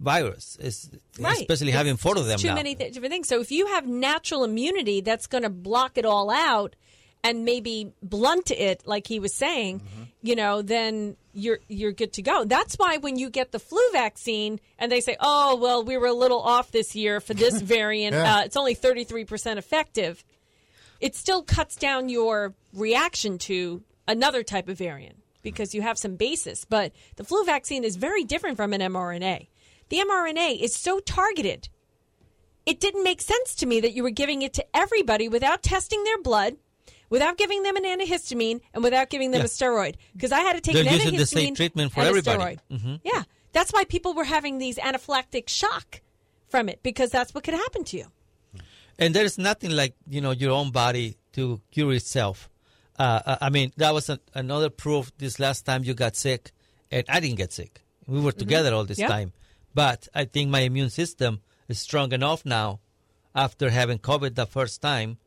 virus. 0.00 0.56
It's, 0.60 0.90
Right. 1.18 1.38
Especially 1.40 1.70
having 1.72 1.96
four 1.96 2.16
of 2.16 2.26
them 2.26 2.38
Too 2.38 2.48
now. 2.48 2.54
many 2.54 2.74
th- 2.74 2.94
different 2.94 3.12
things. 3.12 3.28
So 3.28 3.40
if 3.40 3.52
you 3.52 3.66
have 3.68 3.86
natural 3.86 4.42
immunity, 4.44 5.02
that's 5.02 5.26
going 5.26 5.42
to 5.44 5.50
block 5.50 5.98
it 5.98 6.06
all 6.06 6.30
out 6.30 6.74
and 7.22 7.44
maybe 7.44 7.92
blunt 8.02 8.50
it, 8.50 8.82
like 8.86 9.06
he 9.06 9.20
was 9.20 9.34
saying. 9.34 9.80
Mm-hmm. 9.80 10.02
You 10.22 10.36
know, 10.36 10.62
then 10.62 11.16
you're 11.34 11.60
you're 11.68 11.92
good 11.92 12.12
to 12.14 12.22
go. 12.22 12.44
That's 12.44 12.76
why 12.76 12.96
when 12.96 13.16
you 13.18 13.28
get 13.30 13.52
the 13.52 13.58
flu 13.58 13.80
vaccine 13.92 14.58
and 14.78 14.90
they 14.90 15.00
say, 15.00 15.16
"Oh, 15.20 15.56
well, 15.56 15.84
we 15.84 15.96
were 15.98 16.06
a 16.08 16.12
little 16.14 16.40
off 16.40 16.70
this 16.72 16.94
year 16.96 17.20
for 17.20 17.34
this 17.34 17.60
variant. 17.76 18.14
Yeah. 18.14 18.36
uh, 18.36 18.40
it's 18.44 18.56
only 18.56 18.74
thirty 18.74 19.04
three 19.04 19.24
percent 19.24 19.58
effective." 19.58 20.24
It 21.00 21.14
still 21.14 21.42
cuts 21.42 21.76
down 21.76 22.08
your 22.10 22.54
reaction 22.74 23.38
to 23.38 23.82
another 24.08 24.42
type 24.42 24.68
of 24.68 24.76
variant 24.78 25.16
because 25.42 25.74
you 25.74 25.80
have 25.82 25.96
some 25.98 26.16
basis. 26.16 26.64
But 26.66 26.92
the 27.16 27.24
flu 27.24 27.44
vaccine 27.44 27.84
is 27.84 27.96
very 27.96 28.24
different 28.24 28.56
from 28.58 28.72
an 28.74 28.80
mRNA. 28.82 29.48
The 29.90 29.98
mRNA 29.98 30.60
is 30.60 30.74
so 30.74 30.98
targeted. 31.00 31.68
It 32.66 32.80
didn't 32.80 33.04
make 33.04 33.20
sense 33.20 33.54
to 33.56 33.66
me 33.66 33.80
that 33.80 33.92
you 33.92 34.02
were 34.02 34.10
giving 34.10 34.42
it 34.42 34.52
to 34.54 34.64
everybody 34.74 35.28
without 35.28 35.62
testing 35.62 36.02
their 36.04 36.20
blood, 36.22 36.56
without 37.08 37.36
giving 37.38 37.62
them 37.62 37.76
an 37.76 37.84
antihistamine, 37.84 38.60
and 38.72 38.82
without 38.84 39.10
giving 39.10 39.30
them 39.32 39.40
Yeah. 39.40 39.46
a 39.46 39.48
steroid. 39.48 39.96
Because 40.14 40.30
I 40.32 40.40
had 40.40 40.54
to 40.54 40.60
take 40.60 40.74
They're 40.74 40.86
an 40.86 40.92
using 40.92 41.14
antihistamine 41.14 41.18
the 41.18 41.26
same 41.26 41.54
treatment 41.54 41.92
for 41.92 42.00
everybody. 42.02 42.38
steroid. 42.38 42.58
Mhm. 42.70 43.00
Yeah, 43.04 43.24
that's 43.52 43.72
why 43.72 43.84
people 43.84 44.14
were 44.14 44.24
having 44.24 44.58
these 44.58 44.76
anaphylactic 44.76 45.48
shock 45.48 46.00
from 46.48 46.68
it 46.68 46.82
because 46.82 47.10
that's 47.10 47.34
what 47.34 47.42
could 47.44 47.54
happen 47.54 47.84
to 47.84 47.96
you. 47.96 48.06
And 48.98 49.14
there's 49.14 49.38
nothing 49.38 49.70
like 49.70 49.94
you 50.08 50.20
know 50.20 50.30
your 50.32 50.52
own 50.52 50.70
body 50.70 51.16
to 51.32 51.60
cure 51.72 51.92
itself. 51.94 52.48
Uh, 52.98 53.20
uh, 53.24 53.36
I 53.40 53.48
mean, 53.50 53.72
that 53.78 53.94
was 53.94 54.10
another 54.34 54.68
proof. 54.68 55.10
This 55.16 55.40
last 55.40 55.64
time 55.64 55.82
you 55.84 55.94
got 55.94 56.14
sick, 56.16 56.52
and 56.92 57.04
I 57.08 57.18
didn't 57.18 57.36
get 57.38 57.52
sick. 57.52 57.80
We 58.06 58.20
were 58.20 58.32
together 58.32 58.74
all 58.74 58.84
this 58.84 58.98
Yep. 58.98 59.08
time, 59.08 59.32
but 59.74 60.08
I 60.14 60.24
think 60.24 60.50
my 60.50 60.60
immune 60.60 60.90
system 60.90 61.40
is 61.68 61.78
strong 61.78 62.12
enough 62.12 62.44
now, 62.44 62.80
after 63.34 63.70
having 63.70 63.98
COVID 63.98 64.34
the 64.34 64.46
first 64.46 64.82
time, 64.82 65.18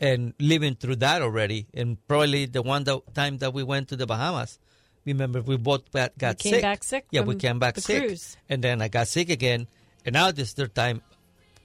and 0.00 0.34
living 0.38 0.74
through 0.76 0.96
that 0.96 1.22
already. 1.22 1.66
And 1.74 1.96
probably 2.06 2.46
the 2.46 2.62
one 2.62 2.84
that, 2.84 3.00
time 3.14 3.38
that 3.38 3.52
we 3.54 3.62
went 3.62 3.88
to 3.88 3.96
the 3.96 4.06
Bahamas, 4.06 4.58
remember 5.04 5.40
we 5.42 5.56
both 5.56 5.90
got, 5.90 6.16
got 6.18 6.38
came 6.38 6.52
sick. 6.52 6.62
back 6.62 6.84
sick 6.84 7.06
Yeah, 7.10 7.22
we 7.22 7.34
came 7.36 7.58
back 7.58 7.74
the 7.74 7.80
sick, 7.80 8.04
cruise. 8.06 8.36
and 8.48 8.62
then 8.62 8.80
I 8.82 8.88
got 8.88 9.08
sick 9.08 9.30
again. 9.30 9.66
And 10.04 10.12
now 10.12 10.30
this 10.30 10.52
third 10.52 10.74
time, 10.74 11.02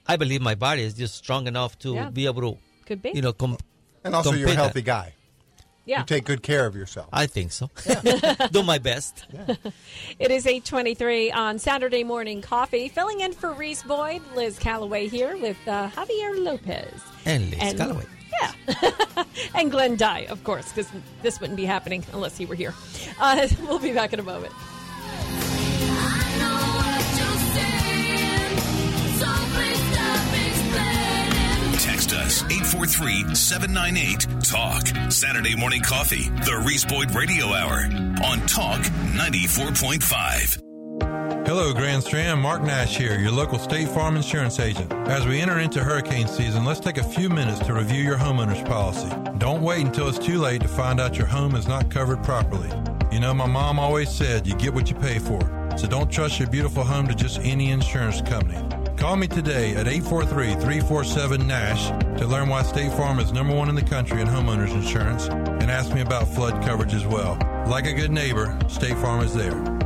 I 0.07 0.15
believe 0.17 0.41
my 0.41 0.55
body 0.55 0.81
is 0.83 0.93
just 0.95 1.15
strong 1.15 1.47
enough 1.47 1.77
to 1.79 1.93
Yeah. 1.93 2.09
be 2.09 2.25
able 2.25 2.41
to, 2.53 2.57
Could 2.85 3.01
be. 3.01 3.11
you 3.13 3.21
know, 3.21 3.33
com- 3.33 3.57
And 4.03 4.15
also, 4.15 4.33
you're 4.33 4.49
a 4.49 4.53
healthy 4.53 4.81
that. 4.81 4.85
guy. 4.85 5.13
Yeah. 5.85 5.99
You 5.99 6.05
take 6.05 6.23
good 6.23 6.41
care 6.43 6.65
of 6.65 6.75
yourself. 6.75 7.09
I 7.11 7.25
think 7.25 7.51
so. 7.51 7.69
Do 8.51 8.63
my 8.63 8.77
best. 8.77 9.25
It 10.17 10.31
is 10.31 10.47
823 10.47 11.31
on 11.31 11.59
Saturday 11.59 12.03
Morning 12.05 12.41
Coffee. 12.41 12.87
Filling 12.87 13.19
in 13.19 13.33
for 13.33 13.51
Reese 13.51 13.83
Boyd, 13.83 14.21
Liz 14.33 14.57
Calloway 14.57 15.07
here 15.07 15.35
with 15.37 15.57
uh, 15.67 15.89
Javier 15.89 16.41
Lopez. 16.41 17.01
And 17.25 17.51
Liz 17.51 17.73
Calloway. 17.73 18.05
Yeah. 18.41 19.23
and 19.55 19.71
Glenn 19.71 19.97
Dye, 19.97 20.25
of 20.29 20.43
course, 20.43 20.69
because 20.69 20.89
this 21.21 21.41
wouldn't 21.41 21.57
be 21.57 21.65
happening 21.65 22.05
unless 22.13 22.37
he 22.37 22.45
were 22.45 22.55
here. 22.55 22.73
Uh, 23.19 23.47
we'll 23.63 23.79
be 23.79 23.91
back 23.93 24.13
in 24.13 24.19
a 24.19 24.23
moment. 24.23 24.53
Text 32.03 32.43
us 32.43 32.51
843 32.51 33.33
798 33.33 34.27
TALK. 34.43 34.91
Saturday 35.09 35.55
morning 35.55 35.81
coffee, 35.81 36.27
the 36.43 36.61
Reese 36.67 36.83
Boyd 36.83 37.15
Radio 37.15 37.45
Hour 37.45 37.85
on 38.25 38.45
Talk 38.45 38.81
94.5. 38.81 41.47
Hello, 41.47 41.71
Grand 41.71 42.03
Strand. 42.03 42.41
Mark 42.41 42.61
Nash 42.61 42.97
here, 42.97 43.17
your 43.17 43.31
local 43.31 43.57
State 43.57 43.87
Farm 43.87 44.17
insurance 44.17 44.59
agent. 44.59 44.91
As 45.07 45.25
we 45.25 45.39
enter 45.39 45.59
into 45.59 45.81
hurricane 45.81 46.27
season, 46.27 46.65
let's 46.65 46.81
take 46.81 46.97
a 46.97 47.03
few 47.03 47.29
minutes 47.29 47.59
to 47.67 47.73
review 47.73 48.03
your 48.03 48.17
homeowner's 48.17 48.67
policy. 48.67 49.07
Don't 49.37 49.61
wait 49.61 49.85
until 49.85 50.09
it's 50.09 50.19
too 50.19 50.39
late 50.39 50.61
to 50.63 50.67
find 50.67 50.99
out 50.99 51.17
your 51.17 51.27
home 51.27 51.55
is 51.55 51.69
not 51.69 51.89
covered 51.89 52.21
properly. 52.21 52.69
You 53.13 53.21
know, 53.21 53.33
my 53.33 53.47
mom 53.47 53.79
always 53.79 54.09
said 54.09 54.45
you 54.45 54.55
get 54.55 54.73
what 54.73 54.89
you 54.89 54.97
pay 54.97 55.19
for, 55.19 55.39
so 55.77 55.87
don't 55.87 56.11
trust 56.11 56.37
your 56.37 56.49
beautiful 56.49 56.83
home 56.83 57.07
to 57.07 57.15
just 57.15 57.39
any 57.39 57.71
insurance 57.71 58.21
company. 58.21 58.59
Call 58.97 59.15
me 59.17 59.27
today 59.27 59.75
at 59.75 59.85
843-347-NASH 59.87 62.19
to 62.19 62.27
learn 62.27 62.47
why 62.47 62.63
State 62.63 62.93
Farm 62.93 63.19
is 63.19 63.33
number 63.33 63.53
one 63.53 63.69
in 63.69 63.75
the 63.75 63.81
country 63.81 64.21
in 64.21 64.27
homeowners 64.27 64.73
insurance 64.73 65.27
and 65.27 65.69
ask 65.69 65.93
me 65.93 66.01
about 66.01 66.27
flood 66.27 66.63
coverage 66.63 66.93
as 66.93 67.05
well. 67.05 67.37
Like 67.67 67.85
a 67.85 67.93
good 67.93 68.11
neighbor, 68.11 68.57
State 68.69 68.97
Farm 68.97 69.21
is 69.21 69.33
there. 69.33 69.82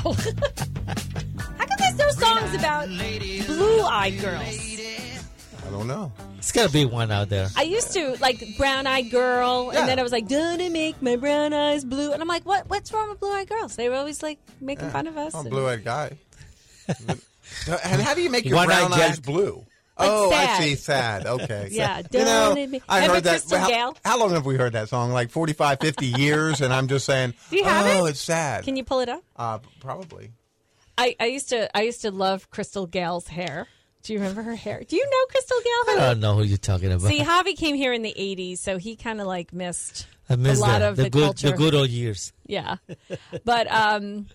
How 1.58 1.66
come 1.66 1.78
there's 1.78 1.98
no 1.98 2.10
songs 2.10 2.54
about 2.56 2.88
blue-eyed 2.88 4.20
girls? 4.20 4.44
I 5.66 5.70
don't 5.70 5.88
know. 5.88 6.12
It's 6.38 6.52
got 6.52 6.68
to 6.68 6.74
be 6.74 6.86
one 6.86 7.12
out 7.12 7.30
there. 7.30 7.48
I 7.58 7.64
used 7.64 7.92
to 7.94 8.16
like 8.22 8.42
brown-eyed 8.58 9.12
girl, 9.12 9.70
Yeah. 9.74 9.80
and 9.82 9.90
then 9.90 10.00
I 10.00 10.04
was 10.04 10.12
like, 10.14 10.30
"Gonna 10.30 10.70
make 10.70 11.02
my 11.02 11.18
brown 11.18 11.54
eyes 11.54 11.84
blue," 11.84 12.12
and 12.14 12.22
I'm 12.22 12.28
like, 12.28 12.46
"What? 12.46 12.70
What's 12.70 12.92
wrong 12.94 13.10
with 13.10 13.20
blue-eyed 13.20 13.50
girls?" 13.50 13.76
They 13.76 13.90
were 13.90 13.96
always 13.96 14.24
like 14.24 14.40
making 14.62 14.90
fun 14.92 15.08
of 15.08 15.18
us. 15.18 15.34
Oh, 15.36 15.42
and- 15.42 15.50
blue 15.50 15.68
eyed 15.68 15.84
guy. 15.84 16.18
and 16.88 17.22
how 18.02 18.14
do 18.14 18.22
you 18.22 18.30
make 18.30 18.46
your 18.46 18.56
One-eyed 18.56 18.88
brown 18.88 18.94
eyes 18.94 19.18
Jack. 19.18 19.26
blue? 19.26 19.66
Like 20.00 20.10
oh, 20.12 20.30
sad. 20.30 20.50
I 20.50 20.64
see. 20.64 20.76
Sad. 20.76 21.26
Okay. 21.26 21.70
Yeah, 21.72 22.02
You 22.12 22.20
know, 22.20 22.50
don't 22.50 22.58
it 22.58 22.72
be- 22.72 22.82
I 22.88 23.08
heard 23.08 23.24
that. 23.24 23.44
How, 23.50 23.94
how 24.06 24.20
long 24.20 24.32
have 24.32 24.46
we 24.46 24.56
heard 24.56 24.74
that 24.74 24.90
song? 24.90 25.12
Like 25.12 25.32
45, 25.32 25.80
50 25.80 26.06
years, 26.18 26.62
and 26.62 26.74
I'm 26.74 26.88
just 26.88 27.06
saying, 27.06 27.34
Do 27.50 27.58
you 27.58 27.64
have 27.64 27.86
oh, 27.98 28.06
it? 28.06 28.12
it's 28.12 28.22
sad. 28.22 28.64
Can 28.64 28.76
you 28.78 28.84
pull 28.84 29.00
it 29.00 29.10
up? 29.10 29.24
Uh, 29.36 29.60
probably. 29.80 30.32
I, 30.98 31.16
I 31.20 31.26
used 31.26 31.50
to 31.50 31.76
I 31.78 31.82
used 31.82 32.02
to 32.02 32.12
love 32.12 32.50
Crystal 32.50 32.88
Gayle's 32.88 33.28
hair. 33.28 33.68
Do 34.04 34.14
you 34.14 34.20
remember 34.20 34.42
her 34.42 34.56
hair? 34.56 34.84
Do 34.88 34.96
you 34.96 35.04
know 35.06 35.26
Crystal 35.30 35.58
Gayle? 35.64 35.96
I 35.96 36.08
don't 36.08 36.20
know 36.20 36.36
who 36.36 36.44
you're 36.44 36.58
talking 36.58 36.92
about. 36.92 37.08
See, 37.08 37.20
Javi 37.20 37.56
came 37.56 37.76
here 37.76 37.94
in 37.94 38.02
the 38.02 38.14
'80s, 38.18 38.58
so 38.60 38.78
he 38.78 38.96
kind 38.96 39.20
of 39.22 39.28
like 39.28 39.54
missed 39.54 40.08
I 40.30 40.36
miss 40.36 40.60
a 40.60 40.62
lot 40.62 40.80
that. 40.80 40.90
of 40.90 40.96
the, 40.96 41.04
the, 41.04 41.10
good, 41.10 41.24
culture. 41.24 41.52
the 41.52 41.58
good 41.58 41.76
old 41.76 41.90
years. 41.90 42.34
Yeah, 42.46 42.78
but 43.44 43.72
um, 43.72 44.28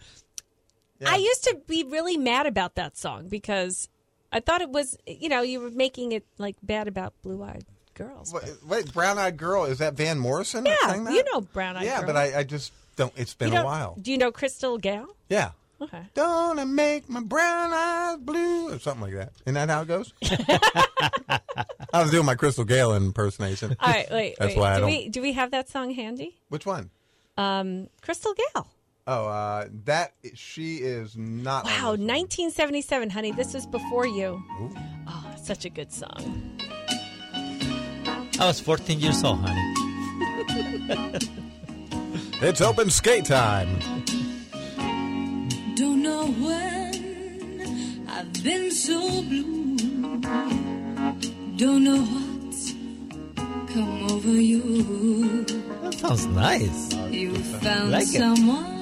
I 1.06 1.16
used 1.16 1.44
to 1.44 1.58
be 1.66 1.84
really 1.84 2.16
mad 2.16 2.46
about 2.46 2.76
that 2.76 2.96
song 2.96 3.28
because 3.28 3.88
I 4.32 4.40
thought 4.40 4.60
it 4.62 4.70
was, 4.70 4.96
you 5.06 5.28
know, 5.28 5.42
you 5.42 5.60
were 5.60 5.70
making 5.70 6.12
it 6.12 6.24
like 6.38 6.56
bad 6.62 6.88
about 6.88 7.12
blue-eyed 7.22 7.64
girls. 7.94 8.32
Wait, 8.32 8.44
wait 8.66 8.92
Brown 8.92 9.18
Eyed 9.18 9.36
Girl, 9.36 9.64
is 9.64 9.78
that 9.78 9.94
Van 9.94 10.18
Morrison? 10.18 10.64
yeah, 10.64 10.74
that? 10.82 11.12
you 11.12 11.22
know, 11.32 11.42
brown-eyed. 11.42 11.84
Yeah, 11.84 11.98
girl. 11.98 12.06
but 12.06 12.16
I, 12.16 12.38
I 12.40 12.42
just 12.44 12.72
don't. 12.96 13.12
It's 13.16 13.34
been 13.34 13.54
a 13.54 13.64
while. 13.64 13.96
Do 14.00 14.10
you 14.10 14.18
know 14.18 14.32
Crystal 14.32 14.78
Gayle? 14.78 15.14
Yeah. 15.28 15.50
Okay. 15.80 16.02
Don't 16.14 16.60
I 16.60 16.64
make 16.64 17.08
my 17.08 17.20
brown 17.20 17.72
eyes 17.72 18.18
blue? 18.20 18.72
Or 18.72 18.78
something 18.78 19.02
like 19.02 19.14
that. 19.14 19.32
Isn't 19.44 19.54
that 19.54 19.68
how 19.68 19.82
it 19.82 19.88
goes? 19.88 20.12
I 21.92 22.02
was 22.02 22.12
doing 22.12 22.24
my 22.24 22.36
Crystal 22.36 22.64
Gayle 22.64 22.94
impersonation. 22.94 23.76
All 23.80 23.90
right, 23.90 24.08
wait. 24.10 24.36
That's 24.38 24.54
wait. 24.54 24.60
why 24.60 24.72
I 24.72 24.74
do 24.76 24.80
don't. 24.82 24.90
we 24.90 25.08
do 25.08 25.20
we 25.20 25.32
have 25.32 25.50
that 25.50 25.68
song 25.68 25.92
handy? 25.92 26.38
Which 26.48 26.64
one? 26.66 26.90
Um, 27.36 27.88
Crystal 28.00 28.32
Gayle. 28.34 28.68
Oh, 29.06 29.26
uh, 29.26 29.66
that 29.84 30.12
she 30.34 30.76
is 30.76 31.16
not. 31.16 31.64
Wow, 31.64 31.90
1977, 31.90 33.10
honey. 33.10 33.32
This 33.32 33.52
was 33.52 33.66
before 33.66 34.06
you. 34.06 34.42
Oh, 35.08 35.34
such 35.42 35.64
a 35.64 35.70
good 35.70 35.92
song. 35.92 36.58
I 38.38 38.46
was 38.46 38.60
14 38.60 39.00
years 39.00 39.24
old, 39.24 39.40
honey. 39.40 41.18
It's 42.44 42.60
open 42.60 42.90
skate 42.90 43.24
time. 43.24 43.78
Don't 45.76 46.02
know 46.02 46.26
when 46.26 48.04
I've 48.08 48.32
been 48.42 48.72
so 48.72 49.22
blue. 49.22 49.76
Don't 51.56 51.84
know 51.84 52.02
what's 52.02 52.72
come 53.72 54.10
over 54.10 54.28
you. 54.28 55.44
That 55.44 55.94
sounds 55.94 56.26
nice. 56.26 56.92
You 57.12 57.32
found 57.36 57.92
like 57.92 58.08
it. 58.08 58.18
someone 58.18 58.72
new. 58.72 58.81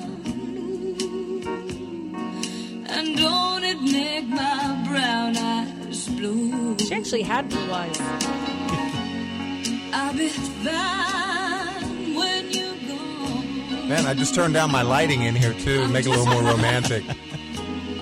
It 4.20 4.28
my 4.28 4.84
brown 4.88 5.36
eyes 5.36 6.08
blue? 6.08 6.76
She 6.78 6.94
actually 6.94 7.22
had 7.22 7.48
blue 7.48 7.70
eyes. 7.72 7.96
I'll 9.92 10.12
be 10.14 10.28
fine 10.28 12.14
when 12.14 12.50
you're 12.50 12.74
gone 12.88 13.88
Man, 13.88 14.06
I 14.06 14.14
just 14.14 14.34
turned 14.34 14.54
down 14.54 14.70
my 14.70 14.82
lighting 14.82 15.22
in 15.22 15.34
here 15.34 15.52
too, 15.54 15.82
to 15.82 15.88
make 15.88 16.06
it 16.06 16.08
a 16.08 16.18
little 16.18 16.26
more 16.26 16.42
romantic. 16.52 17.02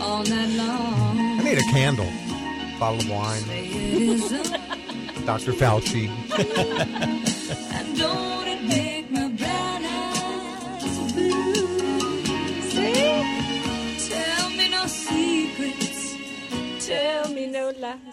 all 0.01 0.23
night 0.25 0.51
long. 0.57 1.19
I 1.19 1.43
need 1.43 1.59
a 1.59 1.63
candle, 1.73 2.11
bottle 2.79 3.01
of 3.01 3.09
wine, 3.11 3.43
It 3.49 4.03
is 4.03 4.33
a- 4.33 4.59
Dr. 5.25 5.53
Fauci. 5.53 6.09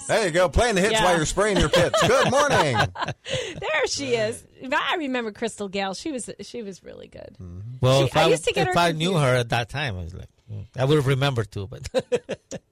no. 0.10 0.16
There 0.16 0.26
you 0.26 0.32
go, 0.32 0.50
playing 0.50 0.76
the 0.76 0.82
hits 0.82 0.94
Yeah. 0.94 1.04
while 1.04 1.16
you're 1.18 1.26
spraying 1.26 1.58
your 1.58 1.70
pits. 1.70 2.00
Good 2.08 2.32
morning. 2.32 2.78
There 3.26 3.88
she 3.88 4.16
is. 4.16 4.44
I 4.72 4.96
remember 4.98 5.32
Crystal 5.32 5.68
Gayle. 5.68 5.94
She 5.94 6.12
was 6.12 6.30
she 6.42 6.62
was 6.64 6.84
really 6.84 7.08
good. 7.08 7.36
Well, 7.82 8.02
She- 8.02 8.06
if 8.08 8.18
I 8.18 8.24
I, 8.24 8.28
used 8.28 8.46
to 8.46 8.54
get 8.54 8.68
if 8.68 8.74
her 8.74 8.80
I 8.80 8.92
knew 8.94 9.14
her 9.14 9.36
at 9.36 9.50
that 9.50 9.70
time, 9.70 9.98
I 9.98 10.04
was 10.04 10.14
like, 10.14 10.30
mm, 10.52 10.66
I 10.78 10.86
would 10.86 10.96
have 10.96 11.08
remembered 11.08 11.52
too. 11.52 11.68
But 11.68 11.88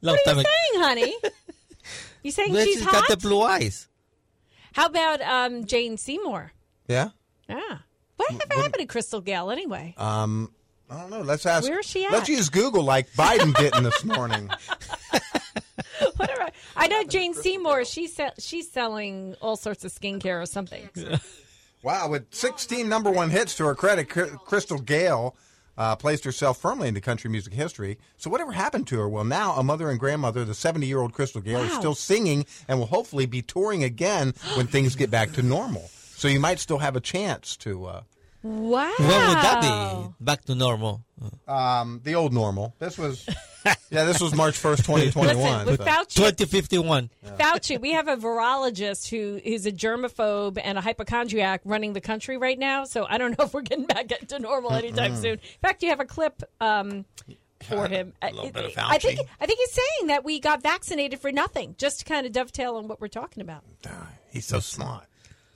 long 0.01 0.17
What 0.17 0.27
are 0.27 0.33
you 0.33 0.39
ago. 0.41 0.43
saying, 0.71 0.83
honey? 0.83 1.15
You 2.23 2.31
saying 2.31 2.53
Well, 2.53 2.63
she's 2.63 2.75
she's 2.75 2.83
hot? 2.85 2.93
got 2.93 3.09
the 3.09 3.17
blue 3.17 3.41
eyes. 3.41 3.89
How 4.71 4.85
about 4.85 5.19
um, 5.21 5.65
Jane 5.65 5.97
Seymour? 5.97 6.53
Yeah. 6.87 7.09
Yeah. 7.49 7.79
Whatever 8.15 8.53
happened 8.55 8.75
to 8.79 8.85
Crystal 8.85 9.19
Gayle 9.19 9.51
anyway? 9.51 9.93
Um, 9.97 10.49
I 10.89 11.01
don't 11.01 11.09
know. 11.09 11.21
Let's 11.21 11.45
ask. 11.45 11.67
Where 11.67 11.79
is 11.79 11.85
she 11.85 12.05
at? 12.05 12.13
Let's 12.13 12.29
use 12.29 12.47
Google 12.47 12.83
like 12.83 13.11
Biden 13.13 13.53
didn't 13.55 13.83
this 13.83 14.05
morning. 14.05 14.49
Whatever. 16.17 16.49
I 16.75 16.87
know 16.87 17.03
Jane 17.03 17.33
Seymour. 17.33 17.85
She's 17.85 18.15
se- 18.15 18.33
she's 18.39 18.69
selling 18.71 19.35
all 19.41 19.55
sorts 19.55 19.83
of 19.85 19.91
skincare 19.91 20.41
or 20.41 20.45
something. 20.45 20.89
Wow, 21.83 22.09
with 22.09 22.33
16 22.33 22.87
number 22.87 23.11
one 23.11 23.29
hits 23.29 23.57
to 23.57 23.65
her 23.65 23.75
credit, 23.75 24.07
Crystal 24.07 24.77
Gayle 24.79 25.35
uh, 25.77 25.95
placed 25.95 26.23
herself 26.23 26.57
firmly 26.57 26.87
into 26.87 27.01
country 27.01 27.29
music 27.29 27.53
history. 27.53 27.97
So, 28.17 28.29
whatever 28.29 28.51
happened 28.53 28.87
to 28.87 28.99
her? 28.99 29.09
Well, 29.09 29.23
now 29.25 29.53
a 29.55 29.63
mother 29.63 29.89
and 29.89 29.99
grandmother, 29.99 30.45
the 30.45 30.53
70 30.53 30.85
year 30.87 30.99
old 30.99 31.13
Crystal 31.13 31.41
Gayle, 31.41 31.63
is 31.63 31.73
still 31.73 31.95
singing 31.95 32.45
and 32.67 32.79
will 32.79 32.85
hopefully 32.85 33.25
be 33.25 33.41
touring 33.41 33.83
again 33.83 34.33
when 34.55 34.67
things 34.67 34.95
get 34.95 35.11
back 35.11 35.33
to 35.33 35.41
normal. 35.41 35.89
So, 36.15 36.27
you 36.27 36.39
might 36.39 36.59
still 36.59 36.77
have 36.77 36.95
a 36.95 37.01
chance 37.01 37.57
to 37.57 37.85
uh, 37.85 38.01
Wow. 38.43 38.91
When 38.97 39.07
would 39.07 39.37
that 39.37 39.61
be 39.61 40.13
back 40.19 40.43
to 40.45 40.55
normal? 40.55 41.01
Um, 41.47 42.01
the 42.03 42.15
old 42.15 42.33
normal. 42.33 42.75
This 42.77 42.97
was, 42.97 43.25
yeah, 43.89 44.03
this 44.03 44.19
was 44.19 44.35
March 44.35 44.57
first, 44.57 44.83
twenty 44.83 45.09
twenty 45.11 45.35
one. 45.39 45.65
Listen, 45.65 45.71
with 45.71 45.79
Fauci- 45.79 46.15
2051. 46.15 47.09
Fauci, 47.39 47.79
we 47.79 47.91
have 47.93 48.09
a 48.09 48.17
virologist 48.17 49.09
who 49.09 49.39
is 49.41 49.65
a 49.65 49.71
germaphobe 49.71 50.59
and 50.61 50.77
a 50.77 50.81
hypochondriac 50.81 51.61
running 51.63 51.93
the 51.93 52.01
country 52.01 52.35
right 52.37 52.59
now. 52.59 52.83
So 52.83 53.05
I 53.09 53.17
don't 53.17 53.37
know 53.39 53.45
if 53.45 53.53
we're 53.53 53.61
getting 53.61 53.85
back 53.85 54.07
to 54.09 54.39
normal 54.39 54.73
anytime 54.73 55.15
soon. 55.15 55.33
In 55.33 55.39
fact, 55.61 55.81
you 55.81 55.89
have 55.89 56.01
a 56.01 56.05
clip 56.05 56.43
um, 56.59 57.05
for 57.61 57.87
him. 57.87 58.11
A 58.21 58.31
little 58.31 58.51
bit 58.51 58.65
of 58.65 58.73
I 58.77 58.97
think 58.97 59.21
I 59.39 59.45
think 59.45 59.59
he's 59.59 59.71
saying 59.71 60.07
that 60.07 60.25
we 60.25 60.41
got 60.41 60.61
vaccinated 60.61 61.21
for 61.21 61.31
nothing, 61.31 61.75
just 61.77 61.99
to 61.99 62.05
kind 62.05 62.25
of 62.25 62.33
dovetail 62.33 62.75
on 62.75 62.89
what 62.89 62.99
we're 62.99 63.07
talking 63.07 63.39
about. 63.41 63.63
He's 64.31 64.45
so 64.45 64.59
smart. 64.59 65.05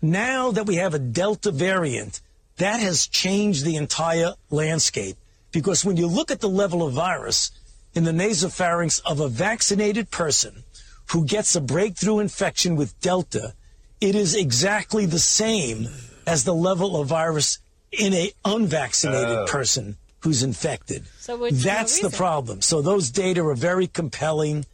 Now 0.02 0.52
that 0.52 0.66
we 0.68 0.76
have 0.76 0.94
a 0.94 1.00
Delta 1.00 1.52
variant, 1.52 2.22
that 2.58 2.80
has 2.80 3.08
changed 3.08 3.64
the 3.66 3.76
entire 3.76 4.34
landscape. 4.50 5.18
Because 5.52 5.86
when 5.86 5.98
you 5.98 6.08
look 6.08 6.30
at 6.32 6.42
the 6.42 6.50
level 6.50 6.86
of 6.86 6.94
virus 6.94 7.52
in 7.94 8.04
the 8.04 8.12
nasopharynx 8.12 9.02
of 9.06 9.20
a 9.20 9.28
vaccinated 9.30 10.12
person 10.12 10.64
who 11.12 11.26
gets 11.26 11.56
a 11.56 11.62
breakthrough 11.62 12.20
infection 12.20 12.76
with 12.76 13.00
Delta, 13.00 13.54
it 14.02 14.14
is 14.16 14.36
exactly 14.36 15.06
the 15.06 15.20
same 15.20 15.88
as 16.26 16.44
the 16.44 16.54
level 16.54 17.00
of 17.00 17.08
virus 17.08 17.60
in 17.92 18.14
a 18.14 18.32
unvaccinated 18.44 19.38
Oh. 19.38 19.46
person 19.48 19.98
who's 20.20 20.44
infected. 20.44 21.06
So 21.20 21.38
which 21.38 21.54
is 21.54 21.66
no 21.66 21.72
That's 21.72 22.00
the 22.02 22.10
problem. 22.10 22.62
So 22.62 22.82
those 22.82 23.10
data 23.10 23.42
are 23.46 23.56
very 23.56 23.88
compelling, 23.88 24.66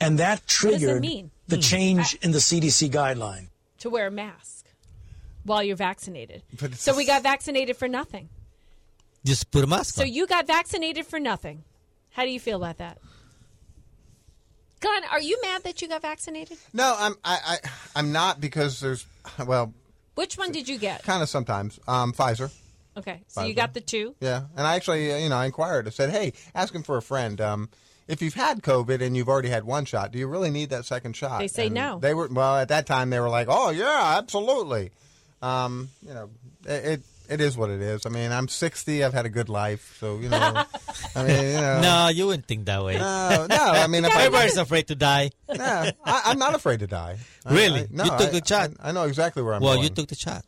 and 0.00 0.18
that 0.18 0.46
triggered 0.46 1.02
mean? 1.02 1.30
the 1.48 1.56
Hmm. 1.56 1.62
change 1.62 2.14
in 2.22 2.32
the 2.32 2.40
CDC 2.40 2.88
guideline. 2.88 3.48
To 3.80 3.90
wear 3.90 4.06
a 4.06 4.10
mask 4.10 4.51
while 5.44 5.62
you're 5.62 5.76
vaccinated. 5.76 6.42
So 6.74 6.96
we 6.96 7.04
got 7.06 7.22
vaccinated 7.22 7.76
for 7.76 7.88
nothing. 7.88 8.28
Just 9.24 9.50
put 9.50 9.62
a 9.64 9.66
mask 9.66 9.94
So 9.94 10.02
on. 10.02 10.12
you 10.12 10.26
got 10.26 10.46
vaccinated 10.46 11.06
for 11.06 11.18
nothing. 11.20 11.64
How 12.10 12.24
do 12.24 12.30
you 12.30 12.40
feel 12.40 12.56
about 12.56 12.78
that? 12.78 12.98
Glenn, 14.80 15.02
are 15.10 15.20
you 15.20 15.38
mad 15.42 15.62
that 15.64 15.80
you 15.80 15.88
got 15.88 16.02
vaccinated? 16.02 16.58
No, 16.72 16.94
I'm 16.98 17.14
I, 17.24 17.38
I 17.64 17.68
I'm 17.94 18.10
not 18.12 18.40
because 18.40 18.80
there's 18.80 19.06
well, 19.46 19.72
Which 20.16 20.36
one 20.36 20.50
did 20.50 20.68
you 20.68 20.76
get? 20.78 21.04
kind 21.04 21.22
of 21.22 21.28
sometimes. 21.28 21.78
Um, 21.86 22.12
Pfizer. 22.12 22.50
Okay, 22.96 23.22
so 23.28 23.44
you 23.44 23.54
got 23.54 23.72
the 23.74 23.80
two. 23.80 24.14
Yeah, 24.20 24.42
and 24.56 24.66
I 24.66 24.74
actually, 24.74 25.22
you 25.22 25.28
know, 25.30 25.36
I 25.36 25.46
inquired. 25.46 25.86
I 25.86 25.90
said, 25.90 26.10
"Hey, 26.10 26.32
asking 26.54 26.82
for 26.82 26.96
a 26.98 27.02
friend. 27.02 27.40
Um, 27.40 27.68
if 28.08 28.20
you've 28.20 28.34
had 28.34 28.60
COVID 28.62 29.00
and 29.00 29.16
you've 29.16 29.28
already 29.30 29.48
had 29.48 29.64
one 29.64 29.84
shot, 29.86 30.10
do 30.12 30.18
you 30.18 30.26
really 30.26 30.50
need 30.50 30.68
that 30.70 30.84
second 30.84 31.16
shot?" 31.16 31.38
They 31.38 31.48
say 31.48 31.66
And 31.66 31.74
no. 31.76 31.98
They 32.00 32.12
were 32.12 32.26
well 32.28 32.56
at 32.58 32.68
that 32.68 32.84
time. 32.86 33.08
They 33.10 33.20
were 33.20 33.30
like, 33.30 33.46
"Oh 33.48 33.70
yeah, 33.70 34.16
absolutely." 34.18 34.90
Um, 35.42 35.88
you 36.06 36.14
know, 36.14 36.30
it, 36.66 36.84
it 36.84 37.00
it 37.28 37.40
is 37.40 37.56
what 37.56 37.70
it 37.70 37.80
is. 37.80 38.04
I 38.04 38.10
mean, 38.10 38.30
I'm 38.30 38.46
60. 38.48 39.02
I've 39.04 39.14
had 39.14 39.26
a 39.26 39.28
good 39.28 39.48
life, 39.48 39.96
so 39.98 40.18
you 40.18 40.28
know. 40.28 40.64
I 41.16 41.24
mean, 41.24 41.42
you 41.46 41.52
know. 41.60 41.80
no, 41.80 42.08
you 42.08 42.26
wouldn't 42.26 42.46
think 42.46 42.66
that 42.66 42.84
way. 42.84 42.98
No, 42.98 43.46
no. 43.48 43.56
I 43.56 43.86
mean, 43.86 44.04
if 44.04 44.14
I- 44.14 44.22
everybody's 44.24 44.56
afraid 44.56 44.88
to 44.88 44.94
die. 44.94 45.30
No, 45.48 45.90
I, 46.04 46.22
I'm 46.26 46.38
not 46.38 46.54
afraid 46.54 46.80
to 46.80 46.86
die. 46.86 47.18
I- 47.46 47.54
Really? 47.54 47.80
I- 47.82 47.88
no, 47.90 48.04
You 48.04 48.10
took 48.10 48.28
I- 48.34 48.38
the 48.40 48.42
shot? 48.46 48.70
I, 48.80 48.88
I 48.90 48.92
know 48.92 49.04
exactly 49.04 49.42
where 49.42 49.54
I'm 49.54 49.62
well, 49.62 49.74
going. 49.74 49.84
you 49.84 49.90
took 49.90 50.08
the 50.08 50.14
shot. 50.14 50.44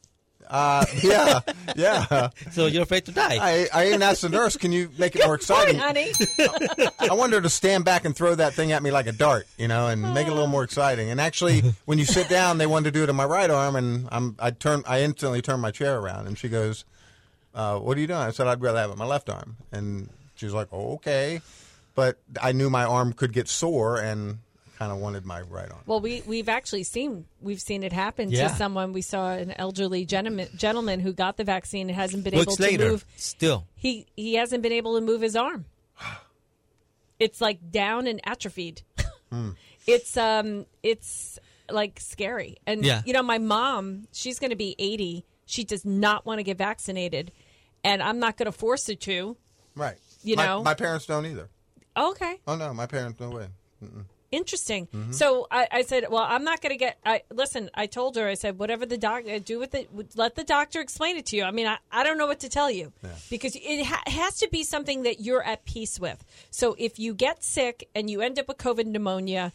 Uh, 0.48 0.84
yeah, 1.02 1.40
yeah. 1.76 2.28
So 2.52 2.66
you're 2.66 2.82
afraid 2.82 3.06
to 3.06 3.12
die. 3.12 3.38
I, 3.40 3.68
I 3.72 3.88
even 3.88 4.02
asked 4.02 4.22
the 4.22 4.28
nurse, 4.28 4.56
"Can 4.56 4.72
you 4.72 4.90
make 4.98 5.16
it 5.16 5.24
more 5.24 5.34
exciting?" 5.34 5.78
honey. 5.78 6.12
I 7.00 7.14
wanted 7.14 7.36
her 7.36 7.40
to 7.42 7.50
stand 7.50 7.84
back 7.84 8.04
and 8.04 8.14
throw 8.14 8.34
that 8.34 8.54
thing 8.54 8.72
at 8.72 8.82
me 8.82 8.90
like 8.90 9.06
a 9.06 9.12
dart, 9.12 9.46
you 9.56 9.68
know, 9.68 9.88
and 9.88 10.02
make 10.14 10.26
it 10.26 10.30
a 10.30 10.34
little 10.34 10.46
more 10.46 10.64
exciting. 10.64 11.10
And 11.10 11.20
actually, 11.20 11.60
when 11.86 11.98
you 11.98 12.04
sit 12.04 12.28
down, 12.28 12.58
they 12.58 12.66
wanted 12.66 12.84
to 12.84 12.90
do 12.98 13.02
it 13.02 13.08
in 13.08 13.16
my 13.16 13.24
right 13.24 13.50
arm, 13.50 13.76
and 13.76 14.08
I'm 14.12 14.36
I 14.38 14.50
turn 14.50 14.82
I 14.86 15.00
instantly 15.02 15.42
turn 15.42 15.60
my 15.60 15.70
chair 15.70 15.98
around, 15.98 16.26
and 16.26 16.38
she 16.38 16.48
goes, 16.48 16.84
uh, 17.54 17.78
"What 17.78 17.96
are 17.96 18.00
you 18.00 18.06
doing?" 18.06 18.20
I 18.20 18.30
said, 18.30 18.46
"I'd 18.46 18.60
rather 18.60 18.78
have 18.78 18.90
it 18.90 18.94
in 18.94 18.98
my 18.98 19.06
left 19.06 19.30
arm," 19.30 19.56
and 19.72 20.10
she 20.34 20.44
was 20.44 20.54
like, 20.54 20.68
"Oh, 20.72 20.94
okay," 20.94 21.40
but 21.94 22.18
I 22.40 22.52
knew 22.52 22.68
my 22.68 22.84
arm 22.84 23.12
could 23.12 23.32
get 23.32 23.48
sore, 23.48 23.98
and 23.98 24.38
kind 24.78 24.90
of 24.92 24.98
wanted 24.98 25.24
my 25.24 25.40
right 25.42 25.70
arm. 25.70 25.80
Well, 25.86 26.00
we 26.00 26.22
we've 26.26 26.48
actually 26.48 26.82
seen 26.84 27.26
we've 27.40 27.60
seen 27.60 27.82
it 27.82 27.92
happen 27.92 28.30
Yeah. 28.30 28.48
to 28.48 28.54
someone. 28.54 28.92
We 28.92 29.02
saw 29.02 29.30
an 29.32 29.52
elderly 29.52 30.04
gentleman 30.04 30.48
gentleman 30.56 31.00
who 31.00 31.12
got 31.12 31.36
the 31.36 31.44
vaccine 31.44 31.88
and 31.88 31.96
hasn't 31.96 32.24
been 32.24 32.34
Weeks 32.36 32.54
able 32.60 32.62
later, 32.70 32.84
to 32.84 32.90
move. 32.92 33.04
still. 33.16 33.66
He 33.76 34.06
he 34.16 34.34
hasn't 34.34 34.62
been 34.62 34.72
able 34.72 34.94
to 34.96 35.00
move 35.00 35.20
his 35.20 35.36
arm. 35.36 35.64
It's 37.18 37.40
like 37.40 37.70
down 37.70 38.06
and 38.06 38.20
atrophied. 38.24 38.82
It's 39.86 40.16
um 40.16 40.66
it's 40.82 41.38
like 41.70 41.98
scary. 42.00 42.56
And 42.66 42.84
Yeah. 42.84 43.02
you 43.04 43.12
know, 43.12 43.22
my 43.22 43.38
mom, 43.38 44.06
she's 44.12 44.38
going 44.38 44.50
to 44.50 44.56
be 44.56 44.74
80. 44.78 45.24
She 45.46 45.64
does 45.64 45.84
not 45.84 46.24
want 46.26 46.38
to 46.38 46.42
get 46.42 46.56
vaccinated, 46.58 47.32
and 47.82 48.02
I'm 48.02 48.18
not 48.18 48.36
going 48.36 48.46
to 48.46 48.52
force 48.52 48.86
her 48.86 48.94
to. 48.94 49.36
Right. 49.74 49.96
You 50.22 50.36
My- 50.36 50.46
know? 50.46 50.62
my 50.62 50.74
parents 50.74 51.06
don't 51.06 51.26
either. 51.26 51.48
Okay. 51.96 52.40
Oh 52.46 52.56
no, 52.56 52.72
my 52.74 52.86
parents 52.86 53.20
no 53.20 53.30
way. 53.30 53.46
Mm-mm. 53.82 54.04
Interesting. 54.34 54.86
Mhm. 54.88 55.14
So 55.14 55.46
I, 55.50 55.66
I 55.78 55.82
said, 55.82 56.06
well, 56.10 56.26
I'm 56.34 56.44
not 56.44 56.60
going 56.62 56.72
to 56.72 56.76
get. 56.86 56.98
I 57.06 57.22
listen. 57.30 57.70
I 57.74 57.86
told 57.86 58.16
her. 58.16 58.26
I 58.26 58.34
said, 58.34 58.58
whatever 58.58 58.84
the 58.86 58.98
doctor 58.98 59.38
do 59.38 59.58
with 59.58 59.74
it, 59.74 59.88
let 60.16 60.34
the 60.34 60.44
doctor 60.44 60.80
explain 60.80 61.16
it 61.16 61.26
to 61.26 61.36
you. 61.36 61.44
I 61.44 61.50
mean, 61.50 61.66
I, 61.66 61.78
I 61.92 62.02
don't 62.04 62.18
know 62.18 62.26
what 62.26 62.40
to 62.40 62.48
tell 62.48 62.70
you 62.70 62.92
because 63.30 63.54
it 63.56 63.84
ha- 63.86 64.02
has 64.06 64.38
to 64.38 64.48
be 64.50 64.62
something 64.64 65.02
that 65.04 65.20
you're 65.20 65.42
at 65.42 65.64
peace 65.64 66.00
with. 66.00 66.24
So 66.50 66.74
if 66.78 66.98
you 66.98 67.14
get 67.14 67.44
sick 67.44 67.88
and 67.94 68.10
you 68.10 68.20
end 68.20 68.38
up 68.38 68.48
with 68.48 68.58
COVID 68.58 68.86
pneumonia, 68.86 69.52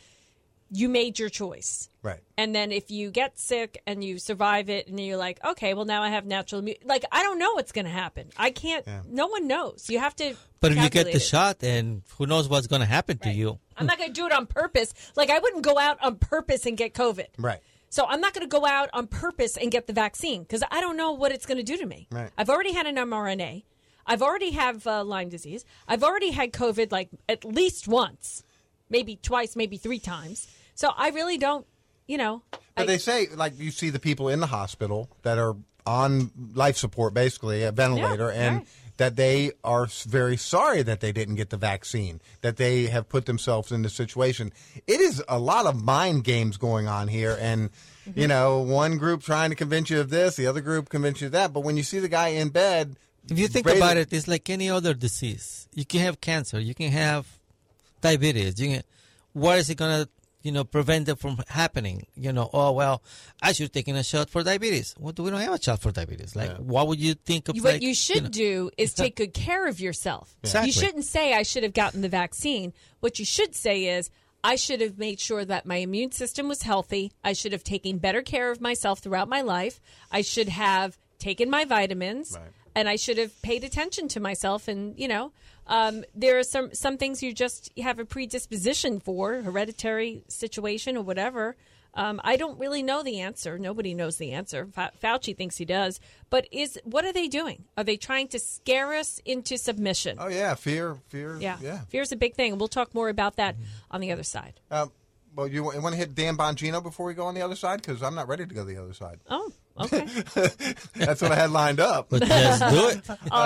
you 0.72 0.90
made 0.90 1.20
your 1.20 1.30
choice. 1.30 1.90
Right. 2.02 2.20
And 2.38 2.56
then 2.56 2.72
if 2.72 2.91
you 2.91 3.12
get 3.12 3.40
sick 3.40 3.82
and 3.86 4.04
you 4.04 4.20
survive 4.20 4.70
it, 4.70 4.88
and 4.88 5.00
you're 5.00 5.18
like, 5.18 5.44
okay, 5.44 5.74
well 5.74 5.86
now 5.86 6.04
I 6.04 6.10
have 6.10 6.26
natural 6.26 6.60
immunity. 6.60 6.86
Like 6.86 7.06
I 7.12 7.24
don't 7.24 7.40
know 7.40 7.54
what's 7.54 7.72
going 7.72 7.86
to 7.86 7.91
happen. 7.91 8.30
I 8.38 8.52
can't. 8.52 8.86
No 9.08 9.28
one 9.28 9.48
knows. 9.48 9.90
You 9.90 10.00
have 10.00 10.16
to. 10.18 10.36
But 10.60 10.74
if 10.74 10.84
you 10.84 10.90
get 10.90 11.06
the 11.06 11.16
it. 11.16 11.22
shot, 11.22 11.64
and 11.64 12.04
who 12.18 12.26
knows 12.26 12.50
what's 12.50 12.68
going 12.68 12.82
to 12.82 12.86
happen 12.86 13.18
to 13.20 13.30
you? 13.30 13.60
I'm 13.78 13.86
not 13.86 13.98
going 13.98 14.10
to 14.10 14.14
do 14.14 14.26
it 14.26 14.34
on 14.34 14.46
purpose. 14.46 14.94
Like 15.16 15.30
I 15.30 15.40
wouldn't 15.40 15.64
go 15.64 15.78
out 15.78 15.98
on 16.02 16.18
purpose 16.18 16.66
and 16.66 16.78
get 16.78 16.94
COVID. 16.94 17.28
Right. 17.38 17.60
So 17.90 18.06
I'm 18.06 18.22
not 18.22 18.34
going 18.34 18.48
to 18.48 18.50
go 18.50 18.66
out 18.66 18.90
on 18.94 19.08
purpose 19.08 19.58
and 19.58 19.72
get 19.72 19.88
the 19.88 19.94
vaccine 19.94 20.44
because 20.44 20.64
I 20.70 20.80
don't 20.80 20.96
know 20.96 21.14
what 21.14 21.32
it's 21.32 21.46
going 21.46 21.58
to 21.58 21.64
do 21.64 21.76
to 21.78 21.86
me. 21.86 22.08
Right. 22.12 22.30
I've 22.38 22.50
already 22.50 22.74
had 22.74 22.86
an 22.86 22.96
mRNA. 22.96 23.64
I've 24.06 24.22
already 24.22 24.52
have 24.52 24.86
uh, 24.86 25.04
Lyme 25.04 25.30
disease. 25.30 25.66
I've 25.88 26.04
already 26.04 26.32
had 26.32 26.52
COVID 26.52 26.91
like 26.91 27.10
at 27.28 27.46
least 27.46 27.88
once, 27.88 28.44
maybe 28.90 29.18
twice, 29.22 29.56
maybe 29.56 29.78
three 29.78 30.00
times. 30.00 30.48
So 30.80 30.94
I 30.96 31.10
really 31.10 31.38
don't, 31.38 31.66
you 32.08 32.18
know. 32.18 32.42
But 32.76 32.88
they 32.88 33.00
say, 33.00 33.28
like, 33.36 33.60
you 33.60 33.70
see 33.70 33.90
the 33.90 34.00
people 34.00 34.30
in 34.30 34.40
the 34.40 34.48
hospital 34.48 35.10
that 35.24 35.38
are 35.38 35.58
on 35.86 36.32
life 36.54 36.78
support, 36.78 37.14
basically, 37.14 37.64
a 37.64 37.74
ventilator, 37.74 38.32
Yeah, 38.32 38.42
and 38.42 38.56
right. 38.60 38.68
that 38.96 39.18
they 39.18 39.52
are 39.62 39.88
very 40.08 40.38
sorry 40.38 40.82
that 40.84 41.02
they 41.02 41.12
didn't 41.12 41.36
get 41.36 41.50
the 41.50 41.58
vaccine, 41.58 42.22
that 42.40 42.56
they 42.56 42.86
have 42.86 43.10
put 43.10 43.26
themselves 43.26 43.74
in 43.74 43.82
this 43.82 43.94
situation. 43.94 44.54
It 44.88 45.02
is 45.02 45.22
a 45.28 45.38
lot 45.38 45.66
of 45.66 45.84
mind 45.84 46.24
games 46.24 46.56
going 46.56 46.88
on 46.88 47.10
here, 47.10 47.38
and, 47.42 47.72
you 48.06 48.14
mm-hmm. 48.14 48.30
know, 48.30 48.60
one 48.60 48.98
group 48.98 49.22
trying 49.22 49.50
to 49.50 49.58
convince 49.58 49.90
you 49.90 50.00
of 50.00 50.10
this, 50.10 50.38
the 50.38 50.48
other 50.48 50.62
group 50.62 50.88
convince 50.88 51.20
you 51.20 51.28
of 51.28 51.34
that. 51.34 51.52
But 51.52 51.66
when 51.66 51.76
you 51.76 51.84
see 51.84 52.00
the 52.00 52.08
guy 52.08 52.30
in 52.30 52.52
bed, 52.52 52.96
If 53.30 53.38
you 53.38 53.50
think 53.50 53.68
about 53.68 53.98
it, 53.98 54.14
it's 54.14 54.30
like 54.30 54.50
any 54.50 54.70
other 54.70 54.94
disease. 54.94 55.68
You 55.76 55.84
can 55.84 56.00
have 56.00 56.22
cancer. 56.22 56.58
You 56.58 56.74
can 56.74 56.90
have 56.92 57.28
diabetes. 58.00 58.62
You 58.62 58.70
can. 58.70 58.84
What 59.34 59.60
is 59.60 59.70
it 59.70 59.76
gonna, 59.76 60.08
you 60.41 60.52
know, 60.52 60.64
prevent 60.64 61.10
it 61.10 61.20
from 61.20 61.41
happening? 61.48 62.07
You 62.16 62.32
know, 62.32 62.49
oh 62.53 62.72
well, 62.72 63.02
I 63.41 63.52
should 63.52 63.66
have 63.66 63.72
taken 63.72 63.95
a 63.95 64.03
shot 64.03 64.30
for 64.30 64.44
diabetes. 64.44 64.94
What 64.98 65.03
well, 65.03 65.11
do 65.14 65.24
we 65.24 65.32
don't 65.32 65.41
have 65.41 65.53
a 65.53 65.61
shot 65.61 65.82
for 65.82 65.91
diabetes. 65.91 66.36
Like, 66.36 66.57
what 66.57 66.88
would 66.88 66.99
you 66.99 67.14
think 67.14 67.49
of? 67.49 67.56
You- 67.56 67.64
what 67.64 67.74
like, 67.74 67.82
you 67.82 67.94
should 67.94 68.24
know- 68.24 68.30
do 68.30 68.72
is 68.78 68.94
take 68.94 69.16
good 69.16 69.34
care 69.34 69.68
of 69.68 69.80
yourself. 69.80 70.36
Exactly. 70.44 70.68
You 70.68 70.74
shouldn't 70.74 71.06
say 71.06 71.34
I 71.34 71.44
should 71.44 71.64
have 71.64 71.74
gotten 71.74 72.02
the 72.02 72.10
vaccine. 72.10 72.74
What 72.99 73.20
you 73.20 73.26
should 73.26 73.56
say 73.56 73.86
is 73.86 74.10
I 74.44 74.56
should 74.56 74.82
have 74.82 74.98
made 74.98 75.20
sure 75.20 75.44
that 75.44 75.66
my 75.66 75.78
immune 75.78 76.11
system 76.11 76.48
was 76.48 76.61
healthy. 76.61 77.11
I 77.24 77.34
should 77.34 77.52
have 77.52 77.64
taken 77.64 77.98
better 77.98 78.22
care 78.22 78.52
of 78.52 78.61
myself 78.61 78.99
throughout 78.99 79.28
my 79.28 79.41
life. 79.41 79.82
I 80.11 80.22
should 80.22 80.49
have 80.49 80.98
taken 81.18 81.49
my 81.49 81.66
vitamins. 81.66 82.38
And 82.76 82.88
I 82.88 82.95
should 82.95 83.18
have 83.18 83.41
paid 83.41 83.64
attention 83.64 84.07
to 84.10 84.20
myself, 84.20 84.68
and 84.68 84.98
you 84.98 85.07
know, 85.07 85.34
um, 85.70 86.04
there 86.14 86.38
are 86.38 86.44
some 86.44 86.74
some 86.74 86.98
things 86.98 87.24
you 87.24 87.32
just 87.32 87.72
have 87.80 88.00
a 88.00 88.06
predisposition 88.06 89.00
for, 89.00 89.36
hereditary 89.41 90.24
situation 90.28 90.98
or 90.98 91.04
whatever. 91.04 91.56
Um, 91.94 92.22
I 92.24 92.38
don't 92.38 92.60
really 92.60 92.84
know 92.84 93.02
the 93.04 93.22
answer. 93.22 93.58
Nobody 93.58 93.94
knows 93.94 94.18
the 94.18 94.32
answer. 94.32 94.68
Fa- 94.68 94.91
Fauci 95.02 95.36
thinks 95.36 95.58
he 95.58 95.66
does. 95.66 96.00
But 96.30 96.48
is 96.52 96.80
what 96.84 97.06
are 97.06 97.14
they 97.14 97.28
doing? 97.28 97.66
Are 97.78 97.84
they 97.84 97.98
trying 97.98 98.28
to 98.30 98.40
scare 98.40 98.94
us 98.94 99.22
into 99.26 99.58
submission? 99.58 100.18
oh, 100.20 100.28
yeah, 100.28 100.56
fear, 100.56 100.98
fear. 101.08 101.38
yeah. 101.40 101.58
Yeah. 101.62 101.80
Fear's 101.90 102.12
a 102.12 102.16
big 102.16 102.36
thing. 102.36 102.58
We'll 102.58 102.68
talk 102.68 102.94
more 102.94 103.10
about 103.10 103.38
that 103.38 103.56
on 103.90 104.02
the 104.02 104.12
other 104.12 104.24
side. 104.24 104.60
Um, 104.70 104.91
well, 105.36 105.48
you, 105.48 105.64
want 105.64 105.91
to 105.91 105.96
hit 105.96 106.16
Dan 106.16 106.36
Bongino 106.36 106.82
before 106.82 107.06
we 107.06 107.14
go 107.14 107.26
on 107.26 107.36
the 107.36 107.41
other 107.41 107.56
side? 107.56 107.82
Because 107.82 108.02
I'm 108.04 108.16
not 108.16 108.28
ready 108.28 108.46
to 108.46 108.54
go 108.54 108.64
the 108.64 108.78
other 108.78 108.94
side. 108.94 109.20
Oh, 109.30 109.52
okay. 109.80 110.06
That's 110.96 111.22
what 111.22 111.32
I 111.32 111.36
had 111.36 111.52
lined 111.52 111.80
up. 111.80 112.08
All 112.14 112.20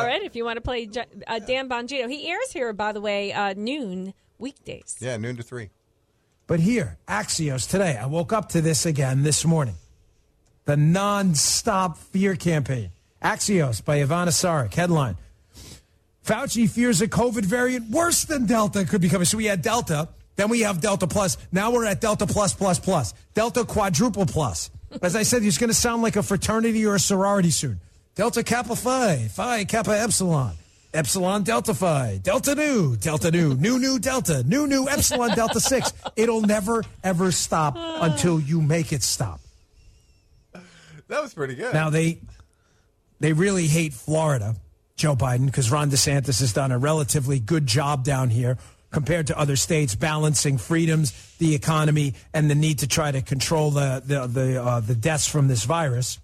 right. 0.06 0.24
If 0.24 0.36
you 0.36 0.46
want 0.46 0.58
to 0.58 0.62
play 0.62 0.86
J- 0.88 1.06
uh, 1.28 1.40
Dan 1.40 1.70
Bongino, 1.70 2.10
he 2.10 2.30
airs 2.30 2.52
here, 2.52 2.74
by 2.74 2.92
the 2.92 3.02
way, 3.02 3.34
uh, 3.34 3.54
noon 3.56 4.14
weekdays. 4.38 4.98
Yeah, 5.00 5.18
noon 5.18 5.38
to 5.38 5.44
three. 5.44 5.70
But 6.48 6.60
here, 6.60 6.98
Axios 7.08 7.70
today, 7.70 7.98
I 7.98 8.06
woke 8.06 8.34
up 8.34 8.50
to 8.50 8.62
this 8.62 8.86
again 8.86 9.24
this 9.24 9.46
morning. 9.46 9.76
The 10.66 10.78
non-stop 10.78 11.98
fear 11.98 12.36
campaign. 12.36 12.92
Axios 13.22 13.84
by 13.84 14.00
Ivana 14.00 14.30
Saric. 14.30 14.74
Headline 14.74 15.18
Fauci 16.26 16.70
fears 16.70 17.02
a 17.02 17.08
COVID 17.08 17.44
variant 17.44 17.90
worse 17.90 18.24
than 18.24 18.46
Delta 18.46 18.86
could 18.86 19.02
be 19.02 19.10
coming. 19.10 19.26
So 19.26 19.38
we 19.38 19.46
had 19.46 19.62
Delta, 19.62 20.08
then 20.38 20.50
we 20.50 20.62
have 20.62 20.80
Delta 20.80 21.06
Plus. 21.06 21.38
Now 21.52 21.72
we're 21.72 21.86
at 21.86 22.00
Delta 22.00 22.26
Plus 22.26 22.54
Plus 22.54 22.80
Plus. 22.80 23.14
Delta 23.34 23.66
Quadruple 23.66 24.26
Plus. 24.26 24.70
As 25.02 25.16
I 25.16 25.24
said, 25.24 25.44
it's 25.44 25.58
going 25.58 25.70
to 25.70 25.74
sound 25.74 26.02
like 26.02 26.16
a 26.16 26.24
fraternity 26.24 26.86
or 26.86 26.96
a 26.96 27.00
sorority 27.00 27.52
soon. 27.52 27.80
Delta 28.16 28.44
Kappa 28.44 28.76
Phi, 28.76 29.28
Phi 29.30 29.66
Kappa 29.66 30.00
Epsilon. 30.00 30.56
Epsilon 30.94 31.42
Delta 31.42 31.74
Phi, 31.74 32.20
Delta 32.22 32.54
Nu, 32.54 32.96
Delta 32.96 33.32
Nu, 33.32 33.56
Nu 33.56 33.80
Nu 33.80 33.98
Delta, 33.98 34.44
Nu 34.44 34.68
Nu 34.68 34.88
Epsilon 34.88 35.34
Delta 35.36 35.60
6. 35.60 35.92
It'll 36.16 36.42
never, 36.42 36.84
ever 37.04 37.32
stop 37.32 37.76
until 37.78 38.40
you 38.40 38.62
make 38.62 38.94
it 38.94 39.02
stop. 39.02 39.40
That 41.08 41.22
was 41.24 41.34
pretty 41.34 41.56
good. 41.56 41.74
Now, 41.74 41.90
they, 41.90 42.20
they 43.20 43.34
really 43.34 43.68
hate 43.68 43.94
Florida, 43.94 44.56
Joe 44.96 45.16
Biden, 45.16 45.48
because 45.48 45.72
Ron 45.72 45.90
DeSantis 45.90 46.40
has 46.40 46.54
done 46.54 46.72
a 46.72 46.78
relatively 46.78 47.40
good 47.40 47.66
job 47.66 48.04
down 48.04 48.30
here 48.30 48.58
compared 48.94 49.28
to 49.28 49.38
other 49.38 49.58
states, 49.58 49.96
balancing 49.96 50.58
freedoms, 50.58 51.12
the 51.40 51.54
economy, 51.56 52.14
and 52.34 52.50
the 52.50 52.56
need 52.56 52.80
to 52.80 52.88
try 52.88 53.12
to 53.12 53.22
control 53.22 53.72
the, 53.72 54.02
the, 54.06 54.28
the, 54.28 54.64
uh, 54.64 54.80
the 54.80 54.96
deaths 54.96 55.28
from 55.28 55.48
this 55.50 55.66
virus. 55.66 56.20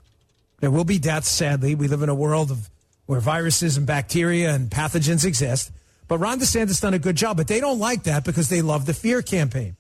There 0.62 0.72
will 0.72 0.86
be 0.86 1.00
deaths, 1.00 1.30
sadly. 1.30 1.76
We 1.76 1.88
live 1.88 2.04
in 2.04 2.10
a 2.10 2.16
world 2.16 2.52
of 2.52 2.70
where 3.08 3.20
viruses 3.20 3.76
and 3.76 3.88
bacteria 3.88 4.54
and 4.54 4.70
pathogens 4.70 5.26
exist. 5.26 5.72
But 6.08 6.20
Ron 6.20 6.40
DeSantis 6.40 6.80
done 6.80 6.94
a 6.94 7.00
good 7.00 7.16
job, 7.16 7.38
but 7.38 7.48
they 7.48 7.60
don't 7.60 7.80
like 7.80 8.04
that 8.04 8.24
because 8.24 8.50
they 8.50 8.62
love 8.62 8.86
the 8.86 8.94
fear 8.94 9.22
campaign. 9.22 9.76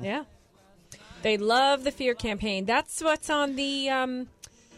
Yeah. 0.00 0.24
They 1.22 1.38
love 1.38 1.84
the 1.84 1.90
fear 1.90 2.14
campaign. 2.14 2.66
That's 2.66 3.02
what's 3.02 3.30
on 3.30 3.56
the 3.56 3.88
um 3.88 4.28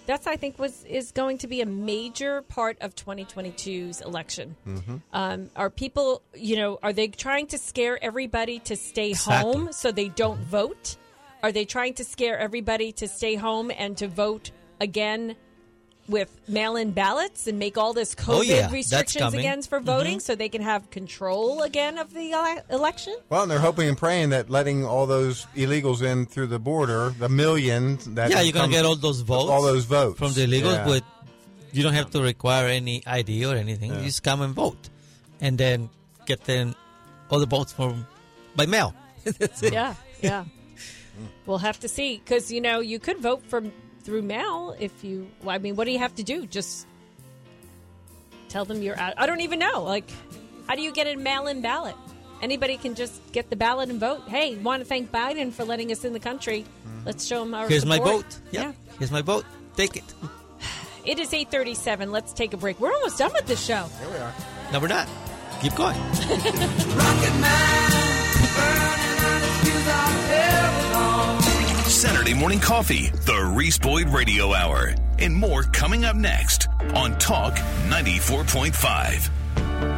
that's 0.08 0.26
I 0.26 0.36
think 0.36 0.58
was 0.58 0.84
is 0.84 1.12
going 1.12 1.36
to 1.38 1.46
be 1.46 1.60
a 1.60 1.66
major 1.66 2.40
part 2.40 2.78
of 2.80 2.94
2022's 2.96 4.00
election. 4.00 4.56
Mm-hmm. 4.66 4.96
Um, 5.12 5.50
are 5.54 5.68
people, 5.68 6.22
you 6.34 6.56
know, 6.56 6.78
are 6.82 6.94
they 6.94 7.08
trying 7.08 7.46
to 7.48 7.58
scare 7.58 8.02
everybody 8.02 8.58
to 8.60 8.74
stay 8.74 9.10
Exactly. 9.10 9.52
home 9.52 9.72
so 9.72 9.92
they 9.92 10.08
don't 10.08 10.40
vote? 10.40 10.96
Are 11.42 11.52
they 11.52 11.66
trying 11.66 11.92
to 11.94 12.04
scare 12.04 12.38
everybody 12.38 12.90
to 12.92 13.06
stay 13.06 13.34
home 13.34 13.70
and 13.70 13.98
to 13.98 14.08
vote 14.08 14.50
again 14.80 15.36
with 16.08 16.30
mail-in 16.48 16.92
ballots 16.92 17.46
and 17.46 17.58
make 17.58 17.76
all 17.76 17.92
this 17.92 18.14
COVID 18.14 18.38
Oh, 18.38 18.40
yeah, 18.42 18.70
restrictions 18.70 19.22
coming. 19.22 19.40
again 19.40 19.60
for 19.62 19.78
voting 19.78 20.18
Mhm. 20.18 20.22
so 20.22 20.34
they 20.34 20.48
can 20.48 20.62
have 20.62 20.88
control 20.90 21.62
again 21.62 21.98
of 21.98 22.14
the 22.14 22.32
ele- 22.32 22.62
election? 22.70 23.14
Well, 23.28 23.42
and 23.42 23.50
they're 23.50 23.58
hoping 23.58 23.88
and 23.88 23.96
praying 23.98 24.30
that 24.30 24.48
letting 24.48 24.86
all 24.86 25.06
those 25.06 25.46
illegals 25.54 26.00
in 26.02 26.24
through 26.26 26.46
the 26.46 26.58
border, 26.58 27.14
the 27.18 27.28
millions 27.28 28.06
that 28.14 28.30
yeah, 28.30 28.40
you're 28.40 28.52
gonna 28.54 28.72
get 28.72 28.86
all 28.86 28.96
those 28.96 29.20
votes, 29.20 29.50
all 29.50 29.62
those 29.62 29.84
votes 29.84 30.18
from 30.18 30.32
the 30.32 30.46
illegals, 30.46 30.76
Yeah. 30.76 30.84
but 30.86 31.04
you 31.72 31.82
don't 31.82 31.92
have 31.94 32.10
to 32.12 32.22
require 32.22 32.68
any 32.68 33.02
ID 33.06 33.44
or 33.44 33.54
anything. 33.54 33.94
You 33.94 34.00
just 34.04 34.22
come 34.22 34.40
and 34.40 34.54
vote, 34.54 34.88
and 35.40 35.58
then 35.58 35.90
get 36.24 36.44
them 36.44 36.74
all 37.30 37.38
the 37.38 37.46
votes 37.46 37.72
from 37.74 38.06
by 38.56 38.64
mail. 38.64 38.94
That's 39.38 39.62
it. 39.62 39.74
Yeah, 39.74 39.94
yeah. 40.22 40.44
we'll 41.44 41.58
have 41.58 41.78
to 41.80 41.88
see 41.88 42.16
because 42.24 42.50
you 42.50 42.60
know 42.62 42.80
you 42.80 42.98
could 42.98 43.18
vote 43.18 43.42
from 43.46 43.72
through 44.08 44.22
mail 44.22 44.74
if 44.80 45.04
you. 45.04 45.28
well, 45.42 45.54
I 45.54 45.58
mean, 45.58 45.76
what 45.76 45.84
do 45.84 45.90
you 45.90 45.98
have 45.98 46.14
to 46.14 46.22
do? 46.22 46.46
Just 46.46 46.86
tell 48.48 48.64
them 48.64 48.80
you're 48.80 48.98
out. 48.98 49.12
I 49.18 49.26
don't 49.26 49.42
even 49.42 49.58
know. 49.58 49.82
Like, 49.82 50.10
how 50.66 50.76
do 50.76 50.80
you 50.80 50.92
get 50.92 51.06
a 51.06 51.14
mail-in 51.16 51.60
ballot? 51.60 51.94
Anybody 52.40 52.78
can 52.78 52.94
just 52.94 53.20
get 53.32 53.50
the 53.50 53.56
ballot 53.56 53.90
and 53.90 54.00
vote. 54.00 54.22
Hey, 54.26 54.56
want 54.56 54.80
to 54.80 54.88
thank 54.88 55.12
Biden 55.12 55.52
for 55.52 55.64
letting 55.64 55.92
us 55.92 56.06
in 56.06 56.14
the 56.14 56.20
country. 56.20 56.64
Mm-hmm. 56.64 57.04
Let's 57.04 57.26
show 57.26 57.42
him 57.42 57.52
our. 57.52 57.68
Here's 57.68 57.84
my 57.84 57.96
support. 57.96 58.24
vote. 58.24 58.40
Yeah. 58.50 58.72
Here's 58.98 59.10
my 59.10 59.20
vote. 59.20 59.44
Take 59.76 59.96
it. 59.96 60.04
It 61.04 61.18
is 61.18 61.32
eight 61.32 61.50
thirty-seven. 61.50 62.12
Let's 62.12 62.34
take 62.34 62.52
a 62.52 62.58
break. 62.58 62.80
We're 62.80 62.92
almost 62.92 63.18
done 63.18 63.32
with 63.32 63.46
this 63.46 63.64
show. 63.64 63.88
Here 63.98 64.10
we 64.10 64.16
are. 64.16 64.34
No, 64.74 64.80
we're 64.80 64.88
not. 64.88 65.08
Keep 65.62 65.74
going. 65.74 65.96
Saturday 71.98 72.32
morning 72.32 72.60
coffee, 72.60 73.08
the 73.08 73.52
Reese 73.56 73.76
Boyd 73.76 74.10
Radio 74.10 74.54
Hour, 74.54 74.94
and 75.18 75.34
more 75.34 75.64
coming 75.64 76.04
up 76.04 76.14
next 76.14 76.68
on 76.94 77.18
Talk 77.18 77.54
94.5. 77.88 79.28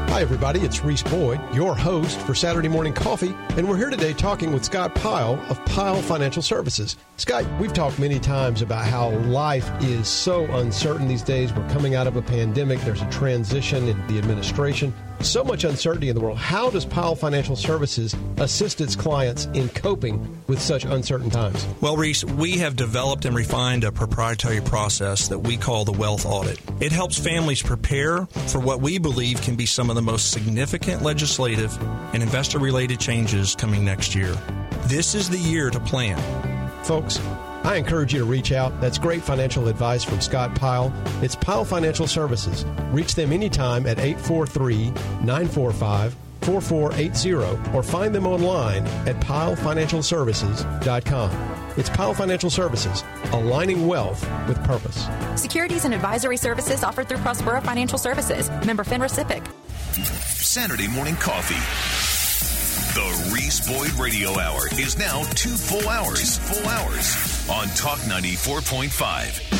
Hi, 0.08 0.22
everybody. 0.22 0.60
It's 0.60 0.82
Reese 0.82 1.02
Boyd, 1.02 1.38
your 1.54 1.76
host 1.76 2.18
for 2.20 2.34
Saturday 2.34 2.68
Morning 2.68 2.94
Coffee, 2.94 3.36
and 3.50 3.68
we're 3.68 3.76
here 3.76 3.90
today 3.90 4.14
talking 4.14 4.50
with 4.50 4.64
Scott 4.64 4.94
Pyle 4.94 5.38
of 5.50 5.62
Pyle 5.66 6.00
Financial 6.00 6.40
Services. 6.40 6.96
Scott, 7.18 7.44
we've 7.60 7.74
talked 7.74 7.98
many 7.98 8.18
times 8.18 8.62
about 8.62 8.86
how 8.86 9.10
life 9.10 9.70
is 9.82 10.08
so 10.08 10.46
uncertain 10.56 11.06
these 11.06 11.22
days. 11.22 11.52
We're 11.52 11.68
coming 11.68 11.96
out 11.96 12.06
of 12.06 12.16
a 12.16 12.22
pandemic, 12.22 12.80
there's 12.80 13.02
a 13.02 13.10
transition 13.10 13.88
in 13.88 14.06
the 14.06 14.16
administration, 14.16 14.94
so 15.22 15.44
much 15.44 15.64
uncertainty 15.64 16.08
in 16.08 16.14
the 16.14 16.20
world. 16.20 16.38
How 16.38 16.70
does 16.70 16.84
Pyle 16.84 17.14
Financial 17.14 17.56
Services 17.56 18.14
assist 18.38 18.80
its 18.80 18.96
clients 18.96 19.46
in 19.54 19.68
coping 19.70 20.42
with 20.46 20.60
such 20.60 20.84
uncertain 20.84 21.30
times? 21.30 21.66
Well, 21.80 21.96
Reese, 21.96 22.24
we 22.24 22.58
have 22.58 22.76
developed 22.76 23.24
and 23.24 23.36
refined 23.36 23.84
a 23.84 23.92
proprietary 23.92 24.60
process 24.60 25.28
that 25.28 25.38
we 25.38 25.56
call 25.56 25.84
the 25.84 25.92
wealth 25.92 26.26
audit. 26.26 26.58
It 26.80 26.92
helps 26.92 27.18
families 27.18 27.62
prepare 27.62 28.26
for 28.26 28.60
what 28.60 28.80
we 28.80 28.98
believe 28.98 29.42
can 29.42 29.56
be 29.56 29.66
some 29.66 29.90
of 29.90 29.96
the 29.96 30.02
most 30.02 30.30
significant 30.30 31.02
legislative 31.02 31.76
and 32.12 32.22
investor 32.22 32.58
related 32.58 33.00
changes 33.00 33.54
coming 33.54 33.84
next 33.84 34.14
year. 34.14 34.36
This 34.84 35.14
is 35.14 35.28
the 35.28 35.38
year 35.38 35.70
to 35.70 35.80
plan. 35.80 36.18
Folks, 36.84 37.20
I 37.64 37.76
encourage 37.76 38.12
you 38.12 38.20
to 38.20 38.24
reach 38.24 38.52
out. 38.52 38.80
That's 38.80 38.98
great 38.98 39.22
financial 39.22 39.68
advice 39.68 40.02
from 40.02 40.20
Scott 40.20 40.54
Pyle. 40.54 40.92
It's 41.22 41.36
Pyle 41.36 41.64
Financial 41.64 42.06
Services. 42.06 42.64
Reach 42.90 43.14
them 43.14 43.32
anytime 43.32 43.86
at 43.86 43.98
843 43.98 44.90
945 45.24 46.16
4480 46.40 47.76
or 47.76 47.82
find 47.82 48.14
them 48.14 48.26
online 48.26 48.86
at 49.06 49.16
pylefinancialservices.com. 49.20 51.30
It's 51.76 51.90
Pyle 51.90 52.14
Financial 52.14 52.50
Services, 52.50 53.04
aligning 53.32 53.86
wealth 53.86 54.26
with 54.48 54.62
purpose. 54.64 55.06
Securities 55.36 55.84
and 55.84 55.94
advisory 55.94 56.36
services 56.36 56.82
offered 56.82 57.08
through 57.08 57.18
Prospera 57.18 57.62
Financial 57.62 57.98
Services. 57.98 58.50
Member 58.66 58.82
FINRA 58.84 59.08
SIPC. 59.10 59.46
Saturday 60.42 60.88
morning 60.88 61.14
coffee. 61.16 61.99
The 62.94 63.30
Reese 63.32 63.68
Boyd 63.68 63.92
Radio 63.92 64.36
Hour 64.36 64.66
is 64.72 64.98
now 64.98 65.22
two 65.36 65.50
full 65.50 65.88
hours. 65.88 66.38
Full 66.38 66.68
hours 66.68 67.48
on 67.48 67.68
Talk 67.76 68.00
94.5. 68.00 69.59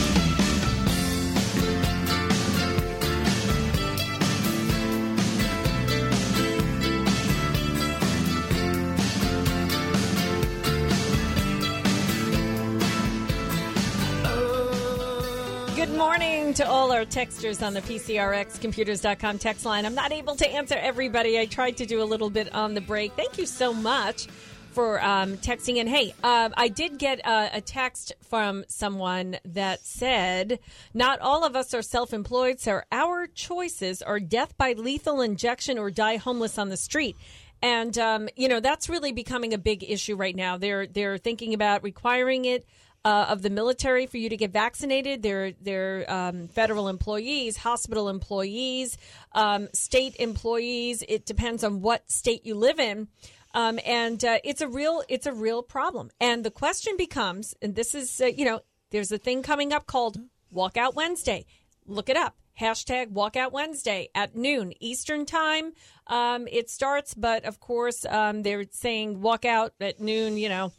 to 16.61 16.69
all 16.69 16.93
our 16.93 17.07
texters 17.07 17.67
on 17.67 17.73
the 17.73 17.81
PCRXcomputers.com 17.81 19.39
text 19.39 19.65
line. 19.65 19.87
I'm 19.87 19.95
not 19.95 20.13
able 20.13 20.37
to 20.37 20.47
answer 20.47 20.75
everybody. 20.75 21.41
I 21.41 21.47
tried 21.47 21.79
to 21.79 21.87
do 21.87 22.03
a 22.03 22.05
little 22.05 22.29
bit 22.29 22.55
on 22.55 22.75
the 22.75 22.83
break. 22.83 23.15
Thank 23.15 23.39
you 23.39 23.47
so 23.47 23.73
much 23.73 24.27
for 24.73 25.03
um, 25.03 25.39
texting 25.39 25.77
in. 25.77 25.87
Hey, 25.87 26.13
uh, 26.23 26.51
I 26.55 26.69
did 26.69 26.99
get 26.99 27.21
a, 27.21 27.49
a 27.55 27.61
text 27.63 28.13
from 28.29 28.67
someone 28.69 29.39
that 29.47 29.87
said, 29.87 30.59
Not 30.93 31.21
all 31.21 31.47
of 31.47 31.57
us 31.57 31.73
are 31.73 31.81
self 31.81 32.13
employed, 32.13 32.61
so 32.61 32.83
our 32.93 33.27
choices 33.27 34.03
are 34.03 34.21
death 34.21 34.55
by 34.59 34.75
lethal 34.75 35.23
injection 35.23 35.79
or 35.79 35.91
die 35.91 36.19
homeless 36.19 36.59
on 36.59 36.69
the 36.69 36.77
street. 36.77 37.17
And 37.63 37.97
um, 37.97 38.29
you 38.37 38.49
know 38.49 38.61
that's 38.61 38.91
really 38.91 39.13
becoming 39.13 39.55
a 39.55 39.59
big 39.59 39.83
issue 39.83 40.15
right 40.15 40.37
now. 40.37 40.59
They're 40.59 40.87
they're 40.87 41.17
thinking 41.17 41.55
about 41.55 41.83
requiring 41.83 42.45
it 42.45 42.67
uh, 43.05 43.27
of 43.29 43.43
the 43.43 43.51
military 43.51 44.07
for 44.07 44.19
you 44.19 44.29
to 44.29 44.37
get 44.37 44.53
vaccinated. 44.53 45.23
They're 45.23 45.53
they're 45.53 46.11
um, 46.11 46.49
federal 46.49 46.89
employees, 46.89 47.57
hospital 47.57 48.09
employees, 48.09 48.99
um, 49.33 49.69
state 49.73 50.17
employees. 50.19 51.03
It 51.09 51.27
depends 51.27 51.65
on 51.65 51.81
what 51.81 52.11
state 52.11 52.45
you 52.45 52.55
live 52.55 52.79
in. 52.79 53.09
Um, 53.53 53.81
and 53.85 54.25
uh, 54.25 54.39
it's 54.45 54.61
a 54.61 54.69
real 54.69 55.03
it's 55.09 55.27
a 55.27 55.33
real 55.33 55.63
problem. 55.63 56.11
And 56.21 56.45
the 56.45 56.51
question 56.51 56.97
becomes, 56.97 57.55
and 57.63 57.75
this 57.75 57.95
is 57.95 58.21
uh, 58.21 58.27
you 58.27 58.45
know, 58.45 58.61
there's 58.91 59.13
a 59.13 59.19
thing 59.19 59.43
coming 59.43 59.73
up 59.73 59.87
called 59.87 60.19
Walkout 60.55 60.95
Wednesday. 60.95 61.47
Look 61.87 62.09
it 62.09 62.17
up. 62.17 62.37
Hashtag 62.61 63.13
Walkout 63.13 63.53
Wednesday 63.53 64.11
at 64.15 64.37
noon 64.37 64.75
Eastern 64.81 65.25
Time. 65.25 65.73
Um, 66.07 66.47
it 66.47 66.69
starts, 66.69 67.15
but 67.15 67.45
of 67.45 67.59
course 67.59 68.05
um, 68.05 68.43
they're 68.43 68.67
saying 68.71 69.21
walkout 69.21 69.71
at 69.81 69.99
noon. 69.99 70.37
You 70.37 70.51
know, 70.51 70.73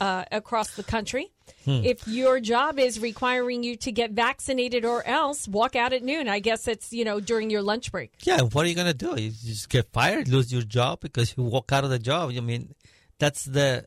uh, 0.00 0.24
across 0.32 0.74
the 0.74 0.82
country. 0.82 1.30
Hmm. 1.64 1.82
If 1.84 2.08
your 2.08 2.40
job 2.40 2.78
is 2.78 2.98
requiring 3.00 3.62
you 3.62 3.76
to 3.76 3.92
get 3.92 4.12
vaccinated 4.12 4.84
or 4.86 5.06
else, 5.06 5.46
walk 5.46 5.76
out 5.76 5.92
at 5.92 6.02
noon. 6.02 6.26
I 6.28 6.38
guess 6.40 6.66
it's 6.66 6.92
you 6.92 7.04
know 7.04 7.20
during 7.20 7.50
your 7.50 7.60
lunch 7.62 7.92
break. 7.92 8.12
Yeah, 8.24 8.40
what 8.40 8.64
are 8.64 8.68
you 8.68 8.74
gonna 8.74 8.94
do? 8.94 9.20
You 9.20 9.30
just 9.30 9.68
get 9.68 9.92
fired, 9.92 10.28
lose 10.28 10.50
your 10.52 10.62
job 10.62 11.00
because 11.00 11.34
you 11.36 11.42
walk 11.44 11.70
out 11.72 11.84
of 11.84 11.90
the 11.90 11.98
job. 11.98 12.30
I 12.34 12.40
mean, 12.40 12.74
that's 13.18 13.44
the 13.44 13.86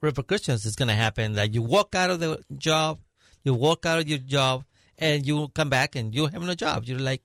repercussions 0.00 0.64
that's 0.64 0.76
gonna 0.76 0.94
happen. 0.94 1.32
That 1.34 1.54
you 1.54 1.62
walk 1.62 1.94
out 1.94 2.10
of 2.10 2.20
the 2.20 2.42
job, 2.56 3.00
You 3.44 3.54
walk 3.54 3.86
out 3.86 3.98
of 4.00 4.08
your 4.08 4.18
job 4.18 4.64
and 4.98 5.26
you 5.26 5.48
come 5.54 5.70
back 5.70 5.96
and 5.96 6.14
you 6.14 6.26
have 6.26 6.42
no 6.42 6.54
job. 6.54 6.84
You're 6.84 6.98
like, 6.98 7.22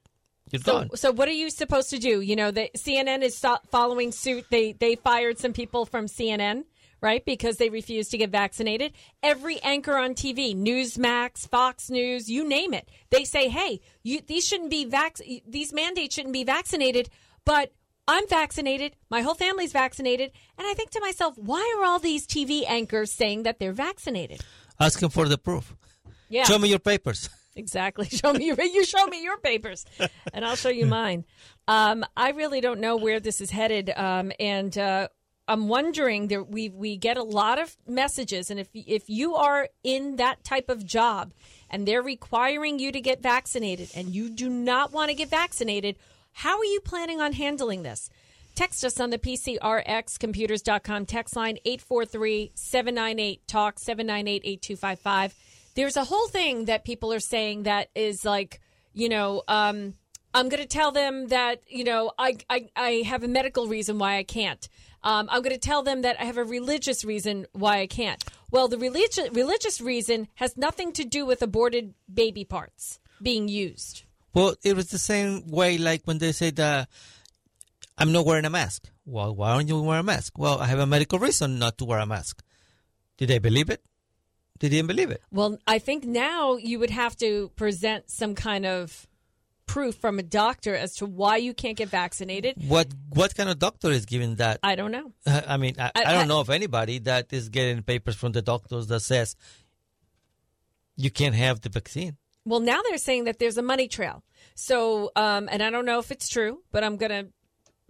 you're 0.52 0.62
So, 0.62 0.72
gone. 0.74 0.90
so 0.96 1.12
what 1.12 1.28
are 1.28 1.32
you 1.44 1.50
supposed 1.50 1.90
to 1.90 1.98
do? 2.00 2.22
You 2.22 2.36
know, 2.36 2.52
the 2.52 2.70
CNN 2.78 3.22
is 3.24 3.44
following 3.72 4.12
suit. 4.12 4.46
They 4.50 4.74
they 4.74 4.96
fired 4.96 5.38
some 5.40 5.54
people 5.54 5.86
from 5.86 6.06
CNN, 6.08 6.64
right, 7.04 7.24
because 7.24 7.58
they 7.58 7.70
refuse 7.70 8.08
to 8.10 8.18
get 8.18 8.30
vaccinated. 8.32 8.94
Every 9.22 9.60
anchor 9.62 9.98
on 9.98 10.16
TV, 10.16 10.56
Newsmax, 10.56 11.48
Fox 11.48 11.90
News, 11.90 12.30
you 12.30 12.48
name 12.48 12.74
it, 12.74 12.90
they 13.12 13.26
say, 13.26 13.50
"Hey, 13.50 13.82
you 14.02 14.22
these 14.26 14.48
shouldn't 14.48 14.72
be 14.72 14.86
vac- 14.86 15.20
these 15.46 15.74
mandates 15.74 16.16
shouldn't 16.16 16.34
be 16.34 16.44
vaccinated." 16.44 17.10
But 17.46 17.74
I'm 18.08 18.28
vaccinated. 18.28 18.96
My 19.10 19.22
whole 19.22 19.36
family's 19.36 19.74
vaccinated, 19.74 20.32
and 20.58 20.66
I 20.66 20.74
think 20.74 20.92
to 20.92 21.02
myself, 21.02 21.38
why 21.38 21.76
are 21.78 21.86
all 21.86 22.00
these 22.00 22.26
TV 22.26 22.64
anchors 22.68 23.12
saying 23.12 23.44
that 23.44 23.60
they're 23.60 23.74
vaccinated? 23.74 24.42
Asking 24.80 25.10
for 25.10 25.28
the 25.28 25.38
proof. 25.38 25.76
Yeah. 26.30 26.46
Show 26.46 26.58
me 26.58 26.70
your 26.70 26.80
papers. 26.80 27.30
Exactly. 27.56 28.06
Show 28.12 28.34
me 28.34 28.48
your 28.48 28.60
you 28.62 28.84
show 28.86 29.06
me 29.08 29.24
your 29.24 29.38
papers, 29.38 29.86
and 30.34 30.46
I'll 30.46 30.56
show 30.56 30.70
you 30.70 30.86
mine. 31.02 31.26
Um, 31.68 32.04
I 32.18 32.32
really 32.32 32.62
don't 32.62 32.80
know 32.80 32.96
where 32.96 33.20
this 33.20 33.42
is 33.42 33.52
headed, 33.52 33.92
um, 33.96 34.32
and 34.40 34.76
uh, 34.78 35.10
I'm 35.48 35.68
wondering. 35.68 36.28
that 36.30 36.50
we 36.50 36.70
we 36.70 36.98
get 36.98 37.18
a 37.18 37.24
lot 37.24 37.60
of 37.60 37.76
messages, 37.88 38.50
and 38.50 38.60
if 38.60 38.70
if 38.74 39.10
you 39.10 39.36
are 39.36 39.70
in 39.84 40.16
that 40.18 40.44
type 40.44 40.70
of 40.70 40.86
job, 40.86 41.34
and 41.70 41.88
they're 41.88 42.02
requiring 42.02 42.80
you 42.80 42.92
to 42.92 43.02
get 43.02 43.22
vaccinated, 43.22 43.90
and 43.96 44.10
you 44.10 44.30
do 44.30 44.50
not 44.50 44.92
want 44.92 45.10
to 45.10 45.16
get 45.16 45.30
vaccinated, 45.30 45.98
how 46.32 46.58
are 46.58 46.66
you 46.66 46.80
planning 46.82 47.20
on 47.20 47.34
handling 47.34 47.84
this? 47.84 48.10
Text 48.56 48.86
us 48.86 49.00
on 49.00 49.10
the 49.10 49.18
PCRXcomputers.com 49.18 51.06
text 51.08 51.36
line 51.36 51.58
843 51.66 52.52
798 52.54 53.48
TALK 53.48 53.80
798 53.80 54.42
8255. 54.46 55.36
There's 55.76 55.98
a 55.98 56.04
whole 56.04 56.28
thing 56.28 56.66
that 56.66 56.86
people 56.86 57.12
are 57.12 57.20
saying 57.20 57.64
that 57.64 57.90
is 57.96 58.24
like, 58.24 58.62
you 58.94 59.10
know, 59.10 59.42
um, 59.48 59.96
I'm 60.36 60.50
going 60.50 60.62
to 60.62 60.68
tell 60.68 60.92
them 60.92 61.30
that, 61.30 61.62
you 61.68 61.84
know, 61.84 62.12
I, 62.18 62.38
I, 62.48 62.70
I 62.76 62.90
have 63.08 63.24
a 63.24 63.28
medical 63.28 63.68
reason 63.68 63.98
why 63.98 64.18
I 64.18 64.24
can't. 64.24 64.68
Um, 65.04 65.28
I'm 65.30 65.42
going 65.42 65.56
to 65.56 65.60
tell 65.60 65.84
them 65.84 66.02
that 66.04 66.20
I 66.20 66.26
have 66.26 66.38
a 66.38 66.44
religious 66.44 67.04
reason 67.04 67.46
why 67.52 67.80
I 67.80 67.88
can't. 67.88 68.24
Well, 68.52 68.68
the 68.68 68.78
religious 68.78 69.30
religious 69.32 69.82
reason 69.82 70.28
has 70.36 70.56
nothing 70.56 70.94
to 70.94 71.04
do 71.04 71.26
with 71.26 71.42
aborted 71.42 71.94
baby 72.12 72.46
parts 72.46 73.00
being 73.22 73.48
used. 73.48 74.04
Well, 74.34 74.56
it 74.64 74.76
was 74.76 74.90
the 74.90 74.98
same 74.98 75.48
way 75.48 75.78
like 75.78 76.02
when 76.06 76.18
they 76.18 76.32
said, 76.32 76.60
uh, 76.60 76.86
I'm 77.98 78.12
not 78.12 78.26
wearing 78.26 78.46
a 78.46 78.50
mask. 78.50 78.90
Well, 79.06 79.36
why 79.36 79.54
don't 79.54 79.68
you 79.68 79.82
wear 79.82 80.00
a 80.00 80.04
mask? 80.04 80.38
Well, 80.38 80.60
I 80.60 80.66
have 80.68 80.80
a 80.80 80.88
medical 80.88 81.20
reason 81.20 81.60
not 81.60 81.78
to 81.80 81.86
wear 81.86 82.00
a 82.00 82.06
mask. 82.06 82.42
Did 83.18 83.30
they 83.30 83.40
believe 83.40 83.70
it? 83.70 83.84
They 84.60 84.70
didn't 84.70 84.88
believe 84.88 85.12
it. 85.12 85.22
Well, 85.32 85.58
I 85.68 85.80
think 85.80 86.06
now 86.06 86.56
you 86.56 86.80
would 86.80 86.90
have 86.90 87.18
to 87.18 87.52
present 87.56 88.10
some 88.10 88.34
kind 88.34 88.66
of 88.66 89.08
proof 89.66 89.96
from 89.96 90.20
a 90.20 90.24
doctor 90.24 90.76
as 90.76 90.96
to 90.96 91.06
why 91.06 91.38
you 91.38 91.54
can't 91.54 91.78
get 91.78 91.90
vaccinated. 91.90 92.56
What 92.68 92.88
what 93.10 93.36
kind 93.36 93.50
of 93.50 93.60
doctor 93.60 93.90
is 93.92 94.06
giving 94.06 94.36
that? 94.36 94.60
I 94.64 94.76
don't 94.76 94.92
know. 94.92 95.12
I 95.26 95.58
mean, 95.58 95.76
I, 95.80 95.92
I- 95.96 96.04
I, 96.06 96.14
don't 96.14 96.28
know 96.28 96.40
of 96.40 96.50
anybody 96.50 97.00
that 97.00 97.32
is 97.34 97.50
getting 97.50 97.82
papers 97.84 98.16
from 98.16 98.32
the 98.32 98.42
doctors 98.42 98.88
that 98.88 99.02
says 99.02 99.36
you 100.96 101.10
can't 101.10 101.36
have 101.36 101.62
the 101.62 101.70
vaccine. 101.70 102.18
Well, 102.46 102.60
now 102.60 102.82
they're 102.88 102.98
saying 102.98 103.24
that 103.24 103.40
there's 103.40 103.58
a 103.58 103.62
money 103.62 103.88
trail. 103.88 104.24
So, 104.56 105.12
um, 105.16 105.48
and 105.52 105.64
I 105.64 105.70
don't 105.70 105.86
know 105.86 106.00
if 106.00 106.12
it's 106.12 106.28
true, 106.28 106.62
but 106.72 106.84
I'm 106.84 106.98
going 106.98 107.12
to 107.12 107.32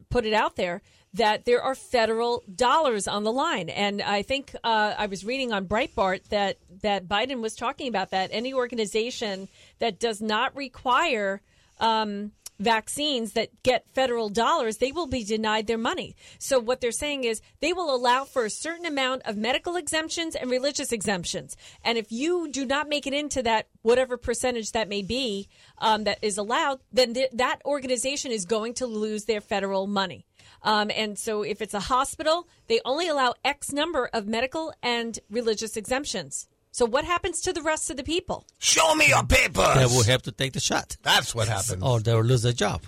put 0.10 0.26
it 0.26 0.34
out 0.34 0.56
there 0.56 0.82
that 1.16 1.46
there 1.46 1.62
are 1.62 1.76
federal 1.76 2.44
dollars 2.54 3.08
on 3.08 3.24
the 3.24 3.32
line. 3.32 3.70
And 3.70 4.02
I 4.02 4.22
think 4.24 4.56
uh, 4.64 4.94
I 4.98 5.08
was 5.08 5.24
reading 5.24 5.52
on 5.52 5.66
Breitbart 5.68 6.30
that 6.30 6.58
that 6.82 7.08
Biden 7.08 7.42
was 7.42 7.56
talking 7.56 7.88
about 7.88 8.12
that 8.12 8.30
any 8.32 8.54
organization 8.54 9.48
that 9.80 10.00
does 10.00 10.22
not 10.22 10.56
require 10.56 11.42
um, 11.80 12.32
vaccines 12.60 13.34
that 13.34 13.50
get 13.64 13.90
federal 13.90 14.30
dollars, 14.30 14.78
they 14.78 14.92
will 14.92 15.08
be 15.08 15.24
denied 15.24 15.68
their 15.68 15.78
money. 15.78 16.16
So 16.40 16.60
what 16.60 16.82
they're 16.82 16.92
saying 16.92 17.24
is 17.24 17.42
they 17.60 17.74
will 17.74 17.94
allow 17.94 18.24
for 18.24 18.46
a 18.46 18.50
certain 18.50 18.86
amount 18.86 19.24
of 19.26 19.38
medical 19.38 19.76
exemptions 19.76 20.36
and 20.36 20.50
religious 20.50 20.92
exemptions. 20.92 21.56
And 21.84 21.98
if 21.98 22.12
you 22.12 22.50
do 22.52 22.66
not 22.66 22.90
make 22.90 23.08
it 23.08 23.14
into 23.14 23.44
that, 23.44 23.68
whatever 23.82 24.18
percentage 24.18 24.72
that 24.72 24.90
may 24.90 25.02
be 25.02 25.50
um, 25.80 26.06
that 26.06 26.20
is 26.22 26.38
allowed, 26.38 26.80
then 26.92 27.14
th- 27.14 27.32
that 27.34 27.60
organization 27.66 28.32
is 28.32 28.46
going 28.46 28.74
to 28.76 28.86
lose 28.86 29.26
their 29.26 29.42
federal 29.42 29.88
money. 29.88 30.26
Um, 30.62 30.92
and 30.96 31.20
so 31.20 31.42
if 31.42 31.62
it's 31.62 31.74
a 31.74 31.80
hospital, 31.82 32.48
they 32.68 32.80
only 32.86 33.08
allow 33.08 33.34
X 33.44 33.74
number 33.74 34.10
of 34.14 34.28
medical 34.28 34.74
and 34.82 35.20
religious 35.30 35.76
exemptions. 35.76 36.48
So 36.74 36.88
what 36.88 37.06
happens 37.06 37.40
to 37.42 37.54
the 37.54 37.62
rest 37.62 37.92
of 37.92 37.98
the 37.98 38.04
people? 38.04 38.48
Show 38.58 38.96
me 38.96 39.10
your 39.10 39.24
papers. 39.24 39.76
They 39.76 39.86
will 39.86 40.04
have 40.06 40.24
to 40.24 40.32
take 40.32 40.54
the 40.54 40.60
shot. 40.60 40.98
That's 41.04 41.36
what 41.36 41.48
happens. 41.48 41.84
Or 41.84 42.00
they 42.00 42.16
will 42.16 42.24
lose 42.24 42.42
their 42.42 42.52
job. 42.52 42.82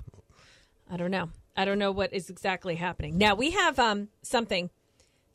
I 0.89 0.97
don't 0.97 1.11
know. 1.11 1.29
I 1.55 1.65
don't 1.65 1.77
know 1.77 1.91
what 1.91 2.11
is 2.11 2.31
exactly 2.31 2.75
happening. 2.75 3.19
Now 3.19 3.35
we 3.35 3.51
have 3.51 3.77
um, 3.77 4.07
something 4.23 4.71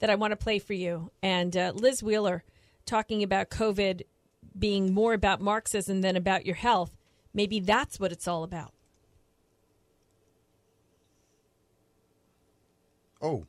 that 0.00 0.10
I 0.10 0.16
want 0.16 0.32
to 0.32 0.36
play 0.36 0.58
for 0.58 0.72
you, 0.72 1.12
and 1.22 1.56
uh, 1.56 1.72
Liz 1.76 2.02
Wheeler 2.02 2.42
talking 2.86 3.22
about 3.22 3.50
COVID 3.50 4.02
being 4.58 4.92
more 4.92 5.14
about 5.14 5.40
Marxism 5.40 6.00
than 6.00 6.16
about 6.16 6.44
your 6.44 6.56
health. 6.56 6.96
Maybe 7.32 7.60
that's 7.60 8.00
what 8.00 8.10
it's 8.10 8.26
all 8.26 8.42
about. 8.42 8.72
Oh. 13.22 13.46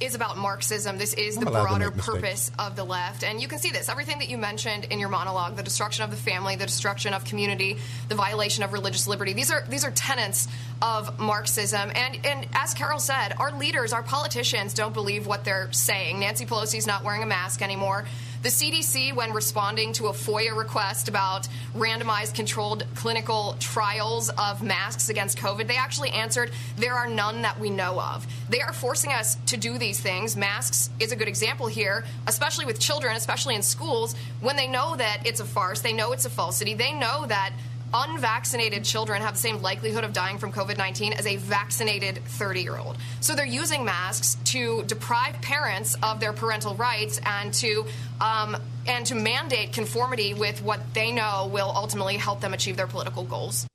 Is 0.00 0.14
about 0.14 0.36
Marxism. 0.36 0.98
This 0.98 1.12
is 1.14 1.36
I'm 1.36 1.44
the 1.44 1.50
broader 1.50 1.90
purpose 1.90 2.50
of 2.58 2.76
the 2.76 2.84
left. 2.84 3.24
And 3.24 3.40
you 3.40 3.48
can 3.48 3.58
see 3.58 3.70
this. 3.70 3.88
Everything 3.88 4.18
that 4.18 4.28
you 4.28 4.38
mentioned 4.38 4.84
in 4.84 4.98
your 4.98 5.08
monologue, 5.08 5.56
the 5.56 5.62
destruction 5.62 6.04
of 6.04 6.10
the 6.10 6.16
family, 6.16 6.56
the 6.56 6.66
destruction 6.66 7.14
of 7.14 7.24
community, 7.24 7.78
the 8.08 8.14
violation 8.14 8.62
of 8.62 8.72
religious 8.72 9.06
liberty. 9.06 9.32
These 9.32 9.50
are 9.50 9.64
these 9.68 9.84
are 9.84 9.90
tenets 9.90 10.48
of 10.80 11.18
Marxism. 11.18 11.90
And 11.94 12.24
and 12.24 12.46
as 12.54 12.74
Carol 12.74 13.00
said, 13.00 13.34
our 13.38 13.52
leaders, 13.52 13.92
our 13.92 14.02
politicians 14.02 14.74
don't 14.74 14.94
believe 14.94 15.26
what 15.26 15.44
they're 15.44 15.72
saying. 15.72 16.20
Nancy 16.20 16.46
Pelosi's 16.46 16.86
not 16.86 17.04
wearing 17.04 17.22
a 17.22 17.26
mask 17.26 17.62
anymore. 17.62 18.04
The 18.40 18.50
CDC, 18.50 19.16
when 19.16 19.32
responding 19.32 19.92
to 19.94 20.06
a 20.06 20.12
FOIA 20.12 20.56
request 20.56 21.08
about 21.08 21.48
randomized 21.76 22.34
controlled 22.34 22.84
clinical 22.94 23.56
trials 23.58 24.28
of 24.28 24.62
masks 24.62 25.08
against 25.08 25.38
COVID, 25.38 25.66
they 25.66 25.76
actually 25.76 26.10
answered 26.10 26.52
there 26.76 26.94
are 26.94 27.08
none 27.08 27.42
that 27.42 27.58
we 27.58 27.68
know 27.68 28.00
of. 28.00 28.24
They 28.48 28.60
are 28.60 28.72
forcing 28.72 29.10
us 29.10 29.36
to 29.46 29.56
do 29.56 29.76
these 29.76 29.98
things. 29.98 30.36
Masks 30.36 30.88
is 31.00 31.10
a 31.10 31.16
good 31.16 31.26
example 31.26 31.66
here, 31.66 32.04
especially 32.28 32.64
with 32.64 32.78
children, 32.78 33.16
especially 33.16 33.56
in 33.56 33.62
schools, 33.62 34.14
when 34.40 34.54
they 34.54 34.68
know 34.68 34.94
that 34.94 35.22
it's 35.24 35.40
a 35.40 35.44
farce, 35.44 35.80
they 35.80 35.92
know 35.92 36.12
it's 36.12 36.24
a 36.24 36.30
falsity, 36.30 36.74
they 36.74 36.92
know 36.92 37.26
that 37.26 37.50
unvaccinated 37.92 38.84
children 38.84 39.22
have 39.22 39.34
the 39.34 39.40
same 39.40 39.62
likelihood 39.62 40.04
of 40.04 40.12
dying 40.12 40.38
from 40.38 40.52
COVID 40.52 40.76
19 40.76 41.12
as 41.14 41.26
a 41.26 41.36
vaccinated 41.36 42.18
30 42.24 42.62
year 42.62 42.76
old. 42.76 42.96
So 43.20 43.34
they're 43.34 43.46
using 43.46 43.84
masks 43.84 44.36
to 44.52 44.82
deprive 44.84 45.40
parents 45.40 45.96
of 46.02 46.20
their 46.20 46.32
parental 46.32 46.74
rights 46.74 47.20
and 47.24 47.52
to 47.54 47.86
um, 48.20 48.56
and 48.86 49.06
to 49.06 49.14
mandate 49.14 49.72
conformity 49.72 50.34
with 50.34 50.62
what 50.62 50.80
they 50.94 51.12
know 51.12 51.48
will 51.52 51.72
ultimately 51.74 52.16
help 52.16 52.40
them 52.40 52.54
achieve 52.54 52.76
their 52.76 52.86
political 52.86 53.24
goals. 53.24 53.66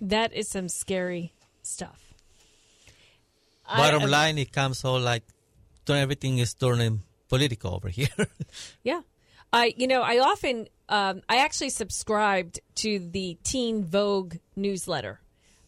That 0.00 0.32
is 0.32 0.48
some 0.48 0.68
scary 0.68 1.32
stuff. 1.62 2.14
Bottom 3.66 4.02
I- 4.02 4.06
line, 4.06 4.38
it 4.38 4.52
comes 4.52 4.84
all 4.84 5.00
like 5.00 5.24
turn 5.84 5.98
everything 5.98 6.38
is 6.38 6.54
turning 6.54 7.02
political 7.28 7.74
over 7.74 7.88
here. 7.88 8.08
Yeah. 8.82 9.02
I, 9.52 9.74
you 9.76 9.86
know, 9.86 10.02
I 10.02 10.18
often, 10.18 10.68
um, 10.88 11.22
I 11.28 11.38
actually 11.38 11.70
subscribed 11.70 12.60
to 12.76 12.98
the 12.98 13.38
Teen 13.42 13.84
Vogue 13.84 14.36
newsletter. 14.56 15.20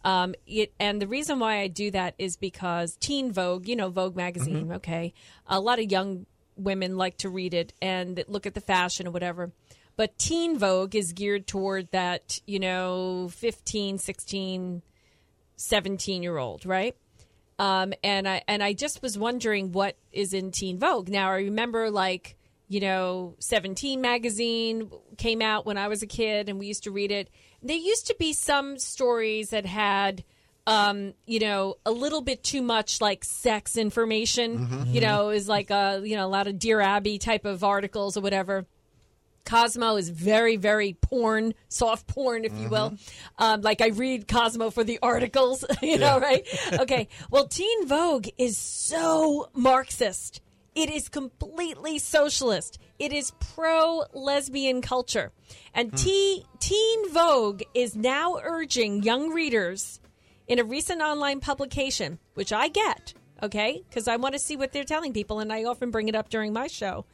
Um, 0.05 0.35
it, 0.47 0.73
and 0.81 1.01
the 1.01 1.07
reason 1.07 1.39
why 1.39 1.61
I 1.61 1.69
do 1.69 1.91
that 1.91 2.15
is 2.19 2.37
because 2.37 2.97
Teen 2.97 3.33
Vogue, 3.33 3.69
you 3.69 3.77
know, 3.77 3.91
Vogue 3.91 4.17
magazine, 4.17 4.73
okay, 4.73 5.13
a 5.47 5.61
lot 5.61 5.79
of 5.79 5.91
young 5.91 6.27
women 6.57 6.97
like 6.97 7.19
to 7.19 7.29
read 7.29 7.55
it 7.55 7.73
and 7.83 8.23
look 8.29 8.47
at 8.47 8.55
the 8.55 8.61
fashion 8.61 9.07
or 9.07 9.11
whatever. 9.11 9.53
But 9.97 10.17
Teen 10.19 10.59
Vogue 10.59 10.95
is 10.95 11.13
geared 11.13 11.47
toward 11.47 11.91
that, 11.91 12.41
you 12.47 12.59
know, 12.59 13.29
15, 13.33 13.99
16, 13.99 14.83
17 15.57 16.23
year 16.23 16.39
old, 16.39 16.65
right? 16.65 16.97
Um, 17.59 17.93
and 18.03 18.27
I 18.27 18.43
and 18.49 18.63
I 18.63 18.73
just 18.73 19.03
was 19.03 19.19
wondering 19.19 19.73
what 19.73 19.97
is 20.13 20.33
in 20.33 20.51
Teen 20.51 20.79
Vogue. 20.79 21.11
Now 21.11 21.31
I 21.31 21.41
remember 21.41 21.91
like 21.91 22.37
you 22.71 22.79
know, 22.79 23.35
17 23.41 24.01
magazine 24.01 24.89
came 25.19 25.43
out 25.43 25.67
when 25.67 25.77
I 25.77 25.89
was 25.89 26.03
a 26.05 26.07
kid 26.07 26.49
and 26.49 26.57
we 26.57 26.67
used 26.67 26.85
to 26.85 26.93
read 26.93 27.11
it. 27.11 27.29
There 27.65 27.77
used 27.77 28.07
to 28.07 28.15
be 28.17 28.33
some 28.33 28.79
stories 28.79 29.51
that 29.51 29.67
had, 29.67 30.23
um, 30.69 31.15
you 31.27 31.41
know, 31.41 31.79
a 31.85 31.91
little 31.91 32.21
bit 32.21 32.45
too 32.45 32.63
much 32.63 33.01
like 33.01 33.25
sex 33.25 33.77
information. 33.77 34.69
Mhm. 34.69 34.95
You 34.95 35.01
know, 35.01 35.31
is 35.31 35.49
like 35.49 35.71
a, 35.71 36.01
you 36.05 36.15
know, 36.15 36.25
a 36.25 36.31
lot 36.31 36.47
of 36.47 36.61
Dear 36.61 36.81
Abby 36.81 37.19
type 37.19 37.45
of 37.45 37.65
articles 37.65 38.17
or 38.17 38.21
whatever. 38.21 38.67
Cosmo 39.45 39.97
is 39.97 40.09
very, 40.09 40.55
very 40.55 40.93
porn, 41.01 41.55
soft 41.69 42.07
porn, 42.07 42.45
if 42.45 42.53
you 42.57 42.69
will. 42.69 42.95
Um, 43.37 43.63
like 43.63 43.81
I 43.81 43.89
read 43.89 44.29
Cosmo 44.29 44.71
for 44.71 44.85
the 44.85 45.01
articles, 45.03 45.65
you 45.83 45.99
know, 45.99 46.21
right? 46.21 46.47
Okay. 46.75 47.09
Well, 47.33 47.49
Teen 47.49 47.89
Vogue 47.89 48.29
is 48.39 48.57
so 48.57 49.49
Marxist. 49.55 50.41
It 50.75 50.91
is 50.91 51.09
completely 51.09 51.99
socialist. 51.99 52.79
It 52.99 53.13
is 53.13 53.33
pro 53.55 54.05
lesbian 54.13 54.83
culture. 54.83 55.33
And 55.75 55.91
hmm. 55.91 55.97
T- 55.97 56.45
Teen 56.61 57.13
Vogue 57.13 57.63
is 57.75 57.97
now 57.97 58.39
urging 58.43 59.03
young 59.03 59.31
readers 59.31 60.01
in 60.47 60.59
a 60.59 60.65
recent 60.65 61.01
online 61.01 61.41
publication, 61.41 62.19
which 62.35 62.53
I 62.53 62.69
get, 62.69 63.15
okay, 63.43 63.83
because 63.89 64.09
I 64.09 64.17
want 64.17 64.35
to 64.35 64.39
see 64.39 64.57
what 64.57 64.73
they're 64.73 64.85
telling 64.85 65.13
people, 65.13 65.39
and 65.39 65.53
I 65.53 65.65
often 65.65 65.91
bring 65.91 66.09
it 66.09 66.15
up 66.15 66.29
during 66.29 66.53
my 66.53 66.67
show, 66.67 67.05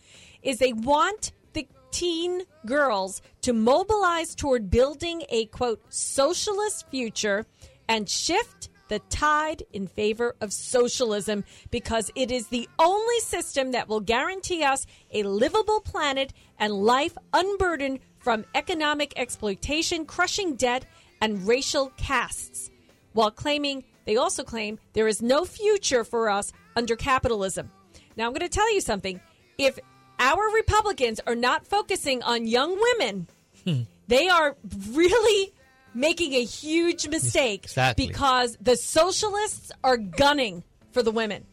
is 0.42 0.58
they 0.58 0.72
want 0.72 1.32
the 1.52 1.68
teen 1.90 2.42
girls 2.64 3.20
to 3.42 3.52
mobilize 3.52 4.34
toward 4.34 4.70
building 4.70 5.22
a 5.28 5.46
quote 5.46 5.82
socialist 5.88 6.88
future 6.90 7.44
and 7.88 8.08
shift 8.08 8.70
the 8.88 9.00
tide 9.10 9.62
in 9.72 9.86
favor 9.86 10.34
of 10.40 10.52
socialism 10.52 11.44
because 11.70 12.10
it 12.14 12.30
is 12.30 12.48
the 12.48 12.68
only 12.78 13.20
system 13.20 13.72
that 13.72 13.88
will 13.88 14.00
guarantee 14.00 14.62
us 14.62 14.86
a 15.12 15.22
livable 15.22 15.80
planet 15.80 16.32
and 16.58 16.72
life 16.72 17.16
unburdened 17.32 18.00
from 18.18 18.44
economic 18.54 19.12
exploitation, 19.16 20.04
crushing 20.04 20.54
debt, 20.54 20.84
and 21.20 21.46
racial 21.46 21.92
castes. 21.96 22.70
While 23.12 23.30
claiming, 23.30 23.84
they 24.04 24.16
also 24.16 24.44
claim 24.44 24.78
there 24.92 25.08
is 25.08 25.22
no 25.22 25.44
future 25.44 26.04
for 26.04 26.28
us 26.28 26.52
under 26.76 26.96
capitalism. 26.96 27.70
Now, 28.16 28.26
I'm 28.26 28.32
going 28.32 28.40
to 28.40 28.48
tell 28.48 28.72
you 28.72 28.80
something. 28.80 29.20
If 29.58 29.78
our 30.18 30.42
Republicans 30.54 31.20
are 31.26 31.34
not 31.34 31.66
focusing 31.66 32.22
on 32.22 32.46
young 32.46 32.78
women, 32.78 33.26
hmm. 33.64 33.82
they 34.08 34.28
are 34.28 34.56
really 34.90 35.52
making 35.96 36.34
a 36.34 36.44
huge 36.44 37.08
mistake 37.08 37.64
Exactly. 37.64 38.06
because 38.06 38.56
the 38.60 38.76
socialists 38.76 39.72
are 39.82 39.96
gunning 39.96 40.62
for 40.92 41.02
the 41.02 41.10
women, 41.10 41.44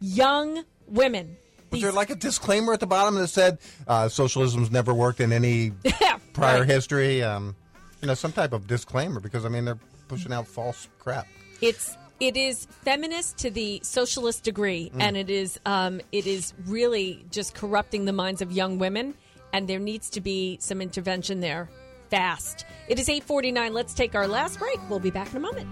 young 0.00 0.62
women. 0.86 1.36
Was 1.70 1.80
there 1.82 1.92
like 1.92 2.10
a 2.10 2.14
disclaimer 2.14 2.72
at 2.72 2.80
the 2.80 2.86
bottom 2.86 3.14
that 3.16 3.28
said 3.28 3.58
uh, 3.86 4.08
socialism's 4.08 4.70
never 4.70 4.94
worked 4.94 5.20
in 5.20 5.32
any 5.32 5.72
prior 6.32 6.60
right. 6.60 6.68
history? 6.68 7.22
Um, 7.22 7.56
you 8.00 8.08
know, 8.08 8.14
some 8.14 8.32
type 8.32 8.52
of 8.52 8.66
disclaimer 8.66 9.20
because 9.20 9.44
I 9.44 9.48
mean 9.48 9.64
they're 9.64 9.78
pushing 10.06 10.32
out 10.32 10.46
false 10.46 10.88
crap. 10.98 11.26
It's 11.60 11.96
it 12.20 12.36
is 12.36 12.66
feminist 12.84 13.38
to 13.38 13.50
the 13.50 13.80
socialist 13.82 14.44
degree, 14.44 14.90
Mm. 14.94 15.02
and 15.02 15.16
it 15.16 15.30
is 15.30 15.58
um, 15.66 16.00
it 16.12 16.26
is 16.26 16.54
really 16.66 17.24
just 17.30 17.54
corrupting 17.54 18.04
the 18.06 18.12
minds 18.12 18.40
of 18.40 18.50
young 18.52 18.78
women, 18.78 19.14
and 19.52 19.68
there 19.68 19.78
needs 19.78 20.08
to 20.10 20.20
be 20.20 20.58
some 20.60 20.80
intervention 20.80 21.40
there 21.40 21.68
fast. 22.10 22.64
It 22.88 22.98
is 22.98 23.08
eight 23.08 23.24
forty 23.24 23.52
nine. 23.52 23.72
Let's 23.72 23.94
take 23.94 24.14
our 24.14 24.26
last 24.26 24.58
break. 24.58 24.78
We'll 24.88 24.98
be 25.00 25.10
back 25.10 25.30
in 25.30 25.36
a 25.36 25.40
moment. 25.40 25.68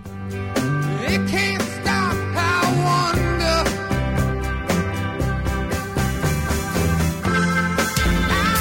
It 1.09 1.29
can't 1.29 1.63
stop, 1.63 2.15
I 2.15 3.13
wonder. 3.13 3.97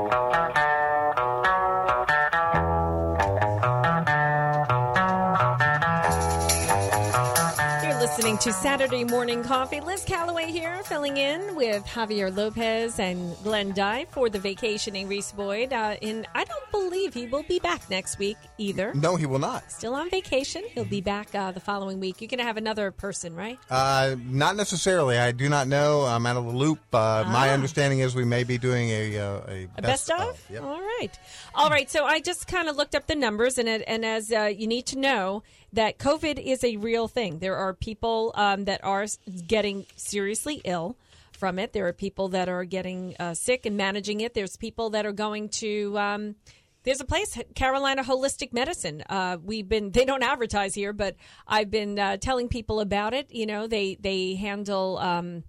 to 8.39 8.53
Saturday 8.53 9.03
Morning 9.03 9.43
Coffee. 9.43 9.81
Liz 9.81 10.05
Calloway 10.05 10.45
here, 10.49 10.81
filling 10.85 11.17
in 11.17 11.57
with 11.57 11.83
Javier 11.85 12.33
Lopez 12.33 12.97
and 12.97 13.35
Glenn 13.43 13.73
Dye 13.73 14.05
for 14.11 14.29
the 14.29 14.39
vacationing 14.39 15.09
Reese 15.09 15.33
Boyd. 15.33 15.73
Uh, 15.73 15.97
and 16.01 16.25
I 16.33 16.45
don't 16.45 16.71
believe 16.71 17.13
he 17.13 17.27
will 17.27 17.43
be 17.43 17.59
back 17.59 17.89
next 17.89 18.17
week 18.17 18.37
either. 18.57 18.93
No, 18.93 19.17
he 19.17 19.25
will 19.25 19.39
not. 19.39 19.69
Still 19.69 19.93
on 19.93 20.09
vacation. 20.09 20.63
He'll 20.73 20.85
be 20.85 21.01
back 21.01 21.35
uh, 21.35 21.51
the 21.51 21.59
following 21.59 21.99
week. 21.99 22.21
You're 22.21 22.29
going 22.29 22.37
to 22.39 22.45
have 22.45 22.55
another 22.55 22.91
person, 22.91 23.35
right? 23.35 23.59
Uh, 23.69 24.15
not 24.25 24.55
necessarily. 24.55 25.17
I 25.17 25.33
do 25.33 25.49
not 25.49 25.67
know. 25.67 26.03
I'm 26.03 26.25
out 26.25 26.37
of 26.37 26.45
the 26.45 26.51
loop. 26.53 26.79
Uh, 26.93 27.25
My 27.27 27.49
Ah. 27.49 27.53
understanding 27.53 27.99
is 27.99 28.15
we 28.15 28.23
may 28.23 28.45
be 28.45 28.57
doing 28.57 28.89
a 28.89 29.17
uh, 29.19 29.41
a, 29.49 29.67
A 29.79 29.81
best, 29.81 30.09
of? 30.11 30.41
All 30.61 30.79
right. 30.79 31.11
All 31.55 31.69
right. 31.69 31.91
So 31.91 32.05
I 32.05 32.21
just 32.21 32.47
kind 32.47 32.69
of 32.69 32.77
looked 32.77 32.95
up 32.95 33.05
the 33.05 33.15
numbers, 33.15 33.57
and, 33.57 33.67
it, 33.67 33.83
and 33.85 34.05
as 34.05 34.31
uh, 34.31 34.43
you 34.43 34.65
need 34.67 34.85
to 34.87 34.97
know, 34.97 35.43
that 35.73 35.97
COVID 35.97 36.39
is 36.43 36.63
a 36.63 36.77
real 36.77 37.07
thing. 37.07 37.39
There 37.39 37.57
are 37.57 37.73
people 37.73 38.31
um, 38.35 38.65
that 38.65 38.83
are 38.83 39.05
getting 39.47 39.85
seriously 39.95 40.61
ill 40.65 40.97
from 41.31 41.57
it. 41.59 41.73
There 41.73 41.87
are 41.87 41.93
people 41.93 42.29
that 42.29 42.49
are 42.49 42.65
getting 42.65 43.15
uh, 43.19 43.33
sick 43.33 43.65
and 43.65 43.77
managing 43.77 44.21
it. 44.21 44.33
There's 44.33 44.57
people 44.57 44.91
that 44.91 45.05
are 45.05 45.13
going 45.13 45.49
to. 45.49 45.97
Um, 45.97 46.35
there's 46.83 47.01
a 47.01 47.05
place, 47.05 47.37
Carolina 47.55 48.03
Holistic 48.03 48.53
Medicine. 48.53 49.03
Uh, 49.09 49.37
we've 49.43 49.67
been, 49.67 49.91
they 49.91 50.05
don't 50.05 50.23
advertise 50.23 50.73
here, 50.73 50.93
but 50.93 51.15
I've 51.45 51.69
been 51.69 51.99
uh, 51.99 52.17
telling 52.17 52.47
people 52.47 52.79
about 52.79 53.13
it. 53.13 53.33
You 53.33 53.45
know, 53.45 53.67
they, 53.67 53.97
they 53.99 54.35
handle 54.35 54.97
um, 54.97 55.43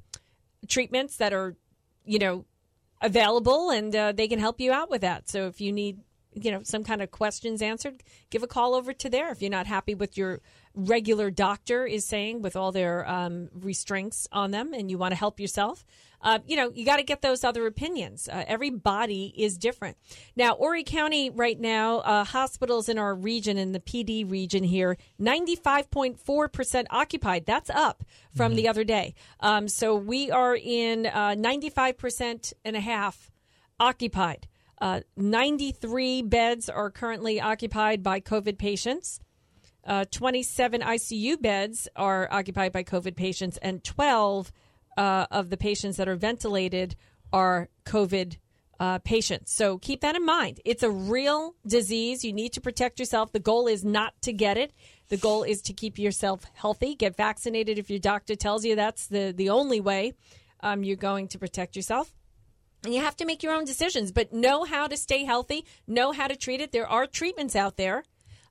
treatments 0.67 1.19
that 1.19 1.33
are, 1.33 1.57
you 2.05 2.19
know, 2.19 2.45
available 3.01 3.71
and 3.71 3.95
uh, 3.95 4.13
they 4.13 4.27
can 4.27 4.41
help 4.41 4.61
you 4.61 4.73
out 4.73 4.91
with 4.91 5.03
that. 5.03 5.29
So 5.29 5.47
if 5.47 5.61
you 5.61 5.73
need, 5.73 6.01
you 6.35 6.51
know, 6.51 6.63
some 6.63 6.85
kind 6.85 7.03
of 7.03 7.11
questions 7.11 7.63
answered, 7.63 8.03
give 8.31 8.43
a 8.43 8.47
call 8.47 8.75
over 8.75 8.93
to 8.93 9.11
there. 9.11 9.31
If 9.31 9.43
you're 9.43 9.51
not 9.51 9.67
happy 9.67 9.95
with 9.95 10.17
your 10.17 10.41
regular 10.75 11.31
doctor 11.31 11.85
is 11.85 12.05
saying 12.05 12.43
with 12.43 12.55
all 12.55 12.71
their 12.71 13.09
um, 13.09 13.49
restraints 13.53 14.29
on 14.31 14.53
them 14.53 14.73
and 14.73 14.91
you 14.91 14.99
want 14.99 15.13
to 15.13 15.17
help 15.17 15.41
yourself, 15.41 15.85
uh, 16.23 16.39
you 16.47 16.57
know, 16.57 16.71
you 16.75 16.85
got 16.85 16.99
to 16.99 17.03
get 17.03 17.23
those 17.23 17.45
other 17.45 17.67
opinions. 17.67 18.29
Uh, 18.29 18.45
every 18.47 18.71
body 18.71 19.33
is 19.37 19.57
different. 19.57 19.97
Now, 20.37 20.55
Horry 20.55 20.85
County 20.85 21.31
right 21.31 21.59
now, 21.59 21.99
uh, 22.01 22.25
hospitals 22.25 22.89
in 22.89 22.99
our 22.99 23.15
region, 23.15 23.57
in 23.57 23.73
the 23.73 23.81
Pee 23.81 24.05
Dee 24.05 24.25
region 24.25 24.63
here, 24.63 24.99
95.4% 25.21 26.87
occupied. 26.91 27.47
That's 27.47 27.71
up 27.71 28.05
from 28.37 28.55
the 28.55 28.69
other 28.69 28.85
day. 28.85 29.15
Um, 29.41 29.67
so 29.67 29.97
we 29.97 30.31
are 30.31 30.55
in 30.55 31.07
uh, 31.07 31.35
95% 31.37 32.53
and 32.65 32.77
a 32.77 32.81
half 32.81 33.31
occupied. 33.81 34.47
Uh, 34.81 35.01
93 35.17 36.23
beds 36.23 36.69
are 36.69 36.91
currently 36.91 37.41
occupied 37.41 38.03
by 38.03 38.21
COVID 38.21 38.59
patients. 38.59 39.21
Uh, 39.85 40.05
27 40.11 40.81
ICU 40.81 41.41
beds 41.41 41.89
are 41.97 42.29
occupied 42.31 42.73
by 42.73 42.83
COVID 42.83 43.17
patients, 43.17 43.59
and 43.59 43.83
12 43.83 44.53
uh, 44.97 45.27
of 45.31 45.51
the 45.51 45.57
patients 45.57 45.97
that 45.97 46.09
are 46.09 46.17
ventilated 46.17 46.97
are 47.33 47.69
COVID 47.85 48.37
uh, 48.79 48.99
patients. 49.01 49.53
So 49.53 49.79
keep 49.79 50.01
that 50.01 50.17
in 50.17 50.25
mind. 50.25 50.61
It's 50.65 50.83
a 50.83 50.91
real 50.91 51.55
disease. 51.67 52.25
You 52.25 52.33
need 52.33 52.55
to 52.55 52.61
protect 52.61 52.99
yourself. 52.99 53.31
The 53.31 53.39
goal 53.39 53.67
is 53.67 53.85
not 53.85 54.15
to 54.23 54.33
get 54.33 54.57
it. 54.57 54.73
The 55.09 55.19
goal 55.19 55.43
is 55.43 55.61
to 55.63 55.75
keep 55.75 55.99
yourself 55.99 56.45
healthy. 56.55 56.95
Get 56.95 57.17
vaccinated 57.17 57.79
if 57.79 57.91
your 57.91 57.99
doctor 57.99 58.35
tells 58.35 58.65
you 58.65 58.77
that's 58.77 59.07
the, 59.07 59.35
the 59.37 59.51
only 59.51 59.81
way 59.81 60.15
um, 60.61 60.83
you're 60.83 60.97
going 60.97 61.29
to 61.29 61.39
protect 61.39 61.77
yourself. 61.77 62.15
And 62.85 62.95
you 62.95 63.01
have 63.01 63.17
to 63.17 63.27
make 63.27 63.43
your 63.43 63.53
own 63.53 63.65
decisions, 63.65 64.11
but 64.11 64.33
know 64.33 64.65
how 64.65 64.87
to 64.87 64.97
stay 64.97 65.25
healthy, 65.25 65.67
know 65.87 66.13
how 66.13 66.29
to 66.29 66.37
treat 66.37 66.61
it. 66.61 66.73
There 66.73 66.89
are 66.89 67.07
treatments 67.07 67.55
out 67.55 67.77
there 67.77 68.05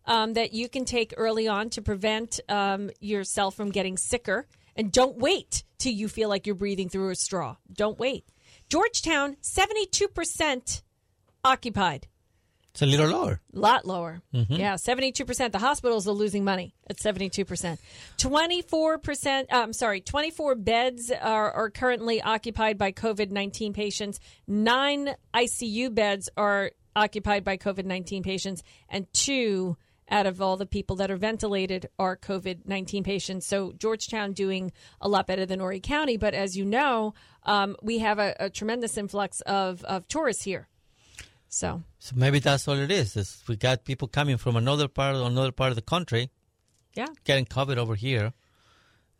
um, 0.06 0.34
that 0.34 0.54
you 0.54 0.70
can 0.70 0.86
take 0.86 1.14
early 1.18 1.48
on 1.48 1.70
to 1.72 1.82
prevent 1.82 2.40
um, 2.48 2.92
yourself 3.00 3.56
from 3.56 3.72
getting 3.72 3.98
sicker. 3.98 4.48
And 4.76 4.92
don't 4.92 5.18
wait 5.18 5.64
till 5.78 5.94
you 5.94 6.08
feel 6.08 6.30
like 6.30 6.46
you're 6.46 6.56
breathing 6.56 6.90
through 6.90 7.10
a 7.10 7.16
straw. 7.16 7.56
Don't 7.74 8.00
wait. 8.00 8.26
Georgetown, 8.70 9.36
72% 9.42 10.84
occupied. 11.44 12.08
It's 12.72 12.82
a 12.82 12.86
little 12.86 13.08
lower. 13.10 13.42
A 13.54 13.60
lot 13.60 13.86
lower. 13.86 14.22
Mhm. 14.34 14.58
Yeah, 14.60 14.76
72%. 14.76 15.52
The 15.52 15.60
hospitals 15.60 16.08
are 16.08 16.12
losing 16.14 16.44
money 16.44 16.76
at 16.88 16.98
72%. 16.98 17.80
24%, 18.18 19.52
uh, 19.52 19.58
I'm 19.58 19.74
sorry, 19.74 20.02
24 20.02 20.56
beds 20.56 21.12
are, 21.12 21.52
are 21.52 21.70
currently 21.70 22.22
occupied 22.22 22.78
by 22.78 22.92
COVID 22.92 23.32
19 23.32 23.74
patients. 23.74 24.20
Nine 24.48 25.16
ICU 25.34 25.94
beds 25.94 26.30
are 26.38 26.72
occupied 26.96 27.44
by 27.44 27.58
COVID 27.58 27.86
19 27.86 28.24
patients, 28.24 28.64
and 28.88 29.12
two 29.14 29.78
out 30.12 30.26
of 30.26 30.42
all 30.42 30.58
the 30.58 30.66
people 30.66 30.96
that 30.98 31.12
are 31.12 31.18
ventilated 31.18 31.88
are 32.00 32.18
COVID 32.18 32.66
19 32.66 33.04
patients. 33.04 33.46
So 33.46 33.74
Georgetown 33.74 34.34
doing 34.34 34.72
a 35.02 35.08
lot 35.08 35.28
better 35.28 35.46
than 35.46 35.60
Horry 35.60 35.80
County. 35.80 36.18
But 36.18 36.34
as 36.34 36.58
you 36.58 36.66
know, 36.66 37.14
um, 37.44 37.76
we 37.82 38.00
have 38.00 38.18
a, 38.20 38.36
a 38.40 38.50
tremendous 38.50 38.98
influx 38.98 39.42
of, 39.42 39.84
of 39.84 40.08
tourists 40.08 40.44
here. 40.44 40.68
So 41.50 41.84
So 41.98 42.14
maybe 42.16 42.40
that's 42.40 42.68
all 42.68 42.76
it 42.78 42.92
is. 42.92 43.16
is 43.18 43.44
we 43.48 43.56
got 43.58 43.84
people 43.84 44.08
coming 44.08 44.38
from 44.38 44.56
another 44.56 44.88
part 44.88 45.16
of 45.16 45.22
another 45.26 45.52
part 45.52 45.72
of 45.72 45.76
the 45.76 45.82
country, 45.82 46.30
yeah. 46.96 47.08
getting 47.26 47.46
COVID 47.46 47.78
over 47.78 47.96
here, 47.96 48.34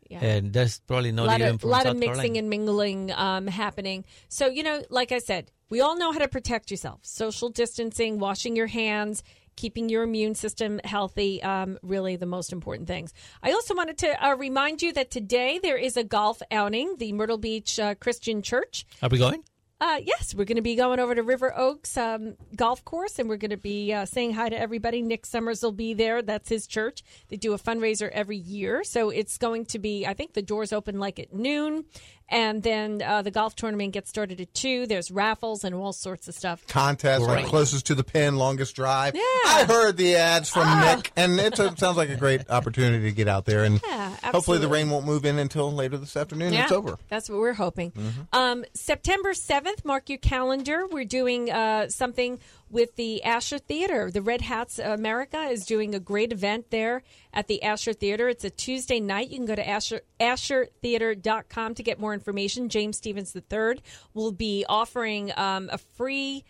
Yeah. 0.08 0.24
and 0.24 0.52
there's 0.52 0.80
probably 0.80 1.12
not 1.12 1.24
a 1.24 1.26
lot 1.26 1.40
even 1.40 1.54
of, 1.56 1.60
from 1.60 1.70
lot 1.70 1.82
South 1.82 1.92
of 1.92 1.98
mixing 1.98 2.14
Carolina. 2.34 2.38
and 2.38 2.50
mingling 2.50 3.12
um, 3.12 3.46
happening. 3.48 4.04
So, 4.28 4.46
you 4.46 4.62
know, 4.62 4.82
like 4.90 5.12
I 5.12 5.18
said, 5.18 5.50
we 5.70 5.80
all 5.80 5.96
know 5.96 6.12
how 6.12 6.18
to 6.20 6.28
protect 6.28 6.70
yourself. 6.70 7.00
Social 7.02 7.48
distancing, 7.48 8.18
washing 8.18 8.56
your 8.56 8.66
hands, 8.68 9.22
keeping 9.56 9.88
your 9.88 10.02
immune 10.04 10.34
system 10.34 10.80
healthy, 10.84 11.42
um, 11.42 11.78
really 11.82 12.16
the 12.16 12.26
most 12.26 12.52
important 12.52 12.88
things. 12.88 13.12
I 13.42 13.52
also 13.52 13.74
wanted 13.74 13.98
to 13.98 14.24
uh, 14.24 14.34
remind 14.36 14.82
you 14.82 14.92
that 14.94 15.10
today 15.10 15.58
there 15.62 15.76
is 15.76 15.96
a 15.96 16.04
golf 16.04 16.40
outing, 16.50 16.96
the 16.98 17.12
Myrtle 17.12 17.38
Beach 17.38 17.78
uh, 17.78 17.94
Christian 17.96 18.40
Church. 18.42 18.86
Are 19.02 19.08
we 19.08 19.18
going? 19.18 19.42
Uh, 19.80 19.98
yes, 20.04 20.34
we're 20.34 20.44
going 20.44 20.56
to 20.56 20.62
be 20.62 20.74
going 20.74 21.00
over 21.00 21.14
to 21.14 21.22
River 21.22 21.56
Oaks 21.56 21.96
um, 21.96 22.34
Golf 22.54 22.84
Course, 22.84 23.18
and 23.18 23.30
we're 23.30 23.38
going 23.38 23.50
to 23.50 23.56
be 23.56 23.94
uh, 23.94 24.04
saying 24.04 24.34
hi 24.34 24.50
to 24.50 24.60
everybody. 24.60 25.00
Nick 25.00 25.24
Summers 25.24 25.62
will 25.62 25.72
be 25.72 25.94
there. 25.94 26.20
That's 26.20 26.50
his 26.50 26.66
church. 26.66 27.02
They 27.30 27.36
do 27.36 27.54
a 27.54 27.58
fundraiser 27.58 28.10
every 28.10 28.36
year, 28.36 28.84
so 28.84 29.08
it's 29.08 29.38
going 29.38 29.64
to 29.66 29.78
be. 29.78 30.06
I 30.06 30.12
think 30.12 30.34
the 30.34 30.42
doors 30.42 30.74
open 30.74 30.98
like 30.98 31.18
at 31.18 31.32
noon, 31.32 31.86
and 32.30 32.62
then 32.62 33.02
uh, 33.02 33.22
the 33.22 33.30
golf 33.30 33.54
tournament 33.56 33.92
gets 33.92 34.08
started 34.08 34.40
at 34.40 34.54
two. 34.54 34.86
There's 34.86 35.10
raffles 35.10 35.64
and 35.64 35.74
all 35.74 35.92
sorts 35.92 36.28
of 36.28 36.34
stuff. 36.34 36.66
Contests, 36.66 37.20
like 37.22 37.46
closest 37.46 37.86
to 37.86 37.94
the 37.94 38.04
pin, 38.04 38.36
longest 38.36 38.74
drive. 38.76 39.14
Yeah. 39.14 39.20
I 39.22 39.64
heard 39.68 39.96
the 39.96 40.16
ads 40.16 40.48
from 40.48 40.62
Ah. 40.66 40.94
Nick, 40.96 41.12
and 41.16 41.38
it 41.40 41.56
sounds 41.56 41.96
like 41.96 42.08
a 42.10 42.16
great 42.16 42.48
opportunity 42.48 43.04
to 43.04 43.12
get 43.12 43.28
out 43.28 43.44
there. 43.44 43.64
And 43.64 43.80
Yeah, 43.86 44.14
hopefully 44.24 44.58
the 44.58 44.68
rain 44.68 44.88
won't 44.90 45.04
move 45.06 45.24
in 45.24 45.38
until 45.38 45.70
later 45.72 45.96
this 45.98 46.16
afternoon. 46.16 46.52
Yeah, 46.52 46.62
It's 46.64 46.72
over. 46.72 46.96
That's 47.08 47.28
what 47.28 47.38
we're 47.38 47.52
hoping. 47.54 47.90
Mhm. 47.92 48.26
Um, 48.32 48.64
September 48.74 49.32
7th, 49.34 49.84
mark 49.84 50.08
your 50.08 50.18
calendar. 50.18 50.86
We're 50.86 51.04
doing 51.04 51.50
uh, 51.50 51.88
something 51.88 52.38
with 52.70 52.96
the 52.96 53.22
Asher 53.22 53.58
Theater. 53.58 54.10
The 54.10 54.22
Red 54.22 54.40
Hats 54.42 54.78
America 54.78 55.40
is 55.42 55.66
doing 55.66 55.94
a 55.94 56.00
great 56.00 56.32
event 56.32 56.70
there 56.70 57.02
at 57.34 57.48
the 57.48 57.62
Asher 57.62 57.92
Theater. 57.92 58.28
It's 58.28 58.44
a 58.44 58.50
Tuesday 58.50 59.00
night. 59.00 59.30
You 59.30 59.36
can 59.36 59.46
go 59.46 59.54
to 59.54 59.68
Asher, 59.68 60.02
ashertheater.com 60.20 61.74
to 61.74 61.82
get 61.82 61.98
more 61.98 62.14
information. 62.14 62.68
James 62.68 62.96
Stevens 62.96 63.34
III 63.34 63.80
will 64.14 64.32
be 64.32 64.64
offering 64.68 65.32
um, 65.36 65.68
a 65.72 65.78
free 65.78 66.44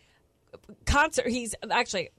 concert. 0.84 1.28
He's 1.28 1.54
actually 1.70 2.10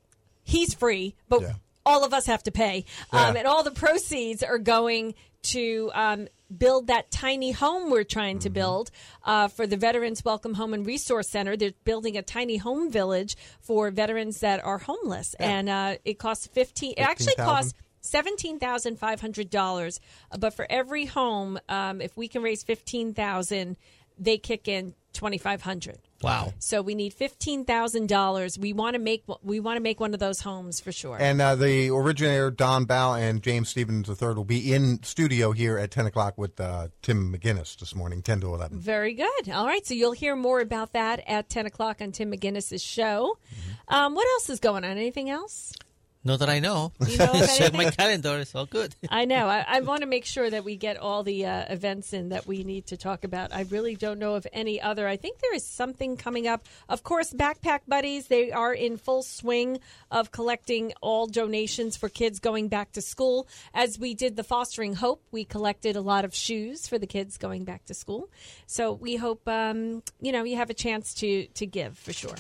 he's 0.44 0.73
free, 0.73 1.15
but 1.30 1.44
all 1.86 2.03
of 2.03 2.14
us 2.14 2.26
have 2.26 2.44
to 2.44 2.52
pay. 2.52 2.86
Um, 3.11 3.36
and 3.36 3.48
all 3.48 3.64
the 3.64 3.72
proceeds 3.72 4.44
are 4.44 4.60
going 4.60 5.14
to 5.44 5.91
um, 5.94 6.28
build 6.57 6.88
that 6.88 7.11
tiny 7.11 7.52
home 7.52 7.90
we're 7.90 8.03
trying 8.03 8.40
to 8.40 8.49
build 8.49 8.91
uh, 9.23 9.48
for 9.48 9.65
the 9.65 9.78
Veterans 9.78 10.23
Welcome 10.26 10.56
Home 10.56 10.73
and 10.73 10.86
Resource 10.86 11.30
Center. 11.30 11.56
They're 11.56 11.72
building 11.84 12.18
a 12.18 12.22
tiny 12.22 12.57
home 12.57 12.91
village 12.91 13.36
for 13.61 13.91
veterans 13.91 14.40
that 14.40 14.64
are 14.64 14.78
homeless, 14.78 15.34
and 15.36 15.69
uh, 15.69 15.95
it 16.06 16.19
costs 16.19 16.48
fifteen. 16.48 16.94
It 16.98 17.02
actually 17.02 17.36
15,000? 17.38 17.45
costs. 17.45 17.73
Seventeen 18.03 18.57
thousand 18.57 18.98
five 18.98 19.22
hundred 19.22 19.52
dollars, 19.52 19.99
but 20.40 20.56
for 20.56 20.65
every 20.72 21.06
home, 21.06 21.60
um, 21.69 22.02
if 22.02 22.18
we 22.18 22.28
can 22.28 22.41
raise 22.41 22.64
fifteen 22.64 23.14
thousand, 23.14 23.78
they 24.18 24.40
kick 24.40 24.68
in 24.68 24.95
twenty 25.14 25.38
five 25.38 25.62
hundred. 25.62 26.00
Wow. 26.22 26.54
So 26.60 26.82
we 26.82 26.96
need 26.96 27.14
fifteen 27.14 27.66
thousand 27.66 28.10
dollars. 28.10 28.58
We 28.58 28.74
want 28.74 28.94
to 28.96 29.00
make 29.00 29.24
we 29.42 29.60
want 29.60 29.78
to 29.78 29.82
make 29.82 30.00
one 30.00 30.14
of 30.14 30.20
those 30.20 30.42
homes 30.42 30.80
for 30.80 30.92
sure. 30.92 31.18
And 31.20 31.42
uh, 31.42 31.56
the 31.56 31.90
originator, 31.90 32.52
Don 32.52 32.86
Bow 32.86 33.14
and 33.14 33.42
James 33.42 33.70
Stevens 33.70 34.10
III, 34.10 34.34
will 34.36 34.44
be 34.46 34.74
in 34.74 35.02
studio 35.04 35.52
here 35.52 35.78
at 35.78 35.92
10 35.92 36.06
o'clock 36.06 36.38
with 36.38 36.60
uh, 36.60 36.90
Tim 37.02 37.34
McGinnis 37.34 37.78
this 37.78 37.96
morning, 37.96 38.22
10 38.22 38.42
to 38.42 38.48
11. 38.48 38.80
Very 38.80 39.14
good. 39.14 39.50
All 39.52 39.66
right, 39.66 39.86
so 39.86 39.94
you'll 39.94 40.12
hear 40.12 40.36
more 40.36 40.60
about 40.60 40.94
that 40.94 41.24
at 41.28 41.50
ten 41.50 41.66
o'clock 41.66 42.02
on 42.02 42.12
Tim 42.12 42.32
McGinnis's 42.32 42.82
show. 42.84 43.38
Mm-hmm. 43.54 43.94
Um, 43.94 44.16
what 44.16 44.28
else 44.34 44.50
is 44.50 44.60
going 44.60 44.84
on? 44.84 44.92
Anything 44.92 45.30
else? 45.30 45.74
Not 46.23 46.39
that 46.39 46.49
I 46.49 46.60
know. 46.60 46.91
You 47.07 47.18
know 47.18 47.45
Check 47.57 47.73
my 47.73 47.89
calendar. 47.89 48.38
It's 48.38 48.53
all 48.53 48.68
good. 48.68 48.95
I 49.10 49.26
know. 49.26 49.48
I, 49.48 49.65
I 49.68 49.80
want 49.80 50.02
to 50.02 50.06
make 50.06 50.26
sure 50.26 50.48
that 50.48 50.64
we 50.64 50.76
get 50.76 50.98
all 50.98 51.23
the 51.23 51.48
uh, 51.48 51.65
events 51.69 52.14
in 52.14 52.30
that 52.30 52.45
we 52.45 52.64
need 52.64 52.88
to 52.88 52.98
talk 52.98 53.23
about. 53.23 53.52
I 53.53 53.64
really 53.64 53.95
don't 53.95 54.19
know 54.19 54.35
of 54.35 54.45
any 54.53 54.80
other. 54.80 55.07
I 55.07 55.18
think 55.18 55.39
there 55.39 55.56
is 55.56 55.65
something 55.65 56.18
coming 56.18 56.48
up. 56.48 56.68
Of 56.88 57.03
course, 57.03 57.34
Backpack 57.34 57.81
Buddies, 57.88 58.27
they 58.27 58.52
are 58.52 58.72
in 58.72 58.98
full 58.98 59.23
swing 59.23 59.80
of 60.11 60.31
collecting 60.31 60.93
all 61.02 61.26
donations 61.26 61.98
for 61.98 62.07
kids 62.07 62.39
going 62.39 62.68
back 62.68 62.91
to 62.91 63.02
school. 63.02 63.48
As 63.73 63.98
we 63.98 64.14
did 64.14 64.35
the 64.35 64.43
Fostering 64.43 64.93
Hope, 64.93 65.23
we 65.31 65.43
collected 65.43 65.95
a 65.95 66.02
lot 66.02 66.23
of 66.23 66.35
shoes 66.35 66.88
for 66.88 66.99
the 66.99 67.07
kids 67.07 67.38
going 67.38 67.64
back 67.64 67.85
to 67.85 67.95
school. 67.95 68.30
So 68.68 68.93
we 68.93 69.15
hope, 69.15 69.48
um, 69.48 70.03
you 70.22 70.31
know, 70.31 70.43
you 70.43 70.57
have 70.57 70.69
a 70.69 70.76
chance 70.76 71.15
to, 71.15 71.48
to 71.48 71.65
give 71.65 71.98
for 71.98 72.14
sure. 72.14 72.35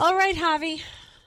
All 0.00 0.16
right, 0.16 0.34
Javi. 0.34 0.80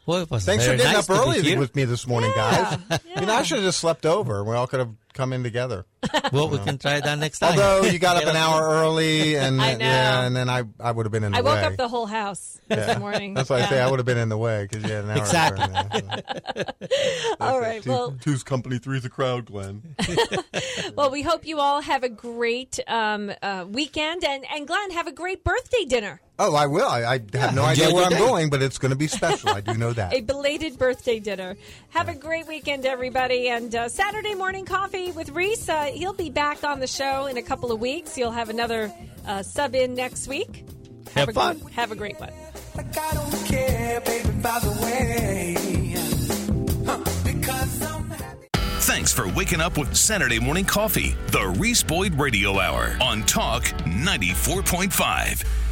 Well, 0.10 0.24
it 0.24 0.32
was 0.32 0.44
Thanks 0.44 0.66
for 0.66 0.76
getting 0.76 0.92
nice 0.92 1.08
up 1.08 1.24
to 1.24 1.32
be 1.32 1.40
early 1.40 1.58
with 1.60 1.76
me 1.76 1.86
this 1.86 2.08
morning, 2.08 2.32
guys. 2.36 2.80
You 3.16 3.28
know, 3.28 3.34
I 3.36 3.44
should 3.44 3.58
have 3.58 3.66
just 3.66 3.80
slept 3.80 4.08
over. 4.08 4.44
We 4.44 4.56
all 4.56 4.66
could 4.66 4.80
have 4.80 4.90
come 5.14 5.34
in 5.34 5.44
together. 5.44 5.86
Well, 6.32 6.50
we 6.50 6.58
can 6.60 6.78
try 6.78 7.00
that 7.02 7.18
next 7.20 7.40
time. 7.40 7.52
Although 7.60 7.84
you 7.90 7.98
got 8.00 8.18
up 8.18 8.24
an 8.30 8.36
hour 8.36 8.62
early, 8.70 9.36
and 9.36 9.60
I 9.62 9.74
know. 9.74 9.86
yeah, 9.86 10.24
and 10.24 10.36
then 10.36 10.48
I 10.50 10.64
I 10.80 10.92
would 10.92 11.06
have 11.06 11.12
been 11.12 11.24
in 11.24 11.32
the 11.32 11.44
way. 11.44 11.52
I 11.52 11.56
woke 11.56 11.72
up 11.72 11.78
the 11.78 11.88
whole 11.88 12.06
house 12.06 12.60
this 12.68 12.98
morning. 13.00 13.34
That's 13.36 13.50
why 13.50 13.58
I 13.62 13.66
say 13.68 13.82
I 13.82 13.90
would 13.90 14.00
have 14.00 14.06
been 14.06 14.18
in 14.18 14.30
the 14.30 14.38
way 14.38 14.64
because 14.70 14.84
you 14.88 14.94
had 14.96 15.04
an 15.06 15.10
hour. 15.12 15.18
Exactly. 15.18 16.64
All 17.40 17.60
right. 17.60 17.82
Two, 17.84 17.90
Well, 17.90 18.12
two's 18.22 18.44
company, 18.44 18.78
three's 18.80 19.06
a 19.06 19.10
crowd, 19.10 19.46
Glenn. 19.46 19.96
well, 20.96 21.10
we 21.12 21.22
hope 21.22 21.46
you 21.46 21.60
all 21.60 21.82
have 21.82 22.04
a 22.04 22.10
great 22.10 22.80
um, 22.88 23.32
uh, 23.42 23.66
weekend, 23.68 24.24
and 24.24 24.46
and 24.54 24.68
Glenn, 24.68 24.92
have 24.92 25.08
a 25.08 25.12
great 25.14 25.44
birthday 25.44 25.86
dinner. 25.86 26.22
Oh, 26.42 26.56
I 26.56 26.68
will. 26.68 26.88
I, 26.88 27.16
I 27.16 27.38
have 27.38 27.54
no 27.54 27.64
idea 27.64 27.94
where 27.94 28.06
I'm 28.06 28.12
day. 28.12 28.18
going, 28.18 28.50
but 28.50 28.62
it's 28.62 28.78
going 28.78 28.92
to 28.92 28.98
be 28.98 29.08
special. 29.08 29.50
I 29.50 29.60
do 29.60 29.74
know 29.74 29.92
that. 29.92 30.14
A 30.14 30.22
belated 30.22 30.78
birthday 30.80 31.20
dinner. 31.20 31.58
Have 31.90 32.08
a 32.08 32.16
great 32.16 32.48
weekend, 32.48 32.86
everybody. 32.86 33.50
And 33.50 33.76
uh, 33.76 33.90
Saturday 33.90 34.36
morning 34.36 34.64
coffee 34.64 34.99
with 35.08 35.30
Reese. 35.30 35.70
Uh, 35.70 35.86
he'll 35.86 36.14
be 36.14 36.30
back 36.30 36.64
on 36.64 36.80
the 36.80 36.88
show 36.88 37.26
in 37.26 37.38
a 37.38 37.42
couple 37.42 37.72
of 37.72 37.80
weeks. 37.80 38.18
You'll 38.18 38.32
have 38.32 38.50
another 38.50 38.94
uh, 39.26 39.44
sub 39.44 39.76
in 39.76 39.96
next 39.96 40.28
week. 40.28 40.66
Have 41.16 41.30
a, 41.30 41.34
fun. 41.34 41.60
Have 41.72 41.92
a 41.92 41.96
great 41.96 42.20
one. 42.20 42.32
care, 43.46 44.02
baby, 44.02 44.30
by 44.42 44.60
the 44.60 44.80
way. 44.84 45.56
Huh, 46.86 46.98
Thanks 48.82 49.14
for 49.14 49.28
waking 49.30 49.62
up 49.62 49.78
with 49.78 49.96
Saturday 49.96 50.40
Morning 50.40 50.66
Coffee, 50.66 51.16
the 51.28 51.48
Reese 51.60 51.84
Boyd 51.84 52.16
Radio 52.16 52.60
Hour 52.60 52.98
on 53.02 53.24
Talk 53.24 53.64
94.5. 53.64 55.69